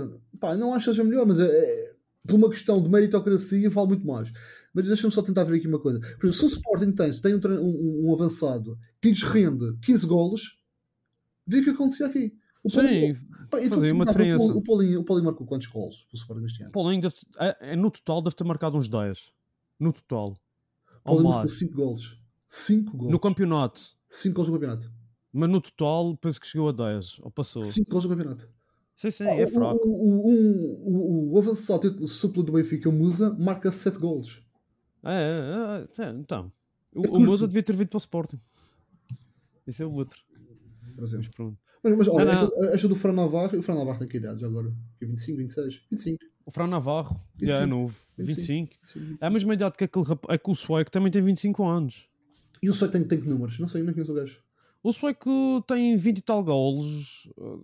Pá, 0.41 0.57
não 0.57 0.73
acho 0.73 0.87
que 0.87 0.93
seja 0.93 1.05
melhor, 1.05 1.27
mas 1.27 1.39
é, 1.39 1.45
é- 1.47 1.95
por 2.27 2.37
uma 2.37 2.49
questão 2.49 2.83
de 2.83 2.89
meritocracia 2.89 3.69
vale 3.69 3.89
muito 3.89 4.07
mais. 4.07 4.33
Mas 4.73 4.87
deixa-me 4.87 5.13
só 5.13 5.21
tentar 5.21 5.45
ver 5.45 5.57
aqui 5.59 5.69
uma 5.69 5.79
coisa. 5.79 6.01
Por 6.01 6.27
exemplo, 6.27 6.33
se 6.33 6.45
o 6.47 6.49
Sporting 6.49 6.93
tem, 6.93 7.13
se 7.13 7.21
tem 7.21 7.35
um, 7.35 7.41
um- 7.61 8.07
um 8.09 8.15
avançado 8.15 8.79
que 8.99 9.11
lhes 9.11 9.23
rende 9.23 9.77
15 9.83 10.07
golos, 10.07 10.59
vê 11.47 11.59
o 11.61 11.65
que 11.65 11.69
acontecia 11.71 12.07
aqui. 12.07 12.33
O 12.67 12.73
Paulinho- 12.73 13.15
Sim, 13.15 13.27
pá, 13.51 13.61
e 13.61 13.65
tu- 13.69 13.75
fazia 13.75 13.95
uma 13.95 14.05
diferença. 14.05 14.53
O 14.53 14.63
Paulinho, 14.63 15.01
o 15.01 15.05
Paulinho 15.05 15.27
marcou 15.27 15.47
quantos 15.47 15.67
golos 15.69 16.05
para 16.05 16.15
o 16.15 16.17
Sporting 16.19 16.45
este 16.47 16.63
ano? 16.63 16.73
Paulinho 16.73 17.03
deve, 17.03 17.15
é, 17.39 17.73
é, 17.73 17.77
no 17.77 17.91
total 17.91 18.23
deve 18.23 18.35
ter 18.37 18.45
marcado 18.45 18.77
uns 18.77 18.89
10. 18.89 19.33
No 19.79 19.93
total. 19.93 20.37
Ao 21.05 21.15
Paulinho 21.15 21.25
marcou 21.29 21.39
mais. 21.45 21.59
5 21.59 21.75
golos. 21.75 22.21
5 22.49 22.97
golos. 22.97 23.13
No 23.13 23.19
campeonato. 23.21 23.81
5 24.09 24.35
golos 24.35 24.49
no 24.49 24.55
campeonato. 24.55 24.93
Mas 25.33 25.51
no 25.51 25.61
total 25.61 26.17
penso 26.17 26.41
que 26.41 26.47
chegou 26.47 26.69
a 26.69 26.73
10. 26.73 27.19
Ou 27.21 27.31
passou. 27.31 27.63
5 27.65 27.89
golos 27.91 28.05
no 28.05 28.11
campeonato. 28.17 28.49
Sim, 28.97 29.11
sim, 29.11 29.25
Ah, 29.25 29.35
é 29.35 29.45
o- 29.45 29.49
fraco. 29.49 29.87
O, 29.87 29.91
o, 29.91 30.27
o, 30.27 31.31
o, 31.31 31.33
o 31.35 31.39
avançado 31.39 32.07
suplo 32.09 32.43
do 32.43 32.53
Benfica, 32.53 32.89
o 32.89 32.93
Musa, 32.93 33.31
marca 33.39 33.71
7 33.71 33.99
golos. 33.99 34.41
É, 35.05 35.85
é, 35.99 36.03
é, 36.03 36.07
é, 36.09 36.11
então. 36.13 36.51
O, 36.95 37.05
É 37.05 37.09
o 37.09 37.11
curto. 37.27 37.47
devia 37.47 37.63
ter 37.63 37.77
vindo 37.77 37.89
para 37.89 37.97
o 37.97 37.99
Sporting. 37.99 38.41
Esse 39.67 39.83
é 39.83 39.87
o 39.87 39.93
outro. 39.93 40.19
Por 40.97 41.05
exemplo. 41.05 41.27
Mas 41.27 41.35
pronto. 41.37 41.59
Mas, 41.85 41.97
mas 41.99 42.09
olha, 42.09 42.25
Não, 42.25 42.33
esta- 42.33 42.67
esta 42.75 42.89
do 42.89 42.97
Fran 42.97 43.13
Navarro, 43.13 43.59
o 43.59 43.63
Fran 43.63 43.75
Navarro 43.77 43.99
tem 43.99 44.09
que 44.09 44.17
idade 44.17 44.45
agora? 44.45 44.73
Que 44.99 45.07
25, 45.07 45.39
26? 45.39 45.83
25. 45.91 46.25
O 46.45 46.51
Fran 46.51 46.67
Navarro 46.67 47.21
25. 47.37 47.53
já 47.53 47.63
é 47.63 47.67
novo. 47.67 47.95
25. 48.19 48.37
25. 48.37 48.75
25, 48.81 48.99
25. 49.01 49.25
É 49.25 49.27
a 49.27 49.31
mesma 49.31 49.55
idade 49.55 49.77
que 49.77 49.85
aquele 49.85 50.05
rapaz. 50.05 50.35
É 50.35 50.39
que 50.39 50.51
o 50.51 50.55
Sueco 50.55 50.91
também 50.91 51.13
tem 51.13 51.23
25 51.23 51.65
anos. 51.65 52.09
E 52.63 52.69
o 52.71 52.75
Sueco 52.75 52.93
tem, 52.93 53.05
tem 53.05 53.21
que 53.21 53.29
números? 53.29 53.59
Não 53.59 53.69
sei, 53.69 53.83
não 53.83 53.93
conheço 53.93 54.13
o 54.13 54.15
gajo. 54.17 54.41
O 54.83 54.93
Sueco 54.93 55.63
tem 55.69 55.97
20 55.97 56.19
e 56.19 56.23
tal 56.23 56.43
golos. 56.43 57.29
uh, 57.37 57.63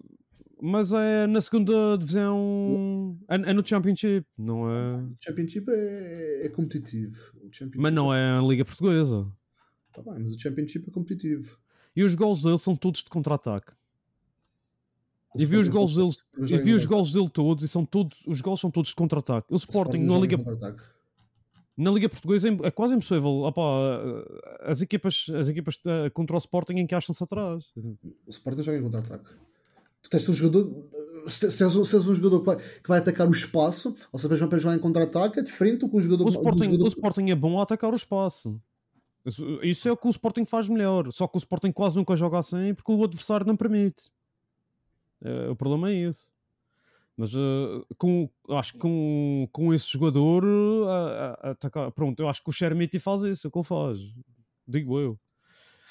Mas 0.61 0.93
é 0.93 1.27
na 1.27 1.41
segunda 1.41 1.97
divisão. 1.99 3.19
É, 3.29 3.35
é 3.35 3.53
no 3.53 3.67
Championship. 3.67 4.27
Não 4.37 4.69
é. 4.71 4.97
O 4.97 5.17
Championship 5.21 5.67
é, 5.71 6.47
é 6.47 6.49
competitivo. 6.49 7.17
O 7.37 7.49
Championship 7.53 7.79
Mas 7.79 7.93
não 7.93 8.13
é 8.13 8.39
a 8.39 8.41
Liga 8.43 8.65
Portuguesa. 8.65 9.27
Tá 9.93 10.03
bem, 10.03 10.15
mas 10.21 10.35
o 10.35 10.39
Championship 10.39 10.89
é 10.89 10.91
competitivo. 10.93 11.59
E 11.95 12.03
os 12.03 12.15
gols 12.15 12.43
dele 12.43 12.59
são 12.59 12.75
todos 12.75 13.03
de 13.03 13.11
contra-ataque. 13.11 13.73
E 15.37 15.47
vi 15.47 15.57
os 15.57 15.69
gols 15.69 15.95
dele, 15.95 16.13
e 16.55 16.57
vi 16.59 16.73
os 16.75 16.85
gols 16.87 17.13
dele 17.13 17.29
todos 17.29 17.65
e 17.65 17.69
são 17.69 17.85
todos, 17.87 18.23
os 18.27 18.41
gols 18.43 18.61
são 18.61 18.71
todos 18.71 18.91
de 18.91 18.97
contra-ataque. 18.97 19.47
O 19.51 19.57
Sporting 19.57 19.99
na 20.01 20.19
Liga, 20.19 20.37
na 21.77 21.91
Liga 21.91 22.09
Portuguesa 22.09 22.49
é 22.51 22.67
é 22.67 22.71
quase 22.71 22.95
impossível. 22.95 23.31
Opá, 23.45 23.63
as 24.61 24.83
equipas, 24.83 25.27
as 25.35 25.49
equipas 25.49 25.79
eh, 25.87 26.11
contra 26.11 26.37
o 26.37 26.39
Sporting 26.39 26.75
encaixam-se 26.75 27.23
atrás. 27.25 27.65
O 28.27 28.31
Sporting 28.31 28.63
joga 28.63 28.77
em 28.79 28.83
contra-ataque. 28.83 29.25
Tu 30.03 30.11
tens 30.11 30.29
um 30.29 30.33
jogador. 30.35 30.87
Se, 31.29 31.47
és, 31.47 31.77
um- 31.77 31.85
se 31.85 31.97
és 31.97 32.07
um 32.07 32.15
jogador 32.15 32.41
que 32.41 32.47
vai, 32.47 32.57
que 32.57 32.89
vai 32.89 32.99
atacar 32.99 33.27
o 33.29 33.33
espaço, 33.33 33.95
ou 34.13 34.19
seja, 34.19 34.47
para 34.49 34.59
jogar 34.59 34.75
em 34.77 34.81
contra-ataque, 34.81 35.39
é 35.39 35.43
diferente 35.43 35.79
do 35.79 35.89
que 35.89 35.97
o 35.97 36.01
jogador 36.01 36.25
O 36.27 36.29
Sporting, 36.29 36.65
jogador- 36.65 36.85
o 36.85 36.89
Sporting 36.89 37.31
é 37.31 37.35
bom 37.35 37.59
a 37.59 37.63
atacar 37.63 37.93
o 37.93 37.97
espaço. 37.97 38.61
Isso, 39.25 39.61
isso 39.63 39.89
é 39.89 39.93
o 39.93 39.97
que 39.97 40.07
o 40.07 40.11
Sporting 40.11 40.45
faz 40.45 40.69
melhor. 40.69 41.11
Só 41.13 41.29
que 41.29 41.37
o 41.37 41.39
Sporting 41.39 41.71
quase 41.73 41.97
nunca 41.97 42.17
joga 42.17 42.39
assim 42.39 42.75
porque 42.75 42.91
o 42.93 43.05
adversário 43.05 43.47
não 43.47 43.57
permite. 43.57 44.11
Eh, 45.23 45.49
o 45.51 45.57
problema 45.57 45.91
é 45.91 45.95
esse. 45.95 46.33
Mas 47.17 47.33
eh, 47.35 47.85
com, 47.99 48.29
acho 48.51 48.73
que 48.73 48.79
com, 48.81 49.49
com 49.53 49.73
esse 49.75 49.87
jogador, 49.87 50.45
eh, 50.45 50.89
a- 50.91 51.49
a- 51.49 51.51
atacar, 51.51 51.93
pronto, 51.93 52.19
eu 52.21 52.29
acho 52.29 52.43
que 52.43 52.51
o 52.51 52.53
Chermiti 52.53 52.99
faz 52.99 53.23
isso, 53.23 53.47
é 53.47 53.49
o 53.49 53.51
que 53.53 53.59
ele 53.59 53.65
faz. 53.67 53.99
Digo 54.67 54.99
eu. 54.99 55.19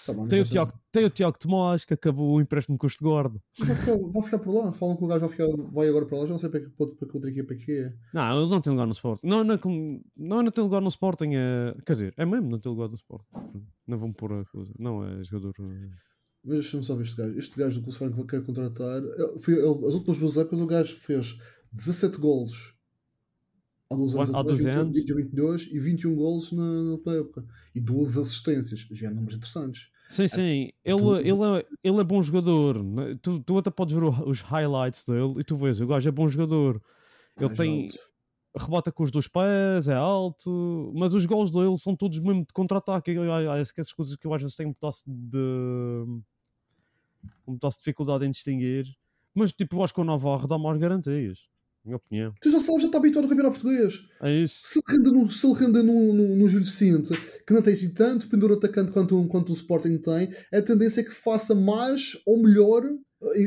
Tá 0.05 0.13
bem, 0.13 0.27
Tem 0.27 0.41
o, 0.41 0.43
Tiago, 0.45 0.73
tem 0.91 1.05
o 1.05 1.09
Tiago 1.09 1.37
Tomás 1.37 1.85
que 1.85 1.93
acabou 1.93 2.35
o 2.35 2.41
empréstimo 2.41 2.77
com 2.77 2.87
este 2.87 3.03
guarda. 3.03 3.39
Vai 3.59 3.75
ficar, 3.75 3.97
vai 3.97 4.23
ficar 4.23 4.39
por 4.39 4.51
lá. 4.53 4.71
Falam 4.71 4.95
que 4.97 5.03
o 5.03 5.07
gajo 5.07 5.19
vai, 5.21 5.29
ficar, 5.29 5.47
vai 5.71 5.87
agora 5.89 6.05
para 6.05 6.17
lá. 6.17 6.23
Já 6.25 6.31
não 6.31 6.39
sei 6.39 6.49
para 6.49 6.59
que, 6.61 6.69
para, 6.69 6.87
para 6.87 7.07
que 7.07 7.15
outra 7.15 7.29
equipa 7.29 7.55
que 7.55 7.71
é. 7.71 7.93
Não, 8.13 8.41
ele 8.41 8.49
não 8.49 8.61
tem 8.61 8.71
lugar 8.71 8.85
no 8.87 8.91
Sporting. 8.93 9.27
Não, 9.27 9.43
não, 9.43 9.55
é 9.55 9.57
que- 9.57 10.01
não, 10.17 10.41
não 10.43 10.51
tem 10.51 10.63
lugar 10.63 10.81
no 10.81 10.87
Sporting. 10.87 11.31
É, 11.35 11.75
quer 11.85 11.93
dizer, 11.93 12.13
é 12.17 12.25
mesmo 12.25 12.49
não 12.49 12.59
tem 12.59 12.71
lugar 12.71 12.87
no 12.89 12.95
Sporting. 12.95 13.27
Não 13.87 13.97
vão 13.99 14.11
pôr 14.11 14.33
a 14.33 14.45
coisa. 14.45 14.73
Não 14.79 15.03
é 15.05 15.23
jogador. 15.23 15.53
Mas 16.43 16.53
deixa-me 16.55 16.83
só 16.83 16.95
ver 16.95 17.03
este 17.03 17.15
gajo. 17.17 17.37
Este 17.37 17.57
gajo 17.59 17.75
do 17.79 17.83
que 17.83 17.89
o 17.89 17.91
Sporting 17.91 18.25
quer 18.25 18.43
contratar. 18.43 18.97
ele- 19.03 19.39
Foi, 19.39 19.53
ele- 19.53 19.85
as 19.87 19.93
últimas 19.93 20.17
duas 20.17 20.37
épocas 20.37 20.59
o 20.59 20.65
gajo 20.65 20.95
fez 20.95 21.37
17 21.71 22.17
golos 22.17 22.73
há 23.91 23.95
dois 23.97 24.15
anos 24.15 24.29
Há 24.33 24.39
atrás, 24.39 24.57
12 24.57 24.63
21, 24.63 24.81
anos. 24.81 24.95
21, 24.95 25.15
22 25.15 25.69
e 25.71 25.79
21 25.79 26.15
golos 26.15 26.51
na, 26.51 26.83
na 27.05 27.13
época. 27.19 27.45
E 27.75 27.79
duas 27.79 28.17
assistências. 28.17 28.87
Já 28.91 29.07
é 29.07 29.11
números 29.11 29.35
interessantes. 29.35 29.89
Sim, 30.07 30.27
sim. 30.27 30.69
Ele, 30.83 30.99
tu- 30.99 31.15
ele, 31.17 31.59
é, 31.59 31.65
ele 31.83 31.99
é 31.99 32.03
bom 32.03 32.21
jogador. 32.21 32.77
Tu, 33.21 33.39
tu 33.41 33.57
até 33.57 33.69
podes 33.69 33.95
ver 33.95 34.03
os 34.03 34.41
highlights 34.41 35.05
dele 35.05 35.33
e 35.39 35.43
tu 35.43 35.55
vês, 35.55 35.79
o 35.79 35.87
gajo 35.87 36.07
é 36.09 36.11
bom 36.11 36.27
jogador. 36.27 36.81
Ele 37.37 37.45
Mais 37.47 37.57
tem. 37.57 37.83
alto. 37.85 38.11
Rebota 38.53 38.91
com 38.91 39.03
os 39.03 39.11
dois 39.11 39.29
pés, 39.29 39.87
é 39.87 39.93
alto, 39.95 40.91
mas 40.93 41.13
os 41.13 41.25
gols 41.25 41.49
dele 41.51 41.77
são 41.77 41.95
todos 41.95 42.19
mesmo 42.19 42.41
de 42.41 42.51
contra-ataque. 42.53 43.11
Essas 43.57 43.93
coisas 43.93 44.17
que 44.17 44.27
eu 44.27 44.33
às 44.33 44.41
vezes 44.41 44.57
tenho 44.57 44.71
um 44.71 44.73
pedaço 44.73 45.03
de. 45.07 45.37
um 47.47 47.53
pedaço 47.53 47.77
de 47.77 47.83
dificuldade 47.83 48.25
em 48.25 48.31
distinguir. 48.31 48.85
Mas 49.33 49.53
tipo, 49.53 49.77
eu 49.77 49.83
acho 49.83 49.93
que 49.93 50.01
o 50.01 50.03
Navarro 50.03 50.47
dá 50.47 50.57
mais 50.57 50.77
garantias. 50.77 51.39
Minha 51.83 51.97
opinião. 51.97 52.33
Tu 52.41 52.51
já 52.51 52.59
sabes, 52.59 52.81
já 52.81 52.87
está 52.87 52.97
habituado 52.99 53.23
ao 53.25 53.29
campeonato 53.29 53.59
português. 53.59 53.99
É 54.21 54.31
isso. 54.43 54.59
Se 54.63 54.79
ele 54.79 54.97
renda 54.97 55.11
no, 55.11 55.31
se 55.31 55.47
ele 55.47 55.55
renda 55.59 55.81
no, 55.83 56.13
no, 56.13 56.35
no 56.35 56.49
Gil 56.49 56.59
Vicente, 56.59 57.11
que 57.45 57.53
não 57.53 57.61
tem 57.61 57.73
assim 57.73 57.91
tanto 57.93 58.27
pendor 58.29 58.51
atacante 58.51 58.91
quanto, 58.91 59.17
um- 59.17 59.27
quanto 59.27 59.49
o 59.49 59.53
Sporting 59.53 59.97
tem, 59.97 60.31
a 60.53 60.61
tendência 60.61 61.01
é 61.01 61.03
que 61.03 61.09
faça 61.11 61.55
mais 61.55 62.17
ou 62.25 62.37
melhor, 62.41 62.83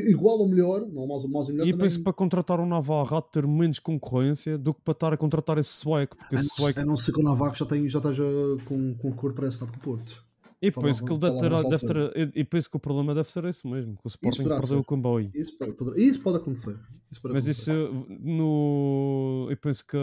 igual 0.09 0.37
ou 0.39 0.49
melhor, 0.49 0.81
não 0.87 1.07
mais 1.07 1.23
ou 1.23 1.29
mais 1.29 1.47
ou 1.47 1.53
melhor 1.53 1.65
E 1.65 1.69
eu 1.69 1.73
também. 1.73 1.85
penso 1.87 1.97
que 1.99 2.03
para 2.03 2.13
contratar 2.13 2.59
um 2.59 2.65
Navarro 2.65 3.15
há 3.17 3.21
de 3.21 3.31
ter 3.31 3.47
menos 3.47 3.79
concorrência 3.79 4.57
do 4.57 4.73
que 4.73 4.81
para 4.81 4.91
estar 4.91 5.13
a 5.13 5.17
contratar 5.17 5.57
esse 5.57 5.69
sueco, 5.71 6.17
porque 6.17 6.35
A 6.35 6.39
esse 6.39 6.49
não, 6.49 6.55
sueco. 6.57 6.79
a 6.81 6.85
não 6.85 6.97
ser 6.97 7.13
que 7.13 7.19
o 7.21 7.23
Navarro 7.23 7.55
já, 7.55 7.65
tem, 7.65 7.87
já 7.87 7.99
esteja 7.99 8.23
com, 8.65 8.93
com 8.95 9.09
a 9.09 9.13
cor 9.13 9.33
pré-assinado 9.33 9.71
com 9.71 9.77
o 9.77 9.81
Porto. 9.81 10.23
E 10.61 10.71
falavam- 10.71 10.89
penso 10.93 11.05
que 11.05 11.11
ele 11.11 11.19
deve 11.21 11.39
ter, 11.39 11.69
deve 11.69 12.11
ter. 12.33 12.37
E 12.39 12.43
penso 12.43 12.69
que 12.69 12.77
o 12.77 12.79
problema 12.79 13.13
deve 13.13 13.29
ser 13.31 13.43
esse 13.45 13.67
mesmo, 13.67 13.95
que 13.97 14.05
o 14.05 14.07
Sporting 14.07 14.43
perdeu 14.43 14.67
ser. 14.67 14.75
o 14.75 14.83
comboio. 14.83 15.29
Isso 15.33 15.57
pode, 15.57 15.73
pode- 15.73 16.01
isso 16.01 16.21
pode 16.21 16.37
acontecer. 16.37 16.79
Isso 17.11 17.21
pode 17.21 17.33
Mas 17.33 17.43
acontecer. 17.43 17.71
isso 17.89 18.07
no. 18.21 19.47
Eu 19.49 19.57
penso 19.57 19.85
que 19.85 19.97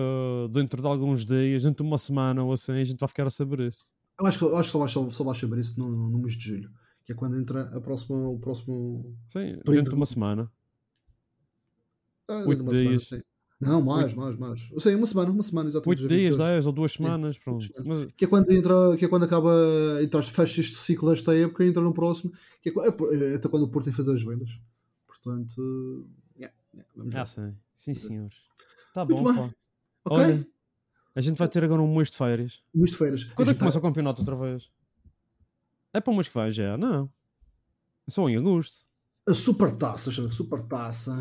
dentro 0.53 0.81
de 0.81 0.87
alguns 0.89 1.25
dias, 1.27 1.63
dentro 1.65 1.83
de 1.85 1.89
uma 1.91 1.99
semana 1.99 2.45
ou 2.45 2.53
assim, 2.53 2.73
a 2.73 2.85
gente 2.85 2.99
vai 3.01 3.09
ficar 3.09 3.27
a 3.27 3.31
saber 3.31 3.61
isso. 3.69 3.87
Eu 4.21 4.27
acho 4.27 4.39
que, 4.39 4.45
eu 4.45 4.57
acho 4.57 4.69
que 4.69 4.73
só, 4.73 4.79
vais, 4.79 4.91
só, 4.93 5.09
só 5.11 5.25
vais 5.25 5.39
saber 5.39 5.59
isso 5.59 5.79
no, 5.81 5.89
no 5.91 6.19
mês 6.19 6.35
de 6.37 6.45
julho, 6.45 6.71
que 7.05 7.13
é 7.13 7.15
quando 7.15 7.37
entra 7.39 7.63
a 7.77 7.81
próxima, 7.81 8.29
o 8.29 8.39
próximo. 8.39 9.17
Sim, 9.33 9.59
Por 9.65 9.75
dentro 9.75 9.91
de 9.93 9.97
uma 9.97 10.07
semana. 10.07 10.51
Ah, 12.29 12.45
Oito 12.47 12.59
semana, 12.63 12.89
dias. 12.89 13.09
sim. 13.09 13.21
Não, 13.63 13.81
mais, 13.81 14.13
mais, 14.13 14.37
mais. 14.37 14.69
Eu 14.73 14.81
sei, 14.81 14.97
uma 14.97 15.07
semana, 15.07 15.31
uma 15.31 15.43
semana, 15.45 15.69
exatamente. 15.69 16.03
8 16.03 16.09
dia 16.09 16.19
dias, 16.19 16.35
22. 16.35 16.49
10 16.51 16.67
ou 16.67 16.73
2 16.73 16.93
semanas, 16.93 17.39
pronto. 17.39 17.69
Mas, 17.85 18.13
que 18.17 18.25
é 18.25 18.29
quando 18.29 18.51
entra, 18.51 18.97
que 18.99 19.05
é 19.05 19.09
quando 19.09 19.23
acaba, 19.23 19.53
entra, 20.03 20.21
fecha 20.21 20.61
este 20.61 20.77
ciclo 20.77 21.11
desta 21.11 21.33
época 21.33 21.65
e 21.65 21.69
entra 21.69 21.81
no 21.81 21.95
próximo, 21.95 22.33
que 22.61 22.71
é, 22.71 22.73
é 22.73 23.33
é 23.33 23.37
até 23.37 23.49
quando 23.49 23.63
o 23.63 23.69
Porto 23.69 23.85
tem 23.85 23.93
que 23.93 23.97
fazer 23.97 24.17
as 24.17 24.23
vendas. 24.25 24.59
Portanto, 25.07 26.09
yeah, 26.37 26.53
yeah, 26.75 26.93
vamos 26.97 27.15
ah, 27.15 27.25
sim, 27.25 27.55
sim, 27.77 27.95
senhores. 27.95 28.35
Tá 28.93 29.05
Muito 29.05 29.23
bom, 29.23 29.33
bem. 29.33 29.49
pá. 29.49 29.55
ok? 30.07 30.25
Olha, 30.25 30.47
a 31.15 31.21
gente 31.21 31.39
vai 31.39 31.47
ter 31.47 31.63
agora 31.63 31.81
um 31.81 31.95
mês 31.95 32.11
de 32.11 32.17
férias. 32.17 32.61
Mês 32.75 32.91
de 32.91 32.97
feiras. 32.97 33.23
Quando 33.23 33.53
é 33.53 33.55
que 33.55 33.61
começa 33.61 33.79
o 33.79 33.83
campeonato 33.83 34.23
outra 34.23 34.35
vez? 34.35 34.69
É 35.93 36.01
para 36.01 36.13
o 36.13 36.17
mês 36.17 36.27
que 36.27 36.35
vai 36.35 36.51
já? 36.51 36.77
Não. 36.77 37.09
É 38.09 38.11
só 38.11 38.29
em 38.29 38.37
agosto. 38.37 38.89
A 39.29 39.35
Supertaça, 39.35 40.11
chama 40.11 40.33
Supertaça. 40.33 41.13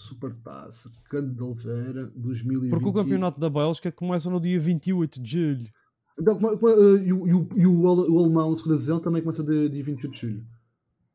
Supertaça. 0.00 0.90
Cândido 1.10 1.34
de 1.34 1.42
Oliveira, 1.42 2.12
2020. 2.16 2.70
Porque 2.70 2.88
o 2.88 2.92
campeonato 2.92 3.38
da 3.40 3.50
Bélgica 3.50 3.90
começa 3.92 4.28
no 4.30 4.40
dia 4.40 4.58
28 4.58 5.20
de 5.20 5.30
julho. 5.30 5.70
Então, 6.18 6.34
como- 6.38 6.58
como- 6.58 6.68
eh, 6.72 7.04
e 7.06 7.12
o, 7.12 7.26
e 7.28 7.34
o, 7.34 7.48
e 7.56 7.66
o, 7.66 7.80
o 7.82 8.18
alemão, 8.18 8.56
segunda 8.56 8.74
divisão, 8.76 9.00
também 9.00 9.22
começa 9.22 9.42
de, 9.42 9.68
dia 9.68 9.84
28 9.84 10.12
de 10.14 10.20
julho. 10.20 10.46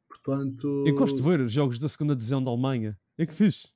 Portanto, 0.09 0.83
Eu 0.87 0.95
gosto 0.95 1.15
de 1.17 1.21
ver 1.21 1.39
os 1.41 1.51
jogos 1.51 1.77
da 1.77 1.87
segunda 1.87 2.15
divisão 2.15 2.43
da 2.43 2.49
Alemanha. 2.49 2.97
É 3.17 3.25
que 3.25 3.33
fixe. 3.33 3.67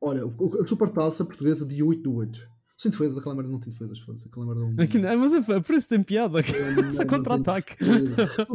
olha, 0.00 0.26
o- 0.26 0.60
a 0.62 0.66
Supertaça 0.66 1.24
portuguesa, 1.24 1.64
dia 1.66 1.84
8 1.84 2.02
do 2.02 2.14
8. 2.14 2.48
Sem 2.82 2.90
defesas, 2.90 3.16
aquela 3.18 3.36
merda 3.36 3.48
não 3.48 3.60
tem 3.60 3.70
defesas, 3.72 4.00
foda-se. 4.00 4.26
Aquela 4.26 4.44
merda 4.44 4.60
não. 4.60 4.82
Aqui, 4.82 4.98
não- 4.98 5.16
mas 5.18 5.32
é, 5.48 5.60
por 5.60 5.74
isso 5.76 5.88
tem 5.88 6.02
piada. 6.02 6.40
não- 6.40 6.88
Essa 6.90 7.06
contra-ataque. 7.06 7.76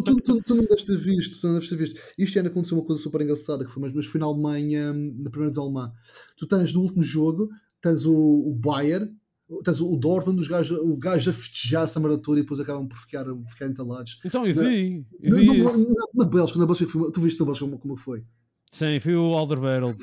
Tu, 0.03 0.15
tu, 0.21 0.43
tu 0.43 0.55
não 0.55 0.65
deves 0.65 0.83
ter 0.83 0.97
visto, 0.97 1.39
tu 1.39 1.47
não 1.47 1.53
deves 1.53 1.69
ter 1.69 1.77
visto. 1.77 1.97
Isto 2.17 2.37
ano 2.39 2.49
aconteceu 2.49 2.77
uma 2.77 2.83
coisa 2.85 3.01
super 3.01 3.21
engraçada, 3.21 3.63
que 3.63 3.71
foi 3.71 3.81
mas, 3.83 3.93
mas 3.93 4.05
foi 4.05 4.19
na 4.19 4.27
Alemanha, 4.27 4.91
na 4.91 5.29
primeira 5.29 5.45
divisão 5.51 5.63
alemã. 5.63 5.93
Tu 6.35 6.45
tens 6.45 6.73
no 6.73 6.81
último 6.81 7.01
jogo, 7.01 7.47
tens 7.81 8.05
o, 8.05 8.13
o 8.13 8.53
Bayern, 8.53 9.15
tens 9.63 9.79
o 9.79 9.95
Dortmund, 9.95 10.41
os 10.41 10.47
gajos, 10.49 10.77
o 10.77 10.97
gajo 10.97 11.29
a 11.29 11.33
festejar-se 11.33 11.97
a 11.97 12.01
merda 12.01 12.17
toda 12.17 12.37
e 12.39 12.41
depois 12.43 12.59
acabam 12.59 12.85
por 12.85 12.97
ficar, 12.97 13.23
ficar 13.47 13.67
entalados. 13.67 14.19
Então, 14.25 14.45
eu 14.45 14.53
vi. 14.53 15.05
Na, 15.21 15.37
na, 15.37 15.53
na, 15.53 16.05
na 16.15 16.25
Bélgica, 16.25 16.59
na 16.59 16.65
Bélgica, 16.65 16.91
tu 17.13 17.21
viste 17.21 17.39
na 17.39 17.45
Bélgica 17.45 17.65
como, 17.65 17.79
como 17.79 17.95
foi? 17.95 18.25
Sim, 18.69 18.99
fui 18.99 19.15
o 19.15 19.33
Alderweireld. 19.37 19.95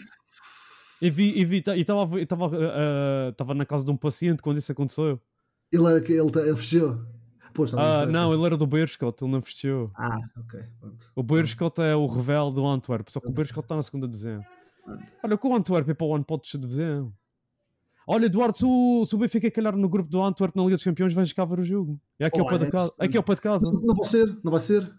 E 1.03 1.11
vi, 1.11 1.39
e 1.39 1.45
vi, 1.45 1.57
e 1.57 1.81
estava 1.81 2.21
estava 2.21 2.51
estava 3.31 3.55
na 3.55 3.67
casa 3.67 3.85
de 3.85 3.91
um 3.91 3.97
paciente 3.97 4.43
quando 4.43 4.59
isso 4.59 4.71
aconteceu. 4.73 5.21
Ele 5.71 5.87
era 5.87 6.01
que 6.01 6.13
ele, 6.13 6.21
ele 6.21 6.51
está 6.51 6.99
Ah, 7.77 8.07
não, 8.07 8.33
ele 8.33 8.45
era 8.45 8.57
do 8.57 8.67
Beerschot, 8.67 9.23
ele 9.23 9.33
não 9.33 9.43
fechou. 9.43 9.91
Ah, 9.95 10.19
ok. 10.39 10.61
Pronto. 10.81 11.11
O 11.15 11.23
Beerschot 11.23 11.81
é 11.81 11.95
o 11.97 12.07
revel 12.07 12.51
do 12.51 12.67
Antwerp, 12.67 13.09
só 13.11 13.21
que 13.21 13.29
o 13.29 13.33
Beerschot 13.33 13.61
está 13.61 13.77
na 13.77 13.83
segunda 13.83 14.07
divisão. 14.07 14.45
Olha, 15.23 15.37
com 15.37 15.49
o 15.49 15.55
Antwerp 15.57 15.89
é 15.89 15.95
para 15.95 16.07
o 16.07 16.15
ano 16.15 16.25
pode 16.25 16.43
descer 16.43 16.59
de 16.59 16.67
divisão. 16.67 17.13
Olha, 18.07 18.27
Eduardo, 18.27 18.57
se 18.57 18.67
o, 18.67 19.05
se 19.07 19.15
o 19.15 19.19
Benfica 19.19 19.51
calhar 19.51 19.75
no 19.75 19.89
grupo 19.89 20.11
do 20.11 20.23
Antwerp 20.23 20.55
na 20.55 20.63
Liga 20.63 20.77
dos 20.77 20.85
Campeões, 20.85 21.15
vais 21.15 21.33
cá 21.33 21.45
ver 21.45 21.61
o 21.61 21.65
jogo. 21.65 21.99
É 22.19 22.27
aqui 22.27 22.39
ao 22.39 22.47
pé 22.47 22.55
Olha, 22.57 22.65
da 22.67 22.71
casa. 22.71 22.95
É 22.99 23.05
aqui 23.07 23.17
ao 23.17 23.23
pé 23.23 23.35
de 23.35 23.41
casa. 23.41 23.67
Não, 23.67 23.81
não 23.81 23.95
vai 23.95 24.07
ser, 24.07 24.39
não 24.45 24.53
vai 24.53 24.61
ser, 24.61 24.93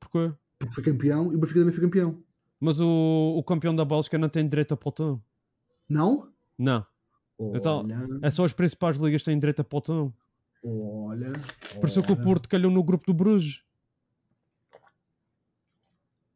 Porquê? 0.00 0.32
porque 0.58 0.74
foi 0.74 0.82
campeão 0.82 1.32
e 1.32 1.36
o 1.36 1.38
Benfica 1.38 1.60
também 1.60 1.74
foi 1.74 1.84
campeão. 1.84 2.22
Mas 2.60 2.80
o, 2.80 3.34
o 3.36 3.42
campeão 3.44 3.74
da 3.74 3.84
Bélgica 3.84 4.18
não 4.18 4.28
tem 4.28 4.46
direito 4.48 4.74
a 4.74 4.76
pelotão. 4.76 5.22
Não? 5.88 6.30
Não. 6.58 6.84
Então, 7.40 7.80
Olha, 7.84 8.18
É 8.22 8.30
só 8.30 8.44
as 8.44 8.52
principais 8.52 8.96
ligas 8.96 9.22
que 9.22 9.26
têm 9.26 9.38
direito 9.38 9.60
a 9.60 9.64
pelotão. 9.64 10.12
olha. 10.64 11.32
Por 11.80 11.88
isso 11.88 12.00
é 12.00 12.02
que 12.02 12.10
o. 12.12 12.16
Porto 12.16 12.48
calhou 12.48 12.70
no 12.70 12.82
grupo 12.82 13.06
do 13.06 13.14
Bruges. 13.14 13.62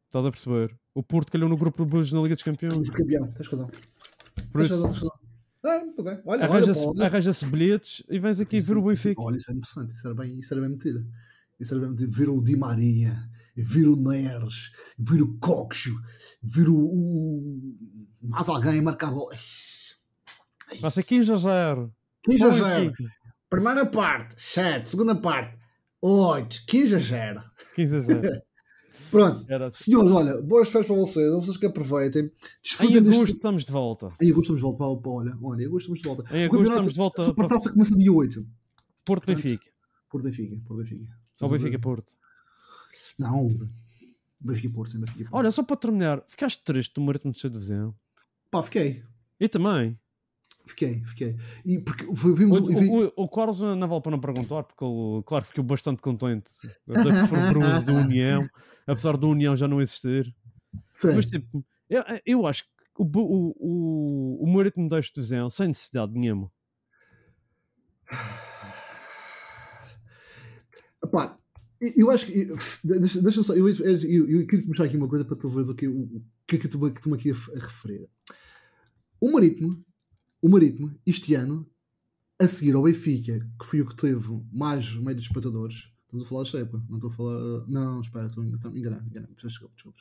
Estás 0.07 0.27
a 0.27 0.31
perceber? 0.31 0.79
O 0.95 1.03
Porto 1.03 1.33
calhou 1.33 1.49
no 1.49 1.57
grupo 1.57 1.79
do 1.79 1.87
Bruges 1.87 2.12
na 2.12 2.20
Liga 2.20 2.35
dos 2.35 2.45
Campeões. 2.45 2.75
Tens 2.77 2.91
campeão, 2.91 3.33
tens 3.33 3.49
razão. 3.49 3.66
Por 4.53 4.61
Tens 4.61 4.70
isso, 4.70 4.83
razão. 4.87 5.11
Ah, 5.64 5.83
pois 5.97 6.07
é. 6.09 6.23
Olha, 6.27 6.45
arranja-se 6.45 6.87
arranja 7.03 7.33
bilhetes 7.47 8.03
e 8.11 8.18
vens 8.18 8.41
aqui 8.41 8.57
Isso- 8.57 8.68
ver 8.75 8.81
o 8.81 8.93
isso- 8.93 9.05
Benfica. 9.09 9.23
Olha, 9.23 9.37
isso 9.37 9.51
é 9.51 9.55
interessante, 9.55 9.93
isso 9.93 10.07
era 10.07 10.14
bem, 10.14 10.39
isso 10.39 10.53
era 10.53 10.61
bem 10.61 10.70
metido. 10.70 11.07
Isso 11.59 11.73
era 11.73 11.81
bem 11.81 11.91
metido. 11.91 12.12
Ver 12.16 12.29
o 12.29 12.43
Di 12.43 12.57
Maria, 12.57 13.29
ver 13.57 13.86
o 13.88 13.96
Neres, 13.96 14.72
ver 14.98 15.22
o 15.22 15.36
Coxo, 15.38 15.94
ver 16.42 16.68
o, 16.68 16.76
o- 16.76 17.74
mais 18.22 18.48
alguém 18.48 18.80
marcar 18.82 19.11
gol. 19.12 19.30
Vai 20.80 20.90
ser 20.90 21.03
15 21.03 21.32
a 21.32 21.36
0. 21.36 21.94
15 22.22 22.44
a 22.44 22.48
Bom 22.48 22.55
0. 22.55 22.84
Benfica. 22.90 23.12
Primeira 23.50 23.84
parte, 23.86 24.34
7. 24.38 24.88
Segunda 24.88 25.14
parte, 25.14 25.59
8. 26.00 26.64
15 26.66 26.94
a 26.94 26.98
0. 26.98 27.42
15 27.74 27.96
a 27.96 28.00
0. 28.00 28.20
Pronto. 29.11 29.44
Era... 29.46 29.70
Senhores, 29.70 30.11
olha, 30.11 30.40
boas 30.40 30.70
férias 30.70 30.86
para 30.86 30.96
vocês. 30.96 31.30
Vocês 31.32 31.57
que 31.59 31.66
aproveitem. 31.66 32.22
Em 32.24 32.30
Desfrutem 32.62 32.96
agosto 33.00 33.20
deste. 33.20 33.34
estamos 33.36 33.64
de 33.64 33.70
volta. 33.72 34.09
Em 34.22 34.30
agosto 34.30 34.55
estamos 34.57 34.61
de 34.61 34.62
volta 34.62 34.78
para, 34.78 34.96
para 35.03 35.11
olha, 35.11 35.38
olha, 35.42 35.62
em 35.62 35.66
agosto 35.66 35.92
estamos 35.94 36.00
de 36.00 36.09
volta. 36.09 36.34
Em 36.36 36.44
agosto 36.46 36.68
estamos 36.70 36.92
de 36.92 36.98
volta 36.98 37.20
A 37.20 37.24
para 37.24 37.28
Supertaça 37.28 37.70
começa 37.70 37.94
dia 37.94 38.11
8. 38.11 38.46
Porto 39.05 39.26
Benfica. 39.26 39.66
Por 40.09 40.22
Benfica, 40.22 40.57
por 40.66 40.76
Benfica. 40.78 41.07
Ou 41.42 41.48
Benfica 41.50 41.78
Porto. 41.78 42.12
Não. 43.19 43.49
Benfica 44.41 44.67
e 44.67 44.71
Porto, 44.71 44.91
sim, 44.91 44.99
Benfica 44.99 45.21
e 45.21 45.25
Porto. 45.25 45.35
Olha, 45.37 45.51
só 45.51 45.63
para 45.63 45.77
terminar, 45.77 46.23
ficaste 46.29 46.63
triste 46.65 46.95
do 46.95 47.01
Marítimo 47.01 47.33
de 47.33 47.39
ser 47.41 47.51
divisão? 47.51 47.95
Pá, 48.51 48.63
fiquei. 48.63 49.03
E 49.41 49.49
também. 49.49 49.99
Fiquei, 50.67 51.03
fiquei. 51.05 51.37
E 51.65 51.81
porque 51.81 52.05
vimos. 52.35 52.59
O, 52.59 52.65
vi- 52.67 52.89
o, 52.89 53.07
o, 53.09 53.13
o 53.25 53.29
Carlos 53.29 53.61
não 53.61 53.89
vale 53.89 54.01
para 54.01 54.13
não 54.13 54.21
perguntar, 54.21 54.63
porque 54.63 54.85
ele, 54.85 55.23
claro, 55.25 55.45
ficou 55.45 55.65
bastante 55.65 56.01
contente 56.01 56.53
da 56.87 57.27
fervoroso 57.27 57.85
do 57.87 57.95
União, 57.95 58.49
apesar 58.87 59.17
do 59.17 59.29
União 59.29 59.57
já 59.57 59.67
não 59.67 59.81
existir. 59.81 60.33
sim. 60.95 61.15
Mas 61.17 61.27
tipo, 61.27 61.65
eu, 61.91 62.03
eu 62.25 62.47
acho 62.47 62.63
que 62.65 62.71
o, 62.97 63.05
o, 63.05 63.57
o, 63.59 64.45
o 64.45 64.47
Marítimo 64.55 64.89
desta 64.89 65.15
divisão, 65.21 65.51
sem 65.51 65.69
necessidade 65.69 66.13
nenhuma. 66.13 66.51
Epá, 71.05 71.37
eu- 71.97 72.11
acho 72.11 72.26
que. 72.26 72.45
Deixa- 72.85 73.20
Deixa-me 73.22 73.45
só. 73.45 73.55
Eu, 73.55 73.68
eu, 73.68 74.28
eu, 74.28 74.47
queria 74.47 74.61
te 74.62 74.68
mostrar 74.68 74.85
aqui 74.87 74.97
uma 74.97 75.09
coisa 75.09 75.24
para 75.24 75.37
tu 75.37 75.49
veres 75.49 75.68
o 75.68 75.74
que, 75.74 75.87
o, 75.89 76.01
o 76.03 76.22
que 76.47 76.57
é 76.57 76.59
que 76.59 76.66
eu 76.66 76.91
estou 76.93 77.14
aqui 77.14 77.30
a, 77.30 77.35
a 77.35 77.59
referir. 77.61 78.09
O 79.20 79.33
Marítimo, 79.33 79.70
o 80.41 80.49
Marítimo, 80.49 80.95
este 81.07 81.35
ano, 81.35 81.66
a 82.41 82.47
seguir 82.47 82.74
ao 82.74 82.83
Benfica, 82.83 83.39
que 83.59 83.66
foi 83.66 83.80
o 83.80 83.87
que 83.87 83.95
teve 83.97 84.43
mais 84.53 84.93
média 84.97 85.16
de 85.16 85.22
espectadores. 85.22 85.91
Estamos 86.05 86.26
a 86.26 86.28
falar 86.28 86.43
da 86.43 86.49
Shepa, 86.51 86.85
não 86.89 86.97
estou 86.99 87.11
a 87.11 87.12
falar. 87.14 87.66
Não, 87.68 88.01
espera, 88.01 88.26
estou 88.26 88.43
a 88.43 88.47
enganar, 88.78 89.05
enganar. 89.07 89.28
Desculpa, 89.43 89.74
desculpa. 89.74 89.99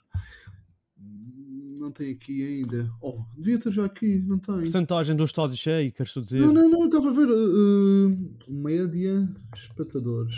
Não 1.80 1.92
tem 1.92 2.12
aqui 2.12 2.44
ainda. 2.44 2.92
Oh, 3.02 3.24
devia 3.36 3.58
ter 3.60 3.72
já 3.72 3.86
aqui, 3.86 4.20
não 4.20 4.38
tem. 4.38 4.56
Porcentagem 4.56 5.16
do 5.16 5.24
estádio 5.24 5.58
cheio, 5.58 5.92
queres 5.92 6.14
dizer? 6.14 6.40
Não, 6.42 6.54
não, 6.54 6.70
não, 6.70 6.86
estava 6.86 7.10
a 7.10 7.14
ver. 7.14 7.28
uh, 7.28 8.52
média 8.52 9.28
espectadores. 9.56 10.36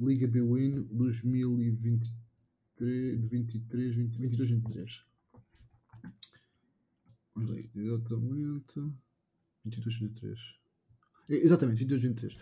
Liga 0.00 0.26
Bwin 0.26 0.88
2023, 0.90 3.20
23, 3.30 3.94
20, 3.94 4.18
22, 4.18 4.50
23. 4.50 5.04
Vamos 7.34 7.50
aí, 7.52 7.68
exatamente. 7.74 8.80
22, 9.64 9.98
23. 9.98 10.38
É, 11.30 11.34
Exatamente, 11.36 11.78
22, 11.78 12.02
23. 12.02 12.34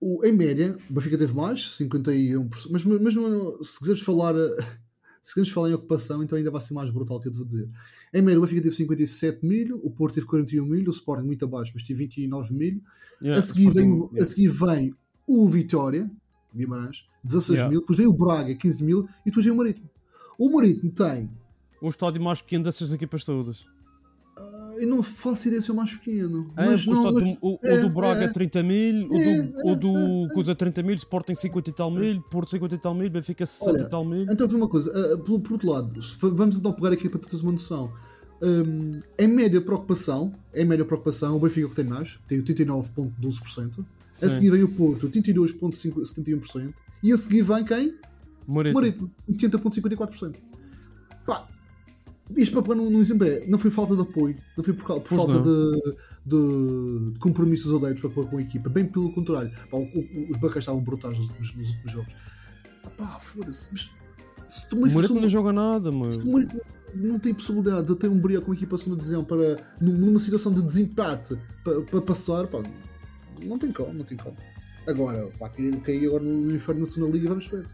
O, 0.00 0.24
em 0.24 0.32
média, 0.32 0.78
o 0.88 0.92
Benfica 0.92 1.18
teve 1.18 1.34
mais, 1.34 1.76
51%. 1.78 2.48
Mas, 2.70 2.84
mas 2.84 3.14
não, 3.14 3.62
se 3.62 3.78
quiseres 3.78 4.02
falar. 4.02 4.34
Se 5.24 5.32
quiseres 5.32 5.54
falar 5.54 5.70
em 5.70 5.72
ocupação, 5.72 6.22
então 6.22 6.36
ainda 6.36 6.50
vai 6.50 6.60
ser 6.60 6.74
mais 6.74 6.90
brutal 6.90 7.18
que 7.18 7.28
eu 7.28 7.32
te 7.32 7.38
vou 7.38 7.46
dizer. 7.46 7.66
Em 8.12 8.20
média, 8.20 8.38
o 8.38 8.42
Benfica 8.42 8.60
teve 8.60 8.76
57 8.76 9.42
mil, 9.46 9.80
o 9.82 9.90
Porto 9.90 10.16
teve 10.16 10.26
41 10.26 10.66
mil, 10.66 10.86
o 10.86 10.90
Sporting 10.90 11.24
muito 11.24 11.42
abaixo, 11.46 11.72
mas 11.74 11.82
teve 11.82 12.04
29 12.04 12.52
mil. 12.52 12.82
Yeah, 13.22 13.38
a, 13.38 13.42
seguir 13.42 13.70
vem, 13.72 13.90
o- 13.90 14.04
a 14.04 14.08
yeah. 14.16 14.26
seguir 14.26 14.48
vem 14.48 14.94
o 15.26 15.48
Vitória, 15.48 16.10
Guimarães, 16.54 17.04
16 17.22 17.50
Yeah. 17.58 17.70
mil, 17.70 17.80
depois 17.80 17.98
vem 17.98 18.06
o 18.06 18.12
Braga, 18.12 18.54
15 18.54 18.84
mil, 18.84 19.08
e 19.24 19.30
depois 19.30 19.44
vem 19.44 19.52
o 19.54 19.56
Marítimo. 19.56 19.88
O 20.38 20.50
Marítimo 20.50 20.90
tem. 20.90 21.30
O 21.80 21.88
estádio 21.88 22.22
mais 22.22 22.40
pequeno 22.40 22.64
dessas 22.64 22.92
equipas 22.94 23.24
todas. 23.24 23.64
ah, 24.36 24.74
eu 24.78 24.88
não 24.88 25.02
faço 25.02 25.46
ideia 25.46 25.62
se 25.62 25.70
é 25.70 25.72
o 25.72 25.76
mais 25.76 25.92
pequeno. 25.94 26.50
É, 26.56 26.66
mas 26.66 26.86
não, 26.86 27.00
o, 27.10 27.14
mas- 27.14 27.24
do, 27.28 27.38
o, 27.40 27.52
o 27.54 27.58
é, 27.62 27.78
do 27.80 27.88
Braga 27.90 28.24
é. 28.24 28.28
30 28.28 28.62
mil, 28.62 29.08
o 29.10 29.16
É, 29.16 29.36
do, 29.42 29.68
o 29.68 29.76
do 30.28 30.34
Cusa 30.34 30.54
30 30.54 30.82
mil, 30.82 30.94
Sporting 30.96 31.34
50 31.34 31.70
e 31.70 31.72
tal 31.72 31.90
mil, 31.90 32.20
Porto 32.22 32.50
50 32.50 32.74
e 32.74 32.78
tal 32.78 32.94
mil, 32.94 33.08
Benfica 33.10 33.44
60 33.46 33.70
Olha, 33.70 33.80
e 33.82 33.88
tal 33.88 34.04
mil. 34.04 34.22
Então, 34.30 34.48
vê 34.48 34.56
uma 34.56 34.68
coisa, 34.68 34.90
ah, 34.90 35.18
por, 35.18 35.38
por 35.40 35.52
outro 35.52 35.70
lado, 35.70 36.00
vamos 36.20 36.56
então 36.58 36.72
pegar 36.72 36.90
aqui 36.92 37.08
para 37.08 37.20
teres 37.20 37.42
uma 37.42 37.52
noção. 37.52 37.92
Hum, 38.42 38.98
em 39.16 39.28
média 39.28 39.60
preocupação, 39.60 40.32
em 40.52 40.64
média 40.64 40.84
preocupação, 40.84 41.36
o 41.36 41.40
Benfica 41.40 41.68
que 41.68 41.76
tem 41.76 41.84
mais, 41.84 42.18
tem 42.26 42.42
89,12%. 42.42 43.84
A 44.22 44.28
seguir 44.30 44.50
vem 44.50 44.62
o 44.62 44.68
Porto, 44.68 45.08
82,71%. 45.08 46.72
E 47.02 47.12
a 47.12 47.16
seguir 47.16 47.42
vem 47.42 47.64
quem? 47.64 47.94
Marítimo, 48.74 49.10
80,54%. 49.30 50.36
Pá, 51.26 51.48
isto 52.36 52.62
para 52.62 52.74
não, 52.74 52.88
não 52.90 53.00
exemplo 53.00 53.26
é, 53.26 53.46
não 53.46 53.58
foi 53.58 53.70
falta 53.70 53.94
de 53.96 54.02
apoio, 54.02 54.36
não 54.56 54.64
foi 54.64 54.72
por, 54.74 55.00
por 55.00 55.16
falta 55.16 55.40
de, 55.40 55.92
de, 56.26 57.12
de 57.12 57.18
compromissos 57.18 57.72
odeiros 57.72 58.00
para, 58.00 58.10
para 58.10 58.24
com 58.24 58.38
a 58.38 58.42
equipa, 58.42 58.68
bem 58.68 58.86
pelo 58.86 59.12
contrário. 59.12 59.50
Pá, 59.70 59.76
o- 59.78 59.82
o- 59.82 60.30
os 60.32 60.38
bacas 60.38 60.58
estavam 60.58 60.80
brutais 60.82 61.16
nos 61.18 61.26
últimos, 61.28 61.54
nos 61.56 61.68
últimos 61.70 61.92
jogos. 61.92 62.14
Pá, 62.96 63.18
foda-se, 63.20 63.68
mas 63.72 63.90
se 64.46 64.74
o 64.74 64.78
O 64.78 64.80
Benfica- 64.82 64.94
Morito 64.94 65.14
não 65.20 65.28
joga 65.28 65.52
nada, 65.52 65.90
mano. 65.90 66.12
se 66.12 66.18
o 66.20 66.64
não 66.94 67.18
tem 67.18 67.34
possibilidade 67.34 67.86
de 67.88 67.96
ter 67.96 68.08
um 68.08 68.18
brilho 68.20 68.40
com 68.42 68.52
a 68.52 68.54
equipa 68.54 68.78
segunda 68.78 68.96
divisão 68.98 69.24
para, 69.24 69.56
num- 69.80 69.96
numa 69.96 70.20
situação 70.20 70.52
de 70.52 70.62
desempate 70.62 71.36
para, 71.64 71.80
para 71.82 72.00
passar, 72.02 72.46
pá, 72.46 72.62
não 73.42 73.58
tem 73.58 73.72
como, 73.72 73.92
não 73.92 74.04
tem 74.04 74.16
como. 74.16 74.36
Agora, 74.86 75.30
pá, 75.38 75.48
cair, 75.48 75.80
cair 75.80 76.06
agora 76.06 76.22
no 76.24 76.54
inferno 76.54 76.80
na 76.80 76.86
segunda 76.86 77.12
liga, 77.16 77.28
vamos 77.30 77.46
ver. 77.48 77.66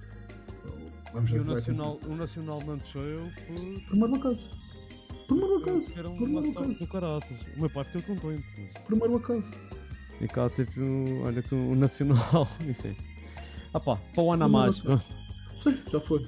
Vamos 1.13 1.31
E 1.31 1.33
ver 1.35 1.39
o 1.41 1.43
o 1.43 1.47
vai 1.47 1.55
Nacional, 1.57 2.01
o 2.07 2.15
Nacional 2.17 2.63
não 2.67 2.77
desceu 2.77 3.31
por. 3.47 3.83
Primeiro 3.89 4.15
acaso. 4.17 4.49
Primeiro 5.27 5.57
acaso. 5.59 5.93
Era 5.97 6.09
Primeiro 6.11 6.49
uma 6.49 6.61
acaso. 6.61 6.79
do 6.85 6.87
caraças. 6.89 7.37
O 7.57 7.61
meu 7.61 7.71
pai 7.71 7.85
ficou 7.85 8.03
contente. 8.17 8.45
Mas... 8.59 8.85
Primeiro 8.85 9.17
acaso. 9.17 9.51
E 10.21 10.29
cá, 10.29 10.49
tipo, 10.51 10.81
olha 11.25 11.43
que 11.43 11.55
o 11.55 11.75
Nacional, 11.75 12.49
enfim. 12.69 12.97
Ah 13.73 13.81
pá, 13.81 13.97
para 14.15 14.23
o 14.23 14.33
ano 14.33 14.45
a 14.45 14.49
mais. 14.49 14.77
Sim, 14.77 15.79
já 15.91 16.01
foi. 16.01 16.27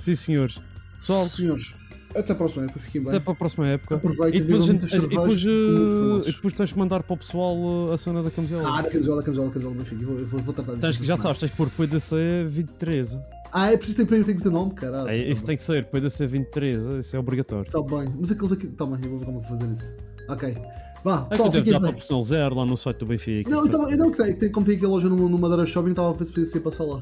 Sim, 0.00 0.14
senhores. 0.14 0.60
Pessoal, 0.94 1.26
Senhores, 1.26 1.74
até 2.20 2.32
a 2.32 2.36
próxima 2.36 2.64
época. 2.64 2.80
Fiquem 2.80 3.00
bem. 3.02 3.10
até 3.10 3.20
para 3.20 3.32
a 3.32 3.36
próxima 3.36 3.66
época. 3.68 3.94
Aproveitem, 3.96 4.40
E 4.40 4.44
depois, 4.44 4.64
gente- 4.64 4.84
e 4.94 4.98
depois, 5.00 5.44
eh, 5.44 6.28
e 6.28 6.32
depois 6.32 6.54
tens 6.54 6.68
de 6.70 6.78
mandar 6.78 7.02
para 7.02 7.14
o 7.14 7.16
pessoal 7.16 7.56
uh, 7.56 7.92
a 7.92 7.96
cena 7.96 8.22
da 8.22 8.30
camisola. 8.30 8.62
Ah, 8.78 8.82
da 8.82 8.90
camisola, 8.90 9.16
da 9.18 9.22
camisola, 9.22 9.48
da 9.48 9.52
camisola 9.54 9.74
do 9.74 9.78
Benfica. 9.78 10.02
Eu 10.02 10.08
Vou, 10.08 10.26
vou, 10.26 10.40
vou 10.40 10.54
tratar 10.54 10.72
disso. 10.74 10.98
Tens, 10.98 11.06
já 11.06 11.16
sabes, 11.16 11.38
tens 11.38 11.50
de 11.50 11.56
pôr 11.56 11.70
PDC 11.70 12.44
23. 12.48 13.18
Ah, 13.52 13.72
é 13.72 13.76
preciso 13.76 14.04
ter, 14.04 14.24
tem 14.24 14.36
que 14.36 14.42
ter 14.42 14.50
nome, 14.50 14.72
cara. 14.74 15.04
É, 15.12 15.30
isso 15.30 15.44
tem 15.44 15.56
que 15.56 15.62
ser, 15.62 15.84
PDC 15.86 16.26
23, 16.26 16.84
isso 17.00 17.16
é 17.16 17.18
obrigatório. 17.18 17.66
Está 17.66 17.80
bem. 17.82 18.12
Mas 18.18 18.30
aqueles 18.30 18.52
aqui. 18.52 18.66
Tá 18.68 18.84
bem, 18.86 18.98
eu 19.02 19.10
vou 19.10 19.18
ver 19.18 19.24
como 19.26 19.38
é 19.38 19.42
que 19.42 19.48
fazer 19.48 19.72
isso. 19.72 19.94
Ok. 20.28 20.56
Vá, 21.04 21.18
É 21.18 21.22
que 21.22 21.28
pessoal, 21.30 21.48
deve 21.50 21.58
fiquem 21.58 21.72
dar 21.72 21.78
para 21.80 21.88
bem. 21.90 21.94
personal 21.98 22.22
zero 22.24 22.54
lá 22.56 22.66
no 22.66 22.76
site 22.76 22.96
do 22.98 23.06
Benfica. 23.06 23.48
Não, 23.48 23.68
tava- 23.68 23.90
eu 23.90 23.96
não 23.96 24.10
que 24.10 24.16
tem, 24.16 24.32
que 24.34 24.40
tem, 24.40 24.50
como 24.50 24.66
tem 24.66 24.74
aqui 24.76 24.84
a 24.84 24.88
loja 24.88 25.08
no, 25.08 25.28
no 25.28 25.38
Madeira 25.38 25.64
Shopping, 25.64 25.90
estava 25.90 26.10
a 26.10 26.12
ver 26.12 26.24
se 26.24 26.32
podia 26.32 26.46
ser 26.46 26.60
passar 26.60 26.82
lá. 26.84 27.00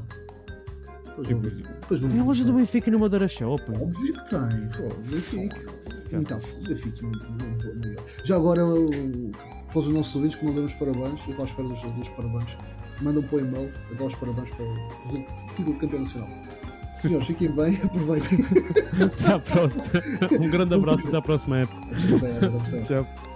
Vou 1.15 2.09
Tem 2.09 2.19
a 2.19 2.23
loja 2.23 2.43
do 2.43 2.53
Benfica 2.53 2.91
no 2.91 2.99
Madeira 2.99 3.27
Shopping. 3.27 3.71
Óbvio 3.71 4.13
que 4.13 4.29
tem, 4.29 4.69
pô, 4.69 4.93
Benfica. 5.09 5.65
Então, 6.11 6.39
Benfica, 6.67 7.05
obrigado. 7.07 8.03
Já 8.23 8.35
agora, 8.35 8.61
para 9.69 9.79
os 9.79 9.87
nossos 9.87 10.15
ouvintes 10.15 10.37
que 10.37 10.45
mandaram 10.45 10.65
os 10.65 10.73
parabéns, 10.73 11.21
eu 11.25 11.29
estou 11.29 11.41
à 11.41 11.47
espera 11.47 11.67
dos, 11.67 11.81
dos 11.81 12.09
parabéns. 12.09 12.57
Mandam 13.01 13.23
para 13.23 13.35
o 13.35 13.39
e-mail, 13.39 13.71
eu 13.89 13.95
dou 13.97 14.07
os 14.07 14.15
parabéns 14.15 14.49
para 14.51 14.65
o 14.65 15.49
título 15.55 15.73
de 15.73 15.79
campeão 15.79 15.99
nacional. 15.99 16.29
Senhores, 16.93 17.27
fiquem 17.27 17.51
bem, 17.51 17.79
aproveitem. 17.83 18.39
Até 19.03 19.33
à 19.33 19.39
próxima. 19.39 19.83
Um 20.39 20.49
grande 20.49 20.73
abraço 20.73 21.05
e 21.05 21.07
até 21.07 21.17
à 21.17 21.21
próxima 21.21 21.59
época. 21.59 21.95
Zero. 22.17 22.83
Tchau. 22.83 23.34